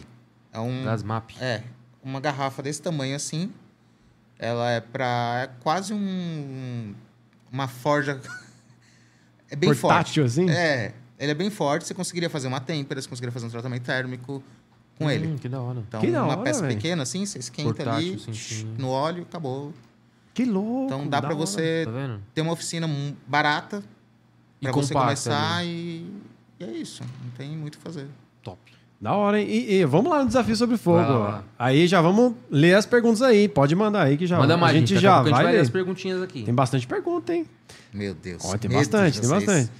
É 0.52 0.60
um... 0.60 0.84
Das 0.84 1.02
map. 1.02 1.30
É, 1.40 1.62
uma 2.02 2.20
garrafa 2.20 2.62
desse 2.62 2.82
tamanho 2.82 3.14
assim. 3.16 3.52
Ela 4.38 4.70
é 4.70 4.80
para 4.80 5.42
é 5.44 5.62
quase 5.62 5.94
um 5.94 6.94
uma 7.50 7.68
forja 7.68 8.20
é 9.50 9.56
bem 9.56 9.70
Portátil, 9.74 10.24
forte. 10.24 10.40
assim? 10.40 10.50
É, 10.50 10.92
ele 11.18 11.30
é 11.30 11.34
bem 11.34 11.50
forte, 11.50 11.86
você 11.86 11.94
conseguiria 11.94 12.28
fazer 12.28 12.48
uma 12.48 12.60
têmpera, 12.60 13.00
você 13.00 13.08
conseguiria 13.08 13.32
fazer 13.32 13.46
um 13.46 13.50
tratamento 13.50 13.82
térmico 13.82 14.42
com 14.98 15.10
ele. 15.10 15.26
Hum, 15.26 15.36
que 15.36 15.48
da 15.48 15.60
hora. 15.60 15.80
Então, 15.86 16.00
da 16.00 16.22
uma 16.22 16.32
hora, 16.32 16.42
peça 16.42 16.62
velho. 16.62 16.74
pequena 16.74 17.02
assim, 17.02 17.24
você 17.24 17.38
esquenta 17.38 17.74
Portátil, 17.74 18.12
ali 18.12 18.18
sim, 18.18 18.32
sim. 18.32 18.74
no 18.78 18.88
óleo, 18.88 19.22
acabou. 19.22 19.72
Que 20.36 20.44
louco. 20.44 20.84
Então 20.84 21.08
dá 21.08 21.22
para 21.22 21.34
você 21.34 21.86
Tá 21.86 22.18
ter 22.34 22.42
uma 22.42 22.52
oficina 22.52 22.86
barata 23.26 23.82
E 24.60 24.66
para 24.66 24.72
você 24.72 24.92
compacta 24.92 25.30
começar 25.30 25.64
e, 25.64 26.06
e 26.60 26.64
é 26.64 26.70
isso, 26.72 27.02
não 27.24 27.30
tem 27.38 27.56
muito 27.56 27.76
o 27.76 27.78
que 27.78 27.82
fazer. 27.82 28.06
Top. 28.42 28.58
Da 29.00 29.14
hora, 29.14 29.40
hein? 29.40 29.48
E, 29.48 29.76
e 29.76 29.84
vamos 29.86 30.10
lá 30.10 30.20
no 30.20 30.26
Desafio 30.26 30.54
Sobre 30.54 30.76
Fogo. 30.76 30.98
Vai 30.98 31.08
lá, 31.08 31.18
vai 31.18 31.32
lá. 31.32 31.44
Aí 31.58 31.86
já 31.86 32.02
vamos 32.02 32.34
ler 32.50 32.74
as 32.74 32.84
perguntas 32.84 33.22
aí. 33.22 33.48
Pode 33.48 33.74
mandar 33.74 34.02
aí 34.02 34.18
que 34.18 34.26
já 34.26 34.38
Manda 34.38 34.58
mais, 34.58 34.76
a 34.76 34.78
gente 34.78 34.92
daqui 34.92 35.02
já 35.02 35.22
gente 35.22 35.30
vai 35.32 35.44
vai 35.44 35.52
ler 35.54 35.60
as 35.60 35.70
perguntinhas 35.70 36.22
aqui. 36.22 36.42
Tem 36.42 36.54
bastante 36.54 36.86
pergunta, 36.86 37.34
hein? 37.34 37.46
Meu 37.94 38.14
Deus. 38.14 38.42
Ó, 38.44 38.58
tem 38.58 38.68
medo 38.68 38.78
bastante, 38.78 39.18
tem 39.18 39.30
bastante. 39.30 39.70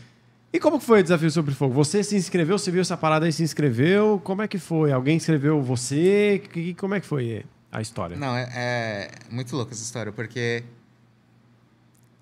E 0.53 0.59
como 0.59 0.79
que 0.79 0.87
foi 0.87 1.01
o 1.01 1.03
Desafio 1.03 1.31
Sobre 1.31 1.55
Fogo? 1.55 1.75
Você 1.75 2.03
se 2.03 2.17
inscreveu? 2.17 2.59
Você 2.59 2.71
viu 2.71 2.81
essa 2.81 2.97
parada 2.97 3.27
aí, 3.27 3.33
se 3.33 3.43
inscreveu? 3.43 4.19
Como 4.25 4.41
é 4.41 4.49
que 4.49 4.59
foi? 4.59 4.91
Alguém 4.91 5.17
inscreveu 5.17 5.61
você? 5.61 6.43
Que- 6.51 6.73
como 6.73 6.95
é 6.95 7.01
que 7.01 7.07
foi 7.07 7.45
a 7.71 7.81
história? 7.81 8.17
Não, 8.17 8.37
é, 8.37 8.49
é 8.55 9.11
muito 9.31 9.55
louco 9.55 9.73
essa 9.73 9.83
história, 9.83 10.13
porque 10.13 10.65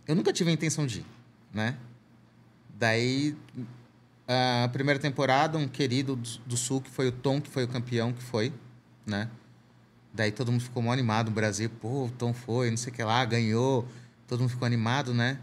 eu 0.06 0.14
nunca 0.14 0.32
tive 0.32 0.50
a 0.50 0.52
intenção 0.52 0.86
de 0.86 1.00
ir, 1.00 1.06
né? 1.52 1.76
Daí, 2.76 3.36
a 4.26 4.68
primeira 4.68 4.98
temporada, 4.98 5.56
um 5.56 5.68
querido 5.68 6.16
do, 6.16 6.56
Sul, 6.56 6.80
que 6.80 6.90
foi 6.90 7.08
o 7.08 7.12
Tom, 7.12 7.40
que 7.40 7.48
foi 7.48 7.64
o 7.64 7.68
campeão, 7.68 8.12
que 8.12 8.22
foi, 8.22 8.52
né? 9.06 9.28
Daí 10.12 10.30
todo 10.30 10.52
mundo 10.52 10.62
ficou 10.62 10.82
mó 10.82 10.92
animado 10.92 11.28
no 11.28 11.34
Brasil. 11.34 11.68
Pô, 11.80 12.06
o 12.06 12.10
Tom 12.10 12.32
foi, 12.32 12.70
não 12.70 12.76
sei 12.76 12.92
o 12.92 12.96
que 12.96 13.02
lá, 13.02 13.24
ganhou. 13.24 13.86
Todo 14.28 14.40
mundo 14.40 14.50
ficou 14.50 14.64
animado, 14.64 15.12
né? 15.12 15.38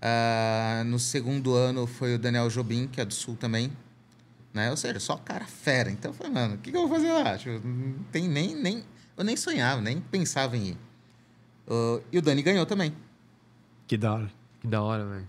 Ah, 0.00 0.82
no 0.86 0.98
segundo 0.98 1.54
ano 1.54 1.86
foi 1.86 2.14
o 2.14 2.18
Daniel 2.18 2.48
Jobim, 2.48 2.86
que 2.86 3.00
é 3.00 3.04
do 3.04 3.14
Sul 3.14 3.36
também. 3.36 3.72
Né? 4.52 4.70
Ou 4.70 4.76
seja, 4.76 5.00
só 5.00 5.16
cara 5.16 5.46
fera. 5.46 5.90
Então 5.90 6.10
eu 6.10 6.14
falei, 6.14 6.32
mano, 6.32 6.54
o 6.56 6.58
que, 6.58 6.70
que 6.70 6.76
eu 6.76 6.86
vou 6.86 6.96
fazer 6.96 7.12
lá? 7.12 7.38
Tipo, 7.38 7.66
não 7.66 8.02
tem 8.10 8.28
nem, 8.28 8.54
nem... 8.54 8.84
Eu 9.16 9.24
nem 9.24 9.36
sonhava, 9.36 9.80
nem 9.80 10.00
pensava 10.00 10.56
em 10.56 10.68
ir. 10.68 10.78
Ah, 11.68 12.00
e 12.12 12.18
o 12.18 12.22
Dani 12.22 12.42
ganhou 12.42 12.66
também. 12.66 12.94
Que 13.86 13.96
da 13.96 14.14
hora. 14.14 14.30
Que 14.60 14.66
da 14.66 14.82
hora, 14.82 15.04
velho. 15.06 15.28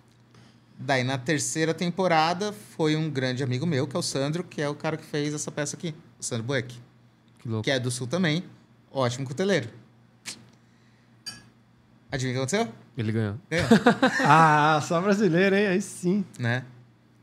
Daí 0.77 1.03
na 1.03 1.17
terceira 1.17 1.73
temporada 1.73 2.51
foi 2.51 2.95
um 2.95 3.09
grande 3.09 3.43
amigo 3.43 3.65
meu, 3.67 3.87
que 3.87 3.95
é 3.95 3.99
o 3.99 4.01
Sandro, 4.01 4.43
que 4.43 4.61
é 4.61 4.67
o 4.67 4.73
cara 4.73 4.97
que 4.97 5.05
fez 5.05 5.33
essa 5.33 5.51
peça 5.51 5.75
aqui. 5.75 5.93
O 6.19 6.23
Sandro 6.23 6.43
Bueck. 6.43 6.75
Que 7.39 7.47
louco. 7.47 7.63
Que 7.63 7.71
é 7.71 7.79
do 7.79 7.91
Sul 7.91 8.07
também. 8.07 8.43
Ótimo 8.91 9.27
cuteleiro. 9.27 9.69
Adivinha 12.11 12.33
o 12.33 12.47
que 12.47 12.55
aconteceu? 12.55 12.73
Ele 12.97 13.11
ganhou. 13.11 13.35
Ganhou. 13.49 13.67
Ah, 14.25 14.81
só 14.83 14.99
brasileiro, 14.99 15.55
hein? 15.55 15.67
Aí 15.67 15.81
sim. 15.81 16.25
né? 16.37 16.65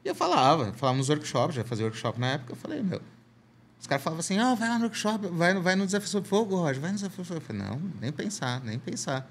E 0.05 0.09
eu 0.09 0.15
falava, 0.15 0.73
falava 0.73 0.97
nos 0.97 1.09
workshops, 1.09 1.55
já 1.57 1.65
fazia 1.65 1.85
workshop 1.85 2.19
na 2.19 2.29
época, 2.29 2.53
eu 2.53 2.57
falei, 2.57 2.83
meu. 2.83 3.03
Os 3.81 3.87
caras 3.87 4.03
falavam 4.03 4.21
assim, 4.21 4.39
ah, 4.39 4.55
vai 4.55 4.69
lá 4.69 4.77
no 4.79 4.85
workshop, 4.85 5.29
vai, 5.29 5.55
no- 5.55 5.63
vai 5.63 5.77
no 5.77 5.87
Desafio 5.87 6.09
Sob 6.09 6.27
Fogo, 6.27 6.57
Roger, 6.57 6.81
vai 6.81 6.91
no 6.91 6.97
Desafio 6.97 7.25
Sob 7.25 7.41
Fogo. 7.41 7.41
Eu 7.41 7.47
falei, 7.47 7.63
não, 7.63 7.81
nem 8.01 8.11
pensar, 8.13 8.61
nem 8.65 8.79
pensar. 8.79 9.29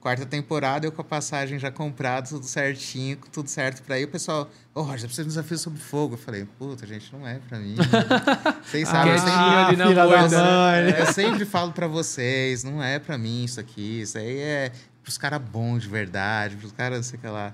Quarta 0.00 0.24
temporada, 0.24 0.86
eu 0.86 0.92
com 0.92 1.00
a 1.00 1.04
passagem 1.04 1.58
já 1.58 1.72
comprada, 1.72 2.28
tudo 2.28 2.44
certinho, 2.46 3.18
tudo 3.32 3.48
certo 3.48 3.82
pra 3.82 3.98
ir. 3.98 4.04
O 4.04 4.08
pessoal, 4.08 4.48
ô, 4.72 4.82
Roger, 4.82 5.00
precisa 5.08 5.22
de 5.24 5.26
um 5.26 5.30
Desafio 5.30 5.58
Sob 5.58 5.76
Fogo. 5.78 6.14
Eu 6.14 6.18
falei, 6.18 6.44
puta, 6.56 6.86
gente, 6.86 7.12
não 7.12 7.26
é 7.26 7.40
pra 7.40 7.58
mim. 7.58 7.74
Vocês 8.64 8.86
sabem, 8.86 9.12
eu 9.14 9.18
Quietinho 9.18 9.38
sempre, 9.38 9.76
na 9.76 9.86
filha 9.88 9.94
da 9.96 10.06
mãe. 10.06 11.00
eu 11.00 11.12
sempre 11.12 11.44
falo 11.44 11.72
pra 11.72 11.88
vocês, 11.88 12.62
não 12.62 12.80
é 12.82 12.98
pra 13.00 13.18
mim 13.18 13.42
isso 13.44 13.58
aqui. 13.58 14.02
Isso 14.02 14.16
aí 14.18 14.38
é 14.38 14.72
pros 15.02 15.18
caras 15.18 15.40
bons 15.42 15.82
de 15.82 15.88
verdade, 15.88 16.54
pros 16.56 16.70
caras 16.70 16.98
não 16.98 17.02
sei 17.02 17.18
o 17.18 17.22
que 17.22 17.26
lá. 17.28 17.52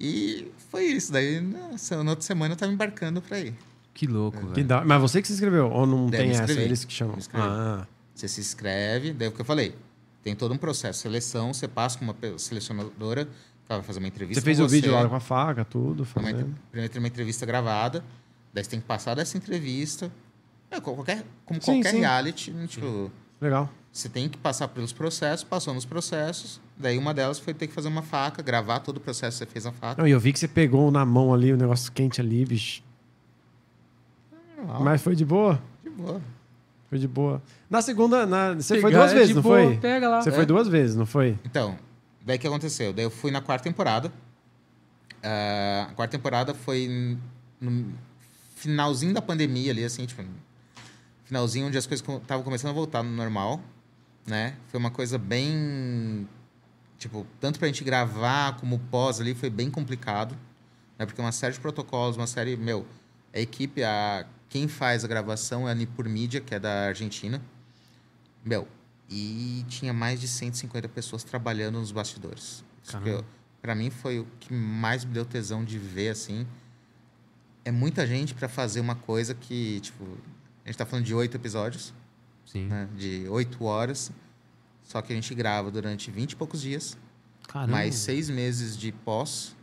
E 0.00 0.50
foi 0.70 0.84
isso. 0.86 1.12
Daí, 1.12 1.40
na 1.40 2.10
outra 2.10 2.22
semana, 2.22 2.54
eu 2.54 2.58
tava 2.58 2.72
embarcando 2.72 3.22
pra 3.22 3.38
ir. 3.38 3.54
Que 3.96 4.06
louco, 4.06 4.38
Que 4.48 4.54
velho. 4.56 4.66
da... 4.66 4.84
Mas 4.84 5.00
você 5.00 5.22
que 5.22 5.26
se 5.26 5.32
inscreveu? 5.32 5.70
Ou 5.70 5.86
não 5.86 6.06
Deve 6.10 6.22
tem 6.24 6.32
essa? 6.32 6.42
escrever. 6.42 6.62
Eles 6.64 6.84
que 6.84 6.92
chamam. 6.92 7.16
Ah, 7.32 7.86
Você 8.14 8.28
se 8.28 8.40
inscreve, 8.42 9.12
daí 9.14 9.26
é 9.26 9.30
o 9.30 9.32
que 9.32 9.40
eu 9.40 9.44
falei. 9.44 9.74
Tem 10.22 10.34
todo 10.36 10.52
um 10.52 10.58
processo 10.58 10.98
de 10.98 11.02
seleção, 11.04 11.54
você 11.54 11.66
passa 11.66 11.98
com 11.98 12.04
uma 12.04 12.14
selecionadora, 12.36 13.24
que 13.24 13.30
ela 13.72 13.78
vai 13.80 13.86
fazer 13.86 13.98
uma 14.00 14.08
entrevista 14.08 14.40
você 14.40 14.44
fez 14.44 14.58
com 14.58 14.64
o 14.64 14.68
vídeo 14.68 14.92
lá 14.92 15.08
com 15.08 15.14
a 15.14 15.20
faca, 15.20 15.64
tudo, 15.64 16.00
Uma 16.02 16.06
fazendo. 16.06 16.54
Primeiro 16.70 16.92
tem 16.92 17.00
uma 17.00 17.08
entrevista 17.08 17.46
gravada, 17.46 18.04
daí 18.52 18.62
você 18.62 18.70
tem 18.70 18.80
que 18.80 18.86
passar 18.86 19.14
dessa 19.14 19.36
entrevista. 19.38 20.10
É, 20.70 20.78
qualquer, 20.80 21.24
como 21.46 21.62
Sim, 21.62 21.74
qualquer 21.76 21.92
sim. 21.92 22.00
reality, 22.00 22.52
tipo, 22.66 23.10
Legal. 23.40 23.70
você 23.92 24.08
tem 24.08 24.28
que 24.28 24.36
passar 24.36 24.66
pelos 24.68 24.92
processos, 24.92 25.44
passou 25.44 25.72
nos 25.72 25.84
processos, 25.86 26.60
daí 26.76 26.98
uma 26.98 27.14
delas 27.14 27.38
foi 27.38 27.54
ter 27.54 27.66
que 27.68 27.72
fazer 27.72 27.86
uma 27.88 28.02
faca, 28.02 28.42
gravar 28.42 28.80
todo 28.80 28.96
o 28.96 29.00
processo 29.00 29.38
que 29.38 29.44
você 29.46 29.50
fez 29.52 29.64
na 29.64 29.72
faca. 29.72 30.02
Não, 30.02 30.08
e 30.08 30.10
eu 30.10 30.18
vi 30.20 30.32
que 30.32 30.38
você 30.40 30.48
pegou 30.48 30.90
na 30.90 31.06
mão 31.06 31.32
ali 31.32 31.52
o 31.52 31.56
negócio 31.56 31.90
quente 31.92 32.20
ali, 32.20 32.44
bicho. 32.44 32.82
Normal, 34.56 34.82
Mas 34.82 35.02
foi 35.02 35.14
de 35.14 35.24
boa? 35.24 35.60
de 35.82 35.90
boa. 35.90 36.20
Foi 36.88 36.98
de 36.98 37.08
boa. 37.08 37.42
Na 37.68 37.82
segunda, 37.82 38.24
na... 38.26 38.54
você 38.54 38.80
foi 38.80 38.90
Pegar 38.90 39.00
duas 39.00 39.12
é 39.12 39.14
vezes, 39.16 39.34
não 39.34 39.42
boa, 39.42 39.64
foi? 39.64 39.76
Pega 39.78 40.08
lá. 40.08 40.22
Você 40.22 40.28
É. 40.28 40.32
foi 40.32 40.46
duas 40.46 40.68
vezes, 40.68 40.94
não 40.96 41.04
foi? 41.06 41.36
Então, 41.44 41.76
daí 42.24 42.36
o 42.36 42.40
que 42.40 42.46
aconteceu? 42.46 42.92
Daí 42.92 43.04
eu 43.04 43.10
fui 43.10 43.30
na 43.30 43.40
quarta 43.40 43.64
temporada. 43.64 44.12
Ah, 45.22 45.88
a 45.90 45.94
quarta 45.94 46.16
temporada 46.16 46.54
foi 46.54 47.18
no 47.60 47.92
finalzinho 48.54 49.12
da 49.12 49.20
pandemia 49.20 49.72
ali, 49.72 49.84
assim, 49.84 50.06
tipo, 50.06 50.22
finalzinho 51.24 51.66
onde 51.66 51.76
as 51.76 51.86
coisas 51.86 52.06
estavam 52.22 52.44
começando 52.44 52.70
a 52.70 52.74
voltar 52.74 53.02
no 53.02 53.10
normal, 53.10 53.60
né? 54.26 54.54
Foi 54.68 54.78
uma 54.78 54.90
coisa 54.90 55.18
bem, 55.18 56.26
tipo, 56.98 57.26
tanto 57.40 57.58
pra 57.58 57.66
gente 57.66 57.82
gravar 57.82 58.56
como 58.58 58.78
pós 58.90 59.20
ali 59.20 59.34
foi 59.34 59.50
bem 59.50 59.70
complicado, 59.70 60.36
né? 60.96 61.04
Porque 61.04 61.20
uma 61.20 61.32
série 61.32 61.54
de 61.54 61.60
protocolos, 61.60 62.16
uma 62.16 62.26
série, 62.28 62.56
meu, 62.56 62.86
a 63.34 63.40
equipe, 63.40 63.82
a 63.82 64.24
quem 64.56 64.68
faz 64.68 65.04
a 65.04 65.08
gravação 65.08 65.68
é 65.68 65.72
a 65.72 65.74
Nipur 65.74 66.08
Media, 66.08 66.40
que 66.40 66.54
é 66.54 66.58
da 66.58 66.86
Argentina. 66.86 67.42
Meu, 68.42 68.66
e 69.06 69.66
tinha 69.68 69.92
mais 69.92 70.18
de 70.18 70.26
150 70.26 70.88
pessoas 70.88 71.22
trabalhando 71.22 71.78
nos 71.78 71.92
bastidores. 71.92 72.64
Pra 73.60 73.74
mim 73.74 73.90
foi 73.90 74.20
o 74.20 74.26
que 74.40 74.54
mais 74.54 75.04
me 75.04 75.12
deu 75.12 75.26
tesão 75.26 75.62
de 75.62 75.78
ver, 75.78 76.08
assim. 76.08 76.46
É 77.66 77.70
muita 77.70 78.06
gente 78.06 78.32
pra 78.32 78.48
fazer 78.48 78.80
uma 78.80 78.94
coisa 78.94 79.34
que, 79.34 79.80
tipo... 79.80 80.04
A 80.64 80.68
gente 80.68 80.78
tá 80.78 80.86
falando 80.86 81.04
de 81.04 81.14
oito 81.14 81.36
episódios, 81.36 81.92
Sim. 82.46 82.66
né? 82.66 82.88
De 82.96 83.28
oito 83.28 83.62
horas. 83.64 84.10
Só 84.82 85.02
que 85.02 85.12
a 85.12 85.16
gente 85.16 85.34
grava 85.34 85.70
durante 85.70 86.10
vinte 86.10 86.32
e 86.32 86.36
poucos 86.36 86.62
dias. 86.62 86.96
Caramba. 87.46 87.72
Mais 87.72 87.94
seis 87.94 88.30
meses 88.30 88.74
de 88.76 88.90
pós. 88.90 89.54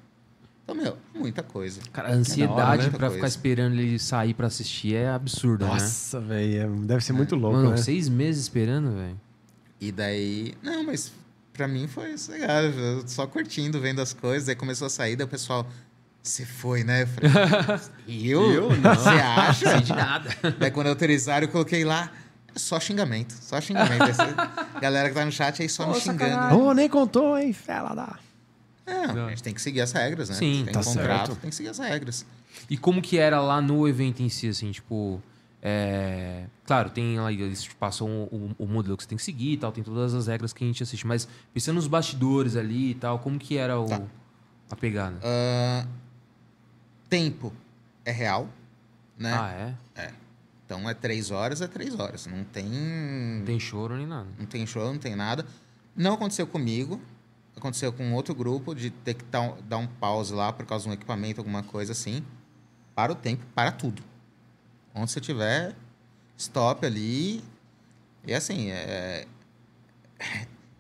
Então, 0.64 0.76
meu, 0.76 0.98
muita 1.14 1.44
coisa. 1.44 1.82
Cara, 1.92 2.10
a 2.10 2.14
ansiedade 2.14 2.90
né? 2.90 2.98
pra 2.98 3.12
ficar 3.12 3.28
esperando 3.28 3.74
ele 3.74 4.00
sair 4.00 4.34
pra 4.34 4.48
assistir 4.48 4.96
é 4.96 5.10
absurda, 5.10 5.66
né? 5.66 5.74
Nossa, 5.74 6.22
velho. 6.22 6.76
Deve 6.86 7.04
ser 7.04 7.12
muito 7.12 7.36
louco, 7.36 7.58
Mano, 7.58 7.72
né? 7.72 7.78
seis 7.78 8.08
meses 8.08 8.44
esperando, 8.44 8.92
velho. 8.92 9.20
E 9.82 9.92
daí... 9.92 10.54
Não, 10.64 10.86
mas 10.86 11.12
pra 11.52 11.68
mim 11.68 11.88
foi 11.88 12.16
legal. 12.30 12.64
Só 13.06 13.28
curtindo, 13.28 13.82
vendo 13.82 14.02
as 14.02 14.14
coisas. 14.14 14.48
Aí 14.48 14.56
começou 14.56 14.88
a 14.88 14.90
sair, 14.90 15.16
daí 15.16 15.26
o 15.26 15.30
pessoal... 15.30 15.68
Você 16.22 16.46
foi, 16.46 16.86
né? 16.86 17.02
Eu 17.02 17.08
falei... 17.08 17.82
eu? 18.32 18.52
Eu? 18.52 18.78
Não. 18.78 18.96
Você 18.96 19.10
acha? 19.10 19.66
Não 19.66 19.72
sei 19.74 19.82
de 19.82 19.94
nada. 19.94 20.30
Daí 20.58 20.72
quando 20.72 20.88
autorizaram, 20.88 21.48
eu 21.48 21.52
coloquei 21.52 21.84
lá... 21.84 22.10
Só 22.56 22.80
xingamento. 22.80 23.34
Só 23.42 23.60
xingamento. 23.60 24.04
Essa 24.04 24.34
galera 24.80 25.10
que 25.10 25.16
tá 25.16 25.26
no 25.26 25.32
chat 25.32 25.62
aí 25.62 25.68
só 25.68 25.88
me 25.88 26.00
xingando. 26.00 26.60
Ô, 26.60 26.74
nem 26.74 26.88
contou, 26.88 27.38
hein? 27.38 27.52
Fela 27.52 27.94
da. 27.94 28.18
Não. 28.86 29.28
a 29.28 29.30
gente 29.30 29.44
tem 29.44 29.54
que 29.54 29.62
seguir 29.62 29.82
as 29.82 29.92
regras, 29.92 30.30
né? 30.30 30.36
Sim, 30.36 30.64
tem 30.66 30.74
tá 30.74 30.84
contrato, 30.84 31.28
certo. 31.28 31.40
tem 31.40 31.50
que 31.50 31.56
seguir 31.56 31.70
as 31.70 31.80
regras. 31.80 32.26
E 32.70 32.78
como 32.78 33.02
que 33.02 33.18
era 33.18 33.42
lá 33.42 33.62
no 33.62 33.88
evento 33.88 34.22
em 34.22 34.30
si, 34.30 34.48
assim, 34.48 34.72
tipo... 34.72 35.22
é, 35.62 36.46
Claro, 36.66 36.90
tem 36.90 37.20
lá, 37.20 37.32
eles 37.32 37.68
passam 37.80 38.08
o, 38.32 38.56
o 38.58 38.66
modelo 38.66 38.96
que 38.98 39.04
você 39.04 39.10
tem 39.10 39.18
que 39.18 39.24
seguir 39.24 39.54
e 39.54 39.58
tal, 39.58 39.72
tem 39.72 39.84
todas 39.84 40.14
as 40.14 40.28
regras 40.28 40.54
que 40.54 40.64
a 40.64 40.68
gente 40.68 40.84
assiste, 40.84 41.06
mas 41.08 41.28
pensando 41.54 41.76
nos 41.76 41.88
bastidores 41.88 42.56
ali 42.56 42.92
e 42.92 42.96
tal, 42.96 43.20
como 43.20 43.40
que 43.40 43.58
era 43.58 43.80
o... 43.80 43.88
Tá. 43.88 44.02
a 44.72 44.76
pegada? 44.76 45.18
Ah, 45.24 45.86
tempo 47.10 47.54
é 48.06 48.12
real, 48.12 48.50
né? 49.18 49.34
Ah, 49.34 49.52
é? 49.98 50.14
Então 50.66 50.90
é 50.90 50.94
três 50.94 51.30
horas, 51.30 51.62
é 51.62 51.68
três 51.68 51.98
horas. 52.00 52.26
Não 52.26 52.44
tem, 52.44 52.66
Não 52.66 53.46
tem 53.46 53.60
choro 53.60 53.96
nem 53.96 54.08
nada. 54.08 54.28
não 54.40 54.46
tem 54.46 54.66
show, 54.66 54.86
não 54.86 54.98
tem 54.98 55.16
nada. 55.16 55.46
Não 55.96 56.14
aconteceu 56.16 56.48
comigo. 56.48 57.00
Aconteceu 57.56 57.94
com 57.94 58.14
outro 58.14 58.34
grupo 58.34 58.74
de 58.74 58.90
ter 58.90 59.14
que 59.14 59.24
dar 59.26 59.78
um, 59.78 59.88
pause 59.88 60.34
lá 60.34 60.52
por 60.52 60.66
causa 60.66 60.84
de 60.84 60.90
um 60.90 60.94
equipamento, 60.94 61.40
alguma 61.40 61.64
coisa 61.64 61.92
assim. 61.92 62.24
Para 62.96 63.12
o 63.12 63.16
tempo, 63.16 63.46
para 63.56 63.72
tudo. 63.72 64.04
Onde 64.94 65.12
você 65.12 65.20
tiver, 65.22 65.76
stop 66.38 66.86
ali. 66.86 67.44
E 68.26 68.34
assim, 68.34 68.70
é... 68.70 69.26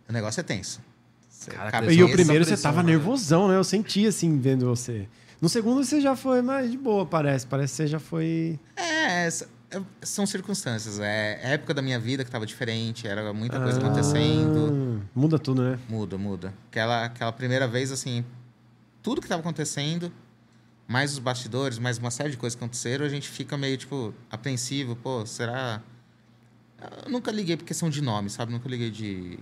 o 0.09 0.13
negócio 0.13 0.39
é 0.39 0.43
tenso. 0.43 0.81
Você 1.29 1.51
Caraca, 1.51 1.91
E 1.91 2.01
o 2.01 2.05
essa 2.05 2.13
primeiro 2.15 2.43
você 2.45 2.51
pressão, 2.51 2.71
tava 2.71 2.83
né? 2.83 2.91
nervosão, 2.93 3.47
né? 3.47 3.57
Eu 3.57 3.63
senti 3.63 4.05
assim, 4.07 4.39
vendo 4.39 4.65
você. 4.65 5.07
No 5.41 5.49
segundo 5.49 5.83
você 5.83 5.99
já 5.99 6.15
foi 6.15 6.41
mais 6.41 6.71
de 6.71 6.77
boa, 6.77 7.05
parece. 7.05 7.45
Parece 7.45 7.73
que 7.73 7.77
você 7.77 7.87
já 7.87 7.99
foi. 7.99 8.59
É, 8.77 9.25
essa- 9.25 9.45
é- 9.45 9.47
são 10.01 10.25
circunstâncias. 10.25 10.99
É 10.99 11.53
época 11.53 11.73
da 11.73 11.81
minha 11.81 11.99
vida 11.99 12.23
que 12.23 12.29
estava 12.29 12.45
diferente, 12.45 13.07
era 13.07 13.33
muita 13.33 13.59
coisa 13.59 13.79
Ah, 13.79 13.85
acontecendo. 13.85 15.01
Muda 15.13 15.39
tudo, 15.39 15.61
né? 15.63 15.79
Muda, 15.89 16.17
muda. 16.17 16.53
Aquela, 16.69 17.05
aquela 17.05 17.31
primeira 17.31 17.67
vez, 17.67 17.91
assim, 17.91 18.25
tudo 19.01 19.21
que 19.21 19.25
estava 19.25 19.41
acontecendo, 19.41 20.11
mais 20.87 21.13
os 21.13 21.19
bastidores, 21.19 21.77
mais 21.79 21.97
uma 21.97 22.11
série 22.11 22.31
de 22.31 22.37
coisas 22.37 22.55
que 22.55 22.63
aconteceram, 22.63 23.05
a 23.05 23.09
gente 23.09 23.29
fica 23.29 23.57
meio, 23.57 23.77
tipo, 23.77 24.13
apreensivo. 24.29 24.95
Pô, 24.95 25.25
será... 25.25 25.81
Eu 27.05 27.11
nunca 27.11 27.31
liguei 27.31 27.55
por 27.55 27.63
questão 27.63 27.89
de 27.89 28.01
nome, 28.01 28.29
sabe? 28.29 28.51
Nunca 28.51 28.67
liguei 28.67 28.91
de 28.91 29.39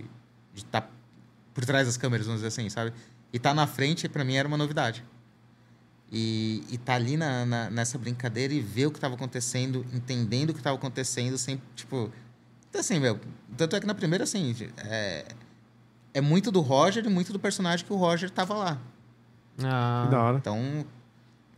estar 0.54 0.88
por 1.52 1.64
trás 1.64 1.86
das 1.86 1.96
câmeras, 1.96 2.26
vamos 2.26 2.40
dizer 2.42 2.48
assim, 2.48 2.68
sabe? 2.68 2.92
E 3.32 3.38
tá 3.38 3.52
na 3.52 3.66
frente, 3.66 4.08
pra 4.08 4.24
mim, 4.24 4.36
era 4.36 4.46
uma 4.46 4.56
novidade. 4.56 5.04
E, 6.12 6.62
e 6.70 6.76
tá 6.76 6.94
ali 6.94 7.16
na, 7.16 7.46
na- 7.46 7.70
nessa 7.70 7.96
brincadeira 7.96 8.52
e 8.52 8.60
ver 8.60 8.86
o 8.86 8.90
que 8.90 8.98
estava 8.98 9.14
acontecendo, 9.14 9.84
entendendo 9.94 10.50
o 10.50 10.52
que 10.52 10.60
estava 10.60 10.76
acontecendo, 10.76 11.38
sem, 11.38 11.60
tipo... 11.74 12.12
Então, 12.68 12.80
assim, 12.80 13.00
meu... 13.00 13.18
Tanto 13.56 13.74
é 13.76 13.80
que 13.80 13.86
na 13.86 13.94
primeira, 13.94 14.24
assim, 14.24 14.54
é, 14.78 15.24
é 16.12 16.20
muito 16.20 16.50
do 16.50 16.60
Roger 16.60 17.04
e 17.04 17.08
muito 17.08 17.32
do 17.32 17.38
personagem 17.38 17.84
que 17.86 17.92
o 17.92 17.96
Roger 17.96 18.28
tava 18.30 18.54
lá. 18.54 18.78
Ah, 19.62 20.04
Que 20.04 20.10
da 20.10 20.22
hora. 20.22 20.36
Então, 20.38 20.86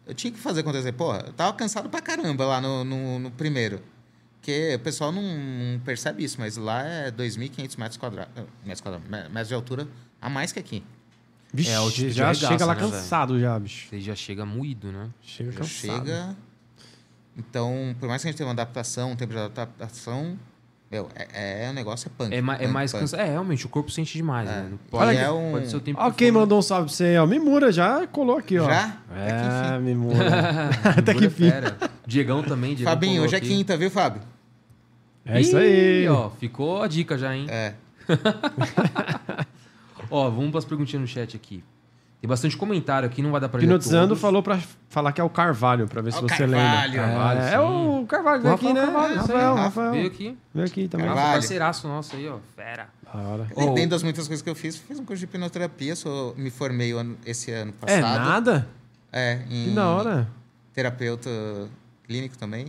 eu 0.06 0.14
tinha 0.14 0.32
que 0.32 0.38
fazer 0.38 0.60
acontecer. 0.60 0.92
Pô, 0.92 1.14
eu 1.14 1.32
tava 1.32 1.52
cansado 1.56 1.88
pra 1.88 2.00
caramba 2.00 2.44
lá 2.46 2.60
no, 2.60 2.84
no, 2.84 3.18
no 3.18 3.30
primeiro. 3.32 3.82
Porque 4.40 4.74
o 4.74 4.78
pessoal 4.80 5.10
não, 5.10 5.22
não 5.22 5.80
percebe 5.80 6.22
isso, 6.22 6.36
mas 6.38 6.56
lá 6.56 6.82
é 6.82 7.10
2.500 7.10 7.78
metros 7.78 7.96
quadrados, 7.96 8.32
metros 8.64 8.80
quadrados, 8.80 9.08
me- 9.08 9.28
metros 9.30 9.48
de 9.48 9.54
altura 9.54 9.88
a 10.20 10.28
mais 10.28 10.52
que 10.52 10.58
aqui. 10.58 10.84
Vixe, 11.54 11.70
É, 11.70 11.78
o 11.80 11.88
de 11.90 12.10
já 12.10 12.24
arregaça, 12.30 12.48
chega 12.52 12.66
lá 12.66 12.74
né, 12.74 12.80
cansado 12.80 13.38
já, 13.38 13.58
bicho. 13.58 13.88
Você 13.88 14.00
já 14.00 14.14
chega 14.16 14.44
moído, 14.44 14.90
né? 14.90 15.08
Chega 15.22 15.52
Já 15.52 15.58
cansado. 15.60 16.06
chega. 16.06 16.36
Então, 17.36 17.94
por 18.00 18.08
mais 18.08 18.20
que 18.22 18.28
a 18.28 18.30
gente 18.30 18.38
tenha 18.38 18.46
uma 18.48 18.52
adaptação, 18.52 19.12
um 19.12 19.16
tempo 19.16 19.32
de 19.32 19.38
adaptação, 19.38 20.36
Meu, 20.90 21.08
é, 21.14 21.66
é, 21.66 21.70
o 21.70 21.72
negócio 21.72 22.08
é 22.08 22.10
punk. 22.16 22.32
É, 22.34 22.40
ma- 22.40 22.54
é 22.54 22.58
punk, 22.58 22.68
mais 22.72 22.92
punk. 22.92 23.00
cansado. 23.00 23.20
É, 23.20 23.24
realmente, 23.24 23.66
o 23.66 23.68
corpo 23.68 23.90
sente 23.90 24.12
demais, 24.16 24.48
É. 24.48 24.52
né? 24.52 24.68
Olha 24.68 24.78
Pode, 24.90 25.16
que- 25.16 25.22
é 25.24 25.30
um- 25.30 25.50
pode 25.52 25.68
ser 25.70 25.76
o 25.76 25.80
tempo 25.80 26.00
Ó, 26.00 26.10
que 26.10 26.16
quem 26.18 26.32
for. 26.32 26.40
mandou 26.40 26.58
um 26.58 26.62
salve 26.62 26.86
pra 26.86 26.94
você 26.94 27.04
aí, 27.04 27.18
ó. 27.18 27.26
Mimura 27.26 27.72
já 27.72 28.06
colou 28.06 28.38
aqui, 28.38 28.58
ó. 28.58 28.66
Já? 28.66 28.96
É, 29.16 29.30
Até 29.32 29.78
Mimura. 29.80 30.70
Até 30.98 31.14
que 31.14 31.20
Mimura 31.22 31.26
é 31.26 31.30
fim. 31.30 31.88
Diegão 32.06 32.42
também, 32.44 32.74
Diegão 32.76 32.92
Fabinho, 32.92 33.22
hoje 33.24 33.34
é 33.34 33.38
aqui. 33.38 33.48
quinta, 33.48 33.76
viu, 33.76 33.90
Fábio? 33.90 34.22
É 35.26 35.40
isso 35.40 35.56
aí. 35.56 36.04
Ih, 36.04 36.08
ó, 36.08 36.30
ficou 36.30 36.82
a 36.82 36.86
dica 36.86 37.16
já, 37.18 37.34
hein? 37.34 37.46
É. 37.48 37.74
Ó, 40.14 40.30
vamos 40.30 40.50
para 40.50 40.58
as 40.58 40.64
perguntinhas 40.64 41.00
no 41.00 41.08
chat 41.08 41.34
aqui. 41.36 41.64
Tem 42.20 42.28
bastante 42.28 42.56
comentário 42.56 43.06
aqui, 43.06 43.20
não 43.20 43.32
vai 43.32 43.40
dar 43.40 43.48
pra 43.48 43.58
ler 43.60 43.66
Pinotizando 43.66 44.08
todos. 44.08 44.20
falou 44.20 44.42
pra 44.42 44.58
falar 44.88 45.12
que 45.12 45.20
é 45.20 45.24
o 45.24 45.28
Carvalho, 45.28 45.86
pra 45.88 46.00
ver 46.00 46.12
se 46.12 46.20
você 46.22 46.26
Carvalho. 46.46 46.52
lembra. 46.92 47.06
Carvalho, 47.08 47.40
é, 47.40 47.52
é 47.54 47.60
o 47.60 48.06
Carvalho, 48.06 48.42
veio 48.42 48.54
aqui, 48.54 48.72
né? 48.72 48.80
Carvalho, 48.80 49.14
Rafael, 49.16 49.48
Rafa. 49.54 49.62
Rafael. 49.62 49.90
Veio 49.92 50.06
aqui. 50.06 50.38
Veio 50.54 50.66
aqui 50.66 50.88
também. 50.88 51.06
Rafa, 51.06 51.16
Carvalho. 51.20 51.40
parceiraço 51.40 51.88
nosso 51.88 52.16
aí, 52.16 52.28
ó. 52.28 52.38
Fera. 52.56 52.88
Ô, 53.56 53.74
Dentro 53.74 53.90
das 53.90 54.02
muitas 54.02 54.26
coisas 54.26 54.42
que 54.42 54.48
eu 54.48 54.54
fiz, 54.54 54.76
fiz 54.76 54.98
um 54.98 55.04
curso 55.04 55.18
de 55.20 55.24
hipnoterapia, 55.24 55.94
sou, 55.96 56.34
me 56.36 56.48
formei 56.50 56.92
ano- 56.92 57.16
esse 57.26 57.50
ano 57.50 57.74
É 57.82 58.00
passado. 58.00 58.24
nada? 58.24 58.68
É, 59.12 59.40
em 59.50 59.64
Que 59.68 59.70
da 59.74 59.88
hora. 59.88 60.28
terapeuta 60.72 61.30
clínico 62.04 62.38
também. 62.38 62.66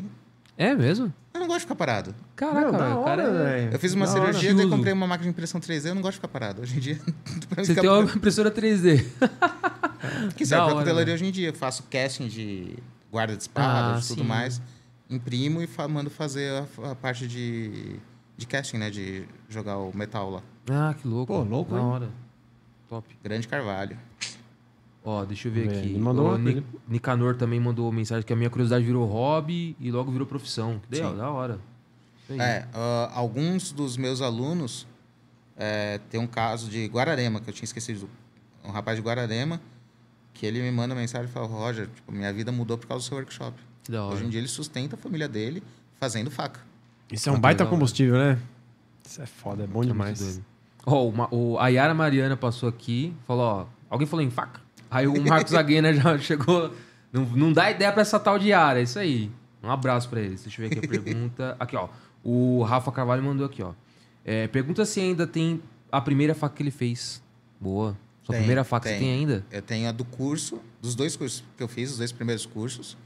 É 0.57 0.73
mesmo? 0.75 1.13
Eu 1.45 1.47
não 1.47 1.55
gosto 1.55 1.59
de 1.59 1.65
ficar 1.65 1.75
parado. 1.75 2.15
Caraca, 2.35 2.59
Meu, 2.61 2.71
da 2.71 2.77
velho, 2.79 2.95
o 2.95 2.99
hora, 3.01 3.05
cara 3.05 3.23
é- 3.23 3.43
velho. 3.61 3.73
Eu 3.73 3.79
fiz 3.79 3.93
uma 3.93 4.05
Da 4.07 4.11
cirurgia, 4.11 4.49
hora. 4.49 4.57
daí 4.57 4.69
comprei 4.69 4.93
uma 4.93 5.05
máquina 5.05 5.25
de 5.25 5.29
impressão 5.29 5.61
3D, 5.61 5.89
eu 5.89 5.95
não 5.95 6.01
gosto 6.01 6.13
de 6.13 6.17
ficar 6.17 6.27
parado. 6.27 6.61
Hoje 6.63 6.75
em 6.75 6.79
dia, 6.79 6.99
Você 7.55 7.75
tem 7.75 7.87
uma 7.89 8.03
impressora 8.03 8.49
3D. 8.51 9.05
que 10.35 10.43
Da 10.43 10.49
serve 10.49 10.55
pra 10.55 10.65
hora, 10.65 10.75
cutelaria 10.77 11.13
hoje 11.13 11.25
em 11.25 11.31
dia. 11.31 11.49
Eu 11.49 11.53
faço 11.53 11.83
casting 11.83 12.27
de 12.27 12.75
guarda 13.11 13.35
de 13.35 13.43
espadas, 13.43 14.05
Ah, 14.05 14.07
tudo 14.07 14.21
sim. 14.23 14.27
mais. 14.27 14.61
Imprimo 15.09 15.61
e 15.61 15.67
fa- 15.67 15.87
mando 15.87 16.09
fazer 16.09 16.65
a, 16.83 16.91
a 16.91 16.95
parte 16.95 17.27
de, 17.27 17.97
de 18.35 18.47
casting, 18.47 18.77
né? 18.77 18.89
De 18.89 19.23
jogar 19.47 19.77
o 19.77 19.95
metal 19.95 20.29
lá. 20.31 20.41
Ah, 20.69 20.95
que 20.99 21.07
louco. 21.07 21.31
Pô, 21.31 21.43
louco, 21.43 21.73
Da 21.75 21.79
hein? 21.79 21.85
hora. 21.85 22.09
Top. 22.89 23.07
Grande 23.23 23.47
Carvalho. 23.47 23.97
Ó, 25.07 25.23
deixa 25.23 25.47
eu 25.47 25.51
ver 25.53 25.67
Vê, 25.69 25.77
aqui. 25.77 25.89
ele 25.89 25.99
mandou 25.99 26.25
o 26.25 26.29
uma- 26.29 26.37
Ni- 26.39 26.49
ele- 26.51 26.65
Nicanor 26.87 27.35
também 27.35 27.59
mandou 27.59 27.91
mensagem 27.91 28.25
que 28.25 28.33
a 28.33 28.35
minha 28.35 28.49
curiosidade 28.49 28.83
virou 28.83 29.05
hobby 29.05 29.75
e 29.79 29.91
logo 29.91 30.11
virou 30.11 30.25
profissão. 30.25 30.81
Que 30.89 30.99
da, 30.99 31.29
hora. 31.29 31.59
É, 32.27 32.65
ah, 32.73 33.11
alguns 33.13 33.71
dos 33.71 33.97
meus 33.97 34.19
alunos 34.19 34.87
é, 35.55 35.99
tem 36.09 36.19
um 36.19 36.25
caso 36.25 36.69
de 36.71 36.87
Guararema, 36.87 37.39
que 37.39 37.47
eu 37.47 37.53
tinha 37.53 37.65
esquecido. 37.65 38.09
Um 38.63 38.71
rapaz 38.71 38.97
de 38.97 39.03
Guararema, 39.03 39.61
que 40.33 40.43
ele 40.43 40.59
me 40.59 40.71
manda 40.71 40.95
mensagem 40.95 41.29
e 41.29 41.31
fala, 41.31 41.45
Roger, 41.45 41.87
tipo, 41.87 42.11
minha 42.11 42.33
vida 42.33 42.51
mudou 42.51 42.75
por 42.75 42.87
causa 42.87 43.05
do 43.05 43.07
seu 43.07 43.15
workshop. 43.17 43.55
Que 43.83 43.91
da 43.91 44.03
hora. 44.03 44.15
Hoje 44.15 44.25
em 44.25 44.29
dia 44.29 44.39
ele 44.39 44.47
sustenta 44.47 44.95
a 44.95 44.97
família 44.97 45.27
dele 45.29 45.61
fazendo 45.99 46.31
faca. 46.31 46.59
Isso 47.11 47.29
é 47.29 47.31
um 47.31 47.39
baita 47.39 47.63
combustível, 47.63 48.15
né? 48.17 48.39
Isso 49.05 49.21
é 49.21 49.27
foda, 49.27 49.63
é 49.63 49.67
bom 49.67 49.83
É 49.83 49.85
muito 49.85 49.91
demais. 49.91 50.41
Ó, 50.83 51.07
o, 51.07 51.11
Ma- 51.15 51.27
o 51.29 51.59
a 51.59 51.67
Yara 51.67 51.93
Mariana 51.93 52.35
passou 52.35 52.67
aqui, 52.67 53.13
falou, 53.27 53.43
ó, 53.45 53.65
alguém 53.87 54.07
falou 54.07 54.25
em 54.25 54.31
faca? 54.31 54.64
Aí 54.95 55.07
o 55.07 55.21
Marcos 55.27 55.53
Aguena 55.53 55.93
já 55.93 56.17
chegou, 56.19 56.73
não, 57.11 57.25
não 57.25 57.51
dá 57.53 57.69
ideia 57.69 57.91
pra 57.91 58.01
essa 58.01 58.19
tal 58.19 58.39
de 58.39 58.49
Yara, 58.49 58.79
é 58.79 58.83
isso 58.83 58.97
aí. 58.97 59.29
Um 59.61 59.69
abraço 59.69 60.07
pra 60.07 60.21
eles. 60.21 60.43
Deixa 60.43 60.61
eu 60.61 60.69
ver 60.69 60.77
aqui 60.77 60.85
a 60.85 60.89
pergunta. 60.89 61.55
Aqui, 61.59 61.75
ó. 61.75 61.89
O 62.23 62.63
Rafa 62.63 62.91
Carvalho 62.91 63.23
mandou 63.23 63.45
aqui, 63.45 63.61
ó. 63.61 63.73
É, 64.23 64.47
pergunta 64.47 64.85
se 64.85 64.99
ainda 64.99 65.27
tem 65.27 65.61
a 65.91 65.99
primeira 65.99 66.33
faca 66.33 66.55
que 66.55 66.63
ele 66.63 66.71
fez. 66.71 67.21
Boa. 67.59 67.97
Sua 68.23 68.33
Tem, 68.33 68.41
primeira 68.41 68.63
faca 68.63 68.87
você 68.89 68.95
tem. 68.95 69.03
tem 69.03 69.11
ainda? 69.19 69.45
Eu 69.51 69.61
tenho 69.61 69.87
a 69.87 69.91
do 69.91 70.03
curso, 70.03 70.59
dos 70.81 70.95
dois 70.95 71.15
cursos 71.15 71.43
que 71.55 71.61
eu 71.61 71.67
fiz, 71.67 71.91
os 71.91 71.97
dois 71.99 72.11
primeiros 72.11 72.45
cursos. 72.45 72.97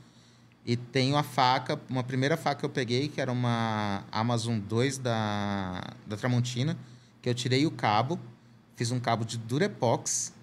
E 0.66 0.78
tenho 0.78 1.18
a 1.18 1.24
faca, 1.24 1.80
uma 1.90 2.04
primeira 2.04 2.38
faca 2.38 2.60
que 2.62 2.66
eu 2.66 2.70
peguei, 2.70 3.10
que 3.10 3.20
era 3.20 3.32
uma 3.32 4.04
Amazon 4.12 4.60
2 4.60 4.98
da, 5.00 5.82
da 6.08 6.16
Tramontina, 6.16 6.78
que 7.22 7.30
eu 7.30 7.34
tirei 7.34 7.66
o 7.66 7.72
cabo, 7.72 8.18
fiz 8.78 8.92
um 8.92 9.00
cabo 9.00 9.26
de 9.26 9.38
Durepox 9.38 10.34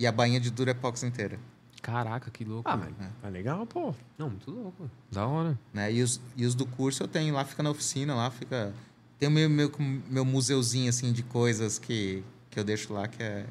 e 0.00 0.06
a 0.06 0.10
bainha 0.10 0.40
de 0.40 0.50
Durepox 0.50 1.02
inteira. 1.02 1.38
Caraca, 1.82 2.30
que 2.30 2.42
louco. 2.42 2.68
Ah, 2.68 2.88
tá 3.20 3.28
legal, 3.28 3.66
pô. 3.66 3.94
Não, 4.16 4.30
muito 4.30 4.50
louco. 4.50 4.90
Da 5.12 5.26
hora. 5.26 5.58
Né? 5.74 5.92
E, 5.92 6.02
os, 6.02 6.18
e 6.34 6.46
os 6.46 6.54
do 6.54 6.64
curso 6.64 7.02
eu 7.02 7.08
tenho 7.08 7.34
lá, 7.34 7.44
fica 7.44 7.62
na 7.62 7.70
oficina, 7.70 8.14
lá 8.14 8.30
fica... 8.30 8.72
Tem 9.18 9.28
o 9.28 9.32
meu, 9.32 9.50
meu, 9.50 9.70
meu 10.08 10.24
museuzinho, 10.24 10.88
assim, 10.88 11.12
de 11.12 11.22
coisas 11.22 11.78
que, 11.78 12.24
que 12.48 12.58
eu 12.58 12.64
deixo 12.64 12.94
lá, 12.94 13.06
que 13.06 13.22
é, 13.22 13.44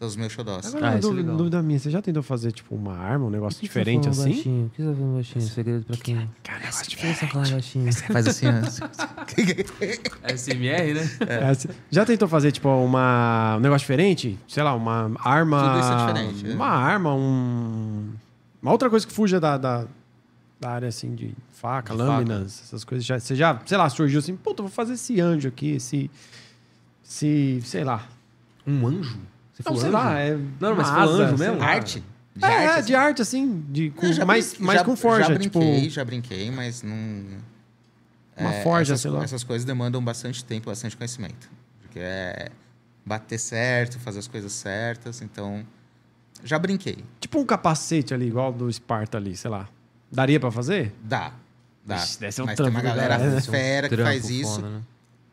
são 0.00 0.08
os 0.08 0.16
meus 0.16 0.32
xodós. 0.32 0.66
Agora, 0.66 0.86
Ah, 0.86 0.90
uma 0.92 0.98
isso 0.98 1.06
é 1.06 1.10
dúvida, 1.10 1.20
legal. 1.22 1.36
dúvida 1.36 1.62
minha, 1.62 1.78
você 1.78 1.90
já 1.90 2.00
tentou 2.00 2.22
fazer, 2.22 2.52
tipo, 2.52 2.74
uma 2.74 2.96
arma, 2.96 3.26
um 3.26 3.30
negócio 3.30 3.60
diferente 3.60 4.08
assim? 4.08 4.64
O 4.64 4.70
que 4.70 4.82
você 4.82 4.88
tá 4.88 4.94
falando 4.96 5.14
baixinho? 5.16 5.44
Segredo 5.44 5.84
pra 5.84 5.96
quem? 5.98 6.30
Cara, 6.42 6.58
negócio 6.60 6.82
O 6.84 6.88
que 6.96 7.06
você 7.14 7.20
tá 7.20 7.26
falando 7.26 7.50
baixinho? 7.52 7.92
Faz 7.92 8.26
assim, 8.26 8.46
né? 8.46 8.62
SMR, 10.34 10.94
né? 10.94 11.10
É, 11.28 11.54
você 11.54 11.68
já 11.90 12.06
tentou 12.06 12.26
fazer, 12.28 12.50
tipo, 12.50 12.68
uma, 12.68 13.56
um 13.56 13.60
negócio 13.60 13.80
diferente? 13.84 14.38
Sei 14.48 14.62
lá, 14.62 14.74
uma 14.74 15.12
arma... 15.22 15.60
Tudo 15.68 15.80
isso 15.80 15.92
é 15.92 16.06
diferente, 16.06 16.50
é. 16.50 16.54
Uma 16.54 16.68
arma, 16.68 17.14
um... 17.14 18.08
Uma 18.62 18.72
outra 18.72 18.88
coisa 18.88 19.06
que 19.06 19.12
fuja 19.12 19.38
da, 19.38 19.58
da, 19.58 19.84
da 20.58 20.70
área, 20.70 20.88
assim, 20.88 21.14
de 21.14 21.34
faca, 21.52 21.92
De 21.94 21.98
lâminas, 21.98 22.62
essas 22.64 22.84
coisas. 22.84 23.04
Já, 23.04 23.18
você 23.18 23.34
já, 23.34 23.60
sei 23.66 23.76
lá, 23.76 23.88
surgiu 23.90 24.18
assim, 24.18 24.34
puta, 24.34 24.62
vou 24.62 24.70
fazer 24.70 24.94
esse 24.94 25.20
anjo 25.20 25.48
aqui, 25.48 25.72
esse... 25.72 26.10
Esse, 27.04 27.60
sei 27.64 27.84
lá. 27.84 28.06
Um 28.66 28.86
anjo? 28.86 29.18
Você 29.62 29.68
Não, 29.70 29.76
sei 29.76 29.88
anjo? 29.88 29.96
lá, 29.98 30.18
é 30.18 30.38
Não, 30.60 30.74
mas 30.76 30.88
falou 30.88 31.20
anjo 31.20 31.36
mesmo? 31.38 31.62
Arte? 31.62 32.02
De 32.34 32.44
é, 32.44 32.48
arte, 32.48 32.62
é, 32.64 32.70
assim. 32.74 32.86
de 32.86 32.94
arte, 32.94 33.22
assim, 33.22 33.64
de, 33.68 33.90
com, 33.90 34.12
já 34.12 34.24
mais, 34.24 34.48
brinquei- 34.48 34.66
mais 34.66 34.78
já- 34.78 34.84
com 34.84 34.96
forja, 34.96 35.28
já 35.34 35.38
tipo... 35.38 35.58
brinquei, 35.58 35.90
já 35.90 36.04
brinquei, 36.04 36.50
mas 36.50 36.82
não. 36.82 36.94
Uma 38.38 38.52
forja, 38.62 38.92
essas, 38.94 39.02
sei 39.02 39.10
lá. 39.10 39.22
Essas 39.22 39.44
coisas 39.44 39.64
demandam 39.66 40.02
bastante 40.02 40.42
tempo, 40.44 40.70
bastante 40.70 40.96
conhecimento. 40.96 41.50
Porque 41.82 41.98
é 41.98 42.48
bater 43.04 43.38
certo, 43.38 43.98
fazer 43.98 44.20
as 44.20 44.28
coisas 44.28 44.52
certas. 44.52 45.20
Então, 45.20 45.66
já 46.42 46.58
brinquei. 46.58 47.04
Tipo 47.18 47.38
um 47.40 47.44
capacete 47.44 48.14
ali, 48.14 48.28
igual 48.28 48.52
do 48.52 48.70
Esparta 48.70 49.18
ali, 49.18 49.36
sei 49.36 49.50
lá. 49.50 49.68
Daria 50.10 50.40
pra 50.40 50.50
fazer? 50.50 50.94
Dá. 51.02 51.32
Dá. 51.84 51.96
Ixi, 51.96 52.20
deve 52.20 52.32
ser 52.32 52.42
um 52.42 52.46
mas 52.46 52.56
tem 52.56 52.68
uma 52.68 52.80
galera 52.80 53.18
né? 53.18 53.40
fera 53.40 53.88
que 53.88 53.94
Trampo 53.96 54.10
faz 54.10 54.30
isso. 54.30 54.54
foda, 54.56 54.68
né? 54.70 54.80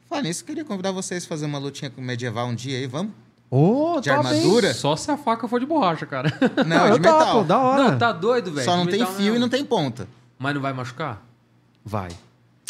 Fala 0.09 0.21
nisso, 0.23 0.43
queria 0.43 0.65
convidar 0.65 0.91
vocês 0.91 1.23
a 1.25 1.27
fazer 1.27 1.45
uma 1.45 1.57
lutinha 1.59 1.89
com 1.91 2.01
medieval 2.01 2.47
um 2.47 2.55
dia 2.55 2.77
aí, 2.77 2.87
vamos? 2.87 3.13
Ô, 3.49 3.99
De 4.01 4.09
tá 4.09 4.17
armadura? 4.17 4.73
Só 4.73 4.95
se 4.95 5.09
a 5.09 5.17
faca 5.17 5.47
for 5.47 5.59
de 5.59 5.65
borracha, 5.65 6.05
cara. 6.05 6.31
Não, 6.57 6.65
Não, 6.65 6.85
é 6.87 6.91
de 6.91 6.99
metal. 6.99 7.25
topo, 7.33 7.43
da 7.47 7.57
hora. 7.59 7.91
Não, 7.91 7.97
tá 7.97 8.11
doido, 8.11 8.51
velho. 8.51 8.65
Só 8.65 8.75
não 8.75 8.85
tem 8.85 8.99
metal 8.99 9.13
fio 9.15 9.23
e 9.25 9.29
mesmo. 9.29 9.39
não 9.39 9.49
tem 9.49 9.63
ponta. 9.63 10.07
Mas 10.37 10.53
não 10.53 10.61
vai 10.61 10.73
machucar? 10.73 11.25
Vai. 11.85 12.09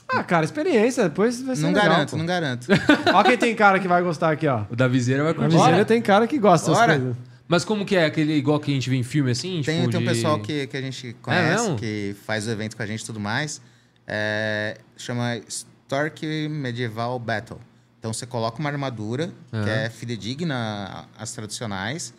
Ah, 0.07 0.23
cara, 0.23 0.45
experiência, 0.45 1.03
depois 1.03 1.41
vai 1.41 1.55
ser 1.55 1.63
Não 1.63 1.69
legal, 1.73 1.89
garanto, 1.89 2.11
pô. 2.11 2.17
não 2.17 2.25
garanto. 2.25 2.67
Ó 3.13 3.23
quem 3.23 3.37
tem 3.37 3.55
cara 3.55 3.79
que 3.79 3.87
vai 3.87 4.01
gostar 4.01 4.31
aqui, 4.31 4.47
ó. 4.47 4.63
O 4.69 4.75
da 4.75 4.87
viseira 4.87 5.23
vai 5.23 5.33
curtir. 5.33 5.57
viseira 5.57 5.83
tem 5.83 6.01
cara 6.01 6.25
que 6.27 6.37
gosta 6.37 6.71
dessas 6.71 6.85
coisas. 6.85 7.17
Mas 7.47 7.65
como 7.65 7.85
que 7.85 7.95
é? 7.95 8.05
Aquele 8.05 8.33
igual 8.33 8.59
que 8.59 8.71
a 8.71 8.73
gente 8.73 8.89
vê 8.89 8.95
em 8.97 9.03
filme 9.03 9.31
assim? 9.31 9.61
Tem, 9.65 9.79
tipo, 9.79 9.89
tem 9.89 9.99
um 9.99 10.03
de- 10.03 10.09
pessoal 10.09 10.39
que, 10.39 10.67
que 10.67 10.77
a 10.77 10.81
gente 10.81 11.15
conhece, 11.21 11.63
mesmo? 11.63 11.75
que 11.77 12.15
faz 12.25 12.45
o 12.47 12.51
evento 12.51 12.77
com 12.77 12.83
a 12.83 12.85
gente 12.85 13.01
e 13.01 13.05
tudo 13.05 13.19
mais. 13.19 13.61
É, 14.05 14.77
chama 14.95 15.37
Stork 15.47 16.47
Medieval 16.49 17.17
Battle. 17.19 17.59
Então 18.07 18.13
você 18.13 18.25
coloca 18.25 18.57
uma 18.59 18.69
armadura 18.69 19.33
que 19.51 19.57
Aham. 19.57 19.67
é 19.69 19.89
fidedigna 19.89 21.05
às 21.19 21.33
tradicionais, 21.33 22.13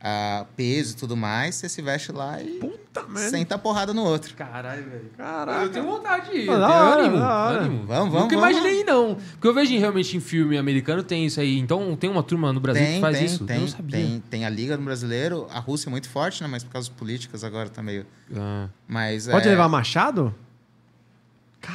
a 0.00 0.46
peso 0.56 0.94
e 0.94 0.96
tudo 0.96 1.14
mais, 1.14 1.56
você 1.56 1.68
se 1.68 1.82
veste 1.82 2.10
lá 2.10 2.40
e 2.42 2.52
Puta 2.58 3.02
merda. 3.02 3.28
senta 3.28 3.54
a 3.56 3.58
porrada 3.58 3.92
no 3.92 4.02
outro. 4.02 4.34
Caralho, 4.34 4.82
velho. 4.88 5.10
Caraca. 5.14 5.62
Eu 5.64 5.68
tenho 5.70 5.84
vontade 5.84 6.30
de 6.30 6.38
ir. 6.38 6.48
Ah, 6.48 6.52
Eu 6.54 6.58
da 6.60 6.68
hora, 6.84 7.00
ânimo. 7.02 7.18
da 7.18 7.28
hora. 7.44 7.58
ânimo. 7.60 7.76
Vamos, 7.86 8.12
vamos, 8.14 8.22
Nunca 8.32 8.36
vamos. 8.40 8.56
imaginei, 8.56 8.82
não. 8.84 9.14
Porque 9.32 9.46
eu 9.46 9.52
vejo 9.52 9.78
realmente 9.78 10.16
em 10.16 10.20
filme 10.20 10.56
americano 10.56 11.02
tem 11.02 11.26
isso 11.26 11.38
aí. 11.38 11.58
Então 11.58 11.94
tem 11.96 12.08
uma 12.08 12.22
turma 12.22 12.50
no 12.50 12.60
Brasil 12.60 12.82
que 12.82 12.92
Tem, 12.92 13.00
faz 13.02 13.16
tem, 13.18 13.26
isso. 13.26 13.42
eu 13.42 13.46
tem, 13.46 13.60
não 13.60 13.68
sabia. 13.68 13.98
tem, 13.98 14.22
tem 14.30 14.44
a 14.46 14.48
Liga 14.48 14.74
do 14.78 14.82
Brasileiro, 14.82 15.46
a 15.52 15.58
Rússia 15.58 15.88
é 15.88 15.90
muito 15.90 16.08
forte, 16.08 16.42
né? 16.42 16.48
Mas 16.50 16.64
por 16.64 16.70
causa 16.72 16.88
das 16.88 16.96
políticas 16.98 17.44
agora 17.44 17.68
tá 17.68 17.82
meio... 17.82 18.06
Ah. 18.34 18.68
Mas, 18.88 19.26
Pode 19.26 19.46
é, 19.46 19.50
levar 19.50 19.68
machado? 19.68 20.34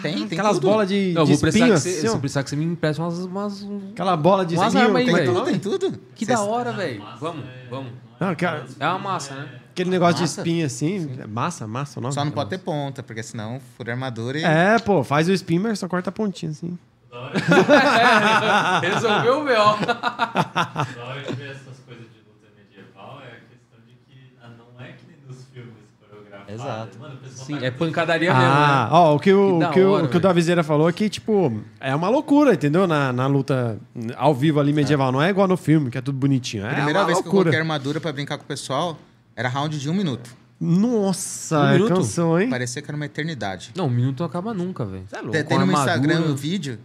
Tem, 0.01 0.13
tem 0.27 0.38
Aquelas 0.39 0.53
tudo. 0.57 0.68
bolas 0.68 0.88
de, 0.89 1.11
Não, 1.13 1.22
eu 1.22 1.26
de 1.26 1.31
vou 1.34 1.39
precisar 1.41 1.65
espinho 1.65 1.73
que, 1.76 1.80
você, 1.81 1.89
assim, 1.89 1.99
se 2.01 2.07
ó. 2.07 2.11
eu 2.13 2.19
precisar 2.19 2.43
que 2.43 2.49
você 2.49 2.55
me 2.55 2.65
empreste 2.65 3.01
umas... 3.01 3.19
umas 3.19 3.61
um- 3.63 3.89
Aquela 3.91 4.15
bola 4.18 4.45
de 4.45 4.55
Umas 4.55 4.68
espinho. 4.68 4.85
armas 4.85 5.01
aí, 5.01 5.03
é 5.03 5.05
Tem 5.05 5.15
é 5.15 5.19
velho. 5.26 5.34
tudo, 5.34 5.45
tem 5.45 5.59
tudo. 5.59 5.99
Que 6.15 6.26
Cês- 6.26 6.38
da 6.39 6.45
hora, 6.45 6.72
velho. 6.72 7.03
Vamos, 7.19 7.45
vamos. 7.69 7.91
Não, 8.19 8.30
aquela- 8.30 8.65
É 8.80 8.88
uma 8.88 8.99
massa, 8.99 9.34
né? 9.35 9.49
aquele 9.72 9.89
negócio 9.89 10.22
Massa. 10.22 10.43
de 10.43 10.49
espinho 10.49 10.65
assim. 10.65 11.18
é 11.19 11.26
Massa, 11.27 11.65
massa 11.68 11.99
o 11.99 12.03
nome? 12.03 12.13
Só 12.13 12.23
não 12.26 12.31
pode 12.31 12.49
ter 12.49 12.57
ponta, 12.59 13.01
porque 13.01 13.23
senão 13.23 13.59
fura 13.77 13.91
a 13.91 13.95
armadura 13.95 14.38
e... 14.39 14.43
É, 14.43 14.77
pô, 14.80 15.03
faz 15.03 15.27
o 15.27 15.31
espinho, 15.31 15.61
mas 15.63 15.80
só 15.80 15.88
corta 15.88 16.09
a 16.09 16.13
pontinha 16.13 16.51
assim. 16.51 16.77
Hora, 17.11 17.31
Resolveu 18.81 19.39
o 19.41 19.43
B.O. 19.45 19.55
da 19.55 21.05
hora 21.05 21.22
de 21.27 21.34
ver 21.35 21.51
essas 21.51 21.77
coisas 21.85 22.05
de 22.05 22.19
luta 22.19 22.47
medieval 22.57 23.22
é 23.23 23.27
a 23.27 23.39
questão 23.49 23.80
de 23.88 23.93
que 24.07 24.34
ah, 24.41 24.49
não 24.57 24.85
é 24.85 24.91
que 24.93 25.05
nem 25.07 25.18
nos 25.27 25.43
filmes 25.53 25.73
coreografados. 25.99 26.40
Exato. 26.53 26.99
Mano, 26.99 27.18
Sim, 27.30 27.57
é 27.64 27.72
pancadaria 27.72 28.32
Ah, 28.32 28.38
mesmo, 28.40 28.53
né? 28.56 28.90
ó, 28.91 29.15
o 29.15 29.19
que 29.19 29.32
o, 29.34 29.60
Que 29.60 29.65
o, 29.65 29.72
que 29.72 29.82
hora, 29.84 30.06
o 30.06 30.10
que 30.10 30.18
o 30.18 30.64
falou 30.64 30.90
é 30.90 30.94
que, 30.94 31.10
tipo, 31.10 31.61
é 31.80 31.94
uma 31.95 32.10
loucura, 32.10 32.53
entendeu? 32.53 32.86
Na, 32.88 33.11
na 33.14 33.28
luta 33.28 33.80
ao 34.18 34.34
vivo 34.36 34.60
ali 34.60 34.73
medieval. 34.73 35.11
Não 35.11 35.22
é 35.22 35.30
igual 35.30 35.48
no 35.48 35.57
filme, 35.57 35.90
que 35.90 35.98
é 35.98 36.02
tudo 36.02 36.18
bonitinho. 36.18 36.65
É 36.65 36.72
A 36.72 36.76
primeira 36.76 36.99
uma 36.99 37.06
vez 37.06 37.18
que 37.18 37.22
eu 37.22 37.26
loucura. 37.32 37.44
coloquei 37.52 37.60
armadura 37.60 37.99
pra 38.02 38.11
brincar 38.11 38.38
com 38.38 38.44
o 38.44 38.48
pessoal, 38.48 38.98
era 39.36 39.48
round 39.49 39.80
de 39.80 39.90
um 39.90 39.94
minuto. 39.94 40.36
Nossa, 40.60 41.60
Um 41.60 41.68
é 41.69 41.73
minuto? 41.73 41.95
canção, 41.95 42.40
hein? 42.40 42.49
Parecia 42.49 42.82
que 42.82 42.90
era 42.90 42.95
uma 42.95 43.06
eternidade. 43.06 43.72
Não, 43.76 43.88
um 43.88 43.90
minuto 43.90 44.19
não 44.19 44.28
acaba 44.28 44.53
nunca, 44.53 44.86
velho. 44.86 45.03
Você 45.10 45.15
é 45.15 45.19
louco. 45.19 45.32
Tem, 45.34 45.44
tem 45.44 45.57
no 45.57 45.64
armadura. 45.64 45.91
Instagram 45.91 46.22
um 46.32 46.36
vídeo 46.36 46.80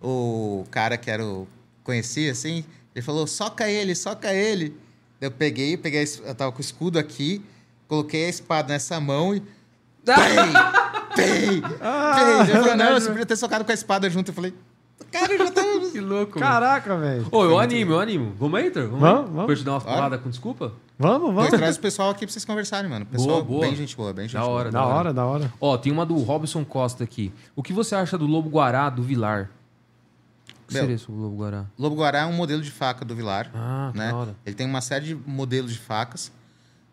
o 0.00 0.64
cara 0.70 0.96
que 0.96 1.10
era 1.10 1.24
o 1.24 1.46
conheci, 1.84 2.28
assim, 2.28 2.64
ele 2.94 3.02
falou, 3.04 3.26
soca 3.26 3.68
ele, 3.68 3.94
soca 3.94 4.32
ele. 4.32 4.76
Eu 5.20 5.30
peguei, 5.30 5.76
peguei, 5.76 6.04
eu 6.24 6.34
tava 6.34 6.50
com 6.50 6.58
o 6.58 6.60
escudo 6.60 6.98
aqui, 6.98 7.40
coloquei 7.88 8.26
a 8.26 8.28
espada 8.28 8.72
nessa 8.72 9.00
mão 9.00 9.34
e. 9.34 9.40
Pei! 9.40 10.14
Pei! 11.14 11.62
Ah, 11.80 12.14
Pei! 12.16 12.24
Ele 12.40 12.46
falou, 12.46 12.66
não, 12.68 12.76
verdade, 12.78 13.00
você 13.02 13.10
podia 13.10 13.26
ter 13.26 13.36
socado 13.36 13.64
com 13.64 13.70
a 13.70 13.74
espada 13.74 14.08
junto. 14.10 14.30
Eu 14.30 14.34
falei, 14.34 14.54
cara, 15.10 15.36
já 15.38 15.50
tá. 15.50 15.62
Que 15.92 16.00
louco. 16.00 16.38
Caraca, 16.38 16.96
velho. 16.96 17.26
Ô, 17.30 17.44
eu 17.44 17.58
animo, 17.58 17.92
eu 17.92 18.00
animo. 18.00 18.32
Vamos 18.38 18.58
aí, 18.58 18.64
Heitor? 18.64 18.84
Vamos, 18.88 19.00
Vamos, 19.00 19.18
aí? 19.20 19.26
vamos. 19.26 19.44
Pra 19.44 19.52
eu 19.52 19.58
te 19.58 19.62
dar 19.64 19.72
uma 19.72 19.80
porrada 19.82 20.16
com 20.16 20.30
desculpa? 20.30 20.72
Vamos, 20.98 21.34
vamos. 21.34 21.50
traz 21.50 21.76
o 21.76 21.80
pessoal 21.80 22.08
aqui 22.10 22.24
pra 22.24 22.32
vocês 22.32 22.46
conversarem, 22.46 22.88
mano. 22.88 23.04
Pessoal 23.04 23.42
Boa, 23.42 23.44
boa. 23.44 23.60
bem 23.66 23.76
gente 23.76 23.94
boa, 23.94 24.10
bem 24.14 24.24
gente 24.26 24.32
Da 24.34 24.40
boa. 24.40 24.52
hora, 24.52 24.70
Da 24.70 24.86
hora, 24.86 25.12
da 25.12 25.26
hora. 25.26 25.52
Ó, 25.60 25.76
tem 25.76 25.92
uma 25.92 26.06
do 26.06 26.14
Robson 26.16 26.64
Costa 26.64 27.04
aqui. 27.04 27.30
O 27.54 27.62
que 27.62 27.74
você 27.74 27.94
acha 27.94 28.16
do 28.16 28.24
Lobo 28.26 28.48
Guará 28.48 28.88
do 28.88 29.02
Vilar? 29.02 29.50
O 30.64 30.68
que 30.68 30.72
Meu. 30.74 30.82
seria 30.84 30.94
esse 30.96 31.10
Lobo 31.10 31.36
Guará? 31.36 31.66
Lobo 31.78 31.96
Guará 31.96 32.20
é 32.20 32.26
um 32.26 32.32
modelo 32.32 32.62
de 32.62 32.70
faca 32.70 33.04
do 33.04 33.14
Vilar. 33.14 33.50
Ah, 33.54 33.92
né? 33.94 34.08
da 34.12 34.16
hora. 34.16 34.36
Ele 34.46 34.54
tem 34.56 34.66
uma 34.66 34.80
série 34.80 35.04
de 35.04 35.14
modelos 35.14 35.72
de 35.72 35.78
facas. 35.78 36.32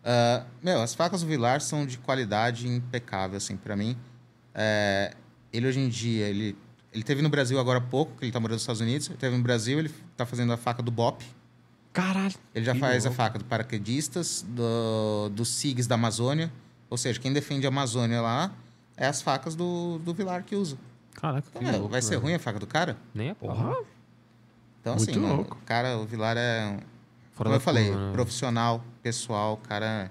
Ah, 0.04 0.44
meu, 0.62 0.80
as 0.80 0.94
facas 0.94 1.20
do 1.22 1.26
Vilar 1.26 1.60
são 1.60 1.84
de 1.86 1.98
qualidade 1.98 2.66
impecável, 2.68 3.36
assim, 3.36 3.56
para 3.56 3.76
mim. 3.76 3.96
É, 4.54 5.14
ele 5.52 5.66
hoje 5.66 5.80
em 5.80 5.88
dia, 5.88 6.26
ele, 6.26 6.56
ele 6.92 7.02
teve 7.02 7.22
no 7.22 7.28
Brasil 7.28 7.58
agora 7.58 7.78
há 7.78 7.82
pouco, 7.82 8.16
que 8.16 8.24
ele 8.24 8.32
tá 8.32 8.40
morando 8.40 8.54
nos 8.54 8.62
Estados 8.62 8.80
Unidos. 8.80 9.08
Ele 9.08 9.18
teve 9.18 9.36
no 9.36 9.42
Brasil, 9.42 9.78
ele 9.78 9.90
tá 10.16 10.24
fazendo 10.24 10.52
a 10.52 10.56
faca 10.56 10.82
do 10.82 10.90
Bop. 10.90 11.24
Caralho. 11.92 12.34
Ele 12.54 12.64
já 12.64 12.74
faz 12.74 13.04
a 13.04 13.08
louco. 13.08 13.16
faca 13.22 13.38
do 13.38 13.44
paraquedistas, 13.44 14.44
do, 14.48 15.28
dos 15.30 15.48
SIGs 15.48 15.86
da 15.86 15.96
Amazônia. 15.96 16.50
Ou 16.88 16.96
seja, 16.96 17.20
quem 17.20 17.32
defende 17.32 17.66
a 17.66 17.68
Amazônia 17.68 18.20
lá 18.20 18.52
é 18.96 19.06
as 19.06 19.20
facas 19.22 19.54
do, 19.54 19.98
do 19.98 20.14
Vilar 20.14 20.44
que 20.44 20.54
usa. 20.54 20.76
Caraca. 21.14 21.46
Então, 21.50 21.60
Que 21.60 21.64
meu, 21.68 21.78
louco, 21.78 21.88
vai 21.90 22.00
ser 22.00 22.10
velho. 22.10 22.22
ruim 22.22 22.34
a 22.34 22.38
faca 22.38 22.58
do 22.58 22.66
cara? 22.66 22.96
Nem 23.14 23.30
a 23.30 23.34
porra. 23.34 23.76
Então, 24.80 24.94
Muito 24.96 25.10
assim, 25.10 25.20
mano, 25.20 25.36
louco. 25.36 25.58
o 25.60 25.64
cara, 25.66 25.98
o 25.98 26.06
Vilar 26.06 26.36
é 26.36 26.66
um, 26.66 26.78
Fora 27.40 27.48
Como 27.48 27.56
eu 27.56 27.60
falei, 27.60 27.90
né? 27.90 28.12
profissional, 28.12 28.84
pessoal, 29.02 29.56
cara. 29.66 30.10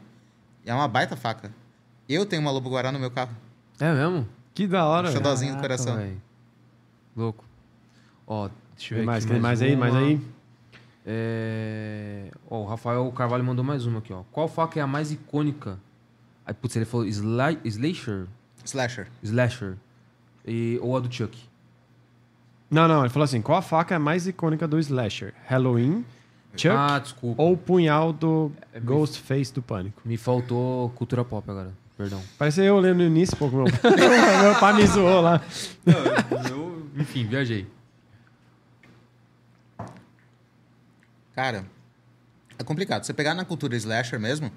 É 0.65 0.73
uma 0.73 0.87
baita 0.87 1.15
faca. 1.15 1.53
Eu 2.07 2.25
tenho 2.25 2.41
uma 2.41 2.49
Lobo 2.49 2.71
Guará 2.71 2.91
no 2.91 2.97
meu 2.97 3.11
carro. 3.11 3.37
É 3.79 3.93
mesmo? 3.93 4.27
Que 4.51 4.65
da 4.65 4.83
hora, 4.83 5.09
velho. 5.09 5.19
Xodózinho 5.19 5.53
do 5.55 5.61
coração. 5.61 6.11
Louco. 7.15 7.45
Ó, 8.25 8.49
deixa 8.75 8.95
eu 8.95 8.97
ver 8.97 9.01
Tem 9.01 9.05
mais, 9.05 9.23
aqui 9.23 9.33
tem 9.33 9.41
mais 9.43 9.61
aí, 9.61 9.75
uma. 9.75 9.91
mais 9.91 9.95
aí. 9.95 10.21
É... 11.05 12.31
Ó, 12.49 12.63
o 12.63 12.65
Rafael 12.65 13.11
Carvalho 13.11 13.43
mandou 13.43 13.63
mais 13.63 13.85
uma 13.85 13.99
aqui, 13.99 14.11
ó. 14.11 14.23
Qual 14.31 14.47
faca 14.47 14.79
é 14.79 14.81
a 14.81 14.87
mais 14.87 15.11
icônica? 15.11 15.77
Aí, 16.43 16.53
putz, 16.55 16.77
ele 16.77 16.85
falou 16.85 17.05
Sli... 17.05 17.59
Slasher? 17.63 18.25
Slasher. 18.65 19.07
Slasher. 19.21 19.77
E... 20.47 20.79
Ou 20.81 20.97
a 20.97 20.99
do 20.99 21.13
Chuck? 21.13 21.37
Não, 22.71 22.87
não, 22.87 23.01
ele 23.01 23.09
falou 23.09 23.25
assim: 23.25 23.39
qual 23.39 23.59
a 23.59 23.61
faca 23.61 23.93
é 23.93 23.99
mais 23.99 24.25
icônica 24.25 24.67
do 24.67 24.79
Slasher? 24.79 25.35
Halloween, 25.45 26.03
Chuck 26.55 26.75
Ah, 26.75 26.99
desculpa. 26.99 27.41
ou 27.41 27.55
punhal 27.55 28.11
do 28.11 28.51
É, 28.73 28.79
Ghostface 28.79 29.53
do 29.53 29.61
Pânico? 29.61 30.01
Me 30.05 30.17
faltou 30.17 30.89
cultura 30.91 31.23
pop 31.23 31.49
agora. 31.49 31.71
Perdão. 31.97 32.21
Parece 32.37 32.61
eu 32.63 32.79
lendo 32.79 32.97
no 32.97 33.03
início, 33.03 33.35
pouco 33.35 33.57
meu, 33.57 33.65
meu 34.43 34.59
pai 34.59 34.73
me 34.73 34.87
zoou 34.87 35.21
lá. 35.21 35.41
eu, 36.49 36.87
enfim, 36.95 37.25
viajei. 37.27 37.67
Cara, 41.35 41.65
é 42.57 42.63
complicado. 42.63 43.03
Você 43.03 43.13
pegar 43.13 43.33
na 43.33 43.45
cultura 43.45 43.75
slasher 43.75 44.19
mesmo, 44.19 44.51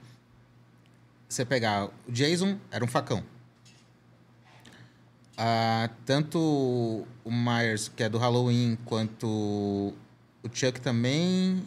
você 1.28 1.44
pegar. 1.44 1.86
O 2.08 2.12
Jason 2.12 2.58
era 2.70 2.84
um 2.84 2.88
facão. 2.88 3.22
Ah, 5.36 5.88
tanto 6.04 6.38
o 7.24 7.30
Myers, 7.30 7.88
que 7.88 8.02
é 8.02 8.08
do 8.08 8.18
Halloween, 8.18 8.76
quanto 8.84 9.26
o 9.26 10.48
Chuck 10.52 10.80
também. 10.80 11.62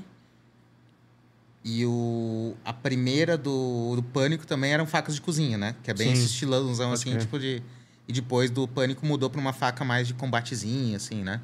E 1.67 1.83
o, 1.83 2.53
a 2.63 2.71
primeira 2.71 3.35
do, 3.35 3.95
do 3.95 4.03
Pânico 4.03 4.45
também 4.45 4.71
eram 4.71 4.85
facas 4.85 5.15
de 5.15 5.21
cozinha, 5.21 5.57
né? 5.57 5.75
Que 5.81 5.89
é 5.89 5.93
bem 5.95 6.07
Sim. 6.09 6.13
esse 6.21 6.25
estilãozão, 6.33 6.91
assim, 6.91 7.09
crer. 7.09 7.21
tipo 7.21 7.39
de... 7.39 7.63
E 8.07 8.13
depois 8.13 8.51
do 8.51 8.67
Pânico 8.67 9.03
mudou 9.03 9.31
pra 9.31 9.41
uma 9.41 9.51
faca 9.51 9.83
mais 9.83 10.07
de 10.07 10.13
combatezinho, 10.13 10.95
assim, 10.95 11.23
né? 11.23 11.41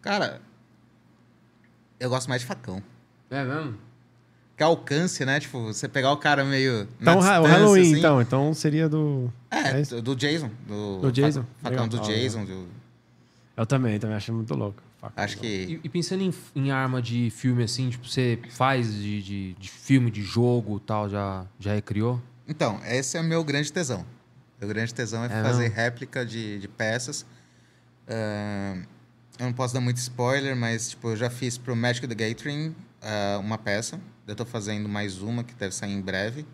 Cara, 0.00 0.40
eu 2.00 2.08
gosto 2.08 2.28
mais 2.28 2.40
de 2.40 2.46
facão. 2.46 2.82
É 3.30 3.44
mesmo? 3.44 3.74
Que 4.56 4.62
alcance, 4.62 5.22
né? 5.26 5.38
Tipo, 5.38 5.64
você 5.64 5.86
pegar 5.86 6.12
o 6.12 6.16
cara 6.16 6.42
meio. 6.42 6.88
Então, 6.98 7.20
na 7.20 7.40
o 7.40 7.44
Halloween, 7.44 7.82
assim. 7.82 7.98
então. 7.98 8.22
Então 8.22 8.54
seria 8.54 8.88
do. 8.88 9.30
É, 9.50 9.80
É 9.82 10.00
do 10.00 10.16
Jason. 10.16 10.50
Do, 10.66 11.00
Do 11.00 11.12
Jason? 11.12 11.42
fa- 11.42 11.68
Facão 11.70 11.84
Legal. 11.84 11.88
do 11.88 12.06
Jason. 12.06 12.44
do- 12.46 12.68
Eu 13.54 13.66
também, 13.66 13.98
também 13.98 14.16
acho 14.16 14.32
muito 14.32 14.54
louco. 14.54 14.82
Facão. 15.00 15.24
acho 15.24 15.38
que. 15.38 15.46
E, 15.46 15.80
e 15.84 15.88
pensando 15.88 16.22
em, 16.22 16.32
em 16.54 16.70
arma 16.70 17.00
de 17.02 17.30
filme, 17.30 17.62
assim, 17.62 17.90
tipo, 17.90 18.06
você 18.08 18.38
faz 18.50 18.92
de, 18.94 19.22
de, 19.22 19.54
de 19.54 19.70
filme, 19.70 20.10
de 20.10 20.22
jogo 20.22 20.80
tal, 20.80 21.08
já, 21.08 21.46
já 21.58 21.74
recriou? 21.74 22.20
Então, 22.48 22.80
esse 22.84 23.16
é 23.16 23.20
o 23.20 23.24
meu 23.24 23.42
grande 23.44 23.72
tesão. 23.72 24.04
Meu 24.58 24.68
grande 24.68 24.94
tesão 24.94 25.22
é, 25.22 25.26
É 25.26 25.42
fazer 25.42 25.62
mesmo? 25.64 25.74
réplica 25.76 26.24
de, 26.24 26.58
de 26.58 26.68
peças. 26.68 27.26
Ahn, 28.08 28.84
eu 29.38 29.46
não 29.46 29.52
posso 29.52 29.74
dar 29.74 29.80
muito 29.80 29.98
spoiler, 29.98 30.56
mas 30.56 30.90
tipo, 30.90 31.08
eu 31.10 31.16
já 31.16 31.28
fiz 31.28 31.58
pro 31.58 31.76
Magic 31.76 32.06
the 32.06 32.14
Gathering 32.14 32.74
ah, 33.02 33.38
uma 33.40 33.58
peça. 33.58 34.00
Eu 34.26 34.34
tô 34.34 34.44
fazendo 34.46 34.88
mais 34.88 35.20
uma 35.20 35.44
que 35.44 35.54
deve 35.54 35.74
sair 35.74 35.92
em 35.92 36.00
breve, 36.00 36.46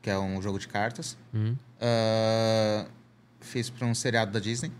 que 0.00 0.08
é 0.08 0.18
um 0.18 0.40
jogo 0.40 0.58
de 0.58 0.68
cartas. 0.68 1.16
Uhum. 1.34 1.56
Ah, 1.80 2.86
fiz 3.40 3.68
para 3.70 3.86
um 3.86 3.94
seriado 3.94 4.30
da 4.30 4.38
Disney, 4.40 4.70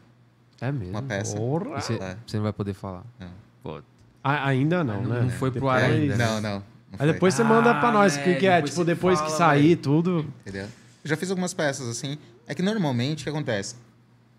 É 0.61 0.73
mesmo. 0.73 0.91
uma 0.91 1.03
peça. 1.03 1.37
Porra. 1.37 1.81
Você, 1.81 1.95
É. 1.95 2.17
você 2.27 2.37
não 2.37 2.45
vai 2.45 2.53
poder 2.53 2.75
falar. 2.75 3.05
Não. 3.19 3.31
Pô, 3.63 3.81
A- 4.25 4.47
ainda 4.49 4.83
não, 4.83 5.03
Não- 5.03 5.11
né? 5.15 5.21
não 5.23 5.31
foi 5.31 5.51
pro 5.51 5.69
ar 5.69 5.83
ainda, 5.85 6.17
né? 6.17 6.27
Não, 6.27 6.41
não. 6.41 6.63
Aí 6.99 7.13
depois 7.13 7.35
você 7.35 7.45
manda 7.45 7.75
pra 7.75 7.89
Ah, 7.91 7.93
nós 7.93 8.17
o 8.17 8.23
que, 8.23 8.31
é, 8.31 8.35
que 8.35 8.47
é. 8.47 8.55
depois 8.57 8.71
Tipo, 8.73 8.85
depois 8.85 9.21
que 9.21 9.27
fala, 9.27 9.39
sair 9.39 9.63
velho. 9.69 9.77
tudo. 9.77 10.27
Entendeu? 10.41 10.65
Eu 10.65 11.09
já 11.11 11.17
fiz 11.17 11.31
algumas 11.31 11.53
peças 11.55 11.87
assim. 11.89 12.19
É 12.47 12.55
que 12.55 12.63
normalmente 12.63 13.21
o 13.21 13.25
que 13.25 13.31
acontece? 13.31 13.77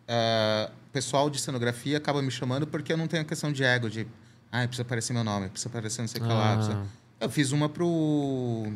Ah, 0.08 0.70
o 0.90 0.92
pessoal 0.92 1.30
de 1.30 1.40
cenografia 1.40 1.98
acaba 1.98 2.22
me 2.22 2.32
chamando 2.32 2.66
porque 2.68 2.92
eu 2.92 2.98
não 2.98 3.08
tenho 3.08 3.22
a 3.22 3.26
questão 3.26 3.52
de 3.52 3.64
ego, 3.64 3.90
de. 3.90 4.06
Ah, 4.52 4.60
precisa 4.68 4.82
aparecer 4.82 5.14
meu 5.14 5.24
nome, 5.24 5.48
precisa 5.50 5.70
aparecer 5.70 6.02
não 6.02 6.08
sei 6.08 6.20
o 6.20 6.24
que 6.24 6.30
lá. 6.30 6.54
Ah. 6.54 6.56
precisa-" 6.58 6.84
Eu 7.22 7.30
fiz 7.30 7.52
uma 7.52 7.70
pro. 7.70 8.72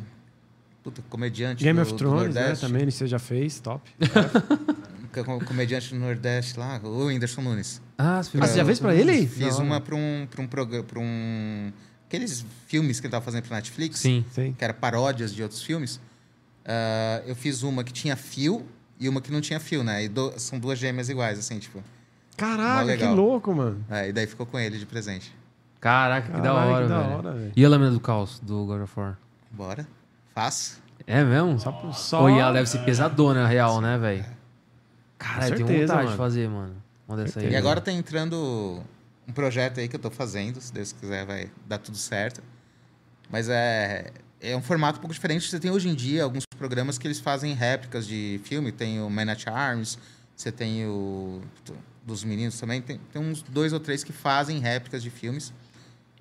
Puta, 0.83 1.01
comediante. 1.09 1.63
Game 1.63 1.77
do, 1.77 1.81
of 1.81 1.91
do 1.93 1.97
Thrones, 1.97 2.35
né? 2.35 2.53
Também 2.55 2.89
você 2.89 3.07
já 3.07 3.17
fez, 3.19 3.59
top. 3.59 3.89
Com- 5.21 5.39
Comediante 5.39 5.93
do 5.93 5.99
Nordeste 5.99 6.57
lá, 6.57 6.79
o 6.83 7.05
Whindersson 7.07 7.41
Nunes. 7.41 7.81
Ah, 7.97 8.23
você 8.23 8.37
Ah, 8.39 8.47
você 8.47 8.57
já 8.57 8.65
fez 8.65 8.79
pra 8.79 8.95
ele? 8.95 9.27
Fiz 9.27 9.57
Da 9.57 9.63
uma 9.63 9.79
pra 9.81 9.95
um, 9.95 10.27
pra 10.29 10.41
um 10.41 10.47
programa. 10.47 10.83
Pra 10.83 10.99
um. 10.99 11.71
Aqueles 12.07 12.45
filmes 12.67 12.99
que 12.99 13.07
ele 13.07 13.11
tava 13.11 13.23
fazendo 13.25 13.43
pra 13.47 13.57
Netflix. 13.57 13.99
Sim. 13.99 14.23
Sim. 14.31 14.53
que 14.57 14.63
era 14.63 14.73
paródias 14.73 15.33
de 15.33 15.41
outros 15.43 15.61
filmes. 15.61 15.99
Ah, 16.65 17.21
eu 17.25 17.35
fiz 17.35 17.63
uma 17.63 17.83
que 17.83 17.91
tinha 17.91 18.15
fio 18.15 18.65
e 18.99 19.09
uma 19.09 19.19
que 19.21 19.31
não 19.31 19.41
tinha 19.41 19.59
fio, 19.59 19.83
né? 19.83 20.03
E 20.05 20.07
do- 20.07 20.33
são 20.39 20.57
duas 20.59 20.79
gêmeas 20.79 21.09
iguais, 21.09 21.37
assim, 21.39 21.59
tipo. 21.59 21.83
Caraca, 22.37 22.97
que 22.97 23.05
louco, 23.05 23.53
mano. 23.53 23.85
É, 23.89 24.09
e 24.09 24.13
daí 24.13 24.25
ficou 24.25 24.45
com 24.45 24.57
ele 24.59 24.77
de 24.79 24.85
presente. 24.85 25.33
Caraca, 25.79 26.27
que 26.31 26.37
da 26.41 26.49
Caralho, 26.49 26.71
hora, 26.71 26.83
que 26.85 26.89
da 26.89 27.01
velho. 27.01 27.15
hora, 27.17 27.31
velho. 27.33 27.51
E 27.55 27.65
a 27.65 27.69
lâmina 27.69 27.91
do 27.91 27.99
caos 27.99 28.39
do 28.39 28.65
God 28.65 28.81
of 28.83 28.99
War? 28.99 29.17
Bora. 29.51 29.85
Faço. 30.33 30.81
É 31.05 31.23
mesmo? 31.23 31.59
Só, 31.59 31.71
por- 31.71 31.93
só... 31.93 32.19
Pô, 32.19 32.29
e 32.29 32.39
ela 32.39 32.53
deve 32.53 32.67
ser 32.69 32.79
pesadona, 32.79 33.45
real, 33.45 33.81
né, 33.81 33.97
velho? 33.97 34.25
Cara, 35.23 35.49
eu 35.49 35.55
tenho 35.55 35.67
certeza, 35.67 35.81
vontade 35.81 36.03
mano. 36.03 36.11
de 36.11 36.17
fazer, 36.17 36.49
mano. 36.49 36.83
Uma 37.07 37.17
dessa 37.17 37.39
aí. 37.39 37.49
E 37.49 37.55
agora 37.55 37.79
tá 37.79 37.91
entrando 37.91 38.83
um 39.27 39.31
projeto 39.31 39.79
aí 39.79 39.87
que 39.87 39.95
eu 39.95 39.99
tô 39.99 40.11
fazendo, 40.11 40.59
se 40.59 40.73
Deus 40.73 40.91
quiser 40.91 41.25
vai 41.25 41.49
dar 41.65 41.77
tudo 41.77 41.97
certo. 41.97 42.43
Mas 43.29 43.47
é, 43.49 44.11
é 44.41 44.55
um 44.55 44.61
formato 44.61 44.99
um 44.99 45.01
pouco 45.01 45.13
diferente. 45.13 45.49
Você 45.49 45.59
tem 45.59 45.71
hoje 45.71 45.87
em 45.87 45.95
dia 45.95 46.23
alguns 46.23 46.45
programas 46.45 46.97
que 46.97 47.07
eles 47.07 47.19
fazem 47.19 47.53
réplicas 47.53 48.05
de 48.05 48.41
filme. 48.43 48.71
Tem 48.71 49.01
o 49.01 49.09
Man 49.09 49.31
at 49.31 49.47
Arms, 49.47 49.97
você 50.35 50.51
tem 50.51 50.85
o 50.85 51.41
dos 52.05 52.23
meninos 52.23 52.59
também. 52.59 52.81
Tem, 52.81 52.99
tem 53.11 53.21
uns 53.21 53.41
dois 53.41 53.71
ou 53.71 53.79
três 53.79 54.03
que 54.03 54.11
fazem 54.11 54.59
réplicas 54.59 55.01
de 55.01 55.09
filmes. 55.09 55.53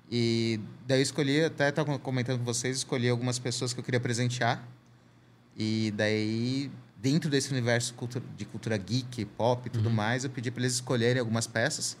E 0.09 0.59
daí 0.87 0.99
eu 0.99 1.03
escolhi, 1.03 1.43
até 1.43 1.69
estava 1.69 1.97
comentando 1.99 2.39
com 2.39 2.45
vocês, 2.45 2.77
escolhi 2.77 3.09
algumas 3.09 3.37
pessoas 3.37 3.73
que 3.73 3.79
eu 3.79 3.83
queria 3.83 3.99
presentear. 3.99 4.65
E 5.57 5.93
daí, 5.95 6.71
dentro 7.03 7.29
desse 7.29 7.51
universo 7.51 7.93
de 8.37 8.45
cultura 8.45 8.77
geek, 8.77 9.25
pop 9.25 9.67
e 9.67 9.69
tudo 9.69 9.89
mais, 9.89 10.23
eu 10.23 10.29
pedi 10.29 10.49
para 10.49 10.61
eles 10.63 10.75
escolherem 10.75 11.19
algumas 11.19 11.45
peças. 11.45 11.97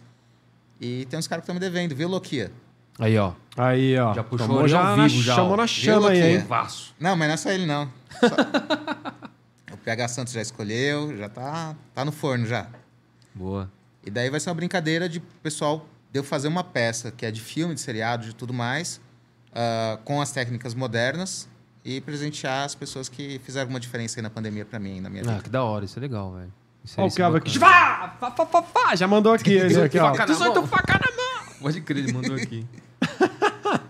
E 0.79 1.05
tem 1.09 1.19
uns 1.19 1.27
caras 1.27 1.41
que 1.41 1.51
estão 1.51 1.53
me 1.53 1.59
devendo, 1.59 1.93
viu, 1.93 2.07
Loquia? 2.07 2.49
Aí, 2.97 3.17
ó. 3.17 3.33
Aí, 3.57 3.97
ó. 3.99 4.13
Já 4.13 4.23
puxou 4.23 4.47
Tomou 4.47 4.65
já 4.67 4.79
ao 4.91 4.95
na, 4.97 5.05
vivo, 5.07 5.21
já, 5.21 5.35
Chamou 5.35 5.53
ó. 5.53 5.57
na 5.57 5.67
chama 5.67 6.09
aí, 6.09 6.19
Loquinha? 6.21 6.39
hein? 6.39 6.47
Não, 6.97 7.15
mas 7.17 7.27
não 7.27 7.33
é 7.33 7.37
só 7.37 7.51
ele, 7.51 7.65
não. 7.65 7.91
Só- 8.21 9.73
o 9.73 9.77
PH 9.77 10.07
Santos 10.07 10.31
já 10.31 10.41
escolheu, 10.41 11.17
já 11.17 11.27
tá, 11.27 11.75
tá 11.93 12.05
no 12.05 12.11
forno 12.13 12.45
já. 12.45 12.69
Boa. 13.35 13.69
E 14.05 14.09
daí 14.09 14.29
vai 14.29 14.39
ser 14.39 14.49
uma 14.51 14.55
brincadeira 14.55 15.09
de 15.09 15.19
pessoal 15.19 15.85
de 16.13 16.19
eu 16.19 16.23
fazer 16.23 16.47
uma 16.47 16.63
peça 16.63 17.11
que 17.11 17.25
é 17.25 17.31
de 17.31 17.41
filme, 17.41 17.73
de 17.73 17.81
seriado, 17.81 18.25
de 18.25 18.33
tudo 18.33 18.53
mais, 18.53 19.01
ah, 19.53 19.99
com 20.05 20.21
as 20.21 20.31
técnicas 20.31 20.73
modernas 20.73 21.49
e 21.85 21.99
presentear 22.01 22.65
as 22.65 22.75
pessoas 22.75 23.09
que 23.09 23.39
fizeram 23.43 23.63
alguma 23.63 23.79
diferença 23.79 24.19
aí 24.19 24.23
na 24.23 24.29
pandemia 24.29 24.65
pra 24.65 24.79
mim, 24.79 25.01
na 25.01 25.09
minha 25.09 25.23
Ah, 25.23 25.31
vida. 25.31 25.43
que 25.43 25.49
da 25.49 25.63
hora, 25.63 25.85
isso 25.85 25.99
é 25.99 26.01
legal, 26.01 26.33
velho. 26.33 26.53
Isso 26.83 26.95
Olha 26.99 27.05
aí, 27.05 27.11
o 27.11 27.13
é 27.13 27.17
cabo 27.17 27.37
aqui. 27.37 27.57
Vá! 27.59 28.15
Fá, 28.19 28.31
fá, 28.31 28.45
fá, 28.45 28.63
fá. 28.63 28.95
Já 28.95 29.07
mandou 29.07 29.33
aqui. 29.33 29.53
ele 29.53 29.81
aqui 29.81 29.97
ó. 29.99 30.11
faca 30.11 30.25
na 30.25 30.33
18 30.33 30.55
mão. 30.55 30.67
facas 30.67 30.95
na 30.99 31.15
mão. 31.15 31.53
Pode 31.61 31.81
crer, 31.81 32.03
ele 32.03 32.13
mandou 32.13 32.35
aqui. 32.35 32.65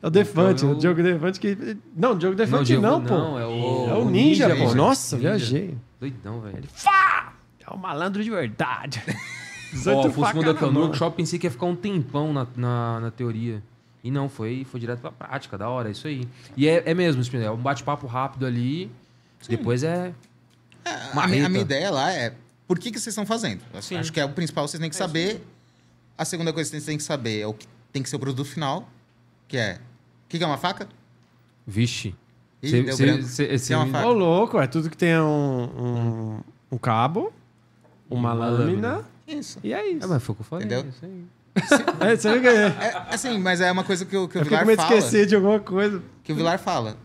É 0.00 0.06
o 0.06 0.10
Defante, 0.10 0.64
o 0.64 0.76
Diogo 0.76 1.02
Defante 1.02 1.40
que... 1.40 1.76
Não, 1.96 2.12
o 2.12 2.14
Diogo 2.16 2.36
Defante 2.36 2.76
não, 2.78 3.02
pô. 3.04 3.18
Não, 3.18 3.36
é 3.36 3.44
o, 3.44 3.88
É 3.88 3.94
o 3.94 4.04
Ninja, 4.08 4.48
pô. 4.48 4.54
Ninja. 4.54 4.74
Nossa, 4.76 5.16
Ninja. 5.16 5.28
viajei. 5.30 5.76
Doidão, 5.98 6.40
velho. 6.40 6.68
Fá! 6.72 7.32
É 7.66 7.68
o 7.74 7.76
malandro 7.76 8.22
de 8.22 8.30
verdade. 8.30 9.02
Ó, 9.08 9.72
18 9.72 10.08
o 10.08 10.12
facas 10.12 10.34
mandou 10.36 10.52
aqui, 10.52 10.64
no 10.72 10.80
workshop 10.82 11.16
pensei 11.16 11.36
que 11.36 11.48
ia 11.48 11.50
ficar 11.50 11.66
um 11.66 11.74
tempão 11.74 12.32
na, 12.32 12.46
na, 12.56 13.00
na 13.00 13.10
teoria. 13.10 13.60
E 14.02 14.10
não, 14.10 14.28
foi, 14.28 14.64
foi 14.70 14.78
direto 14.78 15.00
pra 15.00 15.10
prática, 15.12 15.58
da 15.58 15.68
hora, 15.68 15.88
é 15.88 15.92
isso 15.92 16.06
aí. 16.06 16.26
E 16.56 16.68
é, 16.68 16.82
é 16.86 16.94
mesmo, 16.94 17.20
Spinelli, 17.22 17.48
é 17.48 17.50
um 17.50 17.56
bate-papo 17.56 18.06
rápido 18.06 18.46
ali. 18.46 18.90
Depois 19.48 19.82
é. 19.82 20.12
A, 20.84 21.14
Marreta. 21.14 21.28
minha- 21.28 21.46
a 21.46 21.48
minha 21.48 21.62
ideia 21.62 21.90
lá 21.90 22.12
é 22.12 22.34
por 22.66 22.78
que, 22.78 22.90
que 22.90 22.98
vocês 22.98 23.12
estão 23.12 23.26
fazendo. 23.26 23.60
Sim. 23.82 23.96
Acho 23.96 24.12
que 24.12 24.20
é 24.20 24.24
o 24.24 24.28
principal, 24.30 24.66
vocês 24.68 24.80
têm 24.80 24.88
que 24.90 24.96
saber. 24.96 25.42
A 26.16 26.24
segunda 26.24 26.52
coisa 26.52 26.68
que 26.68 26.76
vocês 26.76 26.84
têm 26.86 26.96
que 26.96 27.02
saber 27.02 27.40
é 27.40 27.46
o 27.46 27.52
que 27.54 27.66
tem 27.92 28.02
que 28.02 28.08
ser 28.08 28.16
o 28.16 28.18
produto 28.18 28.46
final, 28.48 28.88
que 29.46 29.56
é. 29.56 29.74
O 29.74 30.28
que, 30.28 30.38
que 30.38 30.44
é 30.44 30.46
uma 30.46 30.58
faca? 30.58 30.88
Vixe. 31.66 32.14
Ih, 32.62 32.68
Cê- 32.70 32.82
deu 32.82 32.96
cê- 32.96 33.06
branco. 33.06 33.22
cê- 33.24 33.46
Que 33.46 33.58
cê 33.58 33.72
é 33.72 33.76
uma 33.76 33.86
faca. 33.86 34.06
Ô, 34.08 34.12
louco, 34.12 34.58
é 34.58 34.66
tudo 34.66 34.90
que 34.90 34.96
tem 34.96 35.16
um, 35.18 35.62
um, 35.64 36.40
um 36.72 36.78
cabo, 36.78 37.32
uma, 38.10 38.32
Uma 38.32 38.46
lâmina, 38.46 38.88
lâmina. 38.96 39.04
Isso. 39.26 39.58
e 39.62 39.72
é 39.72 39.80
É, 39.80 39.88
isso. 39.92 40.08
mas 40.08 40.22
foi 40.22 40.32
o 40.32 40.36
que 40.36 40.42
eu 40.42 40.46
falei. 40.46 40.66
Entendeu? 40.66 40.84
é 40.84 40.88
isso 40.88 41.04
aí. 41.04 41.24
É, 42.00 42.16
você 42.16 42.32
viu 42.32 42.40
que 42.42 42.48
é? 42.48 42.66
É, 42.66 43.06
assim, 43.14 43.38
mas 43.38 43.60
é 43.60 43.70
uma 43.72 43.84
coisa 43.84 44.04
que, 44.04 44.16
o- 44.16 44.28
que 44.28 44.38
o 44.38 44.40
Eu 44.40 44.44
Vilar 44.44 44.60
com 44.60 44.66
medo 44.66 44.80
de 44.80 44.84
fala. 44.86 44.98
esquecer 44.98 45.26
de 45.26 45.34
alguma 45.34 45.60
coisa. 45.60 46.02
que 46.22 46.32
o 46.32 46.36
Vilar 46.36 46.58
fala. 46.58 46.96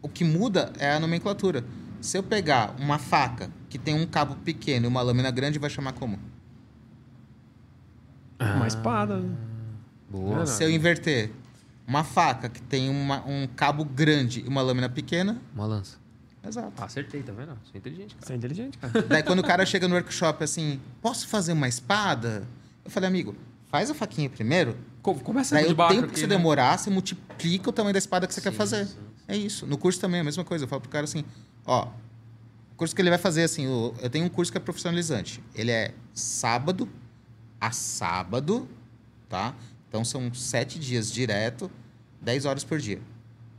O 0.00 0.08
que 0.08 0.24
muda 0.24 0.72
é 0.78 0.92
a 0.94 1.00
nomenclatura. 1.00 1.64
Se 2.00 2.16
eu 2.18 2.22
pegar 2.22 2.74
uma 2.80 2.98
faca 2.98 3.50
que 3.68 3.78
tem 3.78 3.94
um 3.94 4.06
cabo 4.06 4.34
pequeno 4.36 4.86
e 4.86 4.88
uma 4.88 5.00
lâmina 5.02 5.30
grande, 5.30 5.58
vai 5.58 5.70
chamar 5.70 5.92
como? 5.92 6.18
Uma 8.40 8.66
espada. 8.66 9.18
né? 9.18 9.36
Boa. 10.10 10.38
Não. 10.40 10.46
Se 10.46 10.64
eu 10.64 10.70
inverter 10.70 11.30
uma 11.86 12.02
faca 12.04 12.48
que 12.48 12.60
tem 12.60 12.88
uma- 12.90 13.24
um 13.26 13.46
cabo 13.46 13.84
grande 13.84 14.40
e 14.44 14.48
uma 14.48 14.60
lâmina 14.62 14.88
pequena, 14.88 15.40
Uma 15.54 15.66
lança. 15.66 15.96
exato. 16.46 16.72
Ah, 16.78 16.84
acertei, 16.86 17.22
tá 17.22 17.32
vendo? 17.32 17.56
Sou 17.64 17.76
inteligente, 17.76 18.14
cara. 18.16 18.26
Você 18.26 18.32
é 18.32 18.36
inteligente, 18.36 18.78
cara. 18.78 19.02
Daí 19.02 19.22
quando 19.22 19.38
o 19.38 19.42
cara 19.44 19.64
chega 19.64 19.86
no 19.86 19.94
workshop 19.94 20.42
assim, 20.42 20.80
posso 21.00 21.28
fazer 21.28 21.52
uma 21.52 21.68
espada? 21.68 22.42
Eu 22.84 22.90
falei, 22.90 23.08
amigo, 23.08 23.36
faz 23.72 23.90
a 23.90 23.94
faquinha 23.94 24.28
primeiro. 24.30 24.76
Co- 25.02 25.14
Começa 25.16 25.54
Daí 25.56 25.66
de 25.66 25.72
o 25.72 25.74
baixo 25.74 25.94
tempo 25.94 26.04
aqui, 26.04 26.14
que 26.14 26.20
você 26.20 26.26
né? 26.28 26.36
demorar, 26.36 26.78
você 26.78 26.90
multiplica 26.90 27.70
o 27.70 27.72
tamanho 27.72 27.94
da 27.94 27.98
espada 27.98 28.26
que 28.28 28.34
você 28.34 28.40
quer 28.40 28.52
Sim, 28.52 28.56
fazer. 28.58 28.84
sim, 28.86 28.92
sim. 28.92 28.98
É 29.26 29.36
isso. 29.36 29.66
No 29.66 29.76
curso 29.78 29.98
também 29.98 30.18
é 30.18 30.20
a 30.20 30.24
mesma 30.24 30.44
coisa. 30.44 30.64
Eu 30.64 30.68
falo 30.68 30.82
pro 30.82 30.90
cara 30.90 31.04
assim, 31.04 31.24
ó, 31.66 31.86
o 31.86 32.76
curso 32.76 32.94
que 32.94 33.00
ele 33.00 33.08
vai 33.10 33.18
fazer 33.18 33.42
assim, 33.44 33.66
o- 33.66 33.94
eu 34.00 34.10
tenho 34.10 34.24
um 34.26 34.28
curso 34.28 34.52
que 34.52 34.58
é 34.58 34.60
profissionalizante. 34.60 35.42
Ele 35.54 35.70
é 35.72 35.94
sábado 36.12 36.88
a 37.60 37.70
sábado, 37.70 38.68
tá? 39.28 39.54
Então 39.88 40.04
são 40.04 40.32
sete 40.34 40.78
dias 40.78 41.10
direto, 41.10 41.70
10 42.20 42.44
horas 42.44 42.62
por 42.64 42.78
dia. 42.78 43.00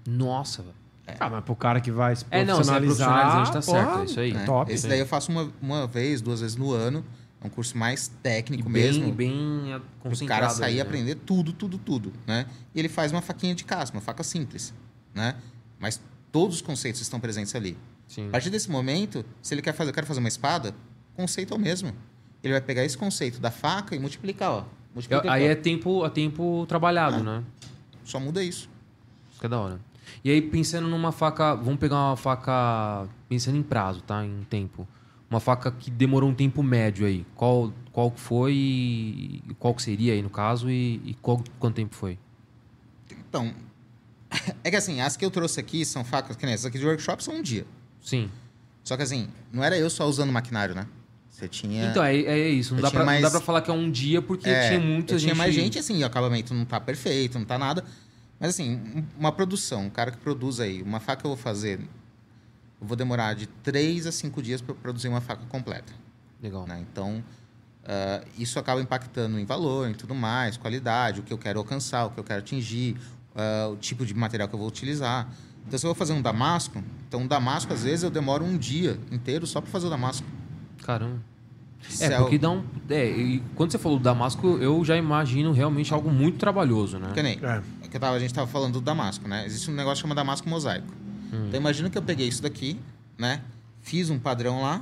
Nossa, 0.07 0.61
velho. 0.61 0.75
Ah, 1.19 1.29
mas 1.29 1.43
pro 1.43 1.55
cara 1.55 1.81
que 1.81 1.91
vai 1.91 2.15
se 2.15 2.25
É, 2.31 2.45
não, 2.45 2.63
se 2.63 2.69
é 2.69 2.79
profissionalizar... 2.79 3.09
profissionalizante, 3.09 3.51
tá 3.51 3.61
certo, 3.61 3.99
é 3.99 4.05
isso 4.05 4.19
aí. 4.19 4.31
é 4.31 4.35
É. 4.37 4.45
Top. 4.45 4.71
Esse 4.71 4.87
daí 4.87 4.99
eu 4.99 5.05
faço 5.05 5.31
uma, 5.31 5.51
uma 5.61 5.85
vez, 5.87 6.21
duas 6.21 6.39
vezes 6.39 6.55
no 6.55 6.71
ano. 6.71 7.03
É 7.43 7.47
um 7.47 7.49
curso 7.49 7.77
mais 7.77 8.07
E 8.07 8.11
técnico 8.21 8.69
bem, 8.69 8.83
mesmo. 8.83 9.11
bem 9.11 9.81
Pro 10.01 10.09
concentrado. 10.11 10.41
cara 10.41 10.49
sair 10.53 10.73
e 10.73 10.75
né? 10.77 10.81
aprender 10.81 11.15
tudo, 11.15 11.51
tudo, 11.51 11.77
tudo, 11.77 12.13
né? 12.25 12.45
E 12.73 12.79
ele 12.79 12.87
faz 12.89 13.11
uma 13.11 13.21
faquinha 13.21 13.53
de 13.53 13.65
casca, 13.65 13.95
uma 13.97 14.01
faca 14.01 14.23
simples, 14.23 14.73
né? 15.13 15.35
Mas 15.77 15.99
todos 16.31 16.55
os 16.57 16.61
conceitos 16.61 17.01
estão 17.01 17.19
presentes 17.19 17.53
ali. 17.53 17.77
Sim. 18.07 18.27
A 18.27 18.31
partir 18.31 18.49
desse 18.49 18.69
momento, 18.71 19.25
se 19.41 19.53
ele 19.53 19.61
quer 19.61 19.73
fazer, 19.73 19.89
eu 19.89 19.93
quero 19.93 20.07
fazer 20.07 20.19
uma 20.19 20.29
espada, 20.29 20.73
o 21.13 21.17
conceito 21.17 21.53
é 21.53 21.57
o 21.57 21.59
mesmo. 21.59 21.93
Ele 22.41 22.53
vai 22.53 22.61
pegar 22.61 22.83
esse 22.85 22.97
conceito 22.97 23.39
da 23.39 23.51
faca 23.51 23.95
e 23.95 23.99
multiplicar, 23.99 24.51
ó. 24.51 24.65
Multiplica 24.93 25.31
Aí 25.31 25.43
é 25.45 25.55
tempo, 25.55 26.05
é 26.05 26.09
tempo 26.09 26.65
trabalhado, 26.67 27.17
Ah. 27.17 27.23
né? 27.39 27.43
Só 28.05 28.19
muda 28.19 28.43
isso. 28.43 28.69
Isso 29.31 29.39
que 29.39 29.45
é 29.45 29.49
da 29.49 29.59
hora. 29.59 29.79
E 30.23 30.29
aí, 30.29 30.41
pensando 30.41 30.87
numa 30.87 31.11
faca. 31.11 31.55
Vamos 31.55 31.79
pegar 31.79 31.95
uma 31.95 32.17
faca. 32.17 33.07
Pensando 33.27 33.57
em 33.57 33.63
prazo, 33.63 34.01
tá? 34.01 34.23
Em 34.23 34.43
tempo. 34.49 34.87
Uma 35.33 35.39
faca 35.39 35.71
que 35.71 35.89
demorou 35.89 36.29
um 36.29 36.33
tempo 36.35 36.61
médio 36.61 37.07
aí. 37.07 37.25
Qual, 37.35 37.73
qual 37.91 38.11
que 38.11 38.19
foi 38.19 38.53
e 38.53 39.41
qual 39.57 39.73
que 39.73 39.81
seria 39.81 40.13
aí 40.13 40.21
no 40.21 40.29
caso 40.29 40.69
e, 40.69 41.01
e 41.03 41.15
qual, 41.23 41.43
quanto 41.57 41.73
tempo 41.73 41.95
foi? 41.95 42.19
Então, 43.09 43.51
é 44.63 44.69
que 44.69 44.75
assim, 44.75 45.01
as 45.01 45.17
que 45.17 45.25
eu 45.25 45.31
trouxe 45.31 45.59
aqui 45.59 45.83
são 45.85 46.03
facas, 46.03 46.35
que 46.37 46.45
nem 46.45 46.53
essas 46.53 46.67
aqui 46.67 46.77
de 46.77 46.85
workshop 46.85 47.23
são 47.23 47.33
um 47.37 47.41
dia. 47.41 47.65
Sim. 47.99 48.29
Só 48.83 48.95
que 48.95 49.01
assim, 49.01 49.27
não 49.51 49.63
era 49.63 49.75
eu 49.75 49.89
só 49.89 50.05
usando 50.05 50.31
maquinário, 50.31 50.75
né? 50.75 50.85
Você 51.31 51.47
tinha... 51.47 51.87
Então, 51.87 52.03
é, 52.03 52.15
é 52.15 52.49
isso. 52.49 52.75
Não 52.75 52.81
dá, 52.83 52.91
pra, 52.91 52.99
não 52.99 53.05
mais- 53.07 53.21
dá 53.23 53.31
pra 53.31 53.39
falar 53.41 53.63
que 53.63 53.71
é 53.71 53.73
um 53.73 53.89
dia 53.89 54.21
porque 54.21 54.47
É, 54.47 54.67
tinha 54.67 54.79
muita 54.79 55.13
gente. 55.17 55.23
Tinha 55.31 55.35
mais 55.35 55.55
gente, 55.55 55.79
assim, 55.79 56.03
o 56.03 56.05
acabamento 56.05 56.53
não 56.53 56.63
tá 56.63 56.79
perfeito, 56.79 57.39
não 57.39 57.45
tá 57.45 57.57
nada. 57.57 57.83
Mas 58.39 58.51
assim, 58.51 58.75
um- 58.75 59.03
uma 59.17 59.31
produção, 59.31 59.85
um 59.85 59.89
cara 59.89 60.11
que 60.11 60.17
produz 60.17 60.59
aí, 60.59 60.83
uma 60.83 60.99
faca 60.99 61.21
que 61.21 61.25
eu 61.25 61.29
vou 61.31 61.37
fazer, 61.37 61.79
eu 62.83 62.87
vou 62.87 62.97
demorar 62.97 63.33
de 63.33 63.47
3 63.47 64.05
a 64.05 64.11
5 64.11 64.41
dias 64.41 64.61
para 64.61 64.75
produzir 64.75 65.07
uma 65.07 65.21
faca 65.21 65.45
completa. 65.47 65.93
Legal. 66.41 66.67
né? 66.67 66.83
Então, 66.91 67.23
ah, 67.85 68.21
isso 68.37 68.59
acaba 68.59 68.81
impactando 68.81 69.39
em 69.39 69.45
valor, 69.45 69.89
em 69.89 69.93
tudo 69.93 70.13
mais, 70.13 70.57
qualidade, 70.57 71.21
o 71.21 71.23
que 71.23 71.31
eu 71.31 71.37
quero 71.37 71.59
alcançar, 71.59 72.05
o 72.05 72.09
que 72.11 72.19
eu 72.19 72.23
quero 72.23 72.39
atingir, 72.39 72.97
ah, 73.35 73.69
o 73.71 73.77
tipo 73.77 74.05
de 74.05 74.13
material 74.13 74.47
que 74.49 74.53
eu 74.55 74.59
vou 74.59 74.67
utilizar. 74.67 75.29
Então, 75.65 75.79
se 75.79 75.85
eu 75.85 75.89
vou 75.89 75.95
fazer 75.95 76.11
um 76.11 76.21
damasco, 76.21 76.83
então 77.07 77.21
um 77.21 77.27
damasco, 77.27 77.71
às 77.73 77.83
vezes, 77.83 78.03
eu 78.03 78.09
demoro 78.09 78.43
um 78.43 78.57
dia 78.57 78.99
inteiro 79.09 79.47
só 79.47 79.61
para 79.61 79.71
fazer 79.71 79.87
o 79.87 79.89
damasco. 79.89 80.27
Caramba. 80.83 81.21
É, 81.99 82.17
o- 82.17 82.23
porque 82.23 82.37
dá 82.37 82.49
um. 82.49 82.63
É, 82.89 83.09
e 83.09 83.39
quando 83.55 83.71
você 83.71 83.77
falou 83.77 83.97
do 83.97 84.03
Damasco, 84.03 84.57
eu 84.61 84.85
já 84.85 84.95
imagino 84.95 85.51
realmente 85.51 85.93
algo 85.93 86.09
muito 86.09 86.37
trabalhoso, 86.37 86.97
né? 86.97 87.11
Que 87.13 87.21
nem, 87.21 87.33
É. 87.43 87.61
que 87.89 87.97
eu 87.97 87.99
tava, 87.99 88.15
a 88.15 88.19
gente 88.19 88.33
tava 88.33 88.47
falando 88.47 88.73
do 88.75 88.81
Damasco, 88.81 89.27
né? 89.27 89.45
Existe 89.45 89.69
um 89.69 89.73
negócio 89.73 89.95
que 89.95 90.01
chama 90.03 90.15
Damasco 90.15 90.47
Mosaico. 90.47 90.87
Hum. 91.33 91.47
Então 91.47 91.59
imagina 91.59 91.89
que 91.89 91.97
eu 91.97 92.01
peguei 92.03 92.27
isso 92.27 92.41
daqui, 92.41 92.79
né? 93.17 93.41
Fiz 93.81 94.09
um 94.09 94.19
padrão 94.19 94.61
lá. 94.61 94.81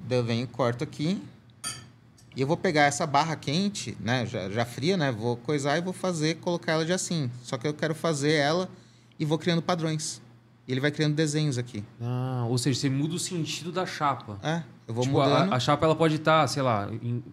Daí 0.00 0.18
eu 0.18 0.24
venho 0.24 0.44
e 0.44 0.46
corto 0.46 0.84
aqui. 0.84 1.20
E 2.36 2.40
eu 2.40 2.46
vou 2.46 2.56
pegar 2.56 2.82
essa 2.84 3.04
barra 3.06 3.34
quente, 3.34 3.96
né? 3.98 4.24
Já, 4.26 4.48
já 4.48 4.64
fria, 4.64 4.96
né? 4.96 5.10
Vou 5.10 5.36
coisar 5.36 5.76
e 5.76 5.80
vou 5.80 5.92
fazer, 5.92 6.36
colocar 6.36 6.72
ela 6.72 6.84
de 6.84 6.92
assim. 6.92 7.30
Só 7.42 7.56
que 7.58 7.66
eu 7.66 7.74
quero 7.74 7.94
fazer 7.94 8.32
ela 8.32 8.68
e 9.18 9.24
vou 9.24 9.38
criando 9.38 9.60
padrões. 9.60 10.22
E 10.66 10.70
ele 10.72 10.80
vai 10.80 10.90
criando 10.90 11.14
desenhos 11.16 11.58
aqui. 11.58 11.82
Ah, 12.00 12.44
ou 12.48 12.56
seja, 12.58 12.78
você 12.78 12.90
muda 12.90 13.14
o 13.14 13.18
sentido 13.18 13.72
da 13.72 13.86
chapa. 13.86 14.38
É, 14.42 14.62
eu 14.86 14.94
vou 14.94 15.02
Tipo, 15.02 15.20
a- 15.20 15.24
mudando. 15.28 15.52
A, 15.54 15.58
chapa 15.58 15.84
ela 15.86 15.96
pode 15.96 16.16
estar, 16.16 16.46
sei 16.46 16.62
lá, 16.62 16.88
em- 17.02 17.24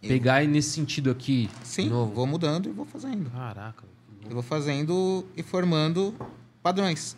pegar 0.00 0.42
nesse 0.46 0.70
sentido 0.70 1.10
aqui. 1.10 1.48
Sim, 1.62 1.84
de 1.84 1.90
novo. 1.90 2.12
vou 2.14 2.26
mudando 2.26 2.68
e 2.68 2.72
vou 2.72 2.86
fazendo. 2.86 3.30
Caraca. 3.30 3.84
Eu 4.24 4.30
vou 4.32 4.42
fazendo 4.42 5.24
e 5.36 5.42
formando 5.42 6.14
padrões. 6.62 7.16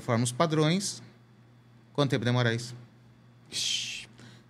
Formo 0.00 0.24
os 0.24 0.32
padrões. 0.32 1.02
Quanto 1.92 2.10
tempo 2.10 2.24
demora 2.24 2.54
isso? 2.54 2.76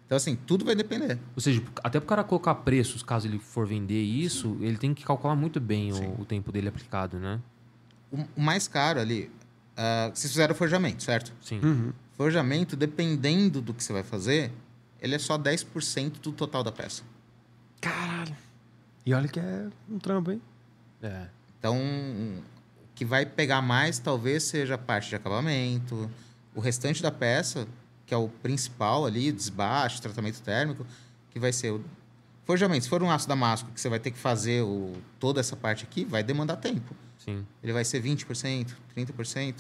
Então, 0.07 0.17
assim, 0.17 0.35
tudo 0.35 0.65
vai 0.65 0.75
depender. 0.75 1.19
Ou 1.35 1.41
seja, 1.41 1.63
até 1.83 2.01
pro 2.01 2.09
cara 2.09 2.25
colocar 2.25 2.55
preços, 2.57 3.03
caso 3.03 3.27
ele 3.27 3.39
for 3.39 3.67
vender 3.67 4.03
isso, 4.03 4.59
ele 4.61 4.77
tem 4.77 4.93
que 4.93 5.05
calcular 5.05 5.37
muito 5.37 5.61
bem 5.61 5.93
o, 5.93 6.21
o 6.21 6.25
tempo 6.25 6.51
dele 6.51 6.69
aplicado, 6.69 7.19
né? 7.19 7.41
O, 8.11 8.19
o 8.37 8.41
mais 8.41 8.67
caro 8.67 9.01
ali, 9.01 9.31
ah, 9.77 10.11
vocês 10.13 10.33
fizeram 10.33 10.55
forjamento, 10.55 11.03
certo? 11.03 11.33
Sim. 11.41 11.61
Uhum. 11.63 11.93
Forjamento, 12.17 12.77
dependendo 12.77 13.63
do 13.63 13.73
que 13.73 13.83
você 13.83 13.93
vai 13.93 14.03
fazer, 14.03 14.53
ele 15.01 15.15
é 15.15 15.19
só 15.19 15.39
10% 15.39 16.21
do 16.21 16.33
total 16.33 16.63
da 16.63 16.73
peça. 16.73 17.03
Caralho. 17.81 18.37
E 19.07 19.15
olha 19.15 19.29
que 19.29 19.41
é 19.41 19.69
um 19.89 19.99
trampo, 19.99 20.33
hein? 20.33 20.43
É. 21.03 21.29
Então, 21.59 21.79
o 21.79 22.43
que 23.01 23.05
vai 23.07 23.25
pegar 23.25 23.63
mais 23.63 23.99
talvez 23.99 24.43
seja 24.43 24.75
a 24.75 24.79
parte 24.79 25.09
de 25.09 25.17
acabamento. 25.17 26.11
O 26.55 26.61
restante 26.61 27.03
da 27.03 27.11
peça, 27.11 27.67
que 28.05 28.13
é 28.13 28.17
o 28.19 28.29
principal 28.29 29.07
ali, 29.07 29.33
desbaste, 29.33 30.03
tratamento 30.03 30.43
térmico, 30.43 30.85
que 31.31 31.41
vai 31.41 31.51
ser 31.51 31.71
o 31.73 31.83
forjamento. 32.45 32.85
Se 32.85 32.91
for 32.91 33.03
um 33.03 33.11
aço 33.11 33.27
damasco 33.27 33.71
que 33.73 33.81
você 33.81 33.89
vai 33.89 33.99
ter 33.99 34.11
que 34.11 34.19
fazer 34.19 34.63
o, 34.63 34.93
toda 35.19 35.41
essa 35.41 35.57
parte 35.57 35.83
aqui, 35.83 36.05
vai 36.05 36.23
demandar 36.23 36.57
tempo. 36.57 36.95
Sim. 37.17 37.43
Ele 37.63 37.73
vai 37.73 37.87
ser 37.87 38.03
20%, 38.03 38.67
30%, 38.95 39.55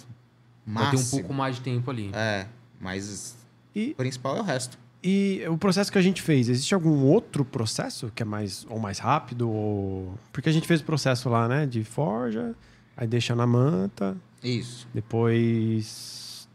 Vai 0.66 0.84
máximo. 0.84 0.98
ter 0.98 1.06
um 1.06 1.10
pouco 1.20 1.32
mais 1.32 1.56
de 1.56 1.62
tempo 1.62 1.90
ali. 1.90 2.10
É, 2.12 2.46
mas 2.78 3.36
E, 3.74 3.92
o 3.92 3.94
principal 3.94 4.36
é 4.36 4.40
o 4.40 4.44
resto. 4.44 4.78
e 5.02 5.42
o 5.48 5.56
processo 5.56 5.90
que 5.90 5.96
a 5.96 6.02
gente 6.02 6.20
fez, 6.20 6.50
existe 6.50 6.74
algum 6.74 7.04
outro 7.06 7.42
processo 7.42 8.12
que 8.14 8.22
é 8.22 8.26
mais 8.26 8.66
ou 8.68 8.78
mais 8.78 8.98
rápido? 8.98 9.48
Ou... 9.50 10.12
Porque 10.30 10.50
a 10.50 10.52
gente 10.52 10.66
fez 10.66 10.82
o 10.82 10.84
processo 10.84 11.30
lá, 11.30 11.48
né? 11.48 11.64
De 11.64 11.82
forja, 11.84 12.54
aí 13.00 13.06
deixa 13.08 13.34
na 13.34 13.46
manta, 13.46 14.16
Isso. 14.44 14.86
depois. 14.94 16.48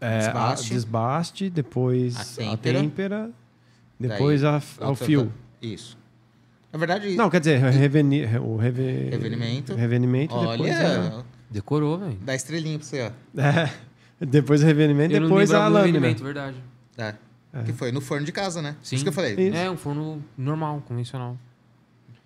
É, 0.00 0.18
Desbaste. 0.18 0.72
A 0.72 0.74
desbaste, 0.74 1.50
depois 1.50 2.16
A 2.16 2.20
a 2.22 2.56
têmpera. 2.56 2.80
têmpera, 2.80 3.30
depois 3.98 4.42
a, 4.44 4.60
ao 4.80 4.96
fio. 4.96 5.32
Isso. 5.62 5.96
Na 6.72 6.78
verdade, 6.78 7.14
Não, 7.14 7.30
quer 7.30 7.38
dizer, 7.38 7.58
reveni, 7.60 8.24
o 8.38 8.56
reve... 8.56 9.10
Revenimento. 9.10 9.74
revenimento, 9.74 10.34
depois 10.40 10.70
é... 10.72 10.98
olha, 10.98 11.24
Decorou, 11.50 11.98
velho. 11.98 12.18
dá 12.22 12.34
estrelinha 12.34 12.78
pra 12.78 12.86
você, 12.88 13.02
ó. 13.02 13.40
É, 13.40 13.70
Depois 14.24 14.62
o 14.62 14.66
revenimento, 14.66 15.14
Eu 15.14 15.20
depois 15.20 15.52
a 15.52 15.68
lâmina. 15.68 15.86
revenimento, 15.86 16.24
verdade. 16.24 16.56
É. 16.96 17.14
Que 17.64 17.72
foi 17.74 17.92
no 17.92 18.00
forno 18.00 18.24
de 18.24 18.32
casa, 18.32 18.62
né? 18.62 18.74
Sim. 18.82 18.96
Isso 18.96 19.04
que 19.04 19.08
eu 19.10 19.12
falei. 19.12 19.34
Isso. 19.34 19.56
É, 19.56 19.70
um 19.70 19.76
forno 19.76 20.24
normal, 20.36 20.82
convencional. 20.88 21.36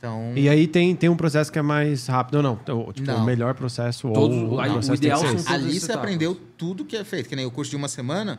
Então, 0.06 0.32
E 0.36 0.48
aí 0.48 0.66
tem, 0.66 0.94
tem 0.94 1.08
um 1.08 1.16
processo 1.16 1.50
que 1.52 1.58
é 1.58 1.62
mais 1.62 2.06
rápido 2.06 2.36
ou 2.36 2.42
não? 2.42 2.52
O- 2.88 2.92
Tipo, 2.92 3.06
Não. 3.08 3.22
o 3.22 3.24
melhor 3.24 3.54
processo 3.54 4.10
Todos- 4.12 4.36
ou 4.36 4.54
o 4.54 4.60
aí 4.60 4.70
o 4.70 4.74
processo 4.74 5.00
tem 5.00 5.10
ideal 5.10 5.20
que 5.34 5.38
ser 5.40 5.52
ali 5.52 5.80
você 5.80 5.92
aprendeu 5.92 6.34
tudo 6.56 6.84
que 6.84 6.96
é 6.96 7.04
feito. 7.04 7.28
Que 7.28 7.36
nem 7.36 7.44
o 7.46 7.50
curso 7.50 7.70
de 7.70 7.76
uma 7.76 7.88
semana, 7.88 8.38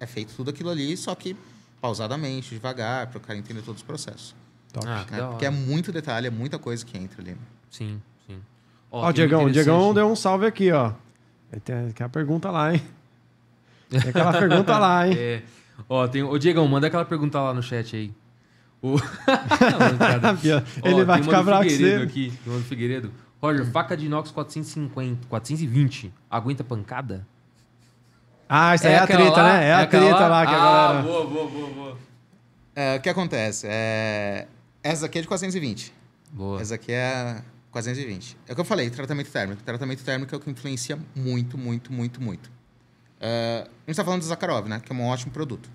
é 0.00 0.06
feito 0.06 0.34
tudo 0.36 0.50
aquilo 0.50 0.70
ali, 0.70 0.96
só 0.96 1.14
que 1.14 1.36
pausadamente, 1.80 2.50
devagar, 2.54 3.06
para 3.06 3.18
o 3.18 3.20
cara 3.20 3.38
entender 3.38 3.62
todos 3.62 3.80
os 3.80 3.86
processos. 3.86 4.34
Top. 4.72 4.86
Ah, 4.88 5.04
que 5.06 5.12
né? 5.14 5.22
Porque 5.28 5.46
é 5.46 5.50
muito 5.50 5.92
detalhe, 5.92 6.26
é 6.26 6.30
muita 6.30 6.58
coisa 6.58 6.84
que 6.84 6.98
entra 6.98 7.22
ali. 7.22 7.36
Sim, 7.70 8.00
sim. 8.26 8.38
Ó, 8.90 9.06
o 9.06 9.08
um 9.08 9.12
Diegão, 9.12 9.44
o 9.44 9.50
Diegão 9.50 9.94
deu 9.94 10.10
um 10.10 10.16
salve 10.16 10.46
aqui, 10.46 10.70
ó. 10.72 10.92
Tem 11.64 11.88
aquela 11.90 12.08
pergunta 12.10 12.50
lá, 12.50 12.74
hein? 12.74 12.82
Tem 13.88 14.00
aquela 14.00 14.32
pergunta 14.38 14.78
lá, 14.78 15.06
hein? 15.08 15.14
É. 15.16 15.42
Ó, 15.88 16.06
tem... 16.08 16.22
Ô, 16.22 16.36
Diegão, 16.36 16.66
manda 16.66 16.88
aquela 16.88 17.04
pergunta 17.04 17.40
lá 17.40 17.54
no 17.54 17.62
chat 17.62 17.94
aí. 17.96 18.12
O... 18.80 18.96
Não. 20.22 20.90
Ele 20.90 21.02
Ó, 21.02 21.04
vai 21.04 21.22
ficar 21.22 21.42
bravo 21.42 21.64
com 21.64 21.70
Figueiredo 21.70 21.98
você. 21.98 22.06
aqui. 22.06 22.32
Tem 22.44 22.52
uma 22.52 22.58
do 22.60 22.64
Figueiredo. 22.64 23.12
Roger, 23.40 23.66
faca 23.66 23.96
de 23.96 24.06
inox 24.06 24.30
450, 24.30 25.26
420. 25.28 26.12
Aguenta 26.30 26.64
pancada? 26.64 27.26
Ah, 28.48 28.74
isso 28.74 28.86
aí 28.86 28.94
é, 28.94 28.98
a 28.98 29.04
aquela 29.04 29.24
treta, 29.24 29.42
lá? 29.42 29.52
né? 29.52 29.68
É, 29.68 29.72
a 29.74 29.80
aquela 29.80 30.06
treta 30.06 30.28
lá 30.28 30.46
que 30.46 30.54
a 30.54 30.56
ah, 30.56 30.64
galera... 30.64 31.02
boa, 31.02 31.26
boa, 31.26 31.50
boa, 31.50 31.70
boa. 31.70 31.98
É, 32.74 32.96
o 32.96 33.00
que 33.00 33.08
acontece? 33.08 33.66
É, 33.68 34.46
essa 34.82 35.06
aqui 35.06 35.18
é 35.18 35.22
de 35.22 35.28
420. 35.28 35.92
Boa. 36.32 36.60
Essa 36.60 36.76
aqui 36.76 36.92
é 36.92 37.06
a 37.06 37.42
420. 37.70 38.36
É 38.46 38.52
o 38.52 38.54
que 38.54 38.60
eu 38.60 38.64
falei, 38.64 38.88
tratamento 38.88 39.30
térmico. 39.30 39.62
Tratamento 39.62 40.02
térmico 40.02 40.34
é 40.34 40.38
o 40.38 40.40
que 40.40 40.50
influencia 40.50 40.98
muito, 41.14 41.58
muito, 41.58 41.92
muito, 41.92 42.22
muito. 42.22 42.50
É, 43.20 43.64
a 43.66 43.70
gente 43.80 43.90
está 43.90 44.04
falando 44.04 44.20
do 44.20 44.26
Zakharov, 44.26 44.68
né? 44.68 44.80
Que 44.80 44.92
é 44.92 44.94
um 44.94 45.04
ótimo 45.04 45.32
produto. 45.32 45.68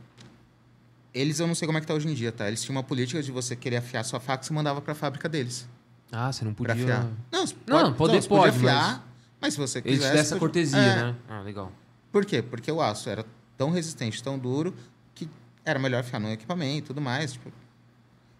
Eles, 1.13 1.39
eu 1.39 1.45
não 1.47 1.53
sei 1.55 1.65
como 1.67 1.77
é 1.77 1.81
que 1.81 1.87
tá 1.87 1.93
hoje 1.93 2.07
em 2.07 2.13
dia, 2.13 2.31
tá? 2.31 2.47
Eles 2.47 2.61
tinham 2.63 2.75
uma 2.75 2.83
política 2.83 3.21
de 3.21 3.31
você 3.31 3.55
querer 3.55 3.77
afiar 3.77 4.03
sua 4.03 4.19
faca, 4.19 4.43
você 4.43 4.51
mandava 4.53 4.81
para 4.81 4.93
a 4.93 4.95
fábrica 4.95 5.29
deles. 5.29 5.67
Ah, 6.11 6.31
você 6.31 6.43
não 6.43 6.53
Pra 6.53 6.73
podia... 6.73 6.83
afiar. 6.97 7.11
Não, 7.31 7.45
você 7.47 7.55
Não, 7.67 7.93
poder 7.93 8.13
podia 8.23 8.29
pode, 8.29 8.55
afiar, 8.57 9.07
mas... 9.39 9.53
se 9.53 9.59
você 9.59 9.79
Eles 9.79 9.99
quisesse... 9.99 10.13
te 10.13 10.19
essa 10.19 10.37
cortesia, 10.39 10.79
É. 10.79 10.95
né? 11.03 11.15
Ah, 11.29 11.41
legal. 11.41 11.71
Por 12.11 12.25
quê? 12.25 12.41
Porque 12.41 12.71
o 12.71 12.81
aço 12.81 13.09
era 13.09 13.25
tão 13.57 13.69
resistente, 13.71 14.21
tão 14.23 14.37
duro, 14.37 14.73
que 15.15 15.27
era 15.65 15.79
melhor 15.79 15.99
afiar 16.01 16.19
no 16.19 16.31
equipamento 16.31 16.77
e 16.85 16.87
tudo 16.87 17.01
mais. 17.01 17.33
Tipo, 17.33 17.51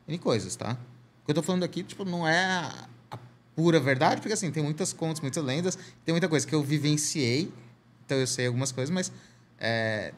N 0.08 0.18
coisas, 0.18 0.56
tá? 0.56 0.74
O 1.22 1.26
que 1.26 1.32
eu 1.32 1.36
tô 1.36 1.42
falando 1.44 1.64
aqui, 1.64 1.84
tipo, 1.84 2.04
não 2.06 2.28
é 2.28 2.44
a, 2.46 2.88
a 3.12 3.18
pura 3.56 3.80
verdade, 3.80 4.20
porque 4.22 4.34
assim, 4.34 4.52
tem 4.52 4.62
muitas 4.64 4.94
contas, 4.94 5.22
muitas 5.22 5.44
lendas, 5.44 5.78
tem 6.04 6.14
muita 6.14 6.28
coisa 6.28 6.46
que 6.46 6.54
eu 6.54 6.62
vivenciei, 6.64 7.52
então 8.06 8.18
eu 8.18 8.28
sei 8.28 8.48
algumas 8.48 8.72
coisas, 8.72 8.94
mas. 8.94 9.12
é, 9.60 10.14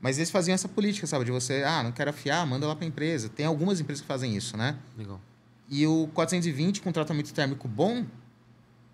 Mas 0.00 0.18
eles 0.18 0.30
faziam 0.30 0.54
essa 0.54 0.68
política, 0.68 1.06
sabe? 1.06 1.24
De 1.24 1.30
você, 1.30 1.62
ah, 1.64 1.82
não 1.82 1.92
quero 1.92 2.10
afiar, 2.10 2.46
manda 2.46 2.66
lá 2.66 2.76
pra 2.76 2.86
empresa. 2.86 3.28
Tem 3.28 3.46
algumas 3.46 3.80
empresas 3.80 4.02
que 4.02 4.06
fazem 4.06 4.36
isso, 4.36 4.56
né? 4.56 4.78
Legal. 4.96 5.20
E 5.68 5.86
o 5.86 6.08
420 6.14 6.80
com 6.80 6.92
tratamento 6.92 7.32
térmico 7.32 7.66
bom, 7.66 8.04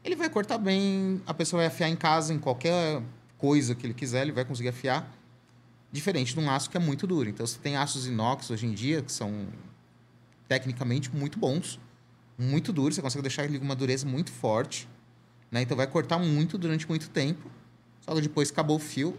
ele 0.05 0.17
vai 0.17 0.31
cortar 0.31 0.59
bem, 0.59 1.21
a 1.27 1.35
pessoa 1.35 1.61
vai 1.61 1.67
afiar 1.67 1.89
em 1.89 1.97
casa, 1.97 2.33
em 2.33 2.39
qualquer 2.39 3.03
coisa 3.37 3.75
que 3.75 3.87
ele 3.87 3.95
quiser, 3.95 4.23
ele 4.23 4.33
vai 4.33 4.45
conseguir 4.45 4.71
afiar. 4.71 5.13
Diferente 5.91 6.33
de 6.33 6.41
um 6.41 6.51
aço 6.51 6.71
que 6.71 6.77
é 6.77 6.81
muito 6.81 7.07
duro. 7.07 7.29
Então, 7.29 7.47
você 7.47 7.59
tem 7.59 7.77
aços 7.77 8.07
inox 8.07 8.51
hoje 8.51 8.67
em 8.67 8.73
dia, 8.73 9.03
que 9.03 9.13
são 9.13 9.47
tecnicamente 10.49 11.15
muito 11.15 11.39
bons, 11.39 11.79
muito 12.39 12.73
duros, 12.73 12.95
você 12.97 13.03
consegue 13.03 13.23
deixar 13.23 13.45
ele 13.45 13.59
com 13.59 13.65
uma 13.65 13.77
dureza 13.77 14.07
muito 14.07 14.33
forte, 14.33 14.89
né? 15.51 15.63
Então, 15.63 15.77
vai 15.77 15.87
cortar 15.87 16.19
muito 16.19 16.57
durante 16.57 16.89
muito 16.89 17.11
tempo. 17.11 17.51
Só 18.01 18.15
que 18.15 18.23
depois 18.23 18.51
acabou 18.51 18.77
o 18.77 18.81
fio, 18.81 19.17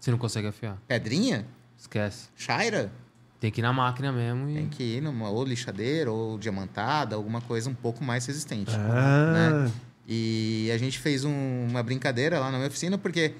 Você 0.00 0.10
não 0.10 0.18
consegue 0.18 0.48
afiar. 0.48 0.78
pedrinha, 0.88 1.46
Esquece. 1.78 2.28
chaira, 2.34 2.90
Tem 3.38 3.50
que 3.50 3.60
ir 3.60 3.62
na 3.62 3.72
máquina 3.72 4.10
mesmo 4.12 4.48
e... 4.50 4.54
tem 4.54 4.68
que 4.68 4.82
ir 4.82 5.00
numa 5.02 5.28
ou 5.30 5.44
lixadeira 5.44 6.10
ou 6.10 6.38
diamantada, 6.38 7.14
alguma 7.16 7.40
coisa 7.40 7.68
um 7.70 7.74
pouco 7.74 8.02
mais 8.02 8.24
resistente. 8.26 8.70
Ah, 8.74 9.62
né? 9.66 9.72
E 10.08 10.70
a 10.74 10.78
gente 10.78 10.98
fez 10.98 11.24
um- 11.24 11.66
uma 11.68 11.82
brincadeira 11.82 12.38
lá 12.40 12.50
na 12.50 12.56
minha 12.58 12.68
oficina, 12.68 12.98
porque 12.98 13.34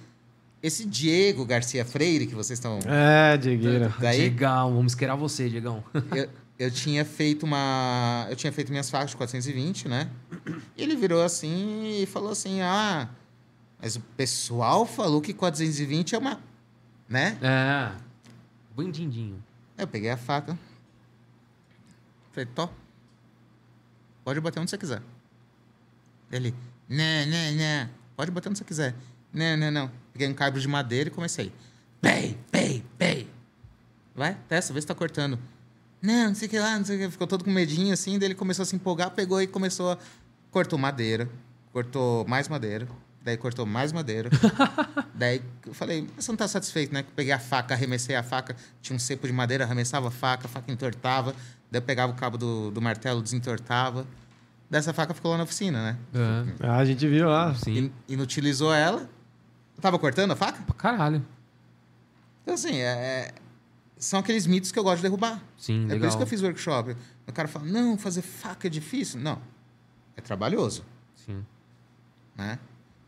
esse 0.63 0.85
Diego 0.87 1.45
Garcia 1.45 1.85
Freire, 1.85 2.27
que 2.27 2.35
vocês 2.35 2.59
estão. 2.59 2.79
é, 2.87 3.37
Diegueira. 3.37 3.93
Daí, 3.99 4.19
Diegão, 4.21 4.75
vamos 4.75 4.93
esquerar 4.93 5.17
você, 5.17 5.49
Diegão. 5.49 5.83
eu, 6.15 6.29
eu 6.59 6.71
tinha 6.71 7.05
feito 7.05 7.45
uma. 7.45 8.27
Eu 8.31 8.37
tinha 8.37 8.53
feito 8.53 8.71
minhas 8.71 8.89
faixas 8.91 9.11
de 9.11 9.17
420, 9.17 9.89
né? 9.89 10.09
E 10.77 10.83
ele 10.83 10.95
virou 10.97 11.23
assim 11.23 12.01
e 12.03 12.07
falou 12.07 12.31
assim: 12.31 12.61
ah, 12.61 13.09
mas 13.83 13.97
o 13.97 14.01
pessoal 14.17 14.85
falou 14.87 15.21
que 15.21 15.33
420 15.35 16.15
é 16.15 16.19
uma. 16.19 16.39
Né? 17.11 17.37
É. 17.43 17.93
Bandindinho. 18.75 19.43
Eu 19.77 19.89
peguei 19.89 20.11
a 20.11 20.17
faca. 20.17 20.57
Falei, 22.31 22.49
Tó. 22.55 22.73
Pode 24.25 24.41
bater 24.41 24.61
onde 24.61 24.71
você 24.71 24.79
quiser. 24.79 25.03
Ele, 26.31 26.55
não, 26.89 27.27
não, 27.27 27.53
não. 27.57 27.91
Pode 28.17 28.31
bater 28.31 28.49
onde 28.49 28.59
você 28.59 28.65
quiser. 28.65 28.95
Não, 29.33 29.57
não, 29.57 29.71
não. 29.73 29.91
Peguei 30.13 30.29
um 30.29 30.35
cabo 30.35 30.61
de 30.61 30.69
madeira 30.69 31.09
e 31.09 31.13
comecei. 31.13 31.53
Pei, 32.01 32.39
pei, 32.53 32.85
pei. 32.97 33.29
Vai, 34.15 34.37
testa, 34.49 34.73
vê 34.73 34.81
se 34.81 34.87
tá 34.87 34.95
cortando. 34.95 35.37
Não, 36.01 36.29
não 36.29 36.35
sei 36.35 36.47
o 36.47 36.51
que 36.51 36.59
lá, 36.59 36.79
não 36.79 36.85
sei 36.85 36.97
o 36.97 37.01
que. 37.01 37.11
Ficou 37.11 37.27
todo 37.27 37.45
com 37.45 37.51
medinho 37.51 37.93
assim, 37.93 38.19
daí 38.19 38.29
ele 38.29 38.35
começou 38.37 38.63
a 38.63 38.67
se 38.67 38.77
empolgar, 38.77 39.11
pegou 39.11 39.43
e 39.43 39.49
começou 39.49 39.93
a. 39.93 39.99
Cortou 40.51 40.79
madeira, 40.79 41.29
cortou 41.73 42.27
mais 42.27 42.49
madeira, 42.49 42.89
daí 43.23 43.37
cortou 43.37 43.67
mais 43.67 43.93
madeira. 43.93 44.31
daí 45.15 45.43
eu 45.67 45.75
falei, 45.75 46.07
mas 46.17 46.25
você 46.25 46.33
não 46.33 46.37
tá 46.37 46.49
satisfeito, 46.49 46.93
né? 46.93 47.05
Peguei 47.15 47.33
a 47.33 47.39
faca, 47.39 47.75
arremessei 47.75 48.17
a 48.17 48.23
faca, 48.23 48.57
tinha 48.81 48.95
um 48.97 48.99
cepo 48.99 49.27
de 49.27 49.33
madeira, 49.33 49.65
arremessava 49.65 50.09
a 50.09 50.11
faca, 50.11 50.47
a 50.47 50.49
faca 50.49 50.71
entortava, 50.73 51.33
daí 51.71 51.79
eu 51.81 51.83
pegava 51.83 52.13
o 52.13 52.17
cabo 52.17 52.37
do, 52.39 52.71
do 52.71 52.81
martelo, 52.81 53.23
desentortava. 53.23 54.07
Dessa 54.69 54.93
faca 54.93 55.13
ficou 55.13 55.33
lá 55.33 55.37
na 55.39 55.43
oficina, 55.45 55.83
né? 55.93 55.99
É. 56.61 56.67
Ah, 56.67 56.77
a 56.79 56.85
gente 56.85 57.07
viu 57.09 57.29
lá. 57.29 57.53
Sim. 57.57 57.77
In- 57.77 57.93
Inutilizou 58.15 58.73
ela. 58.73 59.01
Eu 59.77 59.83
tava 59.83 59.99
cortando 59.99 60.31
a 60.31 60.37
faca? 60.37 60.63
Pra 60.63 60.75
caralho. 60.77 61.27
Então, 62.43 62.55
assim, 62.55 62.77
é- 62.77 62.85
é- 62.85 63.35
são 63.99 64.21
aqueles 64.21 64.47
mitos 64.47 64.71
que 64.71 64.79
eu 64.79 64.85
gosto 64.85 64.99
de 64.99 65.03
derrubar. 65.03 65.43
Sim, 65.59 65.83
É 65.85 65.87
por 65.87 65.93
legal. 65.95 66.09
isso 66.09 66.17
que 66.17 66.23
eu 66.23 66.27
fiz 66.27 66.41
workshop. 66.41 66.97
O 67.27 67.33
cara 67.33 67.49
fala, 67.49 67.65
não, 67.67 67.99
fazer 67.99 68.23
faca 68.23 68.69
é 68.69 68.71
difícil. 68.71 69.19
Não, 69.21 69.41
é 70.17 70.21
trabalhoso, 70.21 70.85
Sim. 71.17 71.45
né? 72.37 72.59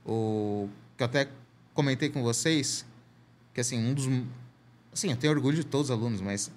O 0.05 0.69
que 0.97 1.03
eu 1.03 1.07
até 1.07 1.29
comentei 1.75 2.09
com 2.09 2.23
vocês, 2.23 2.85
que 3.55 3.61
assim, 3.61 3.79
um 3.79 3.95
dos... 3.95 4.07
Assim, 4.93 5.11
eu 5.11 5.17
tenho 5.17 5.33
orgulho 5.33 5.57
de 5.57 5.65
todos 5.65 5.89
os 5.89 5.91
alunos, 5.91 6.21
mas... 6.21 6.51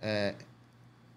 é, 0.00 0.34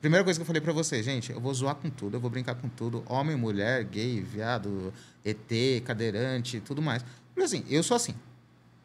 primeira 0.02 0.24
coisa 0.24 0.38
que 0.38 0.42
eu 0.42 0.46
falei 0.46 0.62
pra 0.62 0.74
vocês, 0.74 1.04
gente, 1.06 1.32
eu 1.32 1.40
vou 1.40 1.54
zoar 1.54 1.76
com 1.76 1.90
tudo, 1.90 2.16
eu 2.18 2.20
vou 2.22 2.30
brincar 2.30 2.56
com 2.56 2.68
tudo. 2.70 3.04
Homem, 3.08 3.36
mulher, 3.36 3.84
gay, 3.86 4.22
viado, 4.22 4.94
ET, 5.24 5.84
cadeirante, 5.84 6.60
tudo 6.60 6.82
mais. 6.82 7.04
Porque 7.34 7.46
assim, 7.46 7.64
eu 7.70 7.82
sou 7.82 7.96
assim, 7.96 8.14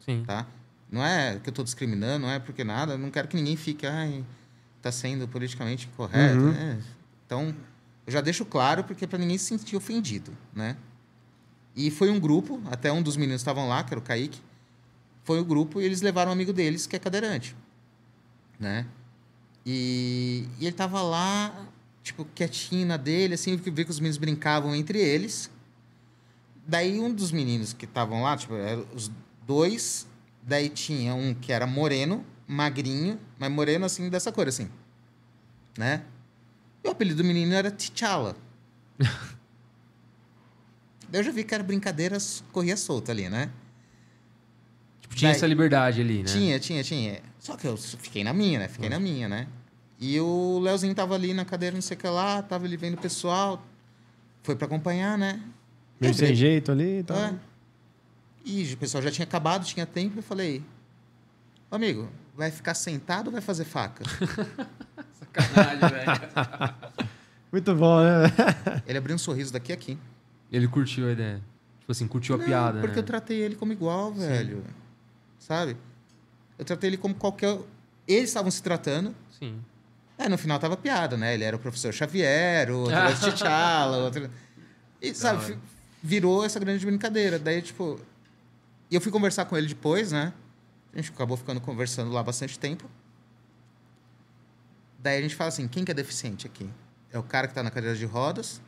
Sim. 0.03 0.23
tá? 0.25 0.47
Não 0.91 1.03
é 1.05 1.39
que 1.39 1.47
eu 1.49 1.53
tô 1.53 1.63
discriminando, 1.63 2.25
não 2.25 2.31
é 2.33 2.39
porque 2.39 2.63
nada, 2.63 2.97
não 2.97 3.09
quero 3.11 3.27
que 3.27 3.35
ninguém 3.35 3.55
fique, 3.55 3.85
ai, 3.85 4.25
tá 4.81 4.91
sendo 4.91 5.27
politicamente 5.27 5.87
correto, 5.95 6.39
Uhum. 6.39 6.51
né? 6.51 6.81
Então, 7.25 7.55
eu 8.05 8.11
já 8.11 8.19
deixo 8.19 8.43
claro 8.43 8.83
porque 8.83 9.05
para 9.05 9.19
ninguém 9.19 9.37
se 9.37 9.45
sentir 9.45 9.75
ofendido, 9.75 10.31
né? 10.53 10.75
E 11.75 11.89
foi 11.89 12.09
um 12.09 12.19
grupo, 12.19 12.61
até 12.69 12.91
um 12.91 13.01
dos 13.01 13.15
meninos 13.15 13.41
estavam 13.41 13.67
lá, 13.67 13.83
que 13.83 13.93
era 13.93 13.99
o 13.99 14.03
Kaique, 14.03 14.41
foi 15.23 15.39
o 15.39 15.45
grupo 15.45 15.79
e 15.79 15.85
eles 15.85 16.01
levaram 16.01 16.31
um 16.31 16.33
amigo 16.33 16.51
deles 16.51 16.85
que 16.85 16.95
é 16.95 16.99
cadeirante, 16.99 17.55
né? 18.59 18.85
E, 19.65 20.47
e 20.59 20.65
ele 20.65 20.75
tava 20.75 21.01
lá, 21.01 21.67
tipo, 22.03 22.25
quietinho 22.35 22.87
na 22.87 22.97
dele, 22.97 23.35
assim, 23.35 23.55
vi 23.55 23.85
que 23.85 23.91
os 23.91 23.99
meninos 23.99 24.17
brincavam 24.17 24.75
entre 24.75 24.99
eles. 24.99 25.49
Daí 26.67 26.99
um 26.99 27.13
dos 27.13 27.31
meninos 27.31 27.73
que 27.73 27.85
estavam 27.85 28.23
lá, 28.23 28.35
tipo, 28.35 28.55
eram 28.55 28.85
os 28.93 29.11
dois, 29.45 30.07
daí 30.41 30.69
tinha 30.69 31.13
um 31.13 31.33
que 31.33 31.51
era 31.51 31.67
moreno, 31.67 32.25
magrinho, 32.47 33.19
mas 33.37 33.51
moreno 33.51 33.85
assim, 33.85 34.09
dessa 34.09 34.31
cor, 34.31 34.47
assim. 34.47 34.69
Né? 35.77 36.03
E 36.83 36.87
o 36.87 36.91
apelido 36.91 37.21
do 37.21 37.27
menino 37.27 37.53
era 37.53 37.71
T'Challa. 37.71 38.35
Daí 41.11 41.19
eu 41.19 41.25
já 41.25 41.31
vi 41.31 41.43
que 41.43 41.53
era 41.53 41.61
brincadeiras, 41.63 42.41
corria 42.53 42.77
solta 42.77 43.11
ali, 43.11 43.29
né? 43.29 43.49
Tipo, 45.01 45.13
tinha 45.15 45.29
Daí- 45.29 45.35
essa 45.37 45.45
liberdade 45.45 45.99
ali, 45.99 46.19
né? 46.19 46.23
Tinha, 46.23 46.57
tinha, 46.59 46.83
tinha. 46.83 47.21
Só 47.37 47.57
que 47.57 47.67
eu 47.67 47.75
fiquei 47.75 48.23
na 48.23 48.33
minha, 48.33 48.59
né? 48.59 48.67
Fiquei 48.69 48.87
na 48.89 48.99
minha, 48.99 49.27
né? 49.27 49.47
E 49.99 50.19
o 50.19 50.57
Leozinho 50.59 50.95
tava 50.95 51.13
ali 51.13 51.33
na 51.33 51.43
cadeira, 51.43 51.75
não 51.75 51.81
sei 51.81 51.97
o 51.97 51.99
que 51.99 52.07
lá, 52.07 52.41
tava 52.41 52.65
ali 52.65 52.77
vendo 52.77 52.93
o 52.95 52.97
pessoal, 53.01 53.63
foi 54.41 54.55
pra 54.55 54.65
acompanhar, 54.65 55.17
né? 55.17 55.39
Meio 55.99 56.13
sem 56.13 56.33
jeito 56.33 56.71
ali 56.71 56.99
e 56.99 57.03
tal. 57.03 57.17
É. 57.17 57.35
E 58.45 58.73
o 58.73 58.77
pessoal 58.77 59.03
já 59.03 59.11
tinha 59.11 59.25
acabado, 59.25 59.65
tinha 59.65 59.85
tempo, 59.85 60.17
eu 60.19 60.23
falei, 60.23 60.63
"Ô, 61.69 61.75
amigo, 61.75 62.09
vai 62.35 62.49
ficar 62.49 62.73
sentado 62.73 63.27
ou 63.27 63.33
vai 63.33 63.41
fazer 63.41 63.65
faca? 63.65 64.03
Sacanagem, 65.19 65.89
velho. 65.89 66.75
Muito 67.51 67.75
bom, 67.75 67.99
né? 68.01 68.81
Ele 68.87 68.97
abriu 68.97 69.15
um 69.15 69.19
sorriso 69.19 69.51
daqui 69.53 69.71
a 69.71 69.75
aqui. 69.75 69.97
Ele 70.51 70.67
curtiu 70.67 71.07
a 71.07 71.11
ideia. 71.11 71.41
Tipo 71.79 71.91
assim, 71.91 72.07
curtiu 72.07 72.35
a 72.35 72.37
Não, 72.37 72.45
piada, 72.45 72.79
porque 72.79 72.95
né? 72.95 72.99
eu 73.01 73.05
tratei 73.05 73.39
ele 73.39 73.55
como 73.55 73.71
igual, 73.71 74.13
velho. 74.13 74.63
sabe? 75.39 75.77
Eu 76.57 76.65
tratei 76.65 76.89
ele 76.89 76.97
como 76.97 77.15
qualquer. 77.15 77.57
Eles 78.07 78.29
estavam 78.29 78.51
se 78.51 78.61
tratando. 78.61 79.15
Sim. 79.39 79.59
É, 80.17 80.29
no 80.29 80.37
final 80.37 80.59
tava 80.59 80.77
piada, 80.77 81.17
né? 81.17 81.33
Ele 81.33 81.43
era 81.43 81.55
o 81.55 81.59
professor 81.59 81.91
Xavier, 81.91 82.69
o 82.69 82.81
outro 82.81 82.95
era 82.95 83.09
o 83.09 83.17
T'Challa, 83.33 83.97
outro... 83.97 84.29
E, 85.01 85.15
sabe, 85.15 85.57
virou 86.03 86.45
essa 86.45 86.59
grande 86.59 86.85
brincadeira. 86.85 87.39
Daí, 87.39 87.61
tipo... 87.61 87.99
E 88.89 88.93
eu 88.93 89.01
fui 89.01 89.11
conversar 89.11 89.45
com 89.45 89.57
ele 89.57 89.67
depois, 89.67 90.11
né? 90.11 90.31
A 90.93 90.97
gente 90.97 91.11
acabou 91.11 91.35
ficando 91.37 91.59
conversando 91.59 92.11
lá 92.11 92.21
bastante 92.21 92.59
tempo. 92.59 92.87
Daí 94.99 95.17
a 95.17 95.21
gente 95.21 95.35
fala 95.35 95.47
assim, 95.47 95.67
quem 95.67 95.83
que 95.83 95.89
é 95.89 95.93
deficiente 95.93 96.45
aqui? 96.45 96.69
É 97.11 97.17
o 97.17 97.23
cara 97.23 97.47
que 97.47 97.55
tá 97.55 97.63
na 97.63 97.71
cadeira 97.71 97.95
de 97.97 98.05
rodas, 98.05 98.61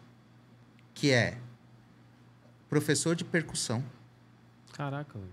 que 0.96 1.12
é 1.12 1.38
professor 2.74 3.16
de 3.16 3.24
percussão. 3.24 3.84
Caraca, 4.74 5.14
velho. 5.20 5.32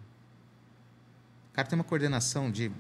O 1.51 1.53
cara 1.55 1.67
tem 1.69 1.79
uma 1.79 1.85
coordenação 1.85 2.51
de 2.51 2.71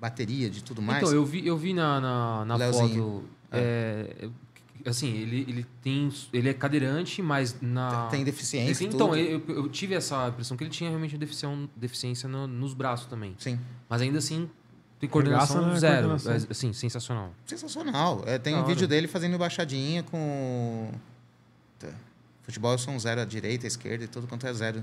bateria, 0.00 0.48
de 0.48 0.62
tudo 0.62 0.80
mais. 0.80 1.02
Então, 1.02 1.14
eu 1.14 1.24
vi, 1.24 1.46
eu 1.46 1.56
vi 1.56 1.74
na, 1.74 2.00
na, 2.00 2.44
na 2.44 2.56
Leozinho. 2.56 3.04
foto. 3.04 3.24
é, 3.52 4.28
assim, 4.86 5.12
ele, 5.14 5.44
ele 5.48 5.66
tem. 5.82 6.08
Ele 6.32 6.48
é 6.48 6.54
cadeirante, 6.54 7.20
mas 7.20 7.60
na. 7.60 8.06
Tem 8.08 8.22
deficiência, 8.24 8.74
Sim, 8.74 8.90
tudo. 8.90 8.94
então, 9.16 9.16
eu, 9.16 9.42
eu 9.48 9.68
tive 9.68 9.94
essa 9.94 10.28
impressão 10.28 10.56
que 10.56 10.62
ele 10.64 10.70
tinha 10.70 10.88
realmente 10.88 11.18
deficiência, 11.18 11.68
deficiência 11.76 12.28
no- 12.28 12.46
nos 12.46 12.72
braços 12.74 13.06
também. 13.06 13.34
Sim. 13.38 13.58
Mas 13.88 14.00
ainda 14.00 14.18
assim, 14.18 14.48
tem 15.00 15.08
coordenação 15.10 15.60
na 15.66 15.78
zero. 15.78 16.08
coordenação. 16.08 16.32
É, 16.32 16.52
assim, 16.52 16.72
sensacional. 16.72 17.32
Sensacional. 17.44 18.22
É, 18.26 18.38
tem 18.38 18.54
Da 18.54 18.62
um 18.62 18.64
vídeo 18.64 18.86
dele 18.88 19.08
fazendo 19.08 19.34
embaixadinha 19.34 20.02
com. 20.04 20.90
Futebol 22.46 22.72
eu 22.72 22.78
sou 22.78 22.94
um 22.94 22.98
zero 22.98 23.20
à 23.20 23.24
direita, 23.24 23.66
à 23.66 23.68
esquerda 23.68 24.04
e 24.04 24.08
tudo 24.08 24.26
quanto 24.26 24.46
é 24.46 24.54
zero. 24.54 24.82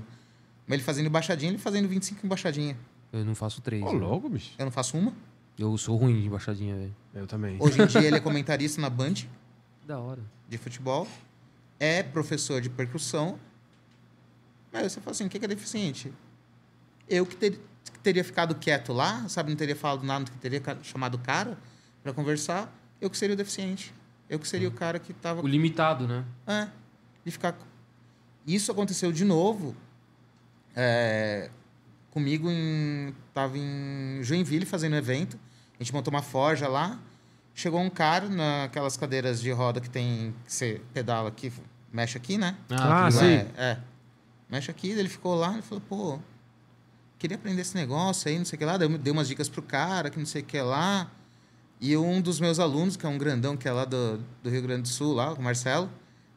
Mas 0.66 0.76
ele 0.76 0.82
fazendo 0.82 1.06
embaixadinha, 1.06 1.50
ele 1.50 1.58
fazendo 1.58 1.88
25 1.88 2.24
embaixadinha. 2.24 2.76
Eu 3.12 3.24
não 3.24 3.34
faço 3.34 3.60
três. 3.60 3.82
Ô, 3.82 3.92
né? 3.92 3.98
louco, 3.98 4.28
bicho. 4.28 4.52
Eu 4.58 4.64
não 4.66 4.72
faço 4.72 4.96
uma. 4.96 5.12
Eu 5.58 5.76
sou 5.78 5.96
ruim 5.96 6.20
de 6.20 6.26
embaixadinha, 6.26 6.76
velho. 6.76 6.96
Eu 7.14 7.26
também. 7.26 7.56
Hoje 7.60 7.80
em 7.80 7.86
dia 7.86 8.02
ele 8.02 8.16
é 8.16 8.20
comentarista 8.20 8.80
na 8.80 8.90
Band 8.90 9.14
Da 9.86 9.98
hora. 9.98 10.20
de 10.48 10.58
futebol. 10.58 11.08
É 11.80 12.02
professor 12.02 12.60
de 12.60 12.68
percussão. 12.68 13.38
Mas 14.72 14.92
você 14.92 15.00
fala 15.00 15.12
assim, 15.12 15.26
o 15.26 15.30
que 15.30 15.42
é 15.42 15.48
deficiente? 15.48 16.12
Eu 17.08 17.24
que, 17.24 17.36
ter- 17.36 17.60
que 17.92 17.98
teria 18.02 18.24
ficado 18.24 18.54
quieto 18.54 18.92
lá, 18.92 19.28
sabe? 19.28 19.50
Não 19.50 19.56
teria 19.56 19.76
falado 19.76 20.02
nada, 20.04 20.24
que 20.24 20.36
teria 20.38 20.60
chamado 20.82 21.14
o 21.14 21.18
cara 21.18 21.56
para 22.02 22.12
conversar. 22.12 22.72
Eu 23.00 23.08
que 23.08 23.16
seria 23.16 23.34
o 23.34 23.36
deficiente. 23.36 23.94
Eu 24.28 24.38
que 24.38 24.48
seria 24.48 24.68
o 24.68 24.72
cara 24.72 24.98
que 24.98 25.12
tava 25.12 25.42
O 25.42 25.46
limitado, 25.46 26.08
né? 26.08 26.24
É, 26.46 26.68
de 27.24 27.30
ficar. 27.30 27.56
Isso 28.46 28.70
aconteceu 28.70 29.10
de 29.10 29.24
novo 29.24 29.74
é, 30.74 31.50
comigo 32.10 32.50
em. 32.50 33.14
Tava 33.32 33.56
em 33.58 34.20
Joinville 34.22 34.66
fazendo 34.66 34.96
evento. 34.96 35.38
A 35.78 35.82
gente 35.82 35.92
montou 35.92 36.12
uma 36.12 36.22
forja 36.22 36.68
lá. 36.68 36.98
Chegou 37.54 37.80
um 37.80 37.90
cara 37.90 38.28
naquelas 38.28 38.96
cadeiras 38.96 39.40
de 39.40 39.50
roda 39.50 39.80
que 39.80 39.88
tem. 39.88 40.34
que 40.44 40.52
você 40.52 40.80
pedala 40.92 41.28
aqui, 41.28 41.52
mexe 41.92 42.16
aqui, 42.16 42.36
né? 42.36 42.56
Ah, 42.70 43.06
que 43.06 43.12
sim. 43.12 43.24
É, 43.26 43.48
é. 43.56 43.78
Mexe 44.50 44.70
aqui, 44.70 44.90
ele 44.90 45.08
ficou 45.08 45.34
lá 45.34 45.58
e 45.58 45.62
falou, 45.62 45.82
pô, 45.88 46.18
queria 47.18 47.36
aprender 47.36 47.62
esse 47.62 47.74
negócio 47.74 48.28
aí, 48.28 48.38
não 48.38 48.44
sei 48.44 48.56
o 48.56 48.58
que 48.58 48.64
lá. 48.64 48.76
Daí 48.76 48.90
eu 48.90 48.98
dei 48.98 49.12
umas 49.12 49.26
dicas 49.26 49.48
pro 49.48 49.62
cara, 49.62 50.10
que 50.10 50.18
não 50.18 50.26
sei 50.26 50.42
o 50.42 50.44
que 50.44 50.60
lá. 50.60 51.10
E 51.80 51.96
um 51.96 52.20
dos 52.20 52.40
meus 52.40 52.58
alunos, 52.58 52.96
que 52.96 53.06
é 53.06 53.08
um 53.08 53.18
grandão, 53.18 53.56
que 53.56 53.68
é 53.68 53.72
lá 53.72 53.84
do, 53.84 54.18
do 54.42 54.50
Rio 54.50 54.62
Grande 54.62 54.82
do 54.82 54.88
Sul, 54.88 55.14
lá, 55.14 55.32
o 55.32 55.42
Marcelo, 55.42 55.90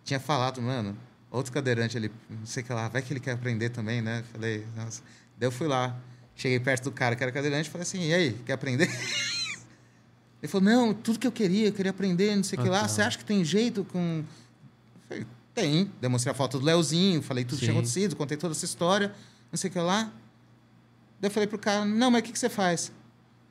tinha 0.07 0.19
falado, 0.21 0.61
mano, 0.61 0.97
outro 1.29 1.51
cadeirante 1.51 1.97
ali, 1.97 2.09
não 2.29 2.45
sei 2.45 2.63
o 2.63 2.65
que 2.65 2.71
lá, 2.73 2.87
vai 2.87 3.01
que 3.01 3.11
ele 3.11 3.19
quer 3.19 3.31
aprender 3.33 3.69
também, 3.69 4.01
né? 4.01 4.23
Falei, 4.31 4.65
nossa. 4.75 5.01
Daí 5.37 5.47
eu 5.47 5.51
fui 5.51 5.67
lá, 5.67 5.95
cheguei 6.33 6.59
perto 6.61 6.85
do 6.85 6.91
cara 6.93 7.13
que 7.15 7.21
era 7.21 7.31
cadeirante, 7.31 7.69
falei 7.69 7.83
assim, 7.83 8.07
e 8.07 8.13
aí, 8.13 8.33
quer 8.45 8.53
aprender? 8.53 8.89
Ele 10.41 10.47
falou, 10.51 10.65
não, 10.69 10.93
tudo 10.93 11.17
que 11.17 11.25
eu 11.25 11.31
queria, 11.31 11.67
eu 11.67 11.73
queria 11.73 11.89
aprender, 11.89 12.35
não 12.35 12.43
sei 12.43 12.57
o 12.59 12.61
que 12.61 12.67
Ah, 12.67 12.71
lá. 12.71 12.81
tá. 12.81 12.87
Você 12.87 13.01
acha 13.01 13.17
que 13.17 13.25
tem 13.25 13.43
jeito 13.43 13.83
com... 13.85 14.23
Eu 14.23 15.05
falei, 15.09 15.25
tem. 15.53 15.91
Demonstrei 15.99 16.31
a 16.31 16.35
foto 16.35 16.59
do 16.59 16.65
Leozinho, 16.65 17.21
falei 17.23 17.43
tudo 17.43 17.57
que 17.57 17.65
tinha 17.65 17.71
Sim. 17.71 17.77
acontecido, 17.79 18.15
contei 18.15 18.37
toda 18.37 18.53
essa 18.53 18.63
história, 18.63 19.13
não 19.51 19.57
sei 19.57 19.69
o 19.71 19.73
que 19.73 19.79
lá. 19.79 20.11
Daí 21.19 21.29
eu 21.29 21.31
falei 21.31 21.47
pro 21.47 21.57
cara, 21.57 21.83
não, 21.85 22.11
mas 22.11 22.21
o 22.21 22.23
que, 22.23 22.31
que 22.31 22.37
você 22.39 22.49
faz? 22.49 22.91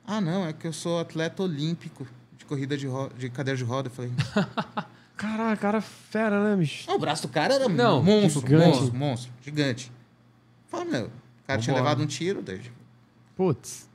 Ah, 0.05 0.21
não, 0.21 0.47
é 0.47 0.53
que 0.53 0.65
eu 0.65 0.71
sou 0.71 1.01
atleta 1.01 1.43
olímpico 1.43 2.07
de 2.37 2.45
corrida 2.45 2.77
de, 2.77 2.87
de 3.17 3.29
cadeira 3.29 3.57
de 3.57 3.65
roda. 3.65 3.89
Eu 3.89 3.93
falei, 3.93 4.11
Caralho, 5.17 5.57
cara 5.59 5.81
fera, 5.81 6.41
né, 6.43 6.55
bicho? 6.55 6.87
não, 6.87 6.95
o 6.95 6.99
braço 6.99 7.23
do 7.23 7.29
cara 7.33 7.55
era 7.55 7.67
Não, 7.67 8.01
monstro, 8.03 8.41
gigante. 8.41 8.67
monstro, 8.77 8.95
monstro, 8.95 9.31
gigante. 9.43 9.91
Fala, 10.69 10.85
meu, 10.85 11.05
o 11.07 11.11
cara 11.47 11.59
tinha 11.59 11.73
Vambora. 11.73 11.89
levado 11.91 12.03
um 12.03 12.07
tiro, 12.07 12.41
daí, 12.41 12.61
Putz. 13.35 13.87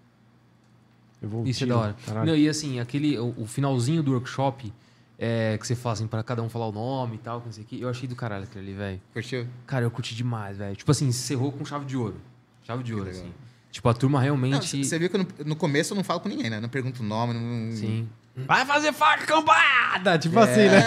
Eu 1.21 1.29
vou 1.29 1.47
Isso 1.47 1.63
é 1.63 1.67
da 1.69 1.79
hora. 1.79 1.97
Não, 2.27 2.35
e 2.35 2.49
assim, 2.49 2.81
aquele, 2.81 3.17
o, 3.19 3.33
o 3.39 3.47
finalzinho 3.47 4.03
do 4.03 4.13
workshop, 4.13 4.73
é, 5.19 5.57
que 5.59 5.67
você 5.67 5.77
fala 5.77 5.93
assim, 5.93 6.07
pra 6.09 6.23
cada 6.25 6.43
um 6.43 6.49
falar 6.49 6.67
o 6.67 6.73
nome 6.73 7.15
e 7.15 7.19
tal, 7.19 7.41
que 7.41 7.47
não 7.47 7.53
sei 7.53 7.63
o 7.63 7.67
quê, 7.67 7.79
eu 7.81 7.89
achei 7.89 8.09
do 8.09 8.17
caralho 8.17 8.43
aquele 8.45 8.71
ali, 8.71 8.77
velho. 8.77 9.01
curtiu? 9.13 9.47
Cara, 9.67 9.85
eu 9.85 9.91
curti 9.91 10.17
demais, 10.17 10.59
velho. 10.59 10.75
Tipo 10.75 10.91
assim, 10.91 11.07
encerrou 11.07 11.53
com 11.53 11.65
chave 11.65 11.85
de 11.85 11.97
ouro. 11.97 12.17
Chave 12.65 12.83
de 12.83 12.93
ouro, 12.93 13.07
legal. 13.07 13.21
assim. 13.23 13.33
Tipo, 13.71 13.89
a 13.89 13.95
turma 13.95 14.19
Não, 14.19 14.25
realmente. 14.25 14.85
Você 14.85 14.99
viu 14.99 15.09
que 15.09 15.17
eu 15.17 15.21
no, 15.21 15.29
no 15.47 15.57
começo 15.57 15.93
eu 15.93 15.97
não 15.97 16.05
falo 16.05 16.21
com 16.21 16.29
ninguém, 16.29 16.51
né? 16.51 16.61
Não 16.61 16.69
pergunto 16.69 17.03
o 17.03 17.07
nome, 17.07 17.33
não... 17.35 17.73
Sim. 17.77 18.09
Vai 18.35 18.65
fazer 18.65 18.93
faca 18.93 19.27
cambada! 19.27 20.19
Tipo 20.19 20.39
assim, 20.39 20.69
né? 20.69 20.79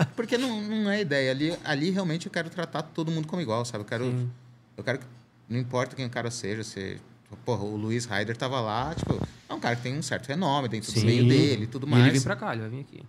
É, 0.00 0.04
porque 0.16 0.38
não, 0.38 0.62
não 0.62 0.90
é 0.90 1.00
ideia. 1.02 1.30
Ali, 1.30 1.56
ali 1.64 1.90
realmente 1.90 2.26
eu 2.26 2.32
quero 2.32 2.48
tratar 2.48 2.82
todo 2.82 3.10
mundo 3.10 3.28
como 3.28 3.42
igual, 3.42 3.64
sabe? 3.64 3.84
Eu 3.84 3.88
quero, 3.88 4.04
Sim. 4.04 4.30
eu 4.78 4.84
quero 4.84 4.98
que, 4.98 5.06
não 5.48 5.58
importa 5.58 5.94
quem 5.94 6.06
o 6.06 6.10
cara 6.10 6.30
seja, 6.30 6.64
se, 6.64 6.98
porra, 7.44 7.64
o 7.64 7.76
Luiz 7.76 8.06
Ryder 8.06 8.36
tava 8.36 8.60
lá, 8.60 8.94
tipo, 8.94 9.20
é 9.48 9.52
um 9.54 9.60
cara 9.60 9.76
que 9.76 9.82
tem 9.82 9.96
um 9.98 10.02
certo 10.02 10.28
renome 10.28 10.68
dentro 10.68 10.90
Sim. 10.90 11.00
do 11.00 11.06
meio 11.06 11.28
dele 11.28 11.64
e 11.64 11.66
tudo 11.66 11.86
E 11.86 11.90
mais. 11.90 12.02
ele 12.04 12.12
vem 12.12 12.22
pra 12.22 12.34
cá, 12.36 12.52
ele 12.52 12.62
vai 12.62 12.70
vir 12.70 12.80
aqui. 12.80 13.02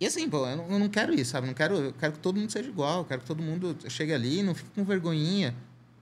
E 0.00 0.06
assim, 0.06 0.28
pô, 0.28 0.44
eu 0.48 0.56
não, 0.56 0.68
eu 0.68 0.78
não 0.80 0.88
quero 0.88 1.14
isso, 1.14 1.30
sabe? 1.30 1.46
Eu 1.46 1.48
não 1.48 1.54
quero, 1.54 1.74
eu 1.76 1.92
quero 1.92 2.14
que 2.14 2.18
todo 2.18 2.36
mundo 2.36 2.50
seja 2.50 2.68
igual, 2.68 2.98
eu 3.00 3.04
quero 3.04 3.20
que 3.20 3.26
todo 3.26 3.40
mundo 3.40 3.76
chegue 3.88 4.12
ali 4.12 4.40
e 4.40 4.42
não 4.42 4.52
fique 4.52 4.68
com 4.74 4.82
vergonhinha. 4.82 5.54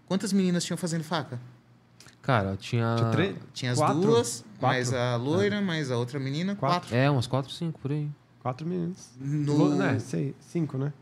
Quantas 0.07 0.33
meninas 0.33 0.65
tinham 0.65 0.79
fazendo 0.79 1.05
faca? 1.05 1.39
Cara, 2.23 2.57
tinha. 2.59 2.95
Tinha 2.97 3.11
três? 3.11 3.37
Tinha 3.53 3.73
as 3.73 3.79
Quatro? 3.79 4.01
duas, 4.01 4.45
Quatro. 4.59 4.67
mais 4.77 4.93
a 4.93 5.17
loira, 5.17 5.61
mais 5.61 5.91
a 5.91 5.97
outra 5.97 6.19
menina, 6.21 6.55
Quatro. 6.55 6.81
quatro. 6.81 6.97
É, 6.97 7.11
umas 7.11 7.27
4, 7.27 7.51
5 7.51 7.79
por 7.81 7.91
aí. 7.91 8.09
Quatro 8.43 8.67
minutos. 8.67 9.09
No... 9.19 9.75
Né? 9.75 9.99
Seis, 9.99 10.35
cinco, 10.41 10.79
né? 10.79 10.93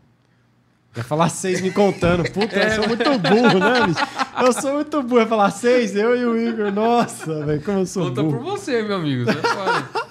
Ia 0.97 1.05
falar 1.05 1.29
seis 1.29 1.61
me 1.61 1.71
contando. 1.71 2.25
Puta, 2.33 2.57
eu 2.57 2.75
sou 2.77 2.89
muito 2.89 3.05
burro, 3.19 3.59
né, 3.61 3.87
bicho? 3.87 4.01
Eu 4.45 4.53
sou 4.53 4.75
muito 4.75 5.03
burro. 5.03 5.21
Ia 5.21 5.27
falar 5.27 5.51
seis, 5.51 5.95
eu 5.95 6.17
e 6.17 6.25
o 6.25 6.37
Igor. 6.37 6.73
Nossa, 6.73 7.45
velho, 7.45 7.63
como 7.63 7.79
eu 7.79 7.87
sou 7.87 8.09
Conta 8.09 8.23
por 8.25 8.33
burro. 8.33 8.45
você, 8.57 8.83
meu 8.83 8.97
amigo. 8.97 9.25
Você 9.25 9.39
pode. 9.41 10.08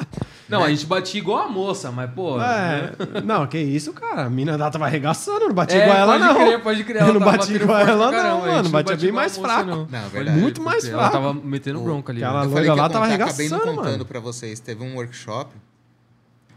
Não, 0.49 0.63
a 0.63 0.69
gente 0.69 0.85
batia 0.85 1.19
igual 1.19 1.39
a 1.45 1.49
moça, 1.49 1.91
mas, 1.91 2.09
pô. 2.11 2.39
É, 2.41 2.93
não, 3.23 3.45
que 3.47 3.57
isso, 3.57 3.91
cara. 3.93 4.23
A 4.25 4.29
mina 4.29 4.57
dela 4.57 4.71
tava 4.71 4.85
arregaçando, 4.85 5.47
não 5.47 5.53
bati 5.53 5.75
É, 5.75 5.83
igual 5.83 5.97
ela, 5.97 6.13
pode 6.17 6.23
não. 6.23 6.35
crer, 6.35 6.63
pode 6.63 6.83
crer. 6.85 7.01
Eu 7.01 7.13
não 7.13 7.19
bati 7.21 7.53
igual 7.53 7.79
ela, 7.79 8.11
não, 8.11 8.39
mano. 8.41 8.69
Batia 8.69 8.71
batia 8.95 8.95
bem 8.97 9.11
mais 9.11 9.37
fraco. 9.37 9.69
não. 9.69 9.77
Não, 9.79 9.87
Pode 9.87 10.09
verdade. 10.13 10.39
Muito 10.39 10.61
mais 10.61 10.83
crer. 10.83 10.93
Ela 10.93 11.09
fraco. 11.09 11.25
tava 11.25 11.33
metendo 11.33 11.81
bronca 11.81 12.11
ali. 12.13 12.23
Aquela 12.23 12.39
né? 12.41 12.45
Eu 12.45 12.51
loira 12.51 12.73
lá 12.73 12.89
tava 12.89 13.05
contar, 13.07 13.15
acabei 13.25 13.49
não 13.49 13.57
arregaçando, 13.57 13.75
contando 13.77 13.91
mano. 13.91 14.05
pra 14.05 14.19
vocês. 14.21 14.59
Teve 14.61 14.83
um 14.83 14.95
workshop. 14.95 15.53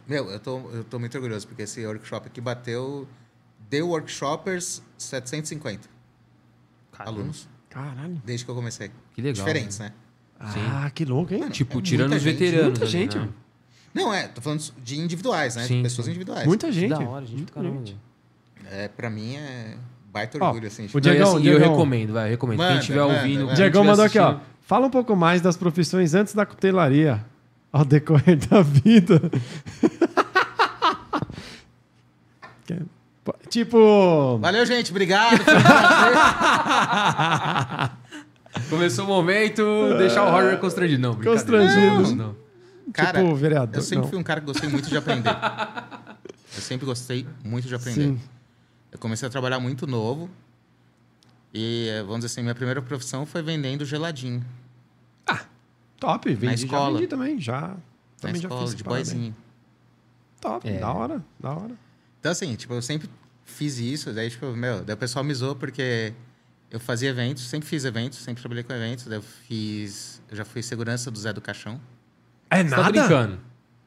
Meu, 0.08 0.30
eu 0.30 0.38
tô, 0.40 0.58
eu 0.72 0.84
tô 0.84 0.98
muito 0.98 1.14
orgulhoso, 1.16 1.46
porque 1.46 1.62
esse 1.62 1.84
workshop 1.84 2.26
aqui 2.28 2.40
bateu... 2.40 3.06
Deu 3.68 3.88
workshoppers 3.88 4.82
750 4.98 5.88
Caramba, 6.92 7.18
alunos, 7.18 7.48
Caralho. 7.68 8.20
desde 8.24 8.44
que 8.44 8.50
eu 8.50 8.54
comecei. 8.56 8.90
Que 9.14 9.22
legal. 9.22 9.34
Diferentes, 9.46 9.78
né? 9.78 9.92
né? 10.40 10.50
Sim. 10.52 10.60
Ah, 10.72 10.90
que 10.90 11.04
louco, 11.04 11.32
hein? 11.32 11.48
Tipo, 11.50 11.78
É 11.78 11.82
tirando 11.82 12.12
os 12.14 12.20
gente, 12.22 12.36
veteranos. 12.36 12.64
muita 12.70 12.82
ali, 12.82 12.90
gente, 12.90 13.14
né? 13.16 13.20
mano. 13.20 13.34
Não, 13.92 14.12
é, 14.14 14.28
tô 14.28 14.40
falando 14.40 14.62
de 14.82 14.98
individuais, 14.98 15.56
né? 15.56 15.64
Sim, 15.64 15.78
de 15.78 15.82
pessoas 15.84 16.04
sim. 16.04 16.10
individuais. 16.12 16.46
Muita 16.46 16.70
gente. 16.70 16.90
Da 16.90 17.00
hora, 17.00 17.26
gente. 17.26 17.36
Muita 17.36 17.52
Caramba, 17.52 17.78
gente. 17.78 17.96
velho. 18.62 18.82
É, 18.82 18.88
pra 18.88 19.10
mim 19.10 19.34
é 19.36 19.76
baita 20.12 20.38
Ó, 20.40 20.46
orgulho, 20.46 20.66
assim. 20.68 20.84
o 20.84 20.86
tipo, 20.86 21.00
Não, 21.00 21.12
e 21.12 21.16
Diegão, 21.16 21.36
assim, 21.36 21.46
eu 21.46 21.58
recomendo, 21.58 22.12
vai, 22.12 22.26
eu 22.26 22.30
recomendo. 22.30 22.58
Manda, 22.58 22.70
Quem 22.72 22.80
estiver 22.80 23.00
manda, 23.00 23.14
ouvindo. 23.14 23.38
manda. 23.40 23.46
quem 23.48 23.56
Diegão 23.56 23.84
mandou 23.84 24.04
aqui, 24.04 24.18
ó. 24.18 24.38
Fala 24.62 24.86
um 24.86 24.90
pouco 24.90 25.16
mais 25.16 25.40
das 25.40 25.56
profissões 25.56 26.14
antes 26.14 26.34
da 26.34 26.46
cutelaria. 26.46 27.24
Ao 27.72 27.84
decorrer 27.84 28.36
da 28.48 28.62
vida. 28.62 29.20
Tipo. 33.48 34.38
Valeu, 34.38 34.64
gente. 34.64 34.90
Obrigado. 34.90 35.38
Começou 38.68 39.04
o 39.04 39.08
momento, 39.08 39.62
deixar 39.98 40.24
o 40.24 40.28
horror 40.28 40.56
constrangido. 40.58 41.00
Não, 41.02 41.14
brincadeira. 41.14 41.38
Constrangido. 41.40 42.16
Não, 42.16 42.26
não. 42.28 42.36
Cara, 42.92 43.22
tipo, 43.22 43.34
vereador. 43.34 43.76
eu 43.76 43.82
sempre 43.82 44.04
não. 44.04 44.08
fui 44.10 44.18
um 44.18 44.22
cara 44.22 44.40
que 44.40 44.46
gostei 44.46 44.68
muito 44.68 44.88
de 44.88 44.96
aprender. 44.96 45.30
eu 46.54 46.60
sempre 46.62 46.86
gostei 46.86 47.26
muito 47.44 47.66
de 47.68 47.74
aprender. 47.74 48.00
Sim. 48.08 48.20
Eu 48.92 48.98
comecei 48.98 49.26
a 49.26 49.30
trabalhar 49.30 49.60
muito 49.60 49.86
novo. 49.86 50.28
E, 51.52 51.88
vamos 52.06 52.16
dizer 52.18 52.26
assim, 52.26 52.42
minha 52.42 52.54
primeira 52.54 52.80
profissão 52.80 53.26
foi 53.26 53.42
vendendo 53.42 53.84
geladinho. 53.84 54.44
Top, 55.98 56.32
vendi, 56.34 56.56
já 56.62 56.64
escola. 56.66 56.94
vendi 56.94 57.06
também, 57.08 57.38
já. 57.38 57.60
Na 57.60 57.76
Também 58.20 58.40
já 58.40 58.48
escola, 58.48 58.66
fiz 58.66 58.74
de 58.74 58.82
boizinho. 58.82 59.36
Top, 60.40 60.66
É. 60.66 60.78
da 60.78 60.90
hora, 60.92 61.22
da 61.38 61.50
hora. 61.52 61.74
Então, 62.18 62.32
assim, 62.32 62.54
tipo, 62.56 62.72
eu 62.72 62.80
sempre 62.80 63.08
fiz 63.44 63.78
isso. 63.78 64.10
Daí, 64.10 64.30
tipo, 64.30 64.46
meu, 64.56 64.82
daí 64.82 64.94
o 64.94 64.96
pessoal 64.96 65.22
me 65.22 65.34
zoou 65.34 65.54
porque 65.54 66.14
Eu 66.70 66.78
fazia 66.80 67.10
eventos, 67.10 67.42
sempre 67.48 67.68
fiz 67.68 67.84
eventos, 67.84 68.20
sempre 68.20 68.40
trabalhei 68.40 68.62
com 68.62 68.72
eventos. 68.72 69.04
Daí 69.06 69.18
eu 69.18 69.22
fiz. 69.22 70.22
Eu 70.30 70.36
já 70.36 70.44
fui 70.44 70.62
segurança 70.62 71.10
do 71.10 71.18
Zé 71.18 71.32
do 71.32 71.40
Caixão. 71.40 71.80
É 72.50 72.62
Você 72.64 72.70
tá 72.70 72.76
nada? 72.76 72.90
brincando? 72.90 73.38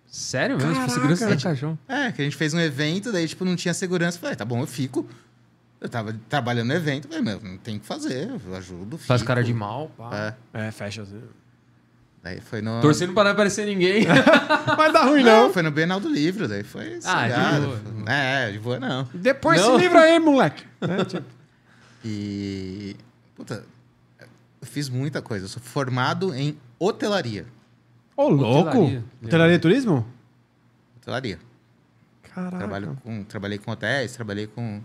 Sério 0.07 0.57
mesmo? 0.57 0.73
Caraca. 0.73 0.91
Segurança 0.94 1.35
do 1.35 1.41
caixão. 1.41 1.80
É, 1.88 2.11
que 2.11 2.22
a 2.22 2.26
gente 2.26 2.38
fez 2.38 2.53
um 2.53 2.60
evento, 2.60 3.11
daí, 3.11 3.27
tipo, 3.27 3.44
não 3.44 3.56
tinha 3.56 3.73
segurança. 3.73 4.19
Falei, 4.19 4.35
tá 4.35 4.45
bom, 4.45 4.61
eu 4.61 4.68
fico. 4.68 5.07
Eu 5.81 5.90
tava 5.90 6.15
trabalhando 6.30 6.68
no 6.69 6.73
evento, 6.76 7.07
falei, 7.07 7.22
meu, 7.23 7.41
não 7.41 7.57
tem 7.57 7.76
o 7.76 7.80
que 7.80 7.85
fazer, 7.85 8.30
eu 8.45 8.56
ajudo. 8.56 8.98
Faz 8.98 9.22
fico. 9.22 9.27
cara 9.27 9.44
de 9.44 9.53
mal, 9.53 9.90
pá. 9.98 10.35
É. 10.53 10.68
É, 10.68 10.72
fecha. 10.72 11.02
assim. 11.02 11.22
Daí 12.23 12.40
foi 12.40 12.61
no. 12.61 12.80
Torcendo 12.80 13.11
pra 13.14 13.26
não 13.26 13.31
aparecer 13.31 13.65
ninguém. 13.65 14.06
Vai 14.77 14.94
dar 14.94 15.03
ruim, 15.03 15.23
Não, 15.23 15.48
não. 15.48 15.53
foi 15.53 15.61
no 15.61 15.72
Bienal 15.72 15.99
do 15.99 16.07
Livro, 16.07 16.48
daí 16.48 16.64
foi. 16.64 16.99
Ah, 17.03 17.27
de 17.27 17.65
boa. 17.65 17.81
É, 18.14 18.52
de 18.52 18.60
boa 18.60 18.80
não. 18.80 19.10
Depois 19.14 19.60
Não. 19.60 19.76
se 19.76 19.81
livra 19.81 19.99
aí, 20.02 20.19
moleque. 20.19 20.64
É, 20.80 21.03
tipo, 21.03 21.26
E. 22.06 22.95
Puta, 23.35 23.65
eu 24.22 24.27
fiz 24.68 24.88
muita 24.88 25.22
coisa. 25.22 25.45
Eu 25.45 25.49
sou 25.49 25.61
formado 25.61 26.34
em 26.34 26.57
hotelaria. 26.80 27.45
Ô, 28.15 28.30
louco. 28.30 28.69
Hotelaria. 28.69 29.03
Hotelaria 29.23 29.56
e 29.56 29.60
turismo? 29.60 30.06
Hotelaria. 30.98 31.40
Caraca. 32.34 32.57
Trabalho 32.57 32.98
com, 33.03 33.23
trabalhei 33.23 33.57
com 33.57 33.72
hotéis, 33.72 34.14
trabalhei 34.14 34.48
com. 34.48 34.81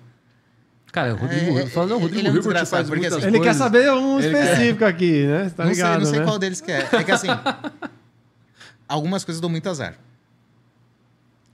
Cara, 0.93 1.15
o 1.15 1.17
Rodrigo, 1.19 1.59
É, 1.59 1.63
é, 1.63 1.67
fala, 1.67 1.87
não, 1.89 1.97
o 1.97 2.01
Rodrigo 2.01 2.21
ele 2.21 2.29
é 2.29 2.33
Hilbert 2.41 2.67
faz 2.67 2.89
muitas 2.89 3.13
assim- 3.13 3.27
Ele 3.27 3.41
quer 3.41 3.55
saber 3.55 3.91
um 3.93 4.19
Ele 4.19 4.31
quer- 4.33 4.43
específico 4.45 4.85
aqui, 4.87 5.27
né? 5.27 5.45
Você 5.45 5.55
tá 5.55 5.65
não 5.65 5.71
ligado, 5.71 5.91
sei, 5.93 5.99
não 6.05 6.11
sei 6.11 6.19
né? 6.21 6.25
qual 6.25 6.39
deles 6.39 6.61
que 6.63 6.73
é. 6.73 6.89
É 6.93 7.05
que 7.05 7.13
assim. 7.13 7.27
algumas 8.89 9.25
coisas 9.25 9.41
dou 9.41 9.51
muito 9.51 9.69
azar. 9.69 9.95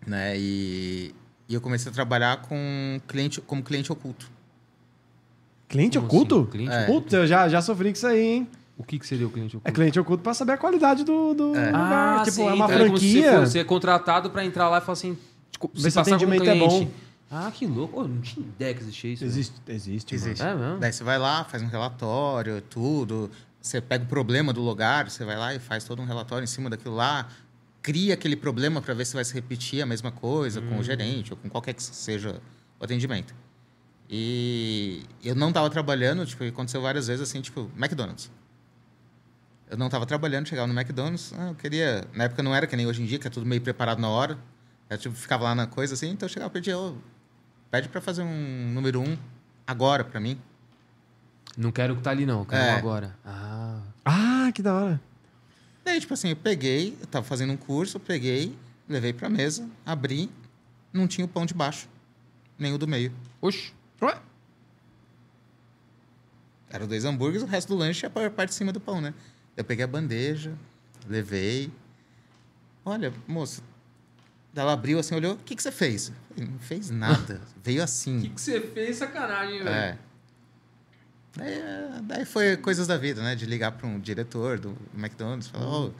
Né? 0.07 0.35
E, 0.39 1.15
e 1.49 1.55
eu 1.55 1.61
comecei 1.61 1.91
a 1.91 1.95
trabalhar 1.95 2.43
com 2.43 3.01
cliente, 3.09 3.41
como 3.41 3.63
cliente 3.63 3.91
oculto. 3.91 4.31
Cliente 5.69 5.99
Como 5.99 6.07
oculto? 6.07 6.41
assim? 6.43 6.51
Cliente 6.51 6.73
É. 6.73 6.87
Puta, 6.87 7.17
eu 7.17 7.27
já, 7.27 7.49
já 7.49 7.61
sofri 7.61 7.89
com 7.89 7.95
isso 7.97 8.07
aí, 8.07 8.21
hein? 8.21 8.49
O 8.77 8.83
que, 8.83 8.99
que 8.99 9.07
seria 9.07 9.27
o 9.27 9.31
cliente 9.31 9.57
oculto? 9.57 9.69
É 9.69 9.73
cliente 9.73 10.01
oculto 10.01 10.23
pra 10.23 10.35
saber 10.35 10.53
a 10.53 10.57
qualidade 10.57 11.05
do, 11.05 11.33
do 11.35 11.55
É. 11.57 11.67
lugar. 11.67 12.19
tipo, 12.25 12.31
sim, 12.37 12.43
é 12.49 12.53
uma 12.53 12.65
então 12.67 12.87
como 12.87 12.99
se 12.99 13.13
franquia. 13.13 13.23
você, 13.31 13.37
for, 13.39 13.47
você 13.47 13.59
é 13.61 13.65
contratado 13.65 14.31
pra 14.31 14.45
entrar 14.45 14.69
lá 14.69 14.79
e 14.79 14.81
falar 14.81 14.93
assim... 14.95 15.17
Tipo, 15.53 15.71
se 15.77 15.83
passar 15.93 16.05
como 16.05 16.15
atendimento 16.17 16.43
é 16.43 16.53
cliente. 16.59 16.85
bom. 16.87 16.91
Ah, 17.31 17.51
que 17.53 17.67
louco. 17.67 18.01
Eu 18.01 18.09
não 18.09 18.21
tinha 18.21 18.45
ideia 18.47 18.75
que 18.75 18.81
existia 18.83 19.13
isso. 19.13 19.25
né? 19.25 19.31
Existe, 19.31 19.55
existe. 19.69 20.15
Existe. 20.15 20.43
É 20.43 20.55
mesmo? 20.55 20.79
Daí 20.79 20.93
você 20.93 21.03
vai 21.05 21.19
lá, 21.19 21.45
faz 21.45 21.63
um 21.63 21.67
relatório, 21.69 22.61
tudo. 22.63 23.31
Você 23.61 23.81
pega 23.81 24.05
o 24.05 24.07
problema 24.09 24.53
do 24.53 24.61
lugar, 24.61 25.09
você 25.11 25.25
vai 25.25 25.37
lá 25.37 25.55
e 25.55 25.59
faz 25.59 25.85
todo 25.85 26.03
um 26.03 26.05
relatório 26.05 26.45
em 26.45 26.47
cima 26.49 26.69
daquilo 26.69 26.95
lá. 26.97 27.29
Cria 27.81 28.15
aquele 28.15 28.37
problema 28.37 28.81
para 28.83 28.93
ver 28.95 29.05
se 29.07 29.15
vai 29.15 29.25
se 29.25 29.33
repetir 29.35 29.83
a 29.83 29.87
mesma 29.87 30.11
coisa 30.13 30.61
com 30.61 30.79
o 30.79 30.83
gerente 30.83 31.33
ou 31.33 31.37
com 31.37 31.49
qualquer 31.49 31.75
que 31.75 31.83
seja 31.83 32.41
o 32.81 32.85
atendimento. 32.85 33.35
E 34.11 35.03
eu 35.25 35.35
não 35.35 35.49
estava 35.49 35.69
trabalhando, 35.71 36.25
tipo, 36.27 36.45
aconteceu 36.45 36.81
várias 36.83 37.07
vezes 37.07 37.23
assim, 37.29 37.41
tipo, 37.41 37.71
McDonald's. 37.77 38.31
Eu 39.71 39.77
não 39.77 39.87
estava 39.87 40.05
trabalhando, 40.07 40.47
chegava 40.49 40.67
no 40.67 40.79
McDonald's, 40.79 41.33
ah, 41.37 41.49
eu 41.49 41.55
queria... 41.55 42.05
Na 42.13 42.25
época 42.25 42.43
não 42.43 42.55
era 42.55 42.67
que 42.67 42.77
nem 42.77 42.87
hoje 42.87 43.03
em 43.03 43.07
dia, 43.07 43.19
que 43.19 43.27
é 43.27 43.31
tudo 43.31 43.47
meio 43.47 43.61
preparado 43.63 43.99
na 44.01 44.09
hora. 44.09 44.39
Eu 44.91 44.99
tipo, 44.99 45.15
ficava 45.15 45.45
lá 45.45 45.55
na 45.55 45.67
coisa 45.67 45.95
assim, 45.95 46.11
então 46.11 46.27
eu 46.27 46.33
chegava 46.33 46.51
e 46.51 46.53
pedia, 46.53 46.79
"Ô, 46.79 46.95
pede 47.71 47.89
para 47.89 48.01
fazer 48.01 48.23
um 48.23 48.71
número 48.73 49.01
um 49.01 49.17
agora 49.67 50.05
para 50.05 50.21
mim. 50.21 50.39
Não 51.57 51.73
quero 51.73 51.97
que 51.97 52.03
tá 52.03 52.11
ali, 52.11 52.27
não. 52.27 52.41
Eu 52.41 52.45
Quero 52.47 52.63
É. 52.63 52.73
agora. 52.75 53.17
Ah. 53.25 53.81
Ah, 54.05 54.51
que 54.55 54.61
da 54.63 54.75
hora. 54.75 55.01
Daí, 55.85 55.99
tipo 56.01 56.13
assim, 56.15 56.29
eu 56.31 56.37
peguei, 56.37 56.97
eu 57.01 57.07
tava 57.07 57.25
fazendo 57.25 57.53
um 57.53 57.57
curso, 57.57 57.97
eu 57.97 58.01
peguei, 58.01 58.57
levei 58.89 59.13
pra 59.13 59.29
mesa, 59.29 59.69
abri, 59.85 60.31
não 60.93 61.07
tinha 61.09 61.25
o 61.25 61.29
pão 61.29 61.47
de 61.47 61.55
baixo, 61.55 61.89
nem 62.59 62.73
o 62.73 62.79
do 62.79 62.87
meio. 62.87 63.13
Oxi. 63.41 63.73
Ué? 64.03 64.19
Eram 66.71 66.87
dois 66.87 67.05
hambúrgueres, 67.05 67.43
o 67.43 67.47
resto 67.47 67.69
do 67.69 67.77
lanche 67.77 68.05
é 68.05 68.09
a 68.09 68.31
parte 68.31 68.51
de 68.51 68.55
cima 68.55 68.73
do 68.73 68.81
pão, 68.81 69.01
né? 69.01 69.15
Eu 69.57 69.65
peguei 69.65 69.85
a 69.85 69.89
bandeja, 69.89 70.53
levei. 71.09 71.71
Olha, 72.85 73.13
moça. 73.27 73.63
Ela 74.55 74.73
abriu 74.73 74.99
assim, 74.99 75.15
olhou, 75.15 75.35
o 75.35 75.39
que, 75.39 75.57
que 75.57 75.63
você 75.63 75.73
fez? 75.73 76.13
Falei, 76.29 76.49
não 76.51 76.59
fez 76.59 76.91
nada, 76.91 77.41
veio 77.63 77.77
O 77.77 77.79
que, 77.79 77.83
assim. 77.83 78.21
que 78.35 78.41
você 78.41 78.61
fez? 78.61 78.97
Sacanagem, 78.97 79.59
velho. 79.65 79.69
É. 79.69 79.99
Daí, 81.37 82.03
daí 82.03 82.25
foi 82.25 82.57
coisas 82.57 82.87
da 82.87 82.97
vida, 82.97 83.21
né? 83.23 83.35
De 83.35 83.47
ligar 83.47 83.73
para 83.73 83.87
um 83.89 83.99
diretor 83.99 84.59
do 84.59 84.77
McDonald's, 84.97 85.49
falar, 85.49 85.67
ó, 85.67 85.91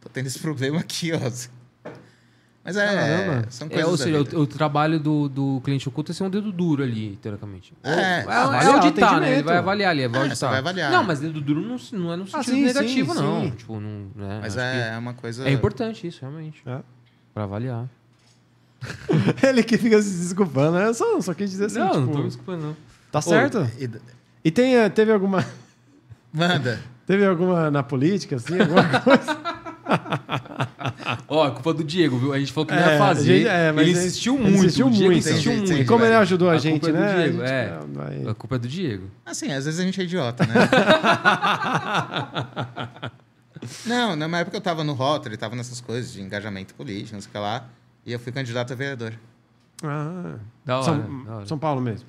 tô 0.00 0.08
tendo 0.08 0.26
esse 0.26 0.38
problema 0.38 0.78
aqui, 0.80 1.10
ó. 1.12 1.18
Mas 2.64 2.76
é, 2.78 2.86
Caramba. 2.86 3.46
são 3.50 3.66
É, 3.66 3.70
coisas 3.70 3.90
ou 3.90 3.96
da 3.98 4.04
seja, 4.04 4.36
o, 4.38 4.40
o 4.40 4.46
trabalho 4.46 4.98
do, 4.98 5.28
do 5.28 5.60
cliente 5.62 5.86
oculto 5.86 6.12
é 6.12 6.14
ser 6.14 6.24
um 6.24 6.30
dedo 6.30 6.50
duro 6.50 6.82
ali, 6.82 7.18
teoricamente. 7.20 7.74
É, 7.82 7.90
Ou- 7.92 7.98
é, 7.98 8.20
avaliar 8.22 8.64
é 8.64 8.66
auditar, 8.68 9.20
né? 9.20 9.32
Ele 9.34 9.42
vai 9.42 9.56
avaliar 9.58 9.90
ali, 9.90 10.08
vai 10.08 10.20
É, 10.20 10.22
auditar. 10.22 10.36
você 10.36 10.46
vai 10.46 10.58
avaliar. 10.60 10.90
Não, 10.90 11.04
mas 11.04 11.20
dedo 11.20 11.40
duro 11.42 11.60
não, 11.60 11.76
não 11.92 12.12
é 12.12 12.16
no 12.16 12.26
sentido 12.26 12.54
sim, 12.54 12.64
negativo, 12.64 13.14
sim, 13.14 13.20
não. 13.20 13.42
sim. 13.42 13.50
Tipo, 13.50 13.78
não, 13.80 14.06
né? 14.16 14.38
Mas 14.40 14.56
é, 14.56 14.94
é 14.94 14.98
uma 14.98 15.12
coisa... 15.12 15.46
é 15.46 15.52
importante 15.52 16.06
isso, 16.06 16.20
realmente. 16.22 16.62
É. 16.64 16.78
Pra 17.34 17.44
avaliar. 17.44 17.86
Ele 19.46 19.62
que 19.62 19.76
fica 19.76 20.00
se 20.00 20.10
desculpando. 20.18 20.78
né? 20.78 20.86
Eu 20.86 20.94
só, 20.94 21.20
só 21.20 21.34
quis 21.34 21.50
dizer 21.50 21.66
assim, 21.66 21.78
não, 21.78 21.88
tipo, 21.90 22.00
não 22.00 22.12
tô 22.12 22.18
me 22.18 22.24
desculpando, 22.24 22.62
não. 22.68 22.76
tá 23.12 23.20
certo? 23.20 23.68
E- 23.78 23.90
E 24.42 24.50
tem, 24.50 24.76
eh, 24.76 24.88
teve 24.88 25.12
alguma... 25.12 25.44
Manda. 26.32 26.80
Teve 27.06 27.26
alguma 27.26 27.70
na 27.70 27.82
política, 27.82 28.36
assim? 28.36 28.58
Alguma 28.58 29.00
coisa? 29.00 29.36
Ó, 31.34 31.48
é 31.48 31.50
culpa 31.50 31.74
do 31.74 31.82
Diego, 31.84 32.16
viu? 32.18 32.32
A 32.32 32.38
gente 32.38 32.52
falou 32.52 32.66
que 32.66 32.74
não 32.74 32.82
É, 32.82 32.92
ia 32.92 32.98
fazer. 32.98 33.32
a 33.32 33.36
gente- 33.36 33.48
é, 33.48 33.68
ele 33.82 33.90
insistiu 33.90 34.34
ele 34.34 34.42
muito. 34.44 34.56
insistiu 34.58 34.86
o 34.86 34.90
Diego 34.90 35.12
muito. 35.12 35.28
insistiu 35.28 35.52
muito. 35.52 35.64
entendi. 35.66 35.82
E 35.82 35.86
como 35.86 36.04
ele 36.04 36.14
ajudou 36.14 36.50
a, 36.50 36.52
A 36.52 36.58
gente, 36.58 36.80
culpa 36.80 36.88
é 36.88 36.92
do 36.92 36.98
né? 36.98 37.14
Diego, 37.22 37.42
a 37.42 37.46
gente, 37.46 37.54
é. 37.54 37.78
vai- 37.92 38.26
A 38.30 38.34
culpa 38.34 38.56
é 38.56 38.58
do 38.58 38.68
Diego. 38.68 39.10
Assim, 39.26 39.52
às 39.52 39.64
vezes 39.64 39.80
a 39.80 39.84
gente 39.84 40.00
é 40.00 40.04
idiota, 40.04 40.46
né? 40.46 40.54
não, 43.86 44.16
na 44.16 44.38
época 44.38 44.56
eu 44.56 44.60
tava 44.60 44.84
no 44.84 44.92
Rotary, 44.92 45.36
tava 45.36 45.56
nessas 45.56 45.80
coisas 45.80 46.12
de 46.12 46.20
engajamento 46.22 46.74
político, 46.74 47.14
não 47.14 47.20
sei 47.20 47.28
o 47.28 47.32
que 47.32 47.38
lá. 47.38 47.66
E 48.06 48.12
eu 48.12 48.18
fui 48.18 48.32
candidato 48.32 48.72
a 48.72 48.76
vereador. 48.76 49.14
Ah, 49.82 50.36
Da 50.64 50.76
hora, 50.78 50.84
São, 50.84 51.24
da 51.24 51.34
hora. 51.36 51.46
São 51.46 51.58
Paulo 51.58 51.80
mesmo. 51.80 52.06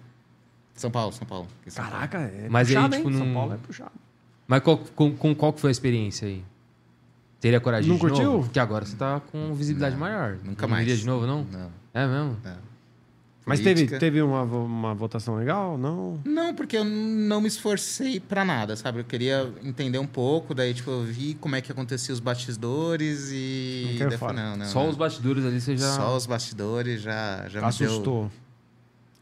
São 0.74 0.92
Paulo, 0.92 1.14
São 1.14 1.26
Paulo. 1.26 1.48
São. 1.68 1.84
Caraca, 1.86 2.18
é 2.20 2.48
Mas 2.50 2.68
aí, 2.70 2.76
puxado, 2.76 2.96
tipo, 2.98 3.10
hein? 3.10 3.18
São 3.18 3.34
Paulo 3.34 3.54
é 3.54 3.58
puxado. 3.58 3.92
Mas 4.48 4.62
qual, 4.62 4.78
com, 4.78 5.16
com 5.16 5.34
qual 5.34 5.54
que 5.54 5.62
foi 5.62 5.70
a 5.70 5.72
experiência 5.72 6.28
aí? 6.28 6.44
Teria 7.46 7.60
coragem 7.60 7.88
Não 7.88 7.96
de 7.96 8.02
curtiu? 8.02 8.24
novo? 8.24 8.44
Porque 8.46 8.60
agora 8.60 8.84
você 8.84 8.96
tá 8.96 9.22
com 9.32 9.54
visibilidade 9.54 9.96
maior. 9.96 10.40
Nunca 10.44 10.64
não 10.64 10.70
mais. 10.72 10.82
Iria 10.82 10.98
de 10.98 11.06
novo, 11.06 11.28
não? 11.28 11.44
Não, 11.44 11.70
É 11.94 12.08
mesmo? 12.08 12.38
não. 12.44 12.58
Mas 13.46 13.60
teve, 13.60 13.86
teve 14.00 14.20
uma, 14.24 14.42
uma 14.42 14.96
votação 14.96 15.36
legal? 15.36 15.78
Não? 15.78 16.20
Não, 16.26 16.56
porque 16.56 16.76
eu 16.76 16.84
não 16.84 17.40
me 17.40 17.48
esforcei 17.48 18.20
pra 18.20 18.44
nada, 18.44 18.76
sabe? 18.76 19.02
Eu 19.02 19.04
queria 19.04 19.48
entender 19.64 20.00
um 20.00 20.08
pouco, 20.08 20.56
daí, 20.56 20.74
tipo, 20.74 20.90
eu 20.90 21.04
vi 21.04 21.36
como 21.36 21.56
é 21.56 21.62
que 21.62 21.72
acontecia 21.72 22.12
os 22.12 22.20
bastidores 22.20 23.30
e... 23.32 23.98
Não 24.00 24.10
daí 24.10 24.18
não, 24.34 24.58
não, 24.58 24.66
Só 24.66 24.82
não. 24.82 24.90
os 24.90 24.96
bastidores 24.96 25.46
ali 25.46 25.62
você 25.62 25.78
já. 25.78 25.92
Só 25.94 26.18
os 26.18 26.26
bastidores 26.26 27.04
já, 27.04 27.46
já 27.48 27.62
me 27.62 27.72
deu... 27.78 28.32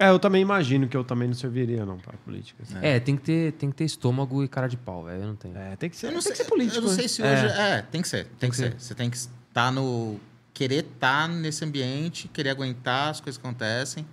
É, 0.05 0.09
eu 0.09 0.19
também 0.19 0.41
imagino 0.41 0.87
que 0.87 0.97
eu 0.97 1.03
também 1.03 1.27
não 1.27 1.35
serviria, 1.35 1.85
não, 1.85 1.97
pra 1.97 2.13
política. 2.25 2.61
assim. 2.63 2.75
É, 2.81 2.99
tem 2.99 3.15
que, 3.15 3.21
ter, 3.23 3.53
tem 3.53 3.69
que 3.69 3.75
ter 3.75 3.85
estômago 3.85 4.43
e 4.43 4.47
cara 4.47 4.67
de 4.67 4.75
pau, 4.77 5.03
velho. 5.05 5.21
Eu 5.21 5.27
não 5.27 5.35
tenho. 5.35 5.57
É, 5.57 5.75
tem 5.75 5.89
que 5.89 5.95
ser, 5.95 6.07
Eu 6.07 6.11
não 6.11 6.19
tem 6.19 6.23
sei, 6.23 6.31
que 6.33 6.37
ser 6.39 6.45
político. 6.45 6.77
Eu 6.77 6.81
não 6.81 6.89
né? 6.89 6.95
sei 6.95 7.07
se 7.07 7.21
É. 7.21 7.33
hoje... 7.33 7.45
É, 7.59 7.81
tem 7.83 8.01
que 8.01 8.07
ser, 8.07 8.25
tem, 8.25 8.33
Tem 8.39 8.49
que, 8.49 8.55
que 8.57 8.61
ser. 8.63 8.71
ser. 8.73 8.79
Você 8.79 8.95
tem 8.95 9.09
que 9.09 9.17
estar 9.17 9.71
no... 9.71 10.19
Querer 10.53 10.83
estar 10.85 11.27
nesse 11.27 11.63
ambiente, 11.65 12.27
querer 12.27 12.49
aguentar 12.51 13.09
as 13.09 13.19
coisas 13.21 13.39
que 13.41 13.47
acontecem. 13.47 14.05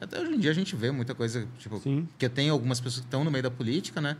E 0.00 0.04
até 0.04 0.20
hoje 0.20 0.34
em 0.34 0.38
dia 0.38 0.50
a 0.50 0.54
gente 0.54 0.76
vê 0.76 0.90
muita 0.90 1.14
coisa, 1.14 1.46
tipo... 1.58 1.78
Sim. 1.80 2.06
que 2.16 2.26
eu 2.26 2.30
tenho 2.30 2.52
algumas 2.52 2.78
pessoas 2.78 3.00
que 3.00 3.06
estão 3.06 3.24
no 3.24 3.30
meio 3.30 3.42
da 3.42 3.50
política, 3.50 4.00
né? 4.00 4.16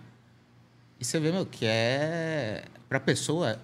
E 0.98 1.04
você 1.04 1.20
vê, 1.20 1.30
meu, 1.30 1.46
que 1.46 1.64
é... 1.64 2.64
Pra 2.88 2.98
pessoa, 2.98 3.58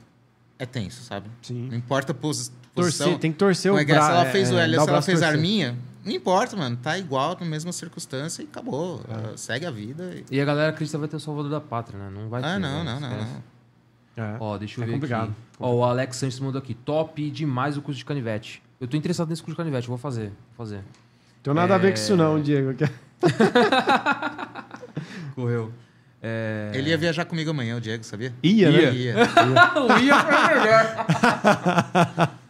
é 0.58 0.66
tenso, 0.66 1.02
sabe? 1.02 1.28
Sim. 1.42 1.68
Não 1.70 1.76
importa 1.76 2.12
a 2.12 2.14
pos- 2.14 2.52
posição. 2.74 3.06
Torcer, 3.06 3.18
tem 3.20 3.32
que 3.32 3.38
torcer 3.38 3.70
Como 3.72 3.78
o 3.78 3.82
é 3.82 3.84
que 3.84 3.92
é? 3.92 4.00
Se 4.00 4.10
ela 4.10 4.26
fez 4.26 4.50
o 4.52 4.58
é, 4.58 4.64
L, 4.64 4.72
se 4.80 4.88
ela 4.88 5.02
fez 5.02 5.22
a 5.22 5.26
torcer. 5.26 5.28
arminha, 5.36 5.76
não 6.04 6.12
importa, 6.12 6.56
mano. 6.56 6.76
Tá 6.76 6.98
igual, 6.98 7.36
na 7.40 7.46
mesma 7.46 7.72
circunstância 7.72 8.42
e 8.42 8.46
acabou. 8.46 9.00
É. 9.08 9.34
Uh, 9.34 9.38
Segue 9.38 9.66
a 9.66 9.70
vida. 9.70 10.14
E... 10.30 10.36
E 10.36 10.40
a 10.40 10.44
galera 10.44 10.70
acredita 10.70 10.96
que 10.96 11.00
vai 11.00 11.08
ter 11.08 11.16
o 11.16 11.20
salvador 11.20 11.50
da 11.50 11.60
pátria, 11.60 11.98
né? 11.98 12.10
Não 12.12 12.28
vai 12.28 12.42
ter. 12.42 12.48
Ah, 12.48 12.58
não, 12.58 12.84
né? 12.84 12.98
não, 13.00 13.08
não, 13.08 13.10
não. 13.16 13.42
É. 14.16 14.36
Ó, 14.38 14.56
deixa 14.58 14.78
eu 14.80 14.84
É 14.84 14.86
ver 14.86 14.92
complicado. 14.92 15.24
aqui. 15.30 15.34
Ó, 15.58 15.74
o 15.74 15.82
Alex 15.84 16.16
Santos 16.16 16.38
mandou 16.40 16.58
aqui. 16.60 16.74
Top 16.74 17.30
demais 17.30 17.76
o 17.76 17.82
curso 17.82 17.98
de 17.98 18.04
canivete. 18.04 18.62
Eu 18.80 18.86
tô 18.86 18.96
interessado 18.96 19.28
nesse 19.28 19.42
curso 19.42 19.54
de 19.54 19.56
canivete, 19.56 19.88
vou 19.88 19.98
fazer. 19.98 20.28
Vou 20.56 20.66
fazer. 20.66 20.82
Tem 21.42 21.52
nada 21.54 21.74
a 21.74 21.78
ver 21.78 21.88
com 21.88 21.94
isso 21.94 22.12
É. 22.12 22.16
não, 22.16 22.40
Diego. 22.40 22.74
Correu. 25.34 25.72
É... 26.22 26.70
Ele 26.72 26.88
ia 26.88 26.96
viajar 26.96 27.26
comigo 27.26 27.50
amanhã, 27.50 27.76
o 27.76 27.80
Diego, 27.80 28.02
sabia? 28.02 28.32
Ia, 28.42 28.70
né? 28.70 28.94
Ia. 28.94 29.14
o 29.76 29.98
Ia 29.98 30.24
foi 30.24 30.58
melhor. 30.58 31.06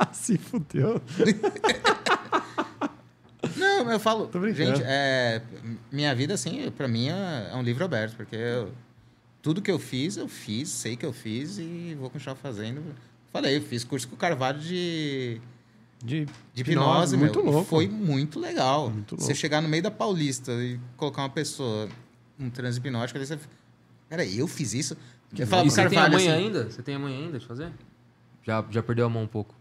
Se 0.13 0.39
fudeu. 0.39 1.01
Não, 3.57 3.91
eu 3.91 4.01
falo... 4.01 4.27
Tô 4.27 4.39
brincando. 4.41 4.77
Gente, 4.77 4.83
é, 4.87 5.41
minha 5.93 6.15
vida, 6.15 6.35
assim, 6.35 6.71
pra 6.77 6.89
mim 6.89 7.09
é, 7.09 7.51
é 7.53 7.57
um 7.57 7.63
livro 7.63 7.85
aberto. 7.85 8.17
Porque 8.17 8.37
eu- 8.37 8.73
tudo 9.43 9.61
que 9.63 9.71
eu 9.71 9.79
fiz, 9.79 10.17
eu 10.17 10.29
fiz. 10.29 10.69
Sei 10.69 10.97
que 10.97 11.05
eu 11.07 11.13
fiz 11.13 11.59
e 11.59 11.97
vou 11.99 12.09
continuar 12.11 12.37
fazendo. 12.37 12.83
Falei, 13.33 13.57
eu 13.57 13.63
fiz 13.63 13.85
curso 13.85 14.09
com 14.09 14.15
o 14.15 14.19
Carvalho 14.19 14.59
de... 14.61 15.41
De, 16.03 16.27
De 16.53 16.61
hipnose, 16.63 17.17
muito 17.17 17.43
meu, 17.43 17.51
louco. 17.53 17.69
Foi 17.69 17.89
muito 17.89 18.39
legal. 18.39 18.91
Muito 18.91 19.17
Você 19.17 19.23
louco. 19.29 19.37
chegar 19.37 19.63
no 19.63 19.69
meio 19.69 19.83
da 19.83 19.91
Paulista 19.91 20.53
e 20.53 20.79
colocar 20.99 21.23
uma 21.23 21.31
pessoa 21.31 21.89
um 22.39 22.51
transe 22.51 22.79
hipnótico. 22.79 23.19
Aí 23.19 23.25
você 23.27 23.39
Peraí, 24.09 24.39
eu 24.39 24.47
fiz 24.47 24.75
isso? 24.75 24.97
Eu 25.37 25.45
E 25.45 25.47
falo 25.47 25.63
pro 25.63 25.71
você 25.71 25.77
tem 25.89 25.99
a 25.99 26.03
Carvalho 26.03 26.13
manha 26.15 26.35
assim, 26.35 26.45
ainda? 26.45 26.71
Você 26.71 26.83
tem 26.83 26.95
a 26.95 26.99
manha 26.99 27.19
ainda 27.19 27.39
de 27.39 27.47
fazer? 27.47 27.73
Já, 28.43 28.63
já 28.71 28.83
perdeu 28.83 29.07
a 29.07 29.09
mão 29.09 29.23
um 29.23 29.27
pouco. 29.27 29.55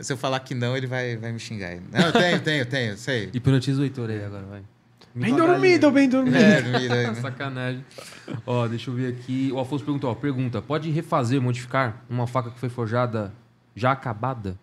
Se 0.00 0.12
eu 0.12 0.16
falar 0.16 0.40
que 0.40 0.54
não, 0.54 0.76
ele 0.76 0.86
vai, 0.86 1.16
vai 1.16 1.32
me 1.32 1.38
xingar. 1.38 1.76
Não, 1.90 2.00
eu 2.06 2.12
tenho, 2.12 2.40
tenho, 2.40 2.66
tenho, 2.66 2.96
sei. 2.96 3.30
Hipnotiza 3.32 3.80
o 3.80 3.84
Heitor 3.84 4.10
aí 4.10 4.24
agora, 4.24 4.44
vai. 4.46 4.62
Bem 5.14 5.36
dormido, 5.36 5.90
bem 5.90 6.08
dormido. 6.08 6.36
É, 6.36 6.62
dormido 6.62 6.94
aí, 6.94 7.06
né? 7.08 7.14
Sacanagem. 7.20 7.84
Ó, 8.46 8.66
deixa 8.66 8.90
eu 8.90 8.94
ver 8.94 9.12
aqui. 9.12 9.50
O 9.52 9.60
Afonso 9.60 9.84
perguntou, 9.84 10.10
ó, 10.10 10.14
pergunta, 10.14 10.62
pode 10.62 10.90
refazer, 10.90 11.40
modificar 11.40 12.02
uma 12.08 12.26
faca 12.26 12.50
que 12.50 12.58
foi 12.58 12.70
forjada 12.70 13.32
já 13.76 13.92
acabada? 13.92 14.58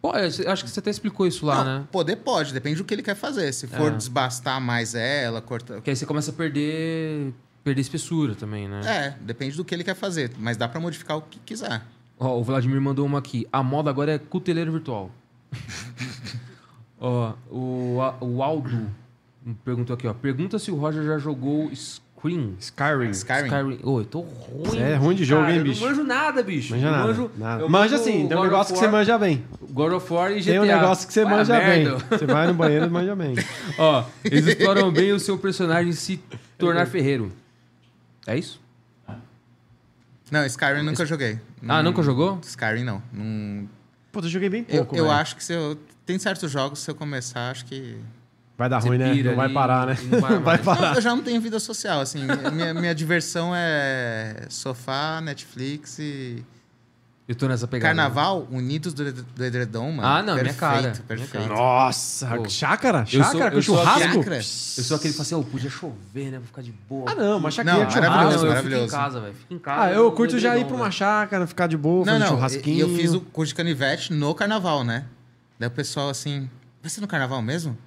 Pô, 0.00 0.12
eu 0.16 0.50
acho 0.50 0.64
que 0.64 0.70
você 0.70 0.80
até 0.80 0.90
explicou 0.90 1.26
isso 1.26 1.46
lá, 1.46 1.62
Não, 1.62 1.78
né? 1.80 1.86
Poder 1.92 2.16
pode, 2.16 2.52
depende 2.52 2.76
do 2.76 2.84
que 2.84 2.92
ele 2.92 3.02
quer 3.02 3.14
fazer. 3.14 3.52
Se 3.52 3.68
for 3.68 3.92
É. 3.92 3.94
desbastar 3.94 4.60
mais 4.60 4.94
ela, 4.96 5.40
cortar. 5.40 5.74
Porque 5.74 5.90
aí 5.90 5.96
você 5.96 6.04
começa 6.04 6.30
a 6.32 6.34
perder, 6.34 7.32
perder 7.62 7.80
espessura 7.82 8.34
também, 8.34 8.66
né? 8.68 8.80
É, 8.84 9.10
depende 9.24 9.56
do 9.56 9.64
que 9.64 9.72
ele 9.72 9.84
quer 9.84 9.94
fazer. 9.94 10.32
Mas 10.38 10.56
dá 10.56 10.66
pra 10.66 10.80
modificar 10.80 11.18
o 11.18 11.22
que 11.22 11.38
quiser. 11.40 11.82
Ó, 12.18 12.38
o 12.38 12.44
Vladimir 12.44 12.80
mandou 12.80 13.04
uma 13.06 13.18
aqui. 13.18 13.46
A 13.52 13.62
moda 13.62 13.90
agora 13.90 14.12
é 14.12 14.18
cuteleiro 14.18 14.70
virtual. 14.72 15.10
ó, 17.00 17.32
o, 17.50 17.98
A- 18.00 18.14
o 18.20 18.42
Aldo 18.42 18.86
perguntou 19.64 19.94
aqui, 19.94 20.06
ó. 20.06 20.14
Pergunta 20.14 20.58
se 20.58 20.70
o 20.70 20.76
Roger 20.76 21.04
já 21.04 21.18
jogou 21.18 21.70
Scream. 21.74 22.54
Skyrim. 22.60 23.10
Skyrim. 23.10 23.44
Skyrim. 23.46 23.78
Ô, 23.82 24.00
eu 24.00 24.04
tô 24.04 24.20
ruim. 24.20 24.64
Você 24.66 24.78
é 24.78 24.94
ruim 24.94 25.16
de 25.16 25.24
jogo, 25.24 25.42
cara, 25.42 25.52
hein, 25.54 25.58
eu 25.58 25.64
bicho? 25.64 25.80
não 25.80 25.88
manjo 25.90 26.04
nada, 26.04 26.42
bicho. 26.44 26.72
Manja 26.72 26.86
Eu 26.86 26.90
nada. 26.92 27.06
manjo- 27.08 27.30
nada. 27.36 27.62
eu 27.62 27.68
Manja 27.68 27.96
manjo 27.96 28.04
sim, 28.04 28.28
tem 28.28 28.36
um 28.38 28.42
negócio 28.44 28.72
que 28.72 28.78
você 28.78 28.86
manja 28.88 29.18
bem. 29.18 29.44
God 29.70 29.92
of 29.94 30.12
War 30.12 30.30
e 30.30 30.40
GTA. 30.40 30.44
Tem 30.52 30.60
um 30.60 30.64
negócio 30.64 31.06
que 31.08 31.12
você 31.12 31.24
Vai 31.24 31.34
manja 31.34 31.58
bem. 31.58 31.84
merda. 31.84 32.04
Você 32.18 32.26
vai 32.26 32.46
no 32.46 32.54
banheiro 32.54 32.86
e 32.86 32.90
manja 32.90 33.16
bem. 33.16 33.34
Ó, 33.78 34.04
eles 34.24 34.46
exploram 34.46 34.92
bem 34.92 35.10
o 35.12 35.18
seu 35.18 35.36
personagem 35.36 35.92
se 35.92 36.20
tornar 36.56 36.86
ferreiro. 36.86 37.32
É 38.24 38.38
isso? 38.38 38.60
Não, 40.32 40.46
Skyrim 40.46 40.82
nunca 40.82 41.04
joguei. 41.04 41.38
Ah, 41.68 41.76
Não- 41.76 41.82
nunca 41.90 42.02
jogou? 42.02 42.40
Skyrim 42.42 42.84
não. 42.84 43.02
Não- 43.12 43.68
Pô, 44.10 44.20
eu 44.20 44.28
joguei 44.30 44.48
bem 44.48 44.64
Eu, 44.66 44.78
pouco, 44.78 44.96
eu 44.96 45.04
velho. 45.04 45.16
acho 45.16 45.36
que 45.36 45.44
se 45.44 45.52
eu. 45.52 45.78
Tem 46.06 46.18
certos 46.18 46.50
jogos, 46.50 46.78
se 46.78 46.90
eu 46.90 46.94
começar, 46.94 47.50
acho 47.50 47.66
que. 47.66 47.98
Vai 48.56 48.66
dar 48.68 48.80
Você 48.80 48.88
ruim, 48.88 48.96
né? 48.98 49.12
pira 49.12 49.28
Não 49.30 49.36
vai 49.36 49.44
ali 49.46 49.54
parar, 49.54 49.86
né? 49.86 49.96
e 50.00 50.06
não 50.06 50.20
para 50.22 50.38
Vai 50.40 50.56
mais. 50.56 50.60
parar. 50.62 50.94
Eu 50.96 51.02
já 51.02 51.10
não 51.14 51.22
tenho 51.22 51.38
vida 51.38 51.60
social, 51.60 52.00
assim. 52.00 52.20
minha, 52.52 52.72
minha 52.72 52.94
diversão 52.94 53.52
é 53.54 54.46
sofá, 54.48 55.20
Netflix 55.20 55.98
e. 55.98 56.42
Eu 57.28 57.36
tô 57.36 57.46
nessa 57.46 57.68
pegada. 57.68 57.94
Carnaval, 57.94 58.48
Unidos 58.50 58.92
do, 58.92 59.10
do 59.12 59.44
Edredom, 59.44 59.92
mano. 59.92 60.02
Ah, 60.06 60.18
não, 60.22 60.34
minha 60.34 60.44
perfeito, 60.44 60.58
cara, 60.58 60.80
minha 60.82 60.92
Perfeito. 61.06 61.30
cara. 61.32 61.46
Nossa, 61.54 62.26
Pô. 62.36 62.48
chácara? 62.48 62.98
Eu 63.00 63.06
sou- 63.06 63.22
Chácara 63.32 63.50
com 63.52 63.56
eu 63.58 63.62
churrasco? 63.62 64.00
chácara. 64.14 64.36
Eu 64.36 64.42
sou 64.42 64.96
aquele 64.96 65.12
que 65.12 65.16
fala 65.16 65.26
assim, 65.26 65.34
oh, 65.36 65.44
podia 65.44 65.70
chover, 65.70 66.30
né? 66.32 66.38
Vou 66.38 66.46
ficar 66.46 66.62
de 66.62 66.72
boa. 66.88 67.10
Ah, 67.10 67.14
não, 67.14 67.38
uma 67.38 67.50
chácara 67.50 67.78
Não, 67.78 67.84
maravilhoso, 67.84 68.02
churrasco. 68.10 68.20
Ah, 68.20 68.24
não, 68.36 68.42
eu 68.42 68.48
maravilhoso. 68.48 68.82
fico 68.84 68.94
em 68.96 68.98
casa, 69.04 69.20
velho. 69.20 69.34
Fico 69.34 69.54
em 69.54 69.58
casa. 69.60 69.82
Ah, 69.82 69.92
eu 69.92 70.12
curto 70.12 70.38
já 70.38 70.58
ir 70.58 70.64
pra 70.66 70.74
uma 70.76 70.90
chácara, 70.90 71.46
ficar 71.46 71.68
de 71.68 71.76
boa, 71.76 72.04
Não, 72.04 72.12
fazer 72.14 72.18
não. 72.24 72.28
churrasquinho. 72.28 72.76
E 72.76 72.80
eu 72.80 72.88
fiz 72.96 73.14
o 73.14 73.20
curso 73.20 73.50
de 73.50 73.54
canivete 73.54 74.12
no 74.12 74.34
carnaval, 74.34 74.82
né? 74.82 75.04
Daí 75.60 75.68
o 75.68 75.70
pessoal 75.72 76.10
assim, 76.10 76.50
vai 76.82 76.90
ser 76.90 77.00
no 77.00 77.06
carnaval 77.06 77.40
mesmo? 77.40 77.78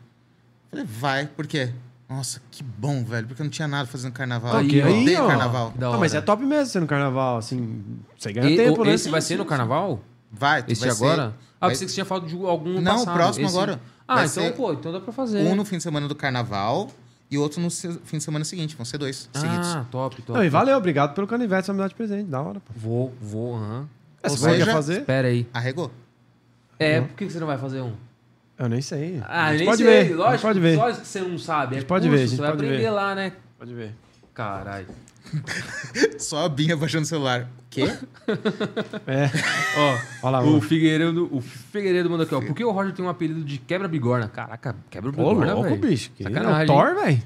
Eu 0.72 0.80
falei, 0.80 0.86
vai, 0.86 1.26
por 1.28 1.46
quê? 1.46 1.72
Nossa, 2.08 2.40
que 2.52 2.62
bom, 2.64 3.04
velho, 3.04 3.26
porque 3.28 3.42
eu 3.42 3.46
não 3.46 3.52
tinha 3.52 3.68
nada 3.68 3.88
fazendo 3.88 4.12
carnaval. 4.14 4.58
Ok, 4.64 4.82
eu 4.82 4.86
aí, 4.86 5.02
odeio 5.02 5.24
ó. 5.24 5.28
carnaval. 5.28 5.74
Ah, 5.82 5.98
mas 5.98 6.14
é 6.14 6.22
top 6.22 6.44
mesmo 6.44 6.66
ser 6.68 6.80
no 6.80 6.86
carnaval, 6.88 7.38
assim. 7.38 7.84
Você 8.18 8.32
ganha 8.32 8.50
E- 8.50 8.56
tempo, 8.56 8.82
o- 8.82 8.86
né? 8.86 8.94
Esse 8.94 9.10
vai 9.10 9.22
ser 9.22 9.38
no 9.38 9.46
carnaval? 9.46 10.00
Vai, 10.32 10.64
Esse 10.68 10.82
vai 10.82 10.90
agora? 10.92 11.16
Ser, 11.30 11.34
Ah, 11.60 11.66
vai- 11.66 11.70
pensei 11.72 11.86
que 11.88 11.92
você 11.92 11.96
tinha 11.96 12.06
falado 12.06 12.28
de 12.28 12.36
algum 12.36 12.80
Não, 12.80 12.94
o 12.94 13.00
passado. 13.00 13.14
próximo 13.16 13.46
Esse- 13.48 13.56
agora. 13.58 13.82
Ah, 14.08 14.16
Vai 14.16 14.26
então, 14.26 14.44
ser 14.44 14.54
pô, 14.54 14.72
então 14.74 14.92
dá 14.92 15.00
pra 15.00 15.12
fazer. 15.12 15.40
um 15.40 15.56
no 15.56 15.66
fim 15.66 15.78
de 15.78 15.84
semana 15.84 16.08
do 16.08 16.14
carnaval 16.14 16.92
e 17.32 17.40
outro 17.40 17.60
no 17.60 17.72
se- 17.72 18.00
fim 18.04 18.18
de 18.20 18.24
semana 18.24 18.46
seguinte. 18.46 18.76
Vão 18.76 18.86
ser 18.86 19.00
dois 19.00 19.28
seguidos. 19.34 19.68
Ah, 19.76 19.86
top, 19.90 20.22
top. 20.22 20.38
Não, 20.38 20.46
e 20.46 20.50
valeu, 20.50 20.78
obrigado 20.78 21.16
pelo 21.16 21.26
canivete, 21.26 21.66
você 21.66 21.72
vai 21.72 21.76
me 21.78 21.82
dar 21.82 21.88
de 21.88 21.96
presente, 21.96 22.30
da 22.30 22.40
hora, 22.40 22.60
pô. 22.60 22.72
Vou, 22.76 23.14
vou, 23.20 23.56
aham. 23.56 23.88
É, 24.22 24.30
se 24.30 24.38
você 24.38 24.58
quer 24.58 24.72
fazer, 24.72 25.00
Espera 25.00 25.28
aí. 25.28 25.48
Arregou. 25.52 25.90
É, 26.78 27.02
por 27.02 27.16
que 27.16 27.26
que 27.26 27.32
você 27.34 27.40
não 27.40 27.48
vai 27.48 27.58
fazer 27.58 27.82
um? 27.82 27.94
Eu 28.58 28.70
nem 28.70 28.82
sei. 28.82 29.22
Ah, 29.28 29.46
a 29.48 29.52
gente 29.52 29.60
nem 29.60 29.68
pode 29.70 29.84
sei, 29.84 30.04
ver, 30.06 30.16
lógico, 30.16 30.42
pode 30.42 30.60
ver. 30.60 30.78
lógico 30.78 31.02
que 31.02 31.08
você 31.08 31.20
não 31.22 31.38
sabe. 31.38 31.76
A 31.76 31.78
É 31.78 31.80
gente 31.82 31.88
pode 31.88 32.08
curso, 32.08 32.18
ver, 32.18 32.24
a 32.24 32.28
gente 32.28 32.36
você 32.38 32.42
vai 32.42 32.52
aprender 32.52 32.78
ver. 32.78 32.90
lá, 32.90 33.16
né? 33.16 33.34
Pode 33.58 33.74
ver. 33.74 33.92
Caralho. 34.34 34.88
Só 36.20 36.46
a 36.46 36.50
Binha 36.50 36.78
baixando 36.78 37.04
o 37.04 37.08
celular. 37.08 37.42
O 37.44 37.48
quê? 37.70 37.84
É, 39.08 39.30
Ó, 39.78 39.98
olha 40.28 40.40
lá, 40.40 40.44
o. 40.44 40.60
Figueiredo, 40.62 41.30
o 41.32 41.42
Figueiredo 41.42 42.10
mandou 42.10 42.26
aqui, 42.26 42.34
ó. 42.36 42.42
Por 42.42 42.56
que 42.56 42.64
o 42.64 42.72
Roger 42.72 42.94
tem 42.94 43.04
um 43.06 43.10
apelido 43.10 43.44
de 43.44 43.58
quebra-bigorna? 43.60 44.28
Caraca, 44.30 44.72
Ô, 44.72 44.90
quebra-bigorna, 44.90 45.54
louco, 45.54 45.70
velho. 45.70 45.82
bicho. 45.82 46.12
Que 46.16 46.24
é 46.24 46.28
o 46.28 46.66
Thor, 46.66 46.96
velho. 46.96 47.22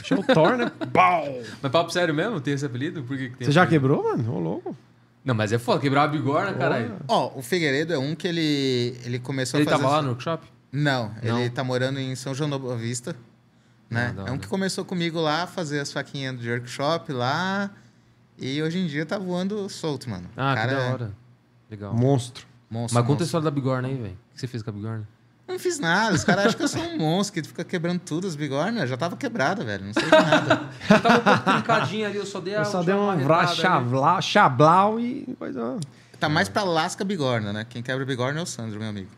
Achou 0.00 0.18
o 0.18 0.22
Thor, 0.24 0.56
né? 0.56 0.72
Pau! 0.92 1.24
Mas 1.62 1.70
papo 1.72 1.90
sério 1.90 2.14
mesmo? 2.14 2.40
Tem 2.40 2.54
esse 2.54 2.64
apelido? 2.64 3.02
Por 3.02 3.16
que 3.16 3.28
que 3.30 3.36
tem 3.36 3.46
Você 3.46 3.52
já 3.52 3.62
apelido? 3.62 3.86
quebrou, 3.88 4.02
mano? 4.16 4.34
Ô, 4.34 4.38
louco. 4.40 4.76
Não, 5.24 5.34
mas 5.34 5.52
é 5.52 5.58
foda, 5.58 5.80
quebrar 5.80 6.02
uma 6.02 6.08
bigorna, 6.08 6.52
caralho. 6.54 6.96
Ó, 7.06 7.38
o 7.38 7.42
Figueiredo 7.42 7.92
é 7.92 7.98
um 7.98 8.14
que 8.14 8.26
ele, 8.26 8.98
ele 9.04 9.18
começou 9.18 9.60
Ele 9.60 9.68
a 9.68 9.72
fazer... 9.72 9.82
tava 9.82 9.96
lá 9.96 10.02
no 10.02 10.08
workshop? 10.10 10.46
Não, 10.72 11.12
Não? 11.22 11.38
ele 11.40 11.50
tá 11.50 11.62
morando 11.64 11.98
em 11.98 12.14
São 12.14 12.34
João 12.34 12.48
da 12.48 12.58
Boa 12.58 12.76
Vista. 12.76 13.14
Né? 13.90 14.14
Ah, 14.16 14.22
da 14.22 14.28
é 14.28 14.32
um 14.32 14.38
que 14.38 14.46
começou 14.46 14.84
comigo 14.84 15.20
lá, 15.20 15.46
fazer 15.46 15.80
as 15.80 15.92
faquinhas 15.92 16.38
de 16.38 16.48
workshop 16.50 17.12
lá. 17.12 17.70
E 18.38 18.62
hoje 18.62 18.78
em 18.78 18.86
dia 18.86 19.04
tá 19.04 19.18
voando 19.18 19.68
solto, 19.68 20.08
mano. 20.08 20.30
Ah, 20.36 20.52
O 20.52 20.54
cara 20.54 20.68
que 20.68 20.74
da 20.76 20.82
é 20.82 20.92
hora. 20.92 21.12
Legal. 21.70 21.94
Monstro. 21.94 22.46
Monstro, 22.70 22.94
Mas 22.98 23.06
conta 23.06 23.24
a 23.24 23.26
história 23.26 23.44
da 23.44 23.50
bigorna 23.50 23.88
aí, 23.88 23.96
velho. 23.96 24.14
O 24.30 24.34
que 24.34 24.40
você 24.40 24.46
fez 24.46 24.62
com 24.62 24.70
a 24.70 24.72
bigorna? 24.72 25.08
Não 25.50 25.58
fiz 25.58 25.78
nada. 25.78 26.14
Os 26.14 26.24
caras 26.24 26.46
acham 26.46 26.56
que 26.58 26.62
eu 26.62 26.68
sou 26.68 26.82
um 26.82 26.98
monstro 26.98 27.42
que 27.42 27.48
fica 27.48 27.64
quebrando 27.64 28.00
tudo, 28.00 28.26
as 28.26 28.36
bigornas. 28.36 28.88
Já 28.88 28.96
tava 28.96 29.16
quebrada, 29.16 29.64
velho. 29.64 29.84
Não 29.86 29.92
sei 29.92 30.04
de 30.04 30.10
nada. 30.10 30.70
Eu 30.88 31.00
tava 31.00 31.18
um 31.18 31.20
pouco 31.22 31.50
trincadinha 31.50 32.06
ali, 32.08 32.16
eu 32.18 32.26
só 32.26 32.40
dei 32.40 32.54
a 32.54 32.58
Eu 32.60 32.64
só 32.64 32.82
dei 32.82 32.94
um 32.94 33.18
vrachablau, 33.18 34.22
chablau 34.22 35.00
e 35.00 35.34
coisa. 35.38 35.78
tá 36.18 36.28
mais 36.28 36.48
pra 36.48 36.62
lasca 36.62 37.04
bigorna, 37.04 37.52
né? 37.52 37.66
Quem 37.68 37.82
quebra 37.82 38.04
bigorna 38.04 38.40
é 38.40 38.42
o 38.42 38.46
Sandro, 38.46 38.78
meu 38.78 38.88
amigo. 38.88 39.10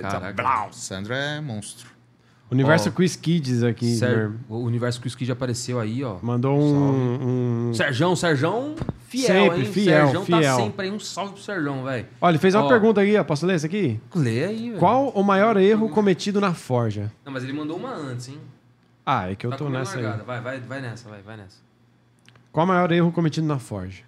Caraca. 0.00 0.68
O 0.68 0.72
Sandro 0.72 1.12
é 1.14 1.40
monstro. 1.40 1.93
Universo 2.50 2.88
Ó, 2.90 2.92
Quiz 2.92 3.16
Kids 3.16 3.62
aqui. 3.62 3.98
Meu. 4.00 4.34
o 4.48 4.58
Universo 4.58 5.00
Quiz 5.00 5.14
Kid 5.14 5.32
apareceu 5.32 5.80
aí, 5.80 6.04
ó. 6.04 6.18
Mandou 6.22 6.56
um, 6.58 7.68
um- 7.70 7.74
Serjão, 7.74 8.14
Serjão, 8.14 8.74
fiel, 9.08 9.26
Sempre, 9.26 9.58
hein? 9.60 9.64
fiel, 9.72 10.04
Serjão 10.06 10.24
fiel. 10.24 10.40
tá 10.56 10.62
sempre 10.62 10.86
aí. 10.86 10.92
Um 10.92 11.00
salve 11.00 11.32
pro 11.32 11.42
Serjão, 11.42 11.82
velho. 11.84 12.06
Olha, 12.20 12.30
ele 12.32 12.38
fez 12.38 12.54
uma 12.54 12.68
pergunta 12.68 13.00
aqui, 13.00 13.16
ó. 13.16 13.24
Posso 13.24 13.44
ler 13.46 13.56
isso 13.56 13.66
aqui? 13.66 13.98
Lê 14.14 14.44
aí, 14.44 14.68
velho. 14.68 14.78
Qual 14.78 15.08
o 15.08 15.22
maior 15.24 15.56
erro 15.56 15.88
cometido 15.88 16.40
na 16.40 16.52
Forja? 16.54 17.10
Não, 17.24 17.32
mas 17.32 17.42
ele 17.42 17.52
mandou 17.52 17.76
uma 17.76 17.92
antes, 17.94 18.28
hein? 18.28 18.38
Ah, 19.04 19.30
é 19.30 19.34
que 19.34 19.46
eu 19.46 19.50
Tá 19.50 19.56
tô 19.56 19.68
nessa 19.68 19.96
aí. 19.96 20.02
largada. 20.04 20.24
Vai, 20.24 20.40
vai, 20.40 20.60
vai 20.60 20.80
nessa, 20.80 21.08
vai, 21.08 21.22
vai 21.22 21.36
nessa. 21.36 21.56
Qual 22.52 22.64
o 22.64 22.68
maior 22.68 22.92
erro 22.92 23.10
cometido 23.10 23.46
na 23.46 23.58
Forja? 23.58 24.02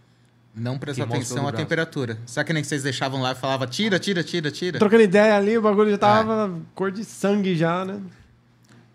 Não 0.55 0.79
prestou 0.79 1.05
atenção 1.05 1.49
à 1.49 1.53
temperatura. 1.53 2.17
Sabe 2.25 2.47
que 2.47 2.53
nem 2.53 2.63
que 2.63 2.69
vocês 2.69 2.83
deixavam 2.83 3.21
lá 3.21 3.33
e 3.33 3.35
falava 3.35 3.67
tira, 3.67 3.99
tira, 3.99 4.23
tira, 4.23 4.51
tira? 4.51 4.79
Trocando 4.79 5.03
ideia 5.03 5.37
ali, 5.37 5.59
o 5.59 5.63
bagulho 5.63 5.91
já 5.91 5.99
tava 5.99 6.51
cor 6.75 6.91
de 6.93 7.05
sangue 7.05 7.55
já, 7.57 7.85
né? 7.85 8.01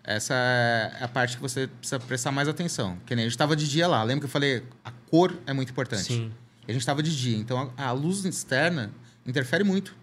Essa 0.04 0.34
é 0.34 0.98
a 1.04 1.08
parte 1.08 1.36
que 1.36 1.42
você 1.42 1.66
precisa 1.68 2.00
prestar 2.00 2.32
mais 2.32 2.48
atenção. 2.48 2.98
Que 3.06 3.14
nem 3.14 3.24
a 3.24 3.28
gente 3.28 3.38
tava 3.38 3.54
de 3.54 3.68
dia 3.68 3.86
lá. 3.86 4.02
Lembra 4.02 4.20
que 4.20 4.26
eu 4.26 4.30
falei? 4.30 4.64
A 4.84 4.90
cor 4.90 5.32
é 5.46 5.52
muito 5.52 5.70
importante. 5.70 6.02
Sim. 6.04 6.32
E 6.66 6.70
a 6.70 6.74
gente 6.74 6.84
tava 6.84 7.02
de 7.02 7.16
dia. 7.16 7.36
Então 7.36 7.72
a, 7.76 7.84
a 7.86 7.92
luz 7.92 8.24
externa 8.24 8.90
interfere 9.26 9.62
muito. 9.62 9.94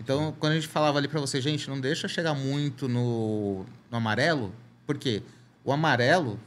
Então, 0.00 0.32
quando 0.38 0.52
a 0.52 0.54
gente 0.54 0.68
falava 0.68 0.96
ali 0.98 1.08
pra 1.08 1.18
você, 1.20 1.40
gente, 1.40 1.68
não 1.68 1.80
deixa 1.80 2.06
chegar 2.06 2.32
muito 2.32 2.88
no, 2.88 3.66
no 3.90 3.96
amarelo. 3.96 4.54
Por 4.86 4.96
quê? 4.96 5.24
O 5.64 5.72
amarelo, 5.72 6.38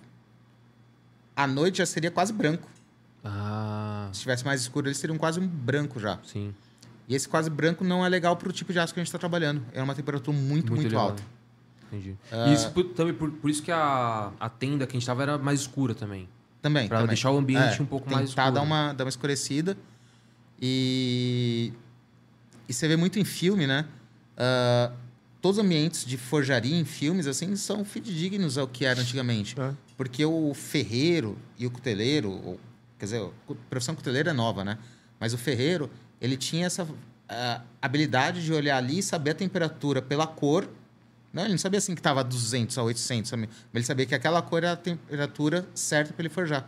à 1.35 1.45
noite 1.45 1.79
já 1.79 1.85
seria 1.85 2.09
quase 2.09 2.31
branco. 2.31 2.69
Ah, 3.23 4.09
Se 4.13 4.21
tivesse 4.21 4.45
mais 4.45 4.61
escuro, 4.61 4.87
eles 4.87 4.97
seriam 4.97 5.17
quase 5.17 5.39
um 5.39 5.47
branco 5.47 5.99
já. 5.99 6.17
sim. 6.23 6.53
E 7.09 7.15
esse 7.15 7.27
quase 7.27 7.49
branco 7.49 7.83
não 7.83 8.05
é 8.05 8.07
legal 8.07 8.37
pro 8.37 8.53
tipo 8.53 8.71
de 8.71 8.79
aço 8.79 8.93
que 8.93 8.99
a 9.01 9.03
gente 9.03 9.09
está 9.09 9.19
trabalhando. 9.19 9.61
É 9.73 9.83
uma 9.83 9.93
temperatura 9.93 10.37
muito, 10.37 10.71
muito, 10.71 10.87
elevado. 10.87 11.09
alta. 11.09 11.23
Entendi. 11.91 12.15
Ah. 12.31 12.47
E 12.47 12.53
isso 12.53 12.71
por, 12.71 12.85
também, 12.85 13.13
por, 13.13 13.29
por 13.31 13.49
isso 13.49 13.61
que 13.61 13.71
a, 13.71 14.31
a 14.39 14.49
tenda 14.49 14.87
que 14.87 14.95
a 14.95 14.99
gente 14.99 15.05
tava 15.05 15.23
era 15.23 15.37
mais 15.37 15.59
escura 15.61 15.93
também. 15.93 16.29
Também. 16.61 16.87
Pra 16.87 16.99
também. 16.99 17.09
deixar 17.09 17.31
o 17.31 17.37
ambiente 17.37 17.79
É, 17.79 17.81
um 17.81 17.85
pouco 17.85 18.09
mais 18.09 18.29
Tentar 18.29 18.43
escuro. 18.43 18.55
dar 18.55 18.61
uma, 18.61 18.93
dar 18.93 19.03
uma 19.03 19.09
escurecida. 19.09 19.77
E... 20.61 21.73
E 22.69 22.73
você 22.73 22.87
vê 22.87 22.95
muito 22.95 23.19
em 23.19 23.25
filme, 23.25 23.67
né? 23.67 23.85
Ah, 24.37 24.91
todos 25.41 25.57
os 25.57 25.65
ambientes 25.65 26.05
de 26.05 26.17
forjaria 26.17 26.75
em 26.79 26.85
filmes, 26.85 27.27
assim, 27.27 27.55
são 27.55 27.83
fidedignos 27.83 28.57
ao 28.57 28.67
que 28.67 28.85
era 28.85 29.01
antigamente. 29.01 29.59
É. 29.59 29.73
Porque 29.97 30.23
o 30.23 30.53
ferreiro 30.53 31.37
e 31.57 31.65
o 31.65 31.71
cuteleiro... 31.71 32.29
ou- 32.31 32.59
quer 32.97 33.05
dizer, 33.05 33.21
a 33.49 33.53
profissão 33.69 33.95
cuteleira 33.95 34.29
é 34.29 34.33
nova, 34.33 34.63
né? 34.63 34.77
Mas 35.19 35.33
o 35.33 35.37
ferreiro, 35.37 35.89
ele 36.21 36.37
tinha 36.37 36.67
essa 36.67 36.87
ah, 37.27 37.61
habilidade 37.81 38.43
de 38.45 38.53
olhar 38.53 38.77
ali 38.77 38.99
e 38.99 39.03
saber 39.03 39.31
a 39.31 39.35
temperatura 39.35 40.01
pela 40.01 40.27
cor. 40.27 40.69
Não, 41.33 41.43
ele 41.43 41.51
não 41.53 41.57
sabia 41.57 41.77
assim 41.77 41.93
que 41.95 41.99
estava 42.01 42.19
a 42.19 42.23
200 42.23 42.77
a 42.77 42.83
800, 42.83 43.29
sabe? 43.29 43.47
mas 43.47 43.75
ele 43.75 43.85
sabia 43.85 44.05
que 44.05 44.13
aquela 44.15 44.41
cor 44.41 44.63
era 44.63 44.73
a 44.73 44.75
temperatura 44.75 45.65
certa 45.73 46.13
para 46.13 46.21
ele 46.23 46.29
forjar. 46.29 46.67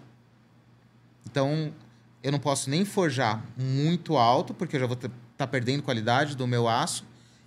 Então, 1.29 1.73
eu 2.21 2.31
não 2.31 2.39
posso 2.39 2.69
nem 2.69 2.85
forjar 2.85 3.43
muito 3.57 4.17
alto, 4.17 4.53
porque 4.53 4.75
eu 4.75 4.79
já 4.79 4.85
vou 4.87 4.97
estar 4.97 5.47
perdendo 5.47 5.83
qualidade 5.83 6.35
do 6.35 6.47
meu 6.47 6.67
aço. 6.67 7.03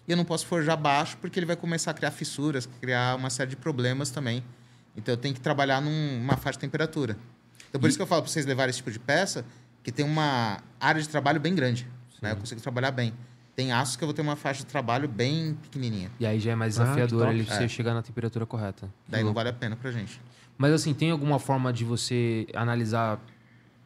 E 0.07 0.13
eu 0.13 0.17
não 0.17 0.25
posso 0.25 0.47
forjar 0.47 0.77
baixo, 0.77 1.17
porque 1.21 1.39
ele 1.39 1.47
vai 1.47 1.57
começar 1.57 1.91
a 1.91 1.95
criar 1.95 2.11
fissuras, 2.11 2.69
criar 2.81 3.17
uma 3.17 3.29
série 3.31 3.51
de 3.51 3.57
problemas 3.57 4.11
também. 4.11 4.45
Então 4.97 5.13
eu 5.13 5.17
tenho 5.19 5.35
que 5.35 5.41
trabalhar 5.41 5.81
num- 5.81 6.19
numa 6.19 6.37
faixa 6.37 6.59
de 6.59 6.61
temperatura. 6.61 7.17
Então 7.69 7.81
por 7.81 7.89
isso 7.89 7.99
que 7.99 8.03
eu 8.03 8.07
falo 8.07 8.23
para 8.23 8.31
vocês 8.31 8.47
levarem 8.47 8.71
esse 8.71 8.79
tipo 8.79 8.91
de 8.91 8.99
peça, 9.01 9.45
que 9.83 9.91
tem 9.91 10.05
uma 10.05 10.59
área 10.81 11.03
de 11.03 11.09
trabalho 11.09 11.41
bem 11.41 11.55
grande. 11.55 11.89
Né? 12.23 12.33
Eu 12.33 12.37
consigo 12.37 12.61
trabalhar 12.61 12.93
bem. 12.93 13.13
Tem 13.57 13.73
aços 13.73 13.97
que 13.97 14.05
eu 14.05 14.07
vou 14.07 14.15
ter 14.15 14.21
uma 14.23 14.37
faixa 14.37 14.61
de 14.61 14.67
trabalho 14.67 15.09
bem 15.09 15.55
pequenininha. 15.63 16.11
E 16.21 16.27
aí 16.27 16.39
já 16.39 16.53
é 16.53 16.55
mais 16.55 16.79
Ah, 16.79 16.83
desafiador 16.85 17.23
top. 17.23 17.35
ele 17.35 17.45
você 17.45 17.65
É. 17.65 17.69
chegar 17.69 17.95
na 17.95 18.03
temperatura 18.03 18.45
correta. 18.45 18.89
Daí 19.09 19.25
não 19.25 19.33
vale 19.33 19.49
a 19.49 19.53
pena 19.53 19.75
pra 19.75 19.91
gente. 19.91 20.21
Mas 20.59 20.73
assim, 20.73 20.93
tem 20.93 21.11
alguma 21.11 21.39
forma 21.39 21.73
de 21.73 21.83
você 21.85 22.47
analisar 22.55 23.19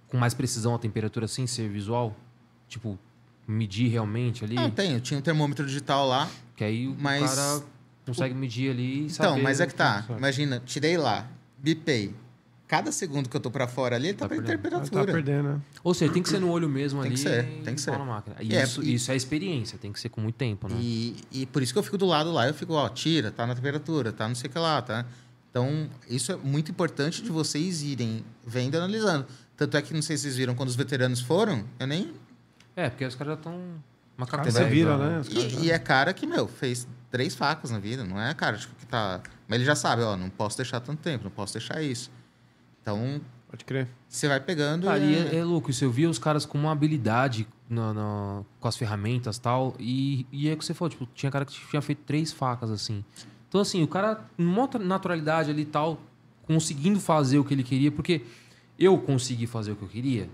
com 0.09 0.17
mais 0.19 0.35
precisão 0.35 0.75
a 0.75 0.79
temperatura 0.79 1.29
sem 1.29 1.47
ser 1.47 1.69
visual? 1.69 2.17
Tipo, 2.69 2.99
medir 3.47 3.89
realmente 3.89 4.45
ali? 4.45 4.57
Não, 4.57 4.71
tem. 4.71 4.93
Eu 4.95 5.01
tinha 5.01 5.19
um 5.19 5.23
termômetro 5.23 5.65
digital 5.65 6.07
lá. 6.07 6.29
Que 6.57 6.65
aí 6.65 6.89
o 6.89 6.97
Mas- 6.99 7.35
cara 7.37 7.63
consegue 8.05 8.35
medir 8.35 8.71
ali 8.73 9.03
e 9.03 9.05
Então, 9.07 9.31
saber 9.31 9.43
mas 9.43 9.61
é 9.61 9.67
que 9.69 9.75
tá. 9.75 10.03
sabe. 10.03 10.19
Imagina, 10.19 10.61
tirei 10.67 10.97
lá, 10.99 11.29
bipei. 11.59 12.13
Cada 12.71 12.93
segundo 12.93 13.29
que 13.29 13.37
eu 13.37 13.41
tô 13.41 13.51
pra 13.51 13.67
fora 13.67 13.97
ali, 13.97 14.11
ele 14.11 14.15
tá, 14.17 14.29
Tá 14.29 14.29
perdendo 14.29 14.47
perdendo. 14.61 14.71
Tá 14.79 14.85
temperatura. 14.85 15.13
perdendo, 15.13 15.49
né? 15.55 15.61
Ou 15.83 15.93
seja, 15.93 16.13
tem 16.13 16.23
que 16.23 16.29
ser 16.29 16.39
no 16.39 16.49
olho 16.53 16.69
mesmo 16.69 17.01
Tem 17.03 17.09
ali. 17.11 17.17
que 17.17 17.21
ser, 17.29 17.41
e 17.45 17.63
tem 17.65 17.75
que 17.75 17.81
ser. 17.81 17.91
E 18.39 18.47
E 18.47 18.55
é- 18.55 18.63
isso, 18.63 18.81
e- 18.85 18.95
isso 18.95 19.11
é 19.11 19.17
experiência, 19.17 19.77
tem 19.77 19.93
que 19.93 19.99
ser 19.99 20.09
com 20.09 20.21
muito 20.21 20.37
tempo, 20.37 20.69
né? 20.69 20.77
E, 20.81 21.17
e 21.33 21.47
por 21.47 21.63
isso 21.65 21.73
que 21.73 21.79
eu 21.81 21.83
fico 21.83 21.99
do 21.99 22.07
lado 22.07 22.31
lá, 22.31 22.47
eu 22.47 22.55
fico, 22.55 22.75
ó, 22.75 22.89
tira, 22.89 23.33
tá 23.33 23.45
na 23.45 23.57
temperatura, 23.57 24.13
tá 24.13 24.29
não 24.29 24.37
sei 24.37 24.49
o 24.49 24.53
que 24.53 24.59
lá, 24.61 24.81
tá? 24.81 25.05
Então, 25.51 25.91
isso 26.09 26.31
é 26.31 26.37
muito 26.37 26.71
importante 26.71 27.23
de 27.25 27.31
vocês 27.33 27.83
irem 27.83 28.25
vendo 28.47 28.75
e 28.75 28.77
analisando. 28.77 29.27
Tanto 29.57 29.77
é 29.77 29.83
que, 29.83 29.93
não 29.93 30.01
sei 30.01 30.17
se 30.17 30.23
vocês 30.23 30.37
viram, 30.37 30.55
quando 30.55 30.69
os 30.69 30.77
veteranos 30.77 31.21
foram, 31.21 31.65
eu 31.81 31.89
nem... 31.89 32.13
É, 32.77 32.89
porque 32.89 33.05
os 33.05 33.17
caras 33.17 33.33
já 33.33 33.39
estão 33.39 33.61
macaco 34.17 34.45
Cara, 34.45 34.49
você 34.53 34.65
vira, 34.67 34.97
né? 34.97 35.19
Os 35.19 35.29
caras 35.29 35.51
já- 35.53 35.59
E, 35.59 35.65
e 35.65 35.71
é 35.73 35.79
cara 35.81 36.15
que, 36.15 36.25
meu, 36.25 36.47
fez 36.47 36.87
três 37.11 37.35
facas 37.35 37.73
na 37.73 37.81
vida, 37.81 38.05
não 38.05 38.23
é 38.23 38.33
cara 38.33 38.57
tipo, 38.57 38.73
que 38.77 38.87
tá... 38.87 39.21
Mas 39.49 39.57
ele 39.57 39.65
já 39.65 39.75
sabe, 39.75 40.03
ó, 40.03 40.17
não 40.17 40.31
posso 40.31 40.57
deixar 40.57 40.79
tanto 40.79 41.03
tempo, 41.03 41.25
não 41.25 41.33
posso 41.33 41.55
deixar 41.55 41.83
isso. 41.83 42.13
Então, 42.83 43.21
Pode 43.49 43.65
crer. 43.65 43.89
você 44.09 44.29
vai 44.29 44.39
pegando 44.41 44.87
Cara, 44.87 44.99
e 44.99 45.13
e 45.13 45.17
é, 45.17 45.37
é 45.37 45.45
louco, 45.45 45.71
isso 45.71 45.85
eu 45.85 45.91
via 45.91 46.09
os 46.09 46.19
caras 46.19 46.47
com 46.47 46.57
uma 46.59 46.71
habilidade 46.73 47.47
na- 47.69 47.93
na- 47.93 48.43
com 48.61 48.69
as 48.69 48.77
ferramentas 48.77 49.37
e 49.37 49.41
tal. 49.41 49.75
E, 49.79 50.27
e 50.33 50.49
é 50.49 50.53
o 50.53 50.57
que 50.57 50.65
você 50.65 50.73
falou, 50.75 50.89
tipo, 50.91 51.07
tinha 51.15 51.31
cara 51.33 51.45
que 51.45 51.53
tinha 51.69 51.83
feito 51.83 52.03
três 52.07 52.33
facas 52.33 52.71
assim. 52.71 53.05
Então, 53.49 53.61
assim, 53.61 53.83
o 53.83 53.89
cara, 53.89 54.25
numa 54.39 54.69
naturalidade 54.81 55.51
ali 55.51 55.63
e 55.63 55.67
tal, 55.67 56.01
conseguindo 56.47 57.01
fazer 57.01 57.39
o 57.39 57.45
que 57.45 57.53
ele 57.55 57.63
queria, 57.65 57.91
porque 57.91 58.23
eu 58.79 58.97
consegui 58.99 59.47
fazer 59.47 59.73
o 59.73 59.77
que 59.77 59.83
eu 59.83 59.89
queria 59.89 60.29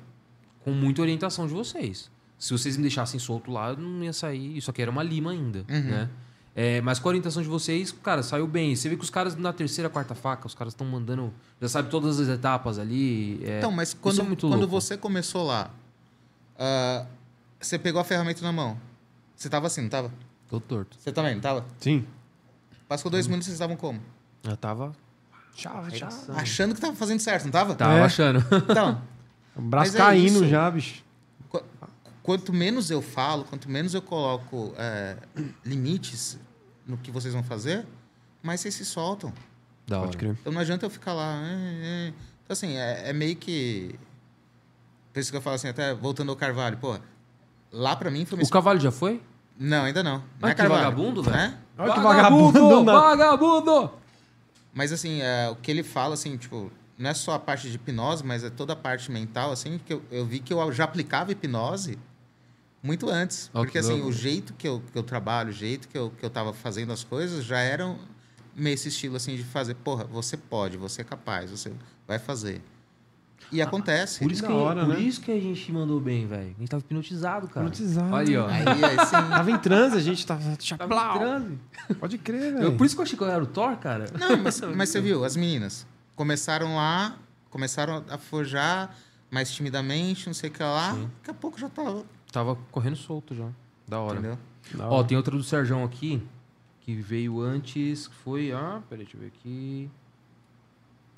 com 0.62 0.73
muita 0.73 1.01
orientação 1.02 1.47
de 1.47 1.52
vocês. 1.55 2.10
Se 2.39 2.52
vocês 2.52 2.77
me 2.77 2.82
deixassem 2.82 3.18
solto 3.18 3.51
lá, 3.51 3.70
eu 3.70 3.77
não 3.78 4.05
ia 4.05 4.12
sair. 4.12 4.56
Isso 4.59 4.70
aqui 4.70 4.82
era 4.82 4.90
uma 4.90 5.02
lima 5.02 5.31
ainda, 5.31 5.64
né? 5.68 6.10
É, 6.58 6.80
mas 6.80 6.98
com 6.98 7.06
a 7.06 7.10
orientação 7.10 7.42
de 7.42 7.48
vocês, 7.50 7.92
cara, 8.02 8.22
saiu 8.22 8.46
bem. 8.46 8.74
Você 8.74 8.88
vê 8.88 8.96
que 8.96 9.02
os 9.04 9.10
caras 9.10 9.36
na 9.36 9.52
terceira, 9.52 9.90
quarta 9.90 10.14
faca, 10.14 10.46
os 10.46 10.54
caras 10.54 10.72
estão 10.72 10.86
mandando. 10.86 11.30
Já 11.60 11.68
sabe 11.68 11.90
todas 11.90 12.18
as 12.18 12.28
etapas 12.28 12.78
ali. 12.78 13.44
é- 13.44 13.58
Então, 13.58 13.70
mas 13.70 13.92
quando, 13.92 14.20
é 14.20 14.24
muito 14.24 14.48
quando 14.48 14.60
louco. 14.60 14.68
você 14.80 14.96
começou 14.96 15.44
lá, 15.46 15.70
ah, 16.58 17.04
você 17.60 17.78
pegou 17.78 18.00
a 18.00 18.04
ferramenta 18.04 18.40
na 18.42 18.52
mão. 18.52 18.78
Você 19.36 19.50
tava 19.50 19.66
assim, 19.66 19.82
não 19.82 19.90
tava? 19.90 20.10
Tô 20.48 20.58
torto. 20.58 20.96
Você 20.98 21.12
também, 21.12 21.34
não 21.34 21.42
tava? 21.42 21.66
Sim. 21.78 22.06
Passou 22.88 23.10
dois 23.10 23.26
minutos, 23.26 23.46
vocês 23.46 23.56
estavam 23.56 23.76
como? 23.76 24.00
Já 24.42 24.56
tava. 24.56 24.92
Chave, 25.54 25.94
chave. 25.98 26.14
Achando 26.36 26.74
que 26.74 26.80
tava 26.80 26.94
fazendo 26.96 27.20
certo, 27.20 27.44
não 27.44 27.50
tava? 27.50 27.74
Tava 27.74 27.94
É. 27.98 28.02
achando. 28.02 28.38
Então, 28.70 29.02
O 29.54 29.60
braço 29.60 29.94
é 29.94 29.98
caindo 29.98 30.36
isso. 30.42 30.48
já, 30.48 30.70
bicho. 30.70 31.02
qu- 31.50 31.62
quanto 32.22 32.52
menos 32.52 32.90
eu 32.90 33.02
falo, 33.02 33.44
quanto 33.44 33.68
menos 33.70 33.92
eu 33.92 34.00
coloco 34.00 34.72
é, 34.78 35.16
limites 35.64 36.38
no 36.86 36.96
que 36.96 37.10
vocês 37.10 37.34
vão 37.34 37.42
fazer, 37.42 37.84
mais 38.42 38.60
vocês 38.60 38.74
se 38.74 38.84
soltam. 38.84 39.32
da 39.86 39.96
hora. 39.98 40.06
Pode 40.06 40.16
crer. 40.18 40.36
Então 40.40 40.52
não 40.52 40.60
adianta 40.60 40.86
eu 40.86 40.90
ficar 40.90 41.12
lá. 41.12 41.40
é, 41.42 42.08
é. 42.08 42.08
Então, 42.44 42.52
assim, 42.52 42.76
é, 42.76 43.10
é 43.10 43.12
meio 43.12 43.34
que. 43.36 43.98
Por 45.12 45.20
isso 45.20 45.30
que 45.30 45.36
eu 45.36 45.42
falo 45.42 45.56
assim, 45.56 45.68
até 45.68 45.94
voltando 45.94 46.30
ao 46.30 46.36
Carvalho, 46.36 46.76
porra. 46.78 47.00
Lá 47.72 47.96
pra 47.96 48.10
mim 48.10 48.24
foi 48.24 48.38
O 48.42 48.48
cavalo 48.48 48.78
já 48.78 48.90
foi? 48.92 49.20
Não, 49.58 49.84
ainda 49.84 50.02
não. 50.02 50.18
Não 50.18 50.24
Olha 50.42 50.50
é 50.50 50.54
que 50.54 50.60
Carvalho. 50.60 50.84
vagabundo, 50.84 51.22
velho. 51.22 51.36
Né? 51.36 51.58
Olha 51.78 51.94
que 51.94 52.00
vagabundo. 52.00 52.82
na- 52.84 52.92
Vagabundo! 52.92 53.90
Mas 54.72 54.92
assim, 54.92 55.20
é, 55.22 55.48
o 55.50 55.56
que 55.56 55.70
ele 55.70 55.82
fala, 55.82 56.14
assim, 56.14 56.36
tipo, 56.36 56.70
não 56.98 57.10
é 57.10 57.14
só 57.14 57.32
a 57.32 57.38
parte 57.38 57.68
de 57.68 57.76
hipnose, 57.76 58.22
mas 58.24 58.44
é 58.44 58.50
toda 58.50 58.74
a 58.74 58.76
parte 58.76 59.10
mental, 59.10 59.50
assim, 59.50 59.78
que 59.84 59.92
eu, 59.94 60.02
eu 60.10 60.24
vi 60.26 60.38
que 60.38 60.52
eu 60.52 60.70
já 60.72 60.84
aplicava 60.84 61.32
hipnose 61.32 61.98
muito 62.86 63.10
antes. 63.10 63.50
Ó, 63.52 63.58
porque 63.58 63.72
que 63.72 63.78
assim, 63.78 63.94
louco. 63.94 64.08
o 64.08 64.12
jeito 64.12 64.54
que 64.54 64.66
eu, 64.66 64.82
que 64.92 64.96
eu 64.96 65.02
trabalho, 65.02 65.50
o 65.50 65.52
jeito 65.52 65.88
que 65.88 65.98
eu, 65.98 66.12
que 66.18 66.24
eu 66.24 66.30
tava 66.30 66.52
fazendo 66.52 66.92
as 66.92 67.02
coisas 67.04 67.44
já 67.44 67.58
era 67.58 67.86
um- 67.86 67.98
meio 68.54 68.74
esse 68.74 68.88
estilo 68.88 69.16
assim 69.16 69.36
de 69.36 69.44
fazer, 69.44 69.74
porra, 69.74 70.04
você 70.04 70.36
pode, 70.36 70.76
você 70.76 71.02
é 71.02 71.04
capaz, 71.04 71.50
você 71.50 71.72
vai 72.06 72.18
fazer. 72.18 72.62
E 73.52 73.62
acontece. 73.62 74.20
Por 74.20 74.32
isso, 74.32 74.44
que, 74.44 74.50
hora, 74.50 74.84
por 74.84 74.94
né? 74.94 75.00
isso 75.00 75.20
que 75.20 75.30
a 75.30 75.40
gente 75.40 75.70
mandou 75.70 76.00
bem, 76.00 76.26
velho. 76.26 76.54
A 76.56 76.60
gente 76.60 76.68
tava 76.68 76.80
hipnotizado, 76.82 77.46
cara. 77.46 77.66
Hipnotizado. 77.66 78.12
Olha 78.12 78.28
aí, 78.28 78.36
ó. 78.36 78.46
Aí, 78.48 78.84
aí 78.84 79.06
sim. 79.06 79.12
Tava 79.30 79.50
em 79.50 79.58
transe, 79.58 79.96
a 79.96 80.00
gente 80.00 80.26
tava. 80.26 80.42
Tava 80.42 80.56
Chaplau. 80.58 81.16
entrando. 81.16 81.60
Pode 82.00 82.18
crer, 82.18 82.54
velho. 82.54 82.76
por 82.76 82.84
isso 82.84 82.96
que 82.96 83.00
eu 83.00 83.04
achei 83.04 83.16
que 83.16 83.22
eu 83.22 83.28
era 83.28 83.42
o 83.42 83.46
Thor, 83.46 83.76
cara. 83.76 84.06
Não, 84.18 84.36
mas, 84.38 84.60
mas 84.74 84.88
você 84.88 85.00
viu, 85.00 85.24
as 85.24 85.36
meninas 85.36 85.86
começaram 86.16 86.74
lá, 86.74 87.16
começaram 87.48 88.04
a 88.08 88.18
forjar 88.18 88.96
mais 89.30 89.52
timidamente, 89.52 90.26
não 90.26 90.34
sei 90.34 90.50
o 90.50 90.52
que 90.52 90.62
lá. 90.62 90.94
Sim. 90.94 91.10
Daqui 91.18 91.30
a 91.30 91.34
pouco 91.34 91.60
já 91.60 91.68
tava, 91.68 92.04
Tava 92.36 92.54
correndo 92.70 92.96
solto 92.96 93.34
já. 93.34 93.48
Da 93.88 93.98
hora. 93.98 94.18
entendeu? 94.18 94.38
Da 94.74 94.90
Ó, 94.90 94.98
hora. 94.98 95.06
tem 95.08 95.16
outra 95.16 95.34
do 95.34 95.42
Serjão 95.42 95.82
aqui, 95.84 96.22
que 96.82 96.94
veio 96.94 97.40
antes, 97.40 98.08
que 98.08 98.14
foi... 98.14 98.52
Ah, 98.52 98.82
peraí, 98.90 99.04
deixa 99.06 99.16
eu 99.16 99.20
ver 99.22 99.28
aqui... 99.28 99.90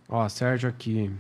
Ó, 0.09 0.29
Sérgio 0.29 0.69
aqui. 0.69 1.11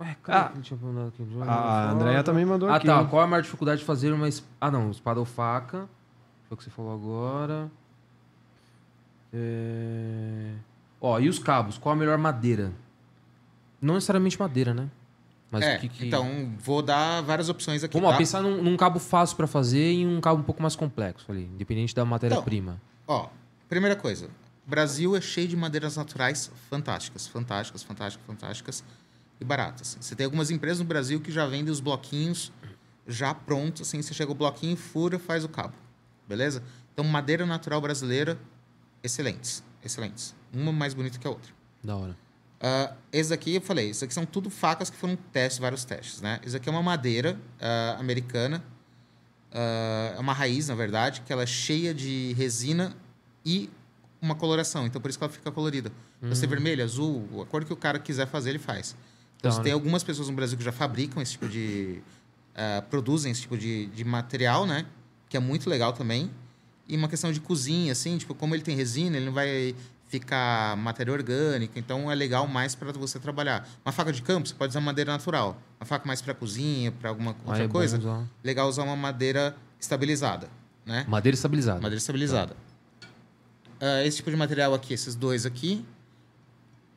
Ué, 0.00 0.16
cadê 0.22 0.38
Ah. 0.58 0.62
tinha 0.62 0.78
mandado 0.80 1.08
aqui? 1.08 1.26
A 1.44 1.90
Andrea 1.90 2.22
também 2.22 2.44
mandou 2.44 2.68
Ah, 2.68 2.76
aqui. 2.76 2.86
tá. 2.86 3.00
hein? 3.00 3.08
Qual 3.08 3.20
é 3.20 3.24
a 3.24 3.28
maior 3.28 3.42
dificuldade 3.42 3.80
de 3.80 3.84
fazer 3.84 4.12
uma... 4.12 4.28
es- 4.28 4.44
Ah, 4.60 4.70
não. 4.70 4.92
Espada 4.92 5.18
ou 5.18 5.26
faca. 5.26 5.88
Foi 6.48 6.54
o 6.54 6.56
que 6.56 6.62
você 6.62 6.70
falou 6.70 6.94
agora. 6.94 7.68
É... 9.34 10.52
Ó, 11.00 11.18
e 11.18 11.28
os 11.28 11.40
cabos? 11.40 11.78
Qual 11.78 11.92
a 11.92 11.96
melhor 11.98 12.16
madeira? 12.16 12.72
Não 13.82 13.94
necessariamente 13.94 14.38
madeira, 14.38 14.72
né? 14.72 14.88
Mas 15.50 15.62
é, 15.64 15.78
que 15.78 15.88
que... 15.88 16.06
então 16.06 16.52
vou 16.58 16.82
dar 16.82 17.20
várias 17.22 17.48
opções 17.48 17.84
aqui. 17.84 17.94
Vamos 17.94 18.10
tá? 18.10 18.18
pensar 18.18 18.42
num, 18.42 18.62
num 18.62 18.76
cabo 18.76 18.98
fácil 18.98 19.36
pra 19.36 19.46
fazer 19.46 19.92
e 19.92 20.06
um 20.06 20.20
cabo 20.20 20.40
um 20.40 20.44
pouco 20.44 20.60
mais 20.60 20.74
complexo 20.74 21.30
ali, 21.30 21.44
independente 21.44 21.94
da 21.94 22.04
matéria-prima. 22.04 22.80
Ó, 23.06 23.28
primeira 23.68 23.94
coisa. 23.94 24.28
Brasil 24.66 25.16
é 25.16 25.20
cheio 25.20 25.46
de 25.46 25.56
madeiras 25.56 25.96
naturais 25.96 26.50
fantásticas, 26.68 27.28
fantásticas, 27.28 27.82
fantásticas, 27.84 28.26
fantásticas 28.26 28.84
e 29.40 29.44
baratas. 29.44 29.96
Você 30.00 30.16
tem 30.16 30.24
algumas 30.24 30.50
empresas 30.50 30.80
no 30.80 30.84
Brasil 30.84 31.20
que 31.20 31.30
já 31.30 31.46
vendem 31.46 31.70
os 31.70 31.78
bloquinhos 31.78 32.52
já 33.06 33.32
prontos, 33.32 33.82
assim, 33.82 34.02
você 34.02 34.12
chega 34.12 34.32
o 34.32 34.34
bloquinho, 34.34 34.76
fura, 34.76 35.18
faz 35.18 35.44
o 35.44 35.48
cabo. 35.48 35.74
Beleza? 36.28 36.62
Então, 36.92 37.04
madeira 37.04 37.46
natural 37.46 37.80
brasileira, 37.80 38.36
excelentes, 39.02 39.62
excelentes. 39.84 40.34
Uma 40.52 40.72
mais 40.72 40.94
bonita 40.94 41.18
que 41.18 41.26
a 41.26 41.30
outra. 41.30 41.52
Da 41.82 41.96
hora. 41.96 42.16
Ah, 42.60 42.94
esse 43.12 43.30
daqui, 43.30 43.54
eu 43.54 43.60
falei, 43.60 43.90
isso 43.90 44.04
aqui 44.04 44.14
são 44.14 44.24
tudo 44.24 44.48
facas 44.48 44.88
que 44.88 44.96
foram 44.96 45.16
testes, 45.32 45.58
vários 45.58 45.84
testes, 45.84 46.20
né? 46.20 46.40
Isso 46.44 46.56
aqui 46.56 46.68
é 46.68 46.72
uma 46.72 46.82
madeira 46.82 47.38
ah, 47.60 47.96
americana, 47.98 48.64
ah, 49.52 50.14
é 50.16 50.20
uma 50.20 50.32
raiz, 50.32 50.68
na 50.68 50.74
verdade, 50.74 51.20
que 51.20 51.32
ela 51.32 51.42
é 51.42 51.46
cheia 51.46 51.92
de 51.92 52.32
resina 52.34 52.96
e 53.44 53.70
uma 54.20 54.34
coloração. 54.34 54.86
Então, 54.86 55.00
por 55.00 55.08
isso 55.08 55.18
que 55.18 55.24
ela 55.24 55.32
fica 55.32 55.52
colorida. 55.52 55.92
Pode 56.20 56.36
ser 56.38 56.46
vermelha, 56.46 56.82
azul, 56.82 57.42
a 57.42 57.46
cor 57.46 57.64
que 57.64 57.72
o 57.72 57.76
cara 57.76 57.98
quiser 57.98 58.26
fazer, 58.26 58.50
ele 58.50 58.58
faz. 58.58 58.96
Então, 59.36 59.50
você 59.50 59.58
hora. 59.58 59.64
tem 59.64 59.72
algumas 59.72 60.02
pessoas 60.02 60.28
no 60.28 60.34
Brasil 60.34 60.56
que 60.56 60.64
já 60.64 60.72
fabricam 60.72 61.22
esse 61.22 61.32
tipo 61.32 61.46
de... 61.46 62.02
produzem 62.88 63.30
esse 63.30 63.42
tipo 63.42 63.56
de, 63.56 63.86
de 63.86 64.02
material, 64.02 64.66
né? 64.66 64.86
Que 65.28 65.36
é 65.36 65.40
muito 65.40 65.68
legal 65.68 65.92
também. 65.92 66.30
E 66.88 66.96
uma 66.96 67.06
questão 67.06 67.30
de 67.30 67.38
cozinha, 67.38 67.92
assim, 67.92 68.16
tipo, 68.16 68.34
como 68.34 68.54
ele 68.54 68.62
tem 68.62 68.74
resina, 68.74 69.16
ele 69.16 69.26
não 69.26 69.32
vai 69.32 69.74
ficar 70.08 70.76
matéria 70.76 71.12
orgânica, 71.12 71.78
então 71.78 72.10
é 72.10 72.14
legal 72.14 72.46
mais 72.46 72.74
para 72.74 72.92
você 72.92 73.18
trabalhar. 73.18 73.68
Uma 73.84 73.92
faca 73.92 74.12
de 74.12 74.22
campo, 74.22 74.48
você 74.48 74.54
pode 74.54 74.70
usar 74.70 74.80
madeira 74.80 75.12
natural. 75.12 75.60
Uma 75.80 75.86
faca 75.86 76.06
mais 76.06 76.22
para 76.22 76.32
cozinha, 76.34 76.92
para 76.92 77.10
alguma 77.10 77.34
outra 77.44 77.64
é 77.64 77.66
bom 77.66 77.72
coisa, 77.72 77.98
usar. 77.98 78.24
legal 78.42 78.68
usar 78.68 78.84
uma 78.84 78.96
madeira 78.96 79.56
estabilizada, 79.80 80.48
né? 80.84 81.04
Madeira 81.08 81.34
estabilizada. 81.34 81.80
Madeira 81.80 81.98
estabilizada. 81.98 82.56
Ah, 83.80 84.04
esse 84.04 84.18
tipo 84.18 84.30
de 84.30 84.36
material 84.36 84.72
aqui, 84.74 84.94
esses 84.94 85.14
dois 85.14 85.44
aqui, 85.44 85.84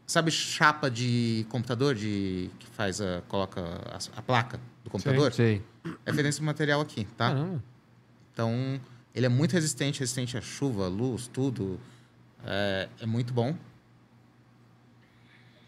sabe 0.05 0.31
chapa 0.31 0.89
de 0.89 1.45
computador 1.49 1.95
de 1.95 2.49
que 2.59 2.67
faz 2.67 3.01
a 3.01 3.21
coloca 3.27 3.61
a, 3.61 4.19
a 4.19 4.21
placa 4.21 4.59
do 4.83 4.89
computador? 4.89 5.33
Sei. 5.33 5.61
É 6.05 6.13
feito 6.13 6.27
esse 6.27 6.43
material 6.43 6.79
aqui, 6.81 7.05
tá? 7.17 7.29
Caramba. 7.29 7.63
Então, 8.33 8.79
ele 9.13 9.25
é 9.25 9.29
muito 9.29 9.53
resistente, 9.53 9.99
resistente 9.99 10.37
à 10.37 10.41
chuva, 10.41 10.87
luz, 10.87 11.27
tudo. 11.27 11.79
É, 12.45 12.87
é 13.01 13.05
muito 13.05 13.33
bom. 13.33 13.55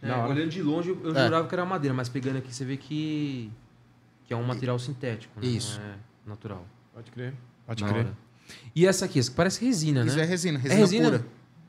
É, 0.01 0.11
olhando 0.25 0.49
de 0.49 0.61
longe, 0.63 0.89
eu 0.89 1.15
É. 1.15 1.25
jurava 1.25 1.47
que 1.47 1.53
era 1.53 1.63
madeira, 1.65 1.93
mas 1.93 2.09
pegando 2.09 2.37
aqui 2.37 2.53
você 2.53 2.65
vê 2.65 2.75
que, 2.75 3.51
que 4.25 4.33
é 4.33 4.37
um 4.37 4.43
material 4.43 4.79
sintético, 4.79 5.39
né? 5.39 5.45
Isso. 5.45 5.79
Não 5.79 5.87
é 5.89 5.95
natural. 6.25 6.65
Pode 6.93 7.11
crer. 7.11 7.33
Pode 7.67 7.83
Da 7.83 7.89
crer. 7.89 8.05
hora. 8.07 8.17
E 8.75 8.85
essa 8.87 9.05
aqui, 9.05 9.19
essa 9.19 9.29
que 9.29 9.35
parece 9.37 9.63
resina, 9.63 10.03
Isso 10.05 10.17
né? 10.17 10.23
é 10.23 10.25
resina, 10.25 10.57
resina, 10.57 10.79
resina? 10.79 11.05
pura. 11.11 11.25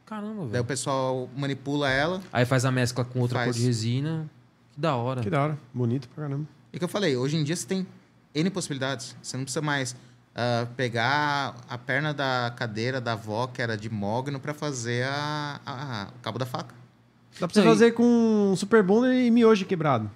Caramba, 0.06 0.34
Daí 0.40 0.44
o 0.46 0.48
velho. 0.48 0.64
pessoal 0.64 1.28
manipula 1.36 1.90
ela. 1.90 2.20
Aí 2.32 2.44
faz 2.44 2.64
a 2.64 2.72
mescla 2.72 3.04
com 3.04 3.20
outra 3.20 3.38
Faz. 3.40 3.50
cor 3.50 3.54
de 3.60 3.66
resina. 3.66 4.28
Que 4.72 4.80
da 4.80 4.96
hora. 4.96 5.20
Que 5.20 5.30
da 5.30 5.42
hora. 5.42 5.58
Bonito 5.72 6.08
pra 6.08 6.24
caramba. 6.24 6.46
E 6.72 6.78
que 6.78 6.84
eu 6.84 6.88
falei, 6.88 7.16
hoje 7.16 7.36
em 7.36 7.44
dia 7.44 7.54
você 7.54 7.66
tem 7.66 7.86
N 8.34 8.50
possibilidades. 8.50 9.14
Você 9.22 9.36
não 9.36 9.44
precisa 9.44 9.60
mais 9.62 9.94
ah, 10.34 10.66
pegar 10.76 11.54
a 11.68 11.76
perna 11.78 12.12
da 12.14 12.52
cadeira 12.56 13.00
da 13.00 13.12
avó, 13.12 13.46
que 13.46 13.60
era 13.62 13.76
de 13.76 13.88
mogno, 13.90 14.38
pra 14.40 14.54
fazer 14.54 15.04
a, 15.04 15.60
a- 15.66 16.06
o 16.16 16.22
cabo 16.22 16.38
da 16.38 16.46
faca. 16.46 16.74
Dá 17.40 17.48
pra 17.48 17.54
você 17.54 17.62
fazer 17.62 17.92
com 17.92 18.54
super 18.56 18.82
bonder 18.82 19.14
e 19.14 19.30
miojo 19.30 19.64
quebrado. 19.64 20.10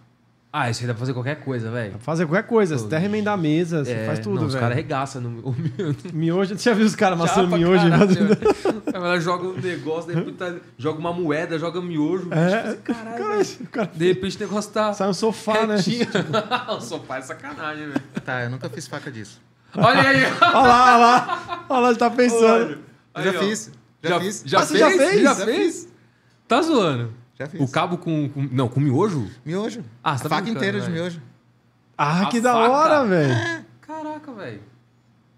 Ah, 0.53 0.71
isso 0.71 0.81
aí 0.83 0.87
dá 0.87 0.95
pra 0.95 1.01
fazer 1.01 1.13
qualquer 1.13 1.41
coisa, 1.41 1.71
velho. 1.71 1.93
Dá 1.93 1.97
pra 1.99 2.05
fazer 2.05 2.25
qualquer 2.27 2.47
coisa. 2.49 2.79
Você 2.79 2.87
até 2.87 2.97
remendar 2.97 3.35
a 3.35 3.37
mesa, 3.37 3.85
você 3.85 3.93
É, 3.93 4.07
faz 4.07 4.21
tudo, 4.21 4.37
não, 4.37 4.47
Os 4.47 4.53
velho. 4.55 4.61
caras 4.63 4.75
arregaçam 4.79 5.21
no. 5.21 5.55
Miojo, 6.15 6.57
você 6.57 6.71
já 6.71 6.75
viu 6.75 6.87
os 6.87 6.95
caras 6.97 7.19
amassando 7.21 7.55
miojo? 7.57 7.83
caralho, 7.91 8.09
velho. 8.09 8.83
Ela 8.95 9.21
joga 9.21 9.49
um 9.49 9.53
negócio, 9.61 10.15
depois 10.15 10.35
tá- 10.37 10.55
joga 10.79 10.99
uma 10.99 11.13
moeda, 11.13 11.59
joga 11.59 11.83
miojo. 11.83 12.29
É, 12.33 12.75
Caralho, 12.77 12.79
cara, 13.19 13.37
velho. 13.37 13.67
cara 13.71 13.91
De 13.95 14.07
repente 14.09 14.37
o 14.39 14.41
negócio 14.41 14.71
tá. 14.73 14.95
sai 14.95 15.09
um 15.11 15.13
sofá, 15.15 15.67
né? 15.67 15.77
o 16.75 16.81
sofá 16.81 17.19
é 17.19 17.23
sacanagem, 17.23 17.89
velho. 17.89 18.01
Tá, 18.25 18.45
eu 18.45 18.49
nunca 18.51 18.71
fiz 18.71 18.87
faca 18.87 19.11
disso. 19.11 19.39
Olha 19.77 20.09
aí. 20.09 20.25
Olha 20.25 20.53
lá, 20.53 20.85
olha 20.87 20.97
lá. 20.97 21.65
Olha 21.69 21.81
lá, 21.81 21.89
ele 21.91 21.99
tá 21.99 22.11
pensando. 22.11 22.71
Eu 22.73 22.79
Aí, 23.15 23.25
já 23.25 23.31
ó. 23.31 23.43
fiz. 23.43 23.73
Já, 24.03 24.09
Já, 24.11 24.21
fiz. 24.21 24.43
já 24.47 24.59
Ah, 24.61 24.67
fez? 24.67 24.79
já 24.81 24.91
fez? 24.91 25.23
Já 25.23 25.35
Já 25.35 25.45
fez? 25.47 25.89
Tá 26.49 26.63
zoando. 26.63 27.13
Já 27.39 27.47
fiz. 27.47 27.61
O 27.61 27.69
cabo 27.69 27.99
com, 27.99 28.29
com- 28.29 28.49
Não, 28.53 28.69
com 28.69 28.81
miojo? 28.81 29.29
Miojo. 29.45 29.85
Ah, 30.03 30.17
você 30.17 30.23
tá 30.25 30.29
faca 30.29 30.49
inteira 30.49 30.79
de 30.81 30.87
velho. 30.87 30.95
miojo. 31.03 31.21
Ah, 31.99 32.23
A 32.23 32.27
que 32.27 32.41
da 32.41 32.53
faca. 32.53 32.71
hora, 32.71 33.05
velho. 33.07 33.65
Caraca, 33.81 34.33
velho. 34.33 34.61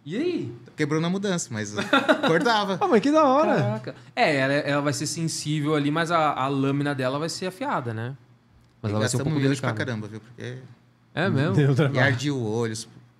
E 0.04 0.16
aí? 0.16 0.54
Quebrou 0.76 1.00
na 1.00 1.08
mudança, 1.10 1.48
mas 1.52 1.76
acordava. 1.76 2.78
Ah, 2.82 2.88
mas 2.88 3.00
que 3.00 3.10
da 3.10 3.24
hora. 3.24 3.54
Caraca. 3.56 3.94
É, 4.16 4.36
ela, 4.36 4.52
ela 4.54 4.82
vai 4.82 4.92
ser 4.92 5.06
sensível 5.06 5.74
ali, 5.74 5.90
mas 5.90 6.10
a, 6.10 6.32
a 6.32 6.48
lâmina 6.48 6.94
dela 6.94 7.18
vai 7.18 7.28
ser 7.28 7.46
afiada, 7.46 7.92
né? 7.92 8.14
Mas 8.82 8.90
E 8.90 8.92
ela 8.92 9.00
vai 9.00 9.08
ser 9.08 9.16
um 9.16 9.20
pouco 9.20 9.30
miojo 9.38 9.60
pra 9.60 9.70
delicada. 9.70 9.84
caramba, 9.84 10.08
viu? 10.08 10.20
Porque... 10.20 10.58
É 11.14 11.28
mesmo? 11.28 11.56
E 11.94 11.98
ardia 11.98 12.32
o 12.34 12.42
olho, 12.52 12.74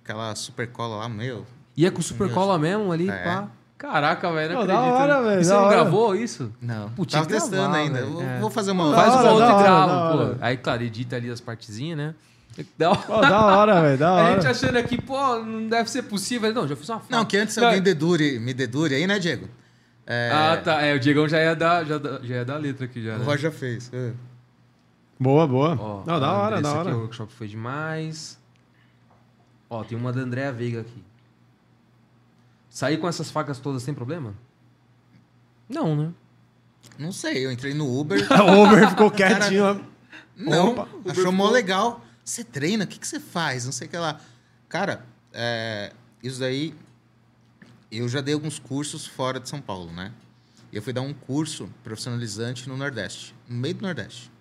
aquela 0.09 0.35
super 0.35 0.67
cola 0.71 0.97
lá, 0.97 1.09
meu. 1.09 1.45
E 1.77 1.85
é 1.85 1.91
com 1.91 2.01
super 2.01 2.31
cola 2.33 2.57
mesmo 2.57 2.91
ali, 2.91 3.09
É. 3.09 3.23
pá. 3.23 3.47
Caraca, 3.77 4.29
velho, 4.33 4.55
não 4.55 4.67
da 4.67 4.73
acredito. 4.73 4.93
hora, 5.01 5.21
velho, 5.23 5.41
E 5.41 5.45
você 5.45 5.53
não 5.53 5.59
hora. 5.63 5.69
gravou 5.75 6.13
isso? 6.15 6.51
Não, 6.61 6.89
Putz, 6.89 7.13
tava 7.13 7.25
que 7.25 7.31
testando 7.31 7.55
gravar, 7.55 7.77
ainda. 7.77 8.05
Vou, 8.05 8.21
É. 8.21 8.39
vou 8.39 8.49
fazer 8.49 8.71
uma... 8.71 8.93
Faz 8.93 9.13
Da 9.13 9.21
uma 9.21 9.31
outra 9.31 9.47
e 9.47 9.63
grava, 9.63 10.11
pô. 10.17 10.35
Aí, 10.41 10.57
claro, 10.57 10.83
edita 10.83 11.15
ali 11.15 11.29
as 11.29 11.39
partezinhas, 11.39 11.97
né? 11.97 12.15
Da 12.77 12.89
hora. 12.89 12.99
Pô, 12.99 13.21
da 13.21 13.45
hora, 13.45 13.81
velho, 13.81 13.97
da 13.97 14.09
A 14.09 14.13
hora. 14.15 14.33
gente 14.41 14.47
achando 14.47 14.77
aqui, 14.77 15.01
pô, 15.01 15.35
não 15.39 15.69
deve 15.69 15.89
ser 15.89 16.01
possível. 16.03 16.53
Não, 16.53 16.67
já 16.67 16.75
fiz 16.75 16.89
uma 16.89 16.99
foto. 16.99 17.09
Não, 17.11 17.23
que 17.23 17.37
antes 17.37 17.55
Não, 17.55 17.67
alguém 17.67 17.81
dedure, 17.81 18.37
me 18.39 18.53
dedure 18.53 18.95
aí, 18.95 19.07
né, 19.07 19.17
Diego? 19.17 19.47
É, 20.05 20.29
Ah, 20.33 20.57
tá. 20.57 20.81
É, 20.81 20.93
o 20.93 20.99
Diegão 20.99 21.29
já 21.29 21.39
ia 21.39 21.55
dar, 21.55 21.85
já, 21.85 21.97
já 22.21 22.35
ia 22.35 22.43
dar 22.43 22.55
a 22.55 22.57
letra 22.57 22.83
aqui 22.83 23.01
já, 23.01 23.15
O 23.15 23.19
né? 23.19 23.23
Roger 23.25 23.39
já 23.39 23.51
fez. 23.51 23.89
É. 23.93 24.11
Boa, 25.17 25.47
boa. 25.47 25.77
Ó, 25.79 26.03
Não, 26.05 26.19
da 26.19 26.33
ó, 26.33 26.37
hora, 26.43 26.55
esse 26.55 26.63
da 26.63 26.69
aqui 26.71 26.79
hora. 26.79 26.95
o 26.97 26.99
workshop 27.01 27.31
foi 27.33 27.47
demais. 27.47 28.38
Ó, 29.69 29.83
tem 29.83 29.97
uma 29.97 30.11
da 30.11 30.21
Andréa 30.21 30.51
Veiga 30.51 30.81
aqui. 30.81 31.03
Sair 32.69 32.97
com 32.97 33.07
essas 33.07 33.29
facas 33.29 33.59
todas 33.59 33.83
tem 33.83 33.93
problema? 33.93 34.33
Não, 35.67 35.95
né? 35.95 36.13
Não 36.97 37.11
sei, 37.11 37.45
eu 37.45 37.51
entrei 37.51 37.73
no 37.73 37.99
Uber. 37.99 38.19
O 38.41 38.63
Uber 38.63 38.89
ficou 38.89 39.11
quietinho. 39.11 39.63
ó. 39.63 39.79
Não, 40.35 40.71
Opa. 40.71 40.87
achou 41.09 41.31
mó 41.31 41.49
legal. 41.49 42.03
Você 42.23 42.43
treina, 42.43 42.85
o 42.85 42.87
que, 42.87 42.99
que 42.99 43.07
você 43.07 43.19
faz? 43.19 43.65
Não 43.65 43.71
sei 43.71 43.87
o 43.87 43.89
que 43.89 43.97
lá. 43.97 44.19
Cara, 44.67 45.05
é, 45.33 45.91
isso 46.23 46.39
daí. 46.39 46.73
Eu 47.91 48.07
já 48.07 48.21
dei 48.21 48.35
alguns 48.35 48.59
cursos 48.59 49.07
fora 49.07 49.39
de 49.39 49.49
São 49.49 49.59
Paulo, 49.59 49.91
né? 49.91 50.11
E 50.71 50.75
eu 50.75 50.81
fui 50.81 50.93
dar 50.93 51.01
um 51.01 51.13
curso 51.13 51.67
profissionalizante 51.83 52.69
no 52.69 52.77
Nordeste, 52.77 53.33
no 53.47 53.57
meio 53.57 53.73
do 53.73 53.81
Nordeste. 53.81 54.31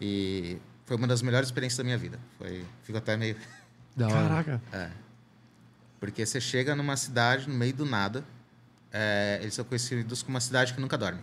E 0.00 0.56
foi 0.86 0.96
uma 0.96 1.06
das 1.06 1.20
melhores 1.20 1.48
experiências 1.48 1.76
da 1.76 1.84
minha 1.84 1.98
vida. 1.98 2.18
Foi, 2.38 2.64
fico 2.82 2.96
até 2.96 3.16
meio. 3.16 3.36
Da 3.98 4.08
hora. 4.08 4.28
Caraca. 4.44 4.92
Porque 6.00 6.24
você 6.24 6.40
chega 6.40 6.74
numa 6.76 6.96
cidade 6.96 7.48
no 7.48 7.54
meio 7.54 7.74
do 7.74 7.84
nada. 7.84 8.24
é, 8.92 9.38
eles 9.42 9.54
são 9.54 9.64
conhecidos 9.64 10.22
como 10.22 10.34
uma 10.34 10.40
cidade 10.40 10.72
que 10.72 10.80
nunca 10.80 10.96
dorme. 10.96 11.20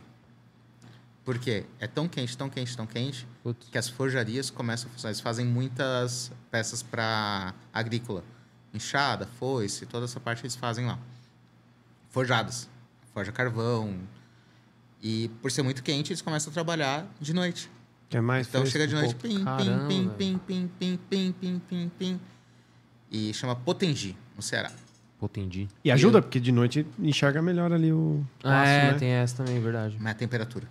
Por 1.23 1.39
quê? 1.39 1.65
É 1.79 1.87
tão 1.87 2.07
quente, 2.07 2.37
tão 2.37 2.47
quente, 2.49 2.77
tão 2.77 2.85
quente, 2.85 3.27
Putz. 3.41 3.67
que 3.71 3.77
as 3.77 3.89
forjarias 3.89 4.51
começam 4.51 4.87
a 4.87 4.93
funcionar. 4.93 5.09
Eles 5.11 5.21
fazem 5.21 5.43
muitas 5.45 6.31
peças 6.51 6.83
para 6.83 7.55
agrícola. 7.73 8.23
Enxada, 8.71 9.25
foice, 9.39 9.85
toda 9.87 10.05
essa 10.05 10.19
parte 10.19 10.41
eles 10.43 10.55
fazem 10.55 10.85
lá. 10.85 10.99
Forjadas. 12.09 12.69
Forja 13.13 13.31
carvão. 13.31 13.97
E 15.01 15.29
por 15.41 15.51
ser 15.51 15.63
muito 15.63 15.81
quente, 15.81 16.11
eles 16.11 16.21
começam 16.21 16.51
a 16.51 16.53
trabalhar 16.53 17.07
de 17.19 17.33
noite. 17.33 17.71
Que 18.09 18.17
é 18.17 18.21
mais 18.21 18.47
Então 18.47 18.63
chega 18.65 18.87
de 18.87 18.93
noite, 18.93 19.15
pim, 19.15 19.43
pim, 19.43 19.43
velho. 19.43 19.87
pim, 19.87 20.09
pim, 20.09 20.37
pim, 20.77 20.97
pim, 21.09 21.31
pim, 21.31 21.59
pim, 21.67 21.91
pim. 21.97 22.19
E 23.15 23.33
chama 23.33 23.55
Potengi, 23.55 24.13
no 24.35 24.41
Ceará. 24.41 24.69
Pô, 25.17 25.27
entendi. 25.27 25.69
E 25.85 25.89
ajuda, 25.89 26.21
porque 26.21 26.37
de 26.37 26.51
noite 26.51 26.85
enxerga 26.99 27.41
melhor 27.41 27.71
ali 27.71 27.89
o 27.93 28.25
o 28.43 28.47
Ah, 28.47 28.61
aço, 28.61 28.71
é, 28.71 28.91
né? 28.91 28.97
tem 28.99 29.09
essa 29.09 29.37
também, 29.37 29.57
verdade. 29.61 29.95
Mas 30.01 30.11
a 30.11 30.15
temperatura. 30.15 30.67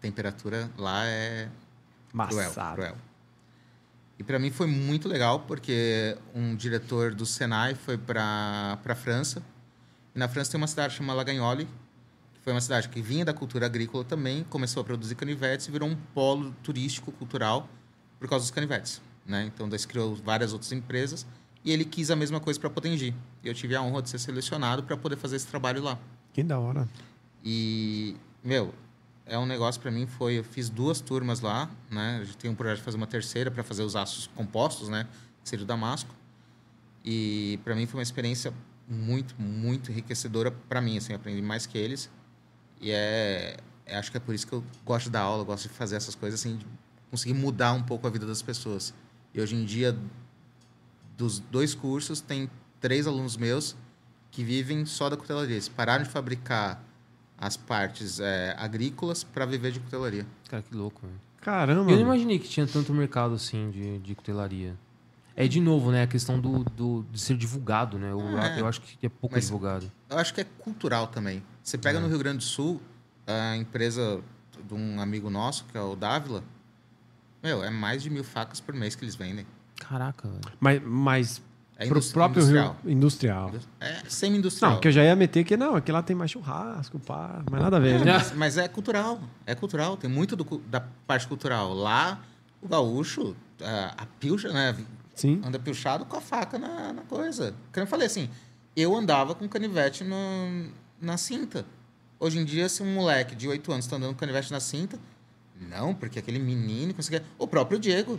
Temperatura 0.00 0.68
lá 0.76 1.06
é 1.06 1.48
cruel, 2.28 2.48
Maçado. 2.48 2.74
cruel. 2.76 2.96
E 4.18 4.24
para 4.24 4.38
mim 4.40 4.50
foi 4.50 4.66
muito 4.66 5.08
legal, 5.08 5.40
porque 5.40 6.16
um 6.34 6.56
diretor 6.56 7.14
do 7.14 7.24
Senai 7.24 7.76
foi 7.76 7.96
para 7.96 8.76
a 8.84 8.94
França. 8.96 9.40
E 10.14 10.18
na 10.18 10.26
França 10.28 10.50
tem 10.50 10.60
uma 10.60 10.66
cidade 10.66 10.94
chamada 10.94 11.18
Lagagnoli, 11.18 11.66
que 12.34 12.40
foi 12.42 12.52
uma 12.52 12.60
cidade 12.60 12.88
que 12.88 13.00
vinha 13.00 13.24
da 13.24 13.32
cultura 13.32 13.66
agrícola 13.66 14.04
também, 14.04 14.42
começou 14.50 14.80
a 14.80 14.84
produzir 14.84 15.14
canivetes 15.14 15.68
e 15.68 15.70
virou 15.70 15.88
um 15.88 15.94
polo 16.12 16.52
turístico 16.64 17.12
cultural 17.12 17.68
por 18.18 18.28
causa 18.28 18.42
dos 18.44 18.50
canivetes. 18.50 19.00
Né? 19.28 19.44
Então, 19.54 19.68
daí 19.68 19.78
criou 19.80 20.16
várias 20.16 20.52
outras 20.54 20.72
empresas 20.72 21.26
e 21.64 21.70
ele 21.70 21.84
quis 21.84 22.10
a 22.10 22.16
mesma 22.16 22.40
coisa 22.40 22.58
para 22.58 22.70
Potengi. 22.70 23.14
E 23.44 23.48
eu 23.48 23.54
tive 23.54 23.76
a 23.76 23.82
honra 23.82 24.00
de 24.00 24.08
ser 24.08 24.18
selecionado 24.18 24.82
para 24.82 24.96
poder 24.96 25.16
fazer 25.16 25.36
esse 25.36 25.46
trabalho 25.46 25.82
lá. 25.82 25.98
Que 26.32 26.42
da 26.42 26.58
hora. 26.58 26.88
E, 27.44 28.16
meu, 28.42 28.74
é 29.26 29.38
um 29.38 29.44
negócio 29.44 29.80
para 29.80 29.90
mim 29.90 30.06
foi, 30.06 30.38
eu 30.38 30.44
fiz 30.44 30.70
duas 30.70 31.00
turmas 31.00 31.40
lá, 31.40 31.70
né? 31.90 32.20
A 32.22 32.24
gente 32.24 32.38
tem 32.38 32.50
um 32.50 32.54
projeto 32.54 32.78
de 32.78 32.84
fazer 32.84 32.96
uma 32.96 33.06
terceira 33.06 33.50
para 33.50 33.62
fazer 33.62 33.82
os 33.82 33.94
aços 33.94 34.28
compostos, 34.34 34.88
né? 34.88 35.06
Que 35.42 35.48
seria 35.50 35.64
o 35.64 35.68
damasco. 35.68 36.14
E 37.04 37.60
para 37.62 37.74
mim 37.74 37.86
foi 37.86 37.98
uma 37.98 38.02
experiência 38.02 38.52
muito, 38.88 39.34
muito 39.38 39.90
enriquecedora 39.92 40.50
para 40.50 40.80
mim, 40.80 40.96
assim, 40.96 41.12
aprendi 41.12 41.42
mais 41.42 41.66
que 41.66 41.76
eles. 41.76 42.10
E 42.80 42.90
é, 42.90 43.56
é- 43.84 43.98
acho 43.98 44.10
que 44.10 44.16
é 44.16 44.20
por 44.20 44.34
isso 44.34 44.46
que 44.46 44.54
eu 44.54 44.64
gosto 44.84 45.10
dar 45.10 45.20
aula, 45.20 45.44
gosto 45.44 45.68
de 45.68 45.74
fazer 45.74 45.96
essas 45.96 46.14
coisas 46.14 46.40
assim, 46.40 46.56
de 46.56 46.66
conseguir 47.10 47.34
mudar 47.34 47.72
um 47.72 47.82
pouco 47.82 48.06
a 48.06 48.10
vida 48.10 48.26
das 48.26 48.40
pessoas. 48.40 48.94
E 49.34 49.40
hoje 49.40 49.54
em 49.54 49.64
dia 49.64 49.96
dos 51.16 51.38
dois 51.40 51.74
cursos 51.74 52.20
tem 52.20 52.50
três 52.80 53.06
alunos 53.06 53.36
meus 53.36 53.76
que 54.30 54.42
vivem 54.44 54.84
só 54.86 55.08
da 55.10 55.16
cutelaria. 55.16 55.54
Eles 55.54 55.68
pararam 55.68 56.04
de 56.04 56.10
fabricar 56.10 56.82
as 57.36 57.56
partes 57.56 58.20
é, 58.20 58.54
agrícolas 58.58 59.22
para 59.24 59.46
viver 59.46 59.72
de 59.72 59.80
cutelaria. 59.80 60.26
Cara, 60.48 60.62
que 60.62 60.74
louco, 60.74 61.00
velho. 61.06 61.20
Caramba. 61.40 61.90
Eu 61.90 61.96
não 61.96 62.02
imaginei 62.02 62.38
que 62.38 62.48
tinha 62.48 62.66
tanto 62.66 62.92
mercado 62.92 63.34
assim 63.34 63.70
de, 63.70 63.98
de 63.98 64.14
cutelaria. 64.14 64.76
É 65.36 65.46
de 65.46 65.60
novo, 65.60 65.92
né? 65.92 66.02
A 66.02 66.06
questão 66.06 66.40
do, 66.40 66.64
do, 66.64 67.04
de 67.12 67.20
ser 67.20 67.36
divulgado, 67.36 67.96
né? 67.96 68.10
Eu, 68.10 68.20
É. 68.38 68.60
eu 68.60 68.66
acho 68.66 68.80
que 68.80 69.06
é 69.06 69.08
pouco 69.08 69.38
divulgado. 69.38 69.90
Eu 70.10 70.18
acho 70.18 70.34
que 70.34 70.40
é 70.40 70.44
cultural 70.58 71.06
também. 71.06 71.42
Você 71.62 71.78
pega 71.78 71.98
É. 71.98 72.02
no 72.02 72.08
Rio 72.08 72.18
Grande 72.18 72.38
do 72.38 72.44
Sul, 72.44 72.80
a 73.24 73.56
empresa 73.56 74.20
de 74.66 74.74
um 74.74 75.00
amigo 75.00 75.30
nosso, 75.30 75.64
que 75.66 75.78
é 75.78 75.80
o 75.80 75.94
Dávila, 75.94 76.42
meu, 77.42 77.62
é 77.62 77.70
mais 77.70 78.02
de 78.02 78.10
mil 78.10 78.24
facas 78.24 78.60
por 78.60 78.74
mês 78.74 78.94
que 78.94 79.04
eles 79.04 79.14
vendem. 79.14 79.46
Caraca, 79.76 80.28
velho. 80.28 80.40
Mas, 80.58 80.82
mas 80.84 81.42
É 81.76 81.86
pro 81.86 82.02
próprio 82.02 82.42
industrial. 82.42 82.76
Rio 82.82 82.92
industrial. 82.92 83.52
É 83.80 84.02
semi-industrial. 84.08 84.72
Não, 84.72 84.80
que 84.80 84.88
eu 84.88 84.92
já 84.92 85.04
ia 85.04 85.14
meter 85.14 85.44
que 85.44 85.56
não, 85.56 85.76
aqui 85.76 85.92
lá 85.92 86.02
tem 86.02 86.16
mais 86.16 86.30
churrasco, 86.30 86.98
pá, 86.98 87.42
mas 87.50 87.60
nada 87.62 87.76
a 87.76 87.80
ver, 87.80 88.04
né? 88.04 88.12
Mas, 88.14 88.32
mas 88.32 88.58
é 88.58 88.66
cultural. 88.66 89.20
É 89.46 89.54
cultural. 89.54 89.96
Tem 89.96 90.10
muito 90.10 90.34
do 90.34 90.58
da 90.66 90.80
parte 91.06 91.28
cultural. 91.28 91.72
Lá, 91.72 92.20
o 92.60 92.68
gaúcho, 92.68 93.36
a, 93.62 94.02
a 94.02 94.06
pilcha, 94.18 94.52
né? 94.52 94.76
Sim. 95.14 95.40
Anda 95.44 95.58
pilchado 95.58 96.04
com 96.04 96.16
a 96.16 96.20
faca 96.20 96.58
na, 96.58 96.92
na 96.92 97.02
coisa. 97.02 97.54
Como 97.72 97.84
eu 97.84 97.88
falei 97.88 98.06
assim, 98.06 98.28
eu 98.76 98.96
andava 98.96 99.34
com 99.34 99.48
canivete 99.48 100.04
no, 100.04 100.70
na 101.00 101.16
cinta. 101.16 101.64
Hoje 102.20 102.38
em 102.38 102.44
dia, 102.44 102.68
se 102.68 102.82
um 102.82 102.94
moleque 102.94 103.36
de 103.36 103.46
8 103.48 103.70
anos 103.72 103.84
está 103.84 103.96
andando 103.96 104.10
com 104.10 104.18
canivete 104.18 104.50
na 104.50 104.58
cinta, 104.58 104.98
não, 105.60 105.94
porque 105.94 106.18
aquele 106.18 106.38
menino 106.38 106.92
conseguia. 106.94 107.22
O 107.38 107.46
próprio 107.46 107.78
Diego 107.78 108.18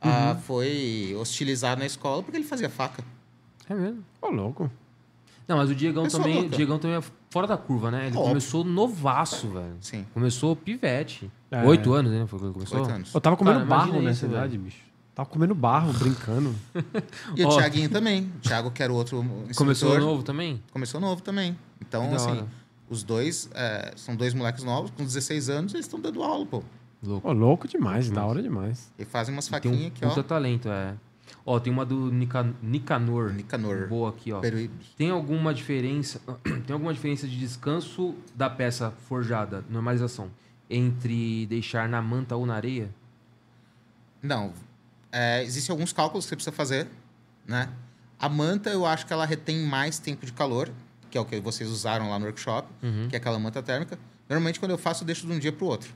ah, 0.00 0.32
Uhum. 0.34 0.40
foi 0.42 1.16
hostilizado 1.18 1.80
na 1.80 1.86
escola 1.86 2.22
porque 2.22 2.36
ele 2.36 2.46
fazia 2.46 2.68
faca. 2.70 3.02
É 3.68 3.74
mesmo. 3.74 4.04
Ô, 4.22 4.28
louco. 4.28 4.70
Não, 5.46 5.56
mas 5.56 5.70
o 5.70 5.74
Diegão 5.74 6.04
Pessoa 6.04 6.22
também, 6.22 6.40
louca. 6.42 6.56
Diegão 6.56 6.78
também 6.78 6.96
é 6.98 7.02
fora 7.30 7.46
da 7.46 7.56
curva, 7.56 7.90
né? 7.90 8.06
Ele 8.06 8.16
Óbvio. 8.16 8.28
começou 8.28 8.64
novaço, 8.64 9.48
velho. 9.48 9.76
Sim, 9.80 10.06
Começou 10.12 10.54
pivete. 10.54 11.30
É. 11.50 11.62
Oito 11.64 11.92
anos, 11.94 12.12
né? 12.12 12.26
Foi 12.26 12.38
quando 12.38 12.52
começou? 12.52 12.80
8 12.80 12.90
anos. 12.90 13.14
Eu 13.14 13.20
tava 13.20 13.36
comendo 13.36 13.60
Cara, 13.60 13.66
barro 13.68 14.02
nessa 14.02 14.26
isso, 14.26 14.34
idade, 14.34 14.58
bicho. 14.58 14.82
Tava 15.14 15.28
comendo 15.28 15.54
barro, 15.54 15.92
brincando. 15.94 16.54
E 17.34 17.42
o 17.44 17.48
Ó. 17.48 17.56
Tiaguinho 17.56 17.88
também. 17.88 18.30
O 18.36 18.40
Thiago, 18.40 18.70
que 18.70 18.82
era 18.82 18.92
o 18.92 18.96
outro 18.96 19.18
instrutor, 19.20 19.56
Começou 19.56 19.98
novo 19.98 20.22
também? 20.22 20.62
Começou 20.70 21.00
novo 21.00 21.22
também. 21.22 21.58
Então, 21.80 22.14
assim, 22.14 22.30
hora. 22.30 22.46
Os 22.90 23.02
dois 23.02 23.50
é, 23.54 23.92
são 23.96 24.16
dois 24.16 24.32
moleques 24.34 24.64
novos, 24.64 24.90
com 24.90 25.04
16 25.04 25.50
anos, 25.50 25.74
eles 25.74 25.86
estão 25.86 26.00
dando 26.00 26.22
aula, 26.22 26.46
pô. 26.46 26.62
Louco. 27.02 27.28
Pô, 27.28 27.32
louco 27.32 27.68
demais, 27.68 28.10
da 28.10 28.24
hora 28.24 28.42
demais. 28.42 28.90
E 28.98 29.04
fazem 29.04 29.32
umas 29.32 29.46
faquinhas 29.46 29.80
um 29.80 29.86
aqui, 29.86 30.00
puta 30.00 30.20
ó. 30.20 30.22
talento, 30.22 30.68
é. 30.68 30.94
Ó, 31.44 31.58
tem 31.60 31.72
uma 31.72 31.84
do 31.84 32.10
Nica, 32.10 32.54
Nicanor. 32.62 33.32
Nicanor. 33.32 33.88
Boa 33.88 34.10
aqui, 34.10 34.32
ó. 34.32 34.40
Peruíbe. 34.40 34.74
Tem 34.96 35.10
alguma 35.10 35.54
diferença? 35.54 36.20
Tem 36.66 36.74
alguma 36.74 36.92
diferença 36.92 37.26
de 37.26 37.38
descanso 37.38 38.14
da 38.34 38.50
peça 38.50 38.90
forjada, 39.08 39.64
normalização, 39.68 40.30
entre 40.68 41.46
deixar 41.46 41.88
na 41.88 42.02
manta 42.02 42.36
ou 42.36 42.44
na 42.44 42.54
areia? 42.54 42.90
Não. 44.22 44.52
É, 45.12 45.42
existem 45.42 45.72
alguns 45.72 45.92
cálculos 45.92 46.24
que 46.24 46.30
você 46.30 46.36
precisa 46.36 46.54
fazer, 46.54 46.88
né? 47.46 47.70
A 48.18 48.28
manta, 48.28 48.68
eu 48.68 48.84
acho 48.84 49.06
que 49.06 49.12
ela 49.12 49.24
retém 49.24 49.64
mais 49.64 49.98
tempo 49.98 50.26
de 50.26 50.32
calor, 50.32 50.70
que 51.10 51.16
é 51.18 51.20
o 51.20 51.24
que 51.24 51.40
vocês 51.40 51.68
usaram 51.70 52.10
lá 52.10 52.18
no 52.18 52.24
workshop, 52.26 52.68
que 53.08 53.16
é 53.16 53.18
aquela 53.18 53.38
manta 53.38 53.62
térmica. 53.62 53.98
Normalmente, 54.28 54.58
quando 54.60 54.72
eu 54.72 54.78
faço, 54.78 55.02
eu 55.02 55.06
deixo 55.06 55.26
de 55.26 55.32
um 55.32 55.38
dia 55.38 55.52
para 55.52 55.64
o 55.64 55.68
outro. 55.68 55.90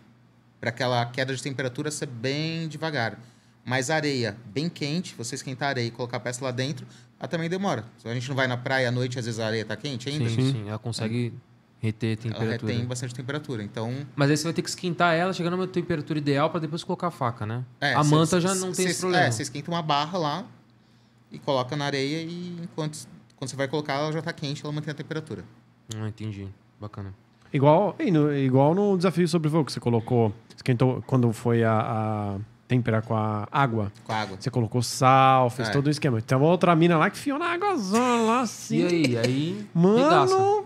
Para 0.61 0.71
aquela 0.71 1.05
queda 1.07 1.35
de 1.35 1.43
temperatura 1.43 1.91
ser 1.91 2.07
bem 2.07 2.69
devagar. 2.69 3.19
Mas 3.65 3.91
a 3.91 3.97
areia 3.97 4.37
bem 4.53 4.69
quente, 4.69 5.15
você 5.17 5.35
esquentar 5.35 5.69
a 5.69 5.71
areia 5.71 5.87
e 5.87 5.91
colocar 5.91 6.17
a 6.17 6.21
peça 6.21 6.45
lá 6.45 6.51
dentro, 6.51 6.87
ela 7.19 7.29
também 7.29 7.49
demora. 7.49 7.85
Se 7.99 8.09
a 8.09 8.15
gente 8.15 8.29
não 8.29 8.35
vai 8.35 8.47
na 8.47 8.57
praia 8.57 8.89
à 8.89 8.91
noite, 8.93 9.19
às 9.19 9.25
vezes 9.27 9.39
a 9.39 9.47
areia 9.47 9.65
tá 9.65 9.77
quente 9.77 10.09
ainda, 10.09 10.29
Sim, 10.29 10.53
sim, 10.53 10.69
ela 10.69 10.79
consegue 10.79 11.33
reter 11.81 12.19
ela 12.25 12.35
temperatura. 12.35 12.73
retém 12.73 12.87
bastante 12.87 13.15
temperatura. 13.15 13.63
Então, 13.63 14.05
Mas 14.17 14.31
aí 14.31 14.37
você 14.37 14.45
vai 14.45 14.53
ter 14.53 14.63
que 14.63 14.69
esquentar 14.69 15.15
ela, 15.15 15.33
chegar 15.33 15.51
numa 15.51 15.67
temperatura 15.67 16.19
ideal 16.19 16.49
pra 16.51 16.59
depois 16.59 16.83
colocar 16.83 17.09
a 17.09 17.11
faca, 17.13 17.45
né? 17.47 17.65
É, 17.81 17.95
a 17.95 18.03
cê- 18.03 18.11
manta 18.11 18.41
já 18.41 18.49
cê- 18.55 18.61
não 18.61 18.73
tem 18.73 18.85
cê- 18.87 18.91
esse 18.93 19.01
problema. 19.01 19.25
É, 19.27 19.31
você 19.31 19.43
esquenta 19.43 19.71
uma 19.71 19.83
barra 19.83 20.19
lá 20.19 20.47
e 21.31 21.39
coloca 21.39 21.77
na 21.77 21.85
areia 21.87 22.23
e 22.23 22.57
enquanto 22.63 22.99
quando 23.43 23.51
você 23.51 23.57
vai 23.57 23.67
colocar, 23.67 23.95
ela 23.95 24.13
já 24.13 24.23
tá 24.23 24.33
quente, 24.33 24.63
ela 24.65 24.73
mantém 24.73 24.93
a 24.93 24.95
temperatura. 24.95 25.43
Ah, 25.97 26.07
entendi. 26.07 26.47
Bacana. 26.81 27.13
Igual, 27.53 27.97
no, 28.13 28.33
igual 28.33 28.73
no 28.73 28.97
desafio 28.97 29.27
sobre 29.27 29.51
fogo 29.51 29.65
que 29.65 29.73
você 29.73 29.81
colocou, 29.81 30.33
esquentou 30.57 31.03
quando 31.09 31.33
foi 31.33 31.65
a, 31.65 31.73
a 31.81 32.37
temperar 32.69 33.03
com 33.03 33.17
a 33.17 33.49
água. 33.51 33.91
Com 34.05 34.13
a 34.13 34.17
água. 34.17 34.37
Você 34.39 34.49
colocou 34.49 34.81
sal, 34.81 35.51
fez 35.51 35.69
É. 35.69 35.73
todo 35.73 35.89
o 35.89 35.91
esquema. 35.91 36.23
Tem 36.23 36.39
uma 36.39 36.47
outra 36.47 36.77
mina 36.77 36.97
lá 36.97 37.11
que 37.11 37.19
fiou 37.19 37.37
na 37.37 37.47
águazona 37.47 38.23
lá 38.23 38.41
assim. 38.43 38.77
E 38.79 38.87
aí? 38.87 39.19
Aí. 39.19 39.67
Mano, 39.75 40.65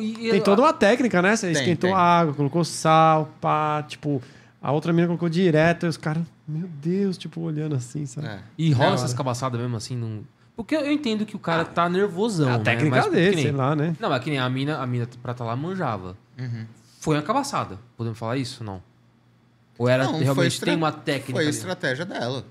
e- 0.00 0.30
tem 0.30 0.40
toda 0.40 0.62
uma 0.62 0.72
técnica, 0.72 1.20
né? 1.20 1.34
Você 1.34 1.46
Tem, 1.48 1.56
esquentou 1.56 1.90
tem. 1.90 1.98
a 1.98 2.00
água, 2.00 2.32
colocou 2.32 2.64
sal, 2.64 3.28
pá, 3.40 3.82
tipo, 3.82 4.22
a 4.62 4.70
outra 4.70 4.92
mina 4.92 5.08
colocou 5.08 5.28
direto, 5.28 5.84
e 5.84 5.88
os 5.88 5.96
caras, 5.96 6.22
meu 6.46 6.68
Deus, 6.80 7.18
tipo, 7.18 7.40
olhando 7.40 7.74
assim, 7.74 8.06
sabe? 8.06 8.28
É. 8.28 8.38
E 8.56 8.70
rola 8.70 8.94
essas 8.94 9.12
cabaçadas 9.12 9.60
mesmo 9.60 9.76
assim? 9.76 9.96
Não... 9.96 10.22
Porque 10.58 10.74
eu 10.74 10.90
entendo 10.90 11.24
que 11.24 11.36
o 11.36 11.38
cara 11.38 11.64
tá 11.64 11.88
nervosão. 11.88 12.48
É 12.50 12.54
a 12.54 12.58
né? 12.58 12.64
técnica 12.64 12.96
Mas 12.96 13.10
dele, 13.12 13.36
nem- 13.36 13.44
sei 13.44 13.52
lá, 13.52 13.76
né? 13.76 13.96
Não, 14.00 14.08
mas 14.10 14.24
que 14.24 14.28
nem 14.28 14.40
a 14.40 14.50
mina, 14.50 14.78
a 14.78 14.86
mina 14.88 15.08
pra 15.22 15.30
estar 15.30 15.44
lá 15.44 15.54
manjava. 15.54 16.16
Uhum. 16.36 16.66
Foi 17.00 17.14
uma 17.14 17.22
cabaçada. 17.22 17.78
Podemos 17.96 18.18
falar 18.18 18.36
isso? 18.38 18.64
Não. 18.64 18.82
Ou 19.78 19.88
era 19.88 20.02
Não, 20.02 20.14
foi 20.14 20.24
realmente 20.24 20.48
estra- 20.48 20.66
tem 20.66 20.76
uma 20.76 20.90
técnica? 20.90 21.30
Foi 21.34 21.44
a 21.44 21.46
ali? 21.46 21.56
estratégia 21.56 22.04
dela. 22.04 22.44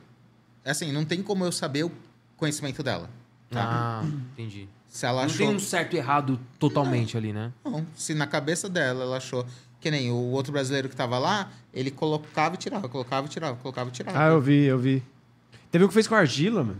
Assim, 0.63 0.93
não 0.93 1.03
tem 1.03 1.21
como 1.21 1.43
eu 1.43 1.51
saber 1.51 1.83
o 1.83 1.91
conhecimento 2.37 2.81
dela. 2.81 3.09
Tá? 3.49 4.01
Ah, 4.01 4.05
entendi. 4.31 4.69
Se 4.87 5.05
ela 5.05 5.19
Não 5.19 5.25
achou. 5.25 5.45
tem 5.45 5.53
um 5.53 5.59
certo 5.59 5.93
e 5.95 5.97
errado 5.97 6.39
totalmente 6.57 7.17
ali, 7.17 7.33
né? 7.33 7.51
Não, 7.65 7.85
se 7.93 8.13
na 8.13 8.25
cabeça 8.25 8.69
dela 8.69 9.03
ela 9.03 9.17
achou. 9.17 9.45
Que 9.81 9.91
nem 9.91 10.09
o 10.11 10.15
outro 10.31 10.53
brasileiro 10.53 10.87
que 10.87 10.95
tava 10.95 11.19
lá, 11.19 11.49
ele 11.73 11.91
colocava 11.91 12.55
e 12.55 12.57
tirava, 12.57 12.87
colocava 12.87 13.27
e 13.27 13.29
tirava, 13.29 13.57
colocava 13.57 13.89
e 13.89 13.91
tirava. 13.91 14.17
Ah, 14.17 14.27
eu 14.29 14.39
vi, 14.39 14.63
eu 14.63 14.79
vi. 14.79 15.03
Teve 15.69 15.83
o 15.83 15.87
que 15.89 15.93
fez 15.93 16.07
com 16.07 16.15
argila, 16.15 16.63
mano. 16.63 16.79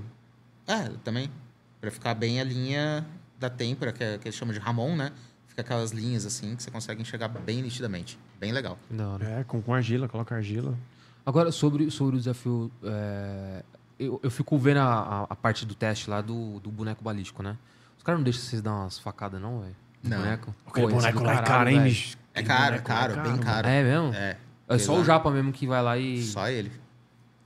É, 0.68 0.90
também. 1.04 1.32
Pra 1.80 1.90
ficar 1.90 2.14
bem 2.14 2.42
a 2.42 2.44
linha 2.44 3.06
da 3.40 3.50
têmpora, 3.50 3.92
que, 3.94 4.04
é, 4.04 4.18
que 4.18 4.28
eles 4.28 4.36
chamam 4.36 4.54
de 4.54 4.60
Ramon, 4.60 4.96
né? 4.96 5.12
Fica 5.48 5.62
aquelas 5.62 5.92
linhas 5.92 6.26
assim 6.26 6.56
que 6.56 6.62
você 6.62 6.70
consegue 6.70 7.02
enxergar 7.02 7.30
bem 7.30 7.62
nitidamente. 7.62 8.20
Bem 8.40 8.52
legal. 8.52 8.78
Da 8.90 9.08
hora. 9.10 9.30
É, 9.30 9.44
com, 9.44 9.62
com 9.62 9.74
argila, 9.74 10.08
coloca 10.08 10.36
argila. 10.36 10.78
Agora, 11.26 11.52
sobre, 11.52 11.90
sobre 11.90 12.16
o 12.16 12.20
desafio. 12.20 12.72
é, 12.84 13.64
eu, 14.00 14.20
eu 14.22 14.30
fico 14.30 14.58
vendo 14.58 14.78
a, 14.78 14.84
a, 14.84 15.24
a 15.24 15.36
parte 15.36 15.66
do 15.66 15.74
teste 15.74 16.10
lá 16.10 16.22
do, 16.22 16.60
do 16.60 16.70
boneco 16.70 17.04
balístico, 17.04 17.42
né? 17.42 17.58
Os 17.98 18.04
caras 18.04 18.20
não 18.20 18.24
deixam 18.24 18.44
vocês 18.44 18.62
dar 18.62 18.74
umas 18.74 19.00
facadas, 19.00 19.42
não, 19.42 19.62
velho? 19.62 19.76
Não. 20.04 20.18
Boneco. 20.20 20.56
Aquele 20.68 20.88
Pô, 20.88 20.98
esse 20.98 21.00
boneco 21.00 21.20
do 21.20 21.26
lá 21.26 21.34
é 21.34 21.42
caro, 21.42 21.70
hein, 21.70 21.84
bicho? 21.84 22.18
É 22.34 22.44
caro, 22.44 22.64
boneco 22.64 22.90
lá 22.90 22.96
caro, 22.96 23.22
bem 23.22 23.38
caro. 23.38 23.68
É 23.68 23.84
mesmo? 23.84 24.14
É. 24.14 24.38
É 24.70 24.78
só 24.78 24.94
o 24.94 24.98
Pesado. 24.98 25.06
Japa 25.06 25.32
mesmo 25.32 25.52
que 25.52 25.66
vai 25.66 25.82
lá 25.82 25.98
e. 25.98 26.22
Só 26.24 26.48
ele. 26.48 26.72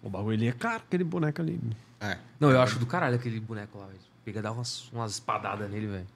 O 0.03 0.09
bagulho 0.09 0.35
ali 0.35 0.47
é 0.47 0.51
caro, 0.51 0.83
aquele 0.87 1.03
boneco 1.03 1.41
ali. 1.41 1.59
É. 2.01 2.17
Não, 2.39 2.49
eu 2.49 2.59
acho 2.59 2.79
do 2.79 2.85
caralho 2.85 3.15
aquele 3.15 3.39
boneco 3.39 3.77
lá, 3.77 3.85
velho. 3.85 3.99
Pega 4.25 4.41
dá 4.41 4.51
umas, 4.51 4.89
umas 4.91 5.11
espadadas 5.11 5.69
nele, 5.69 5.87
velho. 5.87 6.07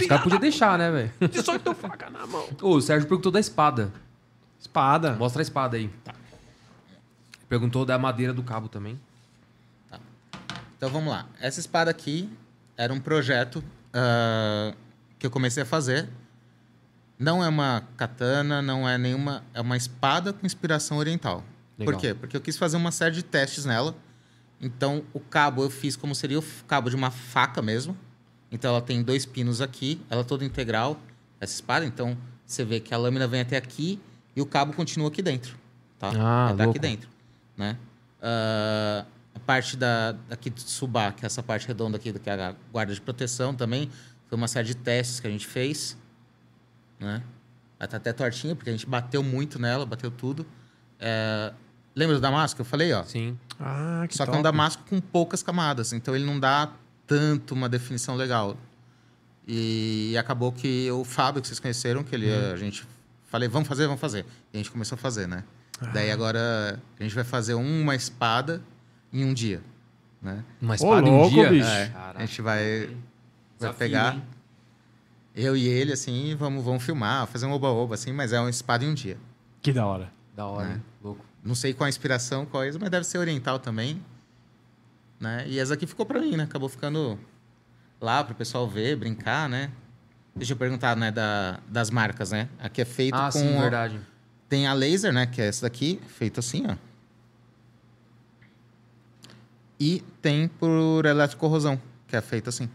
Os 0.00 0.06
caras 0.06 0.24
podiam 0.24 0.40
deixar, 0.40 0.76
né, 0.76 0.90
velho? 0.90 1.12
De 1.30 1.42
só 1.42 1.56
que 1.56 1.64
tô 1.64 1.74
faca 1.74 2.10
na 2.10 2.26
mão. 2.26 2.46
Ô, 2.60 2.74
o 2.74 2.80
Sérgio 2.80 3.08
perguntou 3.08 3.32
da 3.32 3.40
espada. 3.40 3.92
Espada. 4.60 5.14
Mostra 5.14 5.40
a 5.40 5.44
espada 5.44 5.76
aí. 5.76 5.90
Perguntou 7.48 7.84
da 7.86 7.96
madeira 7.96 8.32
do 8.32 8.42
cabo 8.42 8.68
também. 8.68 8.98
Então 10.76 10.90
vamos 10.90 11.10
lá. 11.10 11.26
Essa 11.40 11.60
espada 11.60 11.90
aqui 11.90 12.28
era 12.76 12.92
um 12.92 13.00
projeto 13.00 13.64
ah, 13.94 14.74
que 15.18 15.26
eu 15.26 15.30
comecei 15.30 15.62
a 15.62 15.66
fazer. 15.66 16.08
Não 17.18 17.42
é 17.42 17.48
uma 17.48 17.82
katana, 17.96 18.60
não 18.60 18.86
é 18.86 18.98
nenhuma. 18.98 19.42
É 19.54 19.60
uma 19.60 19.76
espada 19.76 20.32
com 20.32 20.44
inspiração 20.44 20.98
oriental. 20.98 21.42
Legal. 21.78 21.94
Por 21.94 22.00
quê? 22.00 22.14
Porque 22.14 22.36
eu 22.36 22.40
quis 22.40 22.58
fazer 22.58 22.76
uma 22.76 22.92
série 22.92 23.14
de 23.14 23.22
testes 23.22 23.64
nela. 23.64 23.94
Então 24.60 25.04
o 25.12 25.20
cabo 25.20 25.62
eu 25.62 25.70
fiz 25.70 25.96
como 25.96 26.14
seria 26.14 26.38
o 26.38 26.44
cabo 26.66 26.88
de 26.88 26.96
uma 26.96 27.10
faca 27.10 27.60
mesmo. 27.60 27.96
Então 28.50 28.70
ela 28.70 28.80
tem 28.80 29.02
dois 29.02 29.26
pinos 29.26 29.60
aqui, 29.60 30.00
ela 30.08 30.20
é 30.22 30.24
toda 30.24 30.44
integral, 30.44 31.00
essa 31.40 31.54
espada. 31.54 31.84
Então 31.84 32.16
você 32.44 32.64
vê 32.64 32.80
que 32.80 32.94
a 32.94 32.96
lâmina 32.96 33.26
vem 33.26 33.40
até 33.40 33.56
aqui 33.56 34.00
e 34.34 34.40
o 34.40 34.46
cabo 34.46 34.72
continua 34.72 35.08
aqui 35.08 35.20
dentro. 35.22 35.56
Tá? 35.98 36.08
Ah, 36.10 36.48
Ela 36.50 36.56
tá 36.56 36.64
louco. 36.64 36.70
aqui 36.70 36.78
dentro. 36.78 37.08
Né? 37.56 37.76
Ah, 38.22 39.04
a 39.34 39.38
parte 39.40 39.76
da, 39.76 40.12
daqui 40.28 40.48
de 40.50 40.62
Subá, 40.62 41.12
que 41.12 41.24
é 41.24 41.26
essa 41.26 41.42
parte 41.42 41.66
redonda 41.66 41.96
aqui, 41.96 42.12
que 42.12 42.30
é 42.30 42.32
a 42.32 42.54
guarda 42.72 42.94
de 42.94 43.00
proteção 43.00 43.54
também, 43.54 43.90
foi 44.28 44.36
uma 44.38 44.48
série 44.48 44.68
de 44.68 44.74
testes 44.74 45.20
que 45.20 45.26
a 45.26 45.30
gente 45.30 45.46
fez. 45.46 45.96
Né? 46.98 47.22
Ela 47.78 47.88
tá 47.88 47.96
até 47.98 48.12
tortinha, 48.12 48.56
porque 48.56 48.70
a 48.70 48.72
gente 48.72 48.86
bateu 48.86 49.22
muito 49.22 49.58
nela, 49.58 49.84
bateu 49.84 50.10
tudo. 50.10 50.46
É, 50.98 51.52
lembra 51.94 52.14
do 52.16 52.20
Damasco? 52.20 52.60
Eu 52.60 52.64
falei, 52.64 52.92
ó. 52.92 53.02
Sim. 53.04 53.38
Ah, 53.58 54.04
que 54.08 54.14
Só 54.16 54.24
que 54.24 54.30
é 54.30 54.32
top. 54.32 54.38
um 54.38 54.42
Damasco 54.42 54.82
com 54.88 55.00
poucas 55.00 55.42
camadas, 55.42 55.92
então 55.92 56.14
ele 56.14 56.24
não 56.24 56.38
dá 56.38 56.70
tanto 57.06 57.54
uma 57.54 57.68
definição 57.68 58.14
legal. 58.16 58.56
E 59.48 60.16
acabou 60.18 60.50
que 60.52 60.90
o 60.90 61.04
Fábio, 61.04 61.40
que 61.40 61.46
vocês 61.48 61.60
conheceram, 61.60 62.02
que 62.02 62.14
ele, 62.14 62.32
a 62.32 62.56
gente 62.56 62.86
falei, 63.26 63.48
vamos 63.48 63.68
fazer, 63.68 63.86
vamos 63.86 64.00
fazer. 64.00 64.24
E 64.52 64.56
a 64.56 64.58
gente 64.58 64.70
começou 64.70 64.96
a 64.96 64.98
fazer, 64.98 65.26
né? 65.28 65.44
Daí 65.92 66.10
agora 66.10 66.80
a 66.98 67.02
gente 67.02 67.14
vai 67.14 67.22
fazer 67.24 67.54
uma 67.54 67.94
espada 67.94 68.62
em 69.12 69.24
um 69.24 69.32
dia, 69.32 69.62
né? 70.20 70.42
Uma 70.60 70.74
espada 70.74 71.06
em 71.06 71.10
louco, 71.10 71.26
um 71.26 71.30
dia. 71.30 71.50
bicho. 71.50 71.68
É, 71.68 71.88
Caraca. 71.88 72.18
a 72.18 72.26
gente 72.26 72.42
vai, 72.42 72.96
vai 73.60 73.72
pegar 73.74 74.14
hein? 74.14 74.22
eu 75.34 75.54
e 75.56 75.66
ele, 75.68 75.92
assim, 75.92 76.34
vamos, 76.34 76.64
vamos 76.64 76.82
filmar, 76.82 77.26
fazer 77.26 77.46
um 77.46 77.52
oba-oba, 77.52 77.94
assim, 77.94 78.10
mas 78.12 78.32
é 78.32 78.40
uma 78.40 78.50
espada 78.50 78.84
em 78.84 78.88
um 78.88 78.94
dia. 78.94 79.18
Que 79.62 79.70
da 79.72 79.86
hora. 79.86 80.10
Da 80.34 80.46
hora, 80.46 80.66
É. 80.68 80.72
hein? 80.72 80.82
Louco. 81.04 81.24
Não 81.46 81.54
sei 81.54 81.72
qual 81.72 81.86
a 81.86 81.88
inspiração, 81.88 82.44
qual 82.44 82.64
é, 82.64 82.72
mas 82.78 82.90
deve 82.90 83.04
ser 83.06 83.18
oriental 83.18 83.58
também. 83.60 84.02
Né? 85.20 85.44
E 85.46 85.58
essa 85.58 85.74
aqui 85.74 85.86
ficou 85.86 86.04
pra 86.04 86.20
mim, 86.20 86.36
né? 86.36 86.42
Acabou 86.44 86.68
ficando 86.68 87.18
lá 88.00 88.24
pro 88.24 88.34
pessoal 88.34 88.68
ver, 88.68 88.96
brincar, 88.96 89.48
né? 89.48 89.70
Deixa 90.34 90.52
eu 90.52 90.56
perguntar, 90.56 90.96
né, 90.96 91.10
da, 91.10 91.60
das 91.68 91.88
marcas, 91.88 92.32
né? 92.32 92.48
Aqui 92.58 92.82
é 92.82 92.84
feito 92.84 93.14
Ah, 93.14 93.30
com... 93.32 93.38
sim, 93.38 93.58
verdade. 93.58 93.98
Tem 94.48 94.66
a 94.66 94.72
laser, 94.74 95.12
né? 95.12 95.24
Que 95.26 95.40
é 95.40 95.46
essa 95.46 95.62
daqui, 95.62 96.00
feito 96.08 96.40
assim, 96.40 96.66
ó. 96.68 96.76
E 99.78 100.02
tem 100.20 100.48
por 100.48 101.06
eletrocorrosão, 101.06 101.80
que 102.08 102.16
é 102.16 102.20
feito 102.20 102.48
assim. 102.48 102.68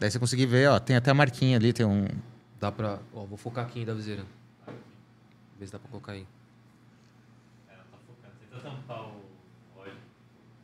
Daí 0.00 0.10
você 0.10 0.18
conseguir 0.18 0.46
ver, 0.46 0.68
ó. 0.70 0.80
Tem 0.80 0.96
até 0.96 1.10
a 1.10 1.14
marquinha 1.14 1.56
ali, 1.58 1.72
tem 1.72 1.84
um... 1.86 2.08
Dá 2.58 2.72
pra. 2.72 2.98
Ó, 3.12 3.24
vou 3.24 3.36
focar 3.36 3.66
aqui 3.66 3.84
da 3.84 3.92
viseira. 3.94 4.24
Ver 5.58 5.66
se 5.66 5.72
dá 5.72 5.78
pra 5.78 5.88
colocar 5.88 6.12
aí. 6.12 6.26
É, 8.54 8.60
tá. 8.60 8.60
Tenta 8.60 8.60
tampar 8.60 9.00
o 9.02 9.22
óleo 9.76 9.92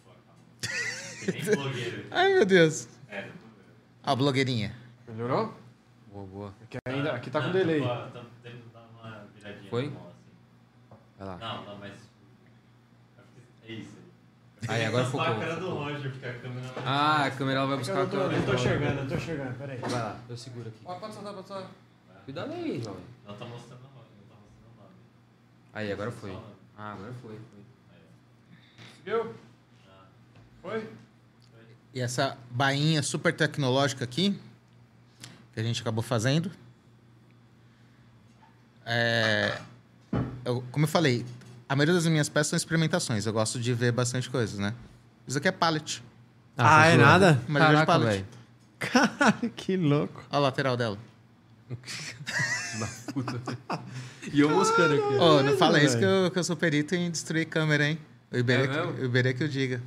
com 0.05 0.11
a 0.11 0.15
câmera. 0.15 1.33
Tem 1.33 1.43
nem 1.43 1.57
blogueiro. 1.57 2.07
Ai, 2.11 2.35
meu 2.35 2.47
Deus. 2.47 2.89
É, 3.09 3.31
Ó, 4.05 4.11
a 4.13 4.17
blogueirinha. 4.17 4.75
Melhorou? 5.09 5.55
Boa, 6.13 6.27
boa. 6.27 6.55
Aqui, 6.63 6.79
ainda, 6.87 7.13
aqui 7.13 7.31
tá 7.31 7.41
com 7.41 7.47
Não, 7.49 7.53
delay. 7.53 7.81
Tá, 7.81 8.11
tá, 8.13 8.23
tem 8.43 8.53
que 8.53 8.69
dar 8.73 8.89
uma 8.93 9.27
viradinha 9.35 9.71
Foi? 9.71 9.89
mão, 9.89 10.09
assim. 10.09 10.97
Vai 11.19 11.29
lá. 11.29 11.37
Não, 11.37 11.65
não, 11.65 11.79
mas. 11.79 11.93
É 13.67 13.73
isso 13.73 13.91
aí. 13.97 14.69
Aí, 14.69 14.85
agora 14.85 15.05
Tampar 15.05 15.27
focou, 15.27 15.43
a 15.43 15.47
cara 15.47 15.61
do. 15.61 15.71
Roger, 15.71 16.11
porque 16.11 16.27
a 16.27 16.39
câmera 16.39 16.67
vai. 16.69 16.85
Ah, 16.87 17.25
a 17.25 17.31
câmera 17.31 17.59
ela 17.61 17.69
vai 17.69 17.79
buscar 17.79 18.03
a 18.03 18.07
câmera. 18.07 18.35
eu 18.35 18.47
tô 18.47 18.55
enxergando, 18.55 19.01
eu 19.01 19.09
tô 19.09 19.15
enxergando, 19.15 19.55
peraí. 19.59 19.79
Vai 19.79 19.91
lá, 19.91 20.21
eu 20.29 20.37
seguro 20.37 20.69
aqui. 20.69 20.85
Pode 20.85 21.15
soltar, 21.15 21.35
pode 21.35 21.49
soltar. 21.49 21.71
Cuidado 22.25 22.53
aí, 22.53 22.83
jovem. 22.83 23.05
Não 23.27 23.35
tá 23.35 23.45
mostrando 23.47 23.81
o 23.81 23.95
nome, 23.95 24.09
não 24.21 24.27
tá 24.29 24.35
mostrando 24.43 24.73
o 24.75 24.83
nome. 24.83 24.95
Aí, 25.73 25.93
agora 25.93 26.11
foi. 26.11 26.39
Ah, 26.77 26.93
agora 26.93 27.13
foi. 27.15 27.37
foi. 27.37 27.60
Ah, 29.07 30.05
Foi? 30.63 30.89
E 31.93 32.01
essa 32.01 32.37
bainha 32.51 33.03
super 33.03 33.35
tecnológica 33.35 34.05
aqui, 34.05 34.39
que 35.53 35.59
a 35.61 35.63
gente 35.63 35.81
acabou 35.81 36.03
fazendo, 36.03 36.51
é, 38.87 39.61
eu- 40.45 40.63
como 40.71 40.85
eu 40.85 40.89
falei, 40.89 41.25
a 41.69 41.75
maioria 41.75 41.95
das 41.95 42.07
minhas 42.07 42.29
peças 42.29 42.49
são 42.49 42.57
experimentações. 42.57 43.27
Eu 43.27 43.33
gosto 43.33 43.59
de 43.61 43.73
ver 43.75 43.93
bastante 43.93 44.29
coisas, 44.31 44.59
né? 44.59 44.75
Isso 45.27 45.39
aqui 45.39 45.49
é 45.49 45.53
pallet. 45.53 46.03
Ah, 46.57 46.87
é 46.87 46.93
fechou. 46.93 47.07
nada? 47.07 47.41
Mas 47.49 47.63
Caraca, 47.63 47.87
pallet. 47.87 48.11
velho. 48.13 48.27
Caralho, 48.79 49.51
que 49.51 49.77
louco. 49.77 50.21
Olha 50.31 50.39
a 50.39 50.39
lateral 50.39 50.77
dela. 50.77 50.99
Puta. 53.13 53.41
E 54.33 54.41
eu 54.41 54.51
moscando 54.51 54.95
aqui. 54.95 55.15
Ô, 55.15 55.43
não 55.43 55.57
fala 55.57 55.81
isso 55.83 55.99
que 55.99 56.05
eu, 56.05 56.31
que 56.31 56.39
eu 56.39 56.45
sou 56.45 56.57
perito 56.57 56.95
em 56.95 57.11
destruir 57.11 57.47
câmera, 57.47 57.89
hein? 57.89 57.99
O 58.33 58.37
Iberê, 58.37 58.65
É 58.65 58.69
que- 58.69 59.01
o 59.01 59.05
Iberê 59.05 59.35
que 59.35 59.43
eu 59.45 59.49
diga. 59.49 59.83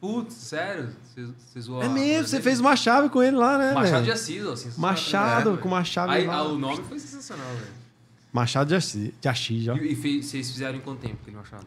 Putz, 0.00 0.34
sério? 0.34 0.90
Você- 1.14 1.60
zoou 1.60 1.82
É 1.82 1.86
a- 1.86 1.88
mesmo, 1.88 2.28
você 2.28 2.36
a- 2.36 2.42
fez 2.42 2.60
uma 2.60 2.76
chave 2.76 3.08
com 3.08 3.22
ele 3.22 3.36
lá, 3.36 3.56
né, 3.56 3.72
Machado 3.72 3.92
velho? 3.92 4.04
de 4.04 4.10
Assis, 4.12 4.42
ó. 4.44 4.56
sensacional. 4.56 4.90
Machado, 4.90 5.54
É, 5.54 5.56
com 5.56 5.68
uma 5.68 5.84
chave 5.84 6.12
Aí, 6.12 6.26
lá. 6.26 6.34
ah, 6.36 6.42
o 6.44 6.58
nome 6.58 6.82
foi 6.84 6.98
sensacional, 6.98 7.46
velho. 7.54 7.72
Machado 8.32 8.68
de 8.68 8.74
Assis, 8.74 9.12
de 9.20 9.28
Assis, 9.28 9.68
ó. 9.68 9.76
E, 9.76 9.92
e 9.92 10.22
vocês 10.22 10.50
fizeram 10.50 10.76
em 10.76 10.80
quanto 10.80 11.00
tempo 11.00 11.18
aquele 11.22 11.36
Machado? 11.36 11.66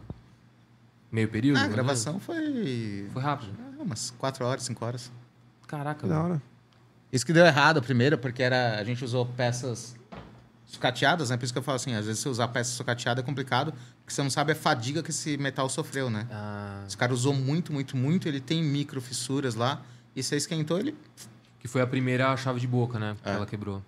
Meio 1.11 1.29
período? 1.29 1.57
Ah, 1.57 1.61
a 1.61 1.65
ou 1.65 1.71
gravação 1.71 2.19
foi. 2.19 3.07
Foi 3.13 3.21
rápido. 3.21 3.53
ah, 3.59 3.81
umas 3.81 4.11
4 4.11 4.45
horas, 4.45 4.63
5 4.63 4.83
horas. 4.85 5.09
Caraca, 5.65 6.05
da 6.05 6.21
hora. 6.21 6.41
Isso 7.11 7.25
que 7.25 7.31
deu 7.33 7.45
errado 7.45 7.81
primeiro, 7.81 8.17
porque 8.17 8.43
era, 8.43 8.77
a 8.79 8.83
gente 8.83 9.03
usou 9.03 9.25
peças 9.25 9.95
sucateadas, 10.67 11.29
né? 11.31 11.37
Por 11.37 11.45
isso 11.45 11.53
que 11.53 11.57
eu 11.57 11.63
falo 11.63 11.77
assim, 11.77 11.93
às 11.95 12.05
vezes 12.05 12.21
você 12.21 12.29
usar 12.29 12.47
peça 12.49 12.71
sucateada 12.71 13.21
é 13.21 13.23
complicado, 13.23 13.71
porque 14.01 14.13
você 14.13 14.21
não 14.21 14.29
sabe 14.29 14.51
a 14.51 14.55
fadiga 14.55 15.01
que 15.01 15.09
esse 15.09 15.37
metal 15.37 15.67
sofreu, 15.69 16.09
né? 16.09 16.27
Ah, 16.29 16.83
Esse 16.85 16.95
cara 16.97 17.13
usou 17.13 17.33
muito, 17.33 17.73
muito, 17.73 17.95
muito, 17.97 18.27
ele 18.27 18.39
tem 18.41 18.61
micro 18.63 19.01
fissuras 19.01 19.55
lá, 19.55 19.81
e 20.15 20.21
você 20.21 20.35
esquentou, 20.35 20.77
ele... 20.77 20.95
que 21.59 21.67
foi 21.67 21.81
a 21.81 21.87
primeira 21.87 22.35
chave 22.37 22.59
de 22.59 22.67
boca, 22.67 22.99
né? 22.99 23.15
Que 23.23 23.29
É. 23.29 23.33
ela 23.33 23.45
quebrou. 23.45 23.81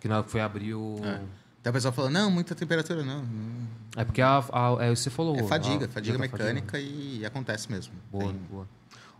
Que 0.00 0.08
na 0.08 0.16
hora 0.16 0.24
que 0.24 0.30
foi 0.30 0.40
abrir 0.40 0.74
o... 0.74 0.96
É. 1.04 1.20
Daí 1.62 1.70
o 1.70 1.72
pessoal 1.72 1.92
falou, 1.94 2.10
não, 2.10 2.30
muita 2.30 2.54
temperatura, 2.54 3.02
não. 3.02 3.24
É 3.96 4.04
porque 4.04 4.20
a, 4.20 4.38
a- 4.52 4.76
é, 4.84 4.90
você 4.94 5.08
falou. 5.08 5.34
É 5.36 5.42
fadiga, 5.44 5.86
a- 5.86 5.88
fadiga 5.88 6.16
a- 6.16 6.20
mecânica 6.20 6.78
e, 6.78 7.24
acontece 7.24 7.70
mesmo. 7.72 7.94
Boa, 8.12 8.24
Tem- 8.24 8.40
boa. 8.50 8.68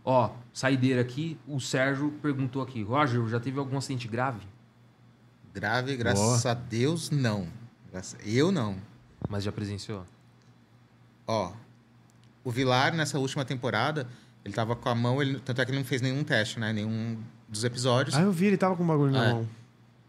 Ó, 0.03 0.29
saideira 0.53 1.01
aqui, 1.01 1.39
o 1.47 1.59
Sérgio 1.59 2.11
perguntou 2.21 2.61
aqui. 2.61 2.83
Roger, 2.83 3.27
já 3.27 3.39
teve 3.39 3.57
algum 3.57 3.75
acidente 3.77 4.07
grave? 4.07 4.41
Grave, 5.55 5.95
graças 5.95 6.41
Boa. 6.43 6.51
a 6.51 6.53
Deus, 6.53 7.09
não. 7.09 7.47
Eu 8.25 8.51
não. 8.51 8.75
Mas 9.29 9.41
já 9.45 9.53
presenciou? 9.53 10.05
Ó, 11.25 11.53
o 12.43 12.51
Vilar, 12.51 12.93
nessa 12.93 13.17
última 13.17 13.45
temporada, 13.45 14.05
ele 14.43 14.53
tava 14.53 14.75
com 14.75 14.89
a 14.89 14.93
mão, 14.93 15.21
ele, 15.21 15.39
tanto 15.39 15.61
é 15.61 15.65
que 15.65 15.71
ele 15.71 15.77
não 15.79 15.85
fez 15.85 16.01
nenhum 16.01 16.25
teste, 16.25 16.59
né? 16.59 16.73
Nenhum 16.73 17.17
dos 17.47 17.63
episódios. 17.63 18.15
Ah, 18.17 18.21
eu 18.21 18.33
vi, 18.33 18.47
ele 18.47 18.57
tava 18.57 18.75
com 18.75 18.83
um 18.83 18.87
bagulho 18.87 19.13
na 19.13 19.25
É. 19.25 19.31
mão. 19.31 19.47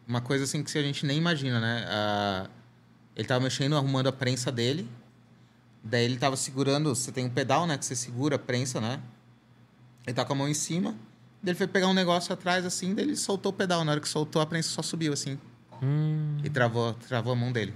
Uma 0.08 0.20
coisa 0.20 0.42
assim 0.42 0.64
que 0.64 0.76
a 0.78 0.82
gente 0.82 1.06
nem 1.06 1.16
imagina, 1.16 1.60
né? 1.60 1.86
Ah, 1.88 2.50
ele 3.14 3.28
tava 3.28 3.44
mexendo, 3.44 3.76
arrumando 3.76 4.08
a 4.08 4.12
prensa 4.12 4.50
dele. 4.50 4.88
Daí 5.82 6.04
ele 6.04 6.16
tava 6.18 6.36
segurando, 6.36 6.92
você 6.92 7.12
tem 7.12 7.24
um 7.24 7.30
pedal, 7.30 7.68
né? 7.68 7.78
Que 7.78 7.84
você 7.86 7.94
segura 7.94 8.34
a 8.34 8.38
prensa, 8.38 8.80
né? 8.80 9.00
Ele 10.04 10.14
tá 10.14 10.24
com 10.24 10.32
a 10.32 10.36
mão 10.36 10.48
em 10.48 10.54
cima. 10.54 10.96
Ele 11.44 11.54
foi 11.54 11.66
pegar 11.66 11.86
um 11.88 11.94
negócio 11.94 12.32
atrás, 12.32 12.64
assim, 12.64 12.94
daí 12.94 13.04
ele 13.04 13.16
soltou 13.16 13.50
o 13.50 13.52
pedal. 13.52 13.84
Na 13.84 13.92
hora 13.92 14.00
que 14.00 14.08
soltou, 14.08 14.42
a 14.42 14.46
prensa 14.46 14.68
só 14.70 14.82
subiu, 14.82 15.12
assim. 15.12 15.38
Hum. 15.82 16.38
E 16.42 16.50
travou, 16.50 16.94
travou 16.94 17.32
a 17.32 17.36
mão 17.36 17.52
dele. 17.52 17.74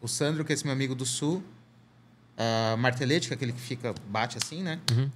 O 0.00 0.06
Sandro, 0.06 0.44
que 0.44 0.52
é 0.52 0.54
esse 0.54 0.64
meu 0.64 0.72
amigo 0.72 0.94
do 0.94 1.04
Sul, 1.04 1.42
martelete, 2.78 3.28
que 3.28 3.34
é 3.34 3.36
aquele 3.36 3.52
que 3.52 3.60
fica, 3.60 3.94
bate 4.08 4.36
assim, 4.36 4.62
né? 4.62 4.78
Uhum. 4.92 5.10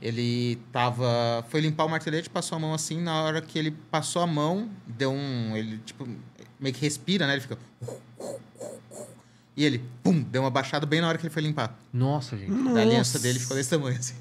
Ele 0.00 0.56
tava. 0.70 1.44
Foi 1.48 1.60
limpar 1.60 1.84
o 1.84 1.88
martelete, 1.88 2.30
passou 2.30 2.54
a 2.54 2.58
mão 2.60 2.72
assim. 2.72 3.00
Na 3.00 3.22
hora 3.22 3.42
que 3.42 3.58
ele 3.58 3.72
passou 3.72 4.22
a 4.22 4.26
mão, 4.26 4.70
deu 4.86 5.10
um. 5.10 5.56
Ele, 5.56 5.78
tipo, 5.78 6.06
meio 6.60 6.72
que 6.74 6.80
respira, 6.80 7.26
né? 7.26 7.32
Ele 7.32 7.40
fica. 7.40 7.58
E 9.56 9.64
ele, 9.64 9.82
pum, 10.04 10.22
deu 10.22 10.42
uma 10.42 10.50
baixada 10.50 10.86
bem 10.86 11.00
na 11.00 11.08
hora 11.08 11.18
que 11.18 11.26
ele 11.26 11.32
foi 11.32 11.42
limpar. 11.42 11.76
Nossa, 11.92 12.36
gente. 12.36 12.52
Da 12.72 12.80
aliança 12.80 13.18
dele 13.18 13.40
ficou 13.40 13.56
desse 13.56 13.70
tamanho, 13.70 13.98
assim, 13.98 14.14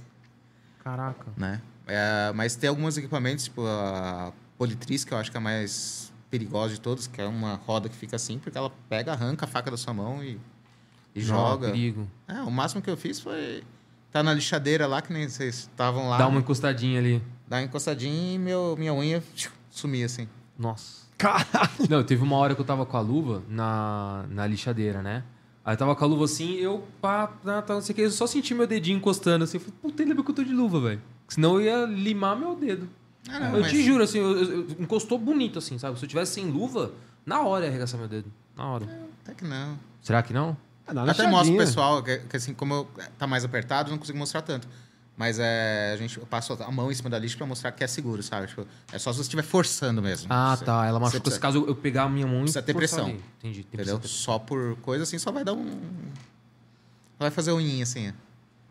Caraca. 0.84 1.28
né? 1.38 1.62
É, 1.88 2.32
mas 2.36 2.56
tem 2.56 2.70
alguns 2.70 2.98
equipamentos, 2.98 3.46
tipo 3.46 3.66
a 3.66 4.34
Politriz, 4.58 5.04
que 5.04 5.14
eu 5.14 5.18
acho 5.18 5.32
que 5.32 5.38
é 5.38 5.40
a 5.40 5.42
mais 5.42 6.12
perigosa 6.30 6.74
de 6.74 6.82
todos, 6.82 7.08
que 7.08 7.22
é 7.22 7.26
uma 7.26 7.56
roda 7.56 7.88
que 7.88 7.96
fica 7.96 8.16
assim, 8.16 8.38
porque 8.38 8.58
ela 8.58 8.72
pega, 8.90 9.14
arranca 9.14 9.46
a 9.46 9.48
faca 9.48 9.72
da 9.72 9.78
sua 9.78 9.94
mão 9.94 10.24
e, 10.24 10.40
e 11.16 11.20
Não, 11.20 11.26
joga. 11.26 11.68
perigo. 11.72 12.08
É, 12.28 12.42
o 12.42 12.52
máximo 12.52 12.82
que 12.82 12.90
eu 12.90 12.98
fiz 12.98 13.20
foi. 13.20 13.64
Tá 14.12 14.22
na 14.24 14.34
lixadeira 14.34 14.88
lá, 14.88 15.02
que 15.02 15.12
nem 15.14 15.28
vocês 15.28 15.56
estavam 15.60 16.10
lá. 16.10 16.18
Dá 16.18 16.28
uma 16.28 16.40
encostadinha 16.40 17.00
ali. 17.00 17.22
Dá 17.48 17.58
uma 17.58 17.64
encostadinha 17.64 18.36
e 18.36 18.38
meu, 18.38 18.76
minha 18.78 18.94
unha 18.94 19.24
tchiu, 19.34 19.52
sumia 19.70 20.06
assim. 20.06 20.28
Nossa. 20.58 21.08
Caralho. 21.18 21.70
Não, 21.90 22.04
teve 22.04 22.22
uma 22.22 22.36
hora 22.36 22.54
que 22.54 22.62
eu 22.62 22.66
tava 22.66 22.86
com 22.86 22.98
a 22.98 23.02
luva 23.02 23.44
na, 23.50 24.26
na 24.30 24.46
lixadeira, 24.46 25.02
né? 25.02 25.24
Aí 25.64 25.74
eu 25.74 25.78
tava 25.78 25.96
com 25.96 26.04
a 26.04 26.08
luva 26.08 26.26
assim, 26.26 26.54
eu, 26.56 26.88
pá, 27.02 27.28
tá, 27.28 27.62
tá, 27.62 27.74
não 27.74 27.82
sei 27.82 27.94
o 27.94 27.96
que, 27.96 28.02
eu 28.02 28.12
só 28.12 28.26
senti 28.26 28.54
meu 28.54 28.66
dedinho 28.68 28.98
encostando 28.98 29.44
assim. 29.44 29.58
Eu 29.58 29.62
falei, 29.62 29.76
puta, 29.82 30.06
bem 30.06 30.16
que 30.16 30.32
eu 30.32 30.36
tô 30.36 30.44
de 30.44 30.54
luva, 30.54 30.80
velho. 30.80 31.02
Senão 31.28 31.60
eu 31.60 31.62
ia 31.62 31.86
limar 31.86 32.36
meu 32.38 32.56
dedo. 32.56 32.90
Ah, 33.30 33.40
não, 33.40 33.56
eu 33.56 33.62
mas- 33.62 33.72
te 33.72 33.84
juro, 33.84 34.04
assim, 34.04 34.20
eu- 34.20 34.38
eu- 34.38 34.52
eu- 34.62 34.68
encostou 34.80 35.18
bonito, 35.18 35.60
assim, 35.60 35.78
sabe? 35.78 35.98
Se 36.00 36.06
eu 36.06 36.10
tivesse 36.10 36.34
sem 36.36 36.46
luva, 36.50 36.92
na 37.26 37.42
hora 37.42 37.66
ia 37.66 37.70
arregaçar 37.70 38.00
meu 38.00 38.08
dedo. 38.08 38.32
Na 38.56 38.66
hora. 38.68 38.86
Até 39.24 39.34
que 39.34 39.44
não. 39.44 39.78
Será 40.02 40.24
que 40.24 40.32
não? 40.34 40.56
Ah, 40.88 40.94
dá 40.94 41.02
Eu 41.02 41.06
uma 41.06 41.12
até 41.12 41.28
mostro 41.28 41.54
pro 41.56 41.66
pessoal, 41.66 42.02
que, 42.02 42.18
que 42.20 42.38
assim, 42.38 42.54
como 42.54 42.74
eu, 42.74 42.88
tá 43.18 43.28
mais 43.28 43.44
apertado, 43.44 43.90
eu 43.90 43.92
não 43.92 43.98
consigo 44.00 44.18
mostrar 44.18 44.42
tanto. 44.42 44.68
Mas 45.18 45.38
é, 45.40 45.92
a 45.94 45.98
gente, 45.98 46.18
eu 46.18 46.26
passo 46.28 46.54
a 46.54 46.72
mão 46.72 46.92
em 46.92 46.96
cima 46.96 47.10
da 47.10 47.18
lixa 47.20 47.36
pra 47.36 47.46
mostrar 47.46 47.72
que 47.72 47.84
é 47.84 47.88
seguro, 47.88 48.22
sabe? 48.24 48.48
Tipo, 48.48 48.66
é 48.94 49.00
só 49.00 49.12
se 49.12 49.18
você 49.18 49.24
estiver 49.24 49.42
forçando 49.42 50.00
mesmo. 50.02 50.28
Ah, 50.30 50.56
Você- 50.56 50.64
tá. 50.64 50.86
Ela 50.86 51.00
você 51.00 51.04
machucou. 51.06 51.22
precisa- 51.22 51.36
Se 51.36 51.42
caso 51.42 51.66
eu 51.68 51.76
pegar 51.76 52.04
a 52.04 52.10
minha 52.10 52.28
mão 52.28 52.38
e 52.38 52.42
Precisa 52.44 52.62
ter 52.62 52.74
pressão. 52.76 53.06
ali. 53.08 53.24
Entendi. 53.40 53.64
Tem 53.64 53.74
Entendeu? 53.82 54.00
pressão. 54.00 54.16
Só 54.18 54.38
por 54.40 54.76
coisa 54.78 55.04
assim, 55.04 55.18
só 55.18 55.32
vai 55.32 55.44
dar 55.44 55.54
um. 55.54 55.68
Vai 57.20 57.32
fazer 57.32 57.52
unhinha 57.52 57.84
assim. 57.84 58.14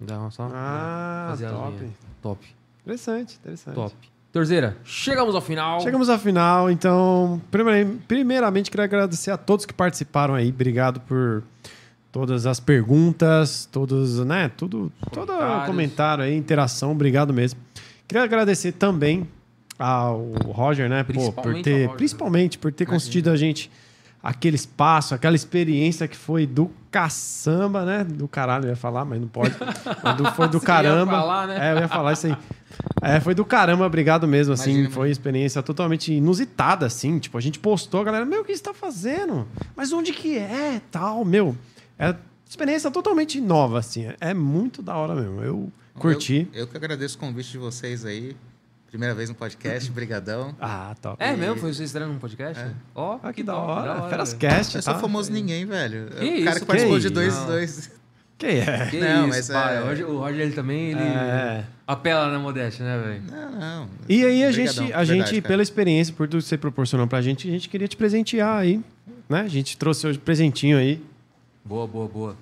Dá 0.00 0.30
só. 0.30 0.48
Ah, 0.52 1.34
top. 1.38 1.88
Top. 2.22 2.46
Interessante, 2.82 3.36
interessante. 3.40 3.74
Top. 3.74 3.94
Terceira, 4.32 4.76
chegamos 4.84 5.34
ao 5.34 5.40
final. 5.40 5.80
Chegamos 5.80 6.10
à 6.10 6.18
final, 6.18 6.70
então, 6.70 7.40
primeiramente, 8.06 8.70
queria 8.70 8.84
agradecer 8.84 9.30
a 9.30 9.36
todos 9.38 9.64
que 9.64 9.72
participaram 9.72 10.34
aí. 10.34 10.50
Obrigado 10.50 11.00
por 11.00 11.42
todas 12.12 12.44
as 12.44 12.60
perguntas, 12.60 13.66
todos, 13.72 14.22
né, 14.24 14.50
tudo, 14.54 14.92
todo 15.10 15.32
comentário 15.64 16.22
aí, 16.24 16.36
interação, 16.36 16.92
obrigado 16.92 17.32
mesmo. 17.32 17.58
Queria 18.06 18.24
agradecer 18.24 18.72
também 18.72 19.26
ao 19.78 20.26
Roger, 20.46 20.88
né, 20.88 21.02
pô, 21.02 21.32
por 21.32 21.42
Principalmente 21.42 21.56
ao 21.56 21.62
ter, 21.62 21.84
Roger. 21.84 21.96
principalmente 21.96 22.58
por 22.58 22.72
ter 22.72 22.86
concedido 22.86 23.30
a 23.30 23.36
gente 23.36 23.70
aquele 24.22 24.56
espaço, 24.56 25.14
aquela 25.14 25.36
experiência 25.36 26.06
que 26.08 26.16
foi 26.16 26.46
do 26.46 26.70
caçamba, 26.90 27.84
né, 27.84 28.04
do 28.04 28.26
caralho, 28.26 28.64
eu 28.66 28.70
ia 28.70 28.76
falar, 28.76 29.04
mas 29.04 29.20
não 29.20 29.28
pode. 29.28 29.54
Mas 30.02 30.16
do- 30.16 30.32
foi 30.32 30.48
do 30.48 30.58
Você 30.58 30.64
ia 30.64 30.66
caramba. 30.66 31.12
falar, 31.12 31.46
né? 31.46 31.68
É, 31.68 31.72
eu 31.72 31.78
ia 31.80 31.88
falar 31.88 32.12
isso 32.14 32.26
aí. 32.26 32.36
É, 33.02 33.20
foi 33.20 33.34
do 33.34 33.44
caramba, 33.44 33.86
obrigado 33.86 34.26
mesmo, 34.26 34.54
assim. 34.54 34.70
Imagina, 34.70 34.90
foi 34.90 35.08
uma 35.08 35.12
experiência 35.12 35.62
totalmente 35.62 36.12
inusitada, 36.12 36.86
assim. 36.86 37.18
Tipo, 37.18 37.36
a 37.38 37.40
gente 37.40 37.58
postou, 37.58 38.00
a 38.00 38.04
galera, 38.04 38.24
meu, 38.24 38.40
o 38.42 38.44
que 38.44 38.56
você 38.56 38.62
tá 38.62 38.74
fazendo? 38.74 39.46
Mas 39.76 39.92
onde 39.92 40.12
que 40.12 40.36
é? 40.38 40.80
Tal, 40.90 41.24
meu. 41.24 41.56
É 41.98 42.14
experiência 42.48 42.90
totalmente 42.90 43.40
nova, 43.40 43.78
assim. 43.78 44.06
É 44.20 44.32
muito 44.34 44.82
da 44.82 44.96
hora 44.96 45.14
mesmo. 45.14 45.40
Eu 45.42 45.72
curti. 45.98 46.48
Eu, 46.52 46.60
eu 46.60 46.66
que 46.66 46.76
agradeço 46.76 47.16
o 47.16 47.20
convite 47.20 47.50
de 47.52 47.58
vocês 47.58 48.04
aí. 48.04 48.36
Primeira 48.88 49.14
vez 49.14 49.28
no 49.28 49.34
podcast, 49.34 49.90
brigadão. 49.90 50.54
Ah, 50.60 50.94
top. 51.02 51.22
É 51.22 51.34
mesmo? 51.36 51.56
Foi 51.56 51.72
você 51.74 51.84
estreando 51.84 52.12
num 52.12 52.18
podcast? 52.18 52.62
É. 52.62 52.70
Ó, 52.94 53.18
Ah, 53.22 53.32
que 53.32 53.42
da 53.42 53.52
top, 53.52 53.70
hora. 53.70 54.08
Feras 54.08 54.32
velho. 54.32 54.40
Cast, 54.40 54.76
Eu 54.76 54.82
sou 54.82 54.94
tá? 54.94 55.00
famoso 55.00 55.30
ninguém, 55.32 55.66
velho. 55.66 56.06
Que 56.08 56.14
o 56.14 56.18
cara 56.18 56.34
isso, 56.36 56.60
que 56.60 56.66
participou 56.66 56.96
que 56.96 57.02
de 57.02 57.10
dois, 57.10 57.36
dois. 57.44 57.90
Que 58.38 58.46
é? 58.46 58.86
Que 58.90 59.00
Não, 59.00 59.28
isso, 59.28 59.28
mas 59.28 59.48
pai. 59.48 59.76
é- 59.76 59.80
O 59.80 59.84
Roger, 59.86 60.10
o 60.10 60.18
Roger, 60.18 60.40
ele 60.40 60.52
também, 60.52 60.90
ele 60.92 61.00
É. 61.00 61.64
apela 61.86 62.30
na 62.30 62.38
modéstia, 62.38 62.84
né, 62.84 63.02
velho? 63.02 63.22
Não, 63.30 63.50
não. 63.60 63.88
E 64.08 64.24
aí 64.24 64.44
a 64.44 64.50
Brigadão, 64.50 64.52
gente, 64.84 64.92
a 64.92 64.98
verdade, 64.98 65.06
gente 65.30 65.40
cara. 65.42 65.48
pela 65.48 65.62
experiência, 65.62 66.14
por 66.14 66.28
tudo 66.28 66.42
que 66.42 66.48
você 66.48 66.56
proporcionou 66.58 67.06
pra 67.06 67.20
gente, 67.22 67.48
a 67.48 67.50
gente 67.50 67.68
queria 67.68 67.88
te 67.88 67.96
presentear 67.96 68.58
aí. 68.60 68.80
Né? 69.28 69.40
A 69.40 69.48
gente 69.48 69.76
trouxe 69.76 70.06
hoje 70.06 70.18
presentinho 70.18 70.78
aí. 70.78 71.02
Boa, 71.64 71.86
boa, 71.86 72.06
boa. 72.08 72.36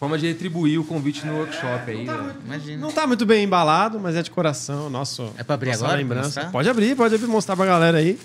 Forma 0.00 0.16
de 0.18 0.26
retribuir 0.26 0.80
o 0.80 0.84
convite 0.84 1.26
no 1.26 1.34
workshop 1.36 1.90
aí. 1.90 2.04
né? 2.06 2.34
Imagina. 2.46 2.80
Não 2.80 2.90
tá 2.90 3.06
muito 3.06 3.26
bem 3.26 3.44
embalado, 3.44 4.00
mas 4.00 4.16
é 4.16 4.22
de 4.22 4.30
coração. 4.30 4.88
Nosso, 4.88 5.30
É 5.36 5.44
pra 5.44 5.54
abrir 5.54 5.72
agora, 5.72 5.88
pra 5.90 5.98
lembrança. 5.98 6.22
mostrar? 6.40 6.50
Pode 6.50 6.68
abrir, 6.70 6.96
pode 6.96 7.14
abrir, 7.14 7.26
mostrar 7.26 7.54
pra 7.54 7.66
galera 7.66 7.98
aí. 7.98 8.18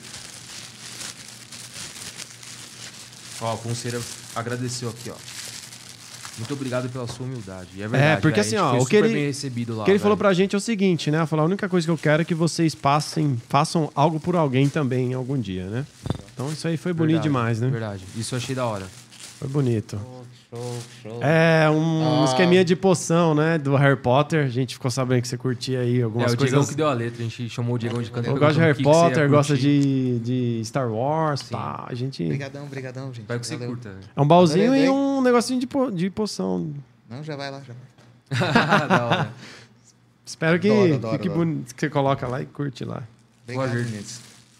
Ó, 3.41 3.53
a 3.53 3.57
Pulseira 3.57 3.99
agradeceu 4.34 4.88
aqui, 4.89 5.10
ó. 5.10 5.15
Muito 6.38 6.53
obrigado 6.53 6.89
pela 6.89 7.07
sua 7.07 7.26
humildade. 7.26 7.68
E 7.76 7.81
é 7.81 7.88
verdade. 7.88 8.14
É, 8.14 8.15
porque 8.22 8.41
velho, 8.41 8.47
assim, 8.47 8.56
a 8.56 8.72
gente 8.72 8.81
ó, 8.81 8.84
o 8.84 8.85
que 8.85 8.95
ele- 8.95 9.10
bem 9.14 9.26
recebido 9.26 9.76
lá. 9.76 9.84
O 9.84 9.85
que 9.85 9.91
ele 9.91 9.99
falou 9.99 10.18
pra 10.18 10.34
gente 10.34 10.53
é 10.56 10.57
o 10.57 10.61
seguinte, 10.61 11.11
né? 11.11 11.26
Falou, 11.26 11.43
a 11.43 11.45
única 11.47 11.68
coisa 11.69 11.85
que 11.85 11.91
eu 11.91 11.97
quero 11.97 12.22
é 12.22 12.26
que 12.26 12.34
vocês 12.35 12.73
passem, 12.73 13.38
façam 13.49 13.89
algo 13.93 14.19
por 14.19 14.35
alguém 14.35 14.68
também 14.69 15.14
algum 15.14 15.38
dia, 15.39 15.65
né? 15.65 15.85
Então 16.34 16.49
isso 16.52 16.68
aí 16.68 16.76
foi 16.77 16.91
bonito 16.93 17.15
Verdade, 17.22 17.27
demais, 17.30 17.60
né? 17.61 17.69
Verdade. 17.69 18.03
Isso 18.18 18.34
eu 18.35 18.38
achei 18.38 18.56
da 18.56 18.65
hora. 18.65 18.85
Foi 19.46 19.64
bonito. 19.64 20.00
Show, 20.50 20.78
show. 21.04 21.20
É 21.24 21.70
um 21.70 22.22
Ah. 22.22 22.26
esqueminha 22.26 22.64
de 22.64 22.76
poção, 22.76 23.36
né? 23.36 23.58
Do 23.58 23.76
Harry 23.76 23.98
Potter. 23.98 24.46
A 24.46 24.50
gente 24.50 24.76
ficou 24.76 24.90
sabendo 24.90 25.22
que 25.22 25.28
você 25.28 25.38
curtia 25.38 25.80
aí 25.82 26.00
É, 26.00 26.04
algumas 26.04 26.32
o 26.34 26.38
Diegão 26.38 26.54
coisas. 26.60 26.70
que 26.70 26.76
deu 26.78 26.88
a 26.88 26.94
letra, 26.94 27.20
a 27.20 27.24
gente 27.28 27.50
chamou 27.50 27.76
o 27.76 27.78
Diegão 27.80 28.02
de 28.02 28.10
cantor. 28.10 28.34
Eu 28.34 28.40
gosto 28.40 28.54
de 28.54 28.60
Harry 28.62 28.72
o 28.72 28.76
que 28.76 28.84
que 28.84 28.90
Potter, 28.90 29.30
gosta 29.30 29.58
de, 29.58 30.20
de 30.20 30.62
Star 30.64 30.90
Wars, 30.90 31.42
tá? 31.50 31.86
A 31.88 31.94
gente. 31.94 32.24
Obrigadão, 32.24 32.64
obrigadão, 32.66 33.08
gente. 33.08 33.22
Espero 33.22 33.40
que 33.40 33.48
você 33.48 33.58
curta. 33.58 33.96
É 34.16 34.22
um 34.22 34.28
baúzinho 34.28 34.66
Adorei. 34.66 34.86
e 34.86 34.90
um 34.90 35.22
negocinho 35.22 35.60
de, 35.60 35.68
po- 35.68 35.92
de 35.92 36.10
poção. 36.10 36.74
Não, 37.10 37.22
já 37.24 37.36
vai 37.36 37.52
lá, 37.52 37.62
já 37.62 37.74
vai. 37.74 38.88
da 38.88 39.06
hora. 39.06 39.34
Espero 40.26 40.60
que 40.60 40.70
Adoro, 40.70 40.94
adoro, 40.96 41.14
fique 41.18 41.28
adoro. 41.30 41.46
bonito, 41.46 41.76
que 41.76 41.82
você 41.82 41.90
coloca 41.90 42.28
lá 42.28 42.42
e 42.42 42.46
curte 42.46 42.84
lá. 42.86 43.04
Obrigado, 43.44 43.68
Roger. 43.70 44.04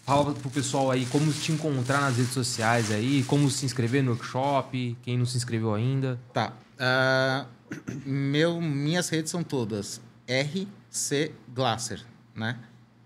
Fala 0.06 0.32
pro 0.32 0.48
pessoal 0.50 0.90
aí 0.92 1.04
como 1.06 1.32
te 1.32 1.50
encontrar 1.50 2.00
nas 2.00 2.16
redes 2.16 2.32
sociais 2.32 2.92
aí, 2.92 3.24
como 3.24 3.50
se 3.50 3.66
inscrever 3.66 4.04
no 4.04 4.12
workshop, 4.12 4.96
quem 5.02 5.18
não 5.18 5.26
se 5.26 5.36
inscreveu 5.36 5.74
ainda. 5.74 6.16
Tá. 6.32 6.52
ah, 6.78 7.44
meu, 8.06 8.60
minhas 8.60 9.08
redes 9.08 9.32
são 9.32 9.42
todas 9.42 10.00
RC 10.28 11.32
Glasser, 11.52 12.04
né? 12.36 12.56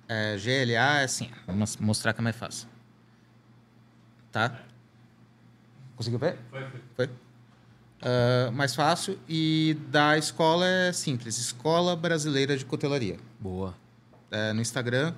É, 0.06 0.36
GLA 0.36 1.00
é 1.00 1.04
assim. 1.04 1.30
Vou 1.46 1.56
mos- 1.56 1.78
mostrar 1.78 2.12
que 2.12 2.20
é 2.20 2.22
mais 2.22 2.36
fácil. 2.36 2.68
Tá? 4.30 4.60
Conseguiu 5.96 6.18
ver? 6.18 6.36
Foi, 6.50 6.60
foi. 6.60 6.80
Foi? 6.96 7.10
Ah, 8.02 8.50
mais 8.52 8.74
fácil. 8.74 9.18
E 9.26 9.74
da 9.88 10.18
escola 10.18 10.66
é 10.66 10.92
simples. 10.92 11.38
Escola 11.38 11.96
Brasileira 11.96 12.56
de 12.58 12.64
Cotelaria. 12.66 13.18
Boa. 13.38 13.74
É, 14.30 14.52
no 14.52 14.60
Instagram, 14.60 15.14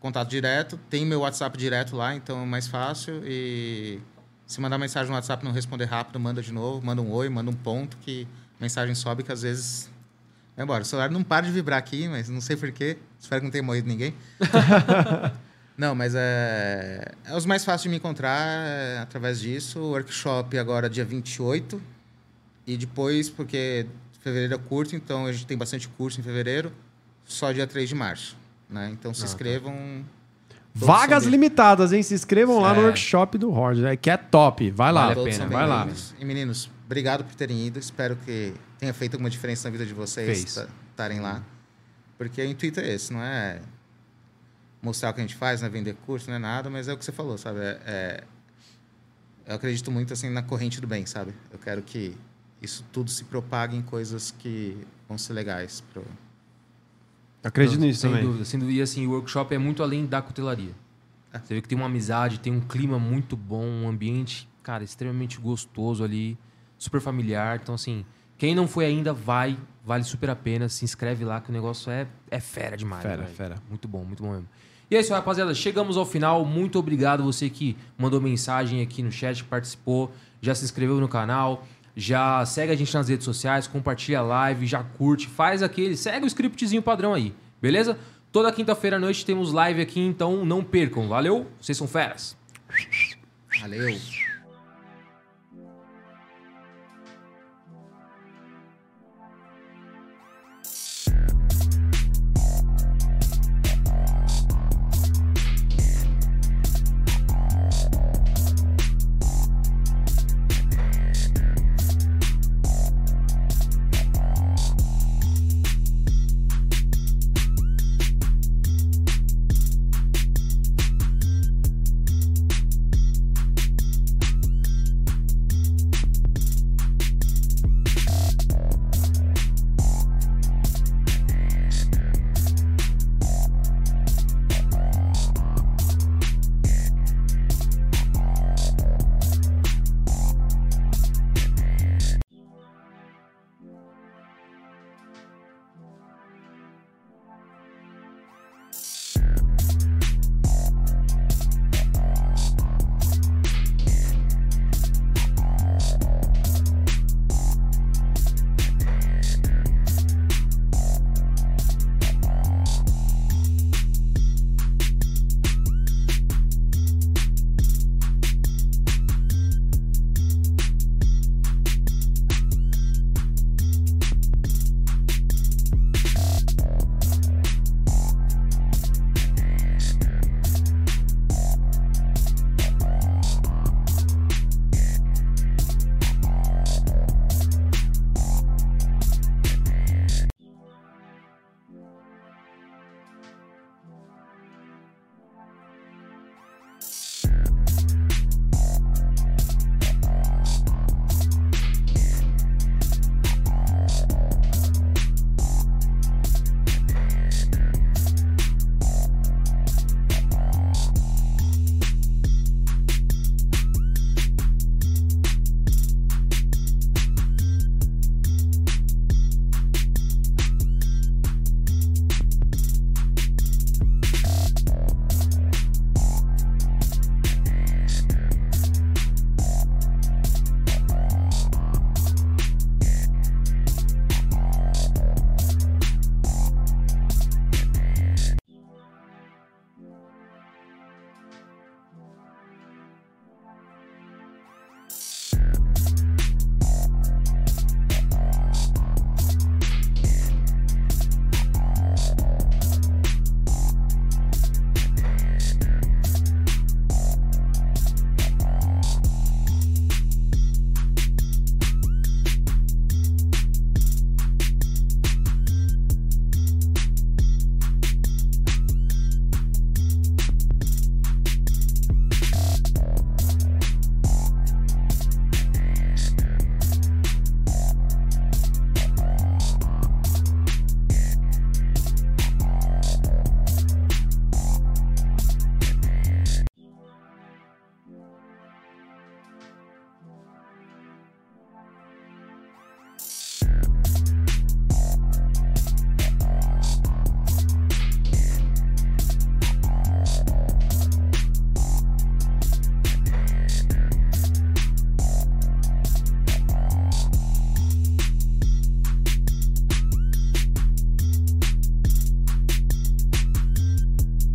contato 0.00 0.28
direto. 0.28 0.78
Tem 0.88 1.04
meu 1.04 1.20
WhatsApp 1.20 1.56
direto 1.56 1.96
lá, 1.96 2.14
então 2.14 2.42
é 2.42 2.46
mais 2.46 2.66
fácil. 2.66 3.22
E 3.24 4.00
se 4.46 4.60
mandar 4.60 4.78
mensagem 4.78 5.08
no 5.08 5.14
WhatsApp 5.14 5.44
não 5.44 5.52
responder 5.52 5.84
rápido, 5.84 6.18
manda 6.18 6.42
de 6.42 6.52
novo. 6.52 6.84
Manda 6.84 7.02
um 7.02 7.10
oi, 7.12 7.28
manda 7.28 7.50
um 7.50 7.54
ponto, 7.54 7.96
que 7.98 8.26
a 8.58 8.62
mensagem 8.62 8.94
sobe, 8.94 9.22
que 9.22 9.32
às 9.32 9.42
vezes... 9.42 9.90
Vai 10.56 10.64
embora. 10.64 10.82
O 10.82 10.86
celular 10.86 11.10
não 11.10 11.22
para 11.22 11.46
de 11.46 11.52
vibrar 11.52 11.78
aqui, 11.78 12.08
mas 12.08 12.28
não 12.28 12.40
sei 12.40 12.56
porquê. 12.56 12.98
Espero 13.20 13.40
que 13.40 13.44
não 13.44 13.52
tenha 13.52 13.62
morrido 13.62 13.88
ninguém. 13.88 14.14
não, 15.76 15.94
mas 15.94 16.14
é... 16.16 17.12
é 17.24 17.36
os 17.36 17.46
mais 17.46 17.64
fáceis 17.64 17.82
de 17.82 17.88
me 17.88 17.96
encontrar 17.96 18.66
é, 18.66 18.98
através 18.98 19.38
disso. 19.40 19.78
O 19.78 19.90
workshop 19.90 20.58
agora 20.58 20.90
dia 20.90 21.04
28. 21.04 21.80
E 22.66 22.76
depois, 22.76 23.30
porque 23.30 23.86
fevereiro 24.20 24.54
é 24.54 24.58
curto, 24.58 24.96
então 24.96 25.26
a 25.26 25.32
gente 25.32 25.46
tem 25.46 25.56
bastante 25.56 25.88
curso 25.88 26.20
em 26.20 26.22
fevereiro 26.22 26.72
só 27.24 27.52
dia 27.52 27.66
3 27.66 27.88
de 27.88 27.94
março. 27.94 28.36
Né? 28.68 28.90
Então 28.92 29.12
se 29.14 29.20
Ah, 29.20 29.24
tá. 29.24 29.30
inscrevam. 29.32 30.04
Vagas 30.74 31.24
limitadas, 31.24 31.92
hein? 31.92 32.02
Se 32.02 32.14
inscrevam 32.14 32.60
lá 32.60 32.72
no 32.74 32.82
É. 32.82 32.84
workship 32.84 33.38
do 33.38 33.50
Roger, 33.50 33.84
né? 33.84 33.96
que 33.96 34.10
é 34.10 34.16
top. 34.16 34.70
Vai 34.70 34.92
lá. 34.92 35.08
Vale 35.12 35.20
a 35.20 35.32
pena, 35.32 35.46
vai 35.46 35.66
lá. 35.66 35.78
bem-vindos. 35.78 36.14
E 36.18 36.24
meninos, 36.24 36.70
obrigado 36.86 37.24
por 37.24 37.34
terem 37.34 37.66
ido. 37.66 37.78
Espero 37.78 38.16
que 38.16 38.52
tenha 38.78 38.94
feito 38.94 39.14
alguma 39.14 39.30
diferença 39.30 39.68
na 39.68 39.72
vida 39.72 39.84
de 39.84 39.94
vocês 39.94 40.44
estarem 40.90 41.20
lá. 41.20 41.42
Porque 42.16 42.40
o 42.40 42.44
intuito 42.44 42.78
é 42.80 42.94
esse, 42.94 43.12
não 43.12 43.22
é 43.22 43.60
mostrar 44.82 45.10
o 45.10 45.14
que 45.14 45.20
a 45.20 45.22
gente 45.24 45.34
faz, 45.34 45.60
não 45.60 45.66
é 45.66 45.70
vender 45.70 45.94
curso, 46.06 46.28
não 46.28 46.36
é 46.36 46.38
nada, 46.38 46.68
mas 46.70 46.86
é 46.86 46.92
o 46.92 46.96
que 46.98 47.04
você 47.04 47.10
falou, 47.12 47.36
sabe? 47.38 47.58
É- 47.60 47.80
é- 47.86 48.24
eu 49.46 49.54
acredito 49.56 49.90
muito 49.90 50.12
assim 50.12 50.28
na 50.30 50.42
corrente 50.42 50.80
do 50.80 50.86
bem, 50.86 51.06
sabe? 51.06 51.32
Eu 51.52 51.58
quero 51.58 51.82
que 51.82 52.16
isso 52.62 52.84
tudo 52.92 53.10
se 53.10 53.24
propague 53.24 53.76
em 53.76 53.82
coisas 53.82 54.32
que 54.38 54.76
vão 55.08 55.16
ser 55.18 55.32
legais 55.32 55.80
pro, 55.92 56.04
Acredito 57.42 57.76
Então, 57.76 57.86
nisso 57.86 58.00
sem 58.00 58.10
também. 58.10 58.24
Dúvida, 58.24 58.44
sem 58.44 58.58
dúvida. 58.58 58.78
E 58.78 58.82
assim, 58.82 59.06
o 59.06 59.10
workshop 59.10 59.54
é 59.54 59.58
muito 59.58 59.82
além 59.82 60.06
da 60.06 60.20
cutelaria. 60.20 60.72
É. 61.32 61.38
Você 61.38 61.54
vê 61.54 61.62
que 61.62 61.68
tem 61.68 61.76
uma 61.76 61.86
amizade, 61.86 62.40
tem 62.40 62.52
um 62.52 62.60
clima 62.60 62.98
muito 62.98 63.36
bom, 63.36 63.64
um 63.64 63.88
ambiente, 63.88 64.48
cara, 64.62 64.82
extremamente 64.82 65.38
gostoso 65.38 66.02
ali, 66.02 66.38
super 66.76 67.00
familiar. 67.00 67.60
Então, 67.62 67.74
assim, 67.74 68.04
quem 68.36 68.54
não 68.54 68.66
foi 68.66 68.86
ainda, 68.86 69.12
vai, 69.12 69.58
vale 69.84 70.04
super 70.04 70.30
a 70.30 70.36
pena. 70.36 70.68
Se 70.68 70.84
inscreve 70.84 71.24
lá, 71.24 71.40
que 71.40 71.50
o 71.50 71.52
negócio 71.52 71.90
é, 71.90 72.06
é 72.30 72.40
fera 72.40 72.76
demais. 72.76 73.02
Fera, 73.02 73.22
velho. 73.22 73.34
fera. 73.34 73.56
Muito 73.68 73.86
bom, 73.86 74.04
muito 74.04 74.22
bom 74.22 74.30
mesmo. 74.30 74.48
E 74.90 74.96
é 74.96 75.00
isso, 75.00 75.12
rapaziada. 75.12 75.54
Chegamos 75.54 75.96
ao 75.96 76.06
final. 76.06 76.44
Muito 76.44 76.78
obrigado 76.78 77.22
você 77.22 77.50
que 77.50 77.76
mandou 77.98 78.20
mensagem 78.20 78.80
aqui 78.80 79.02
no 79.02 79.12
chat, 79.12 79.44
participou, 79.44 80.10
já 80.40 80.54
se 80.54 80.64
inscreveu 80.64 80.98
no 80.98 81.08
canal, 81.08 81.66
já 81.96 82.44
segue 82.46 82.72
a 82.72 82.76
gente 82.76 82.92
nas 82.94 83.08
redes 83.08 83.24
sociais, 83.24 83.66
compartilha 83.66 84.20
a 84.20 84.22
live, 84.22 84.66
já 84.66 84.82
curte, 84.82 85.26
faz 85.26 85.62
aquele, 85.62 85.96
segue 85.96 86.24
o 86.24 86.28
scriptzinho 86.28 86.82
padrão 86.82 87.14
aí, 87.14 87.34
beleza? 87.60 87.98
Toda 88.30 88.52
quinta-feira 88.52 88.96
à 88.96 88.98
noite 88.98 89.24
temos 89.24 89.52
live 89.52 89.80
aqui, 89.80 90.00
então 90.00 90.44
não 90.44 90.62
percam. 90.62 91.08
Valeu? 91.08 91.46
Vocês 91.60 91.78
são 91.78 91.88
feras. 91.88 92.36
Valeu! 93.60 94.27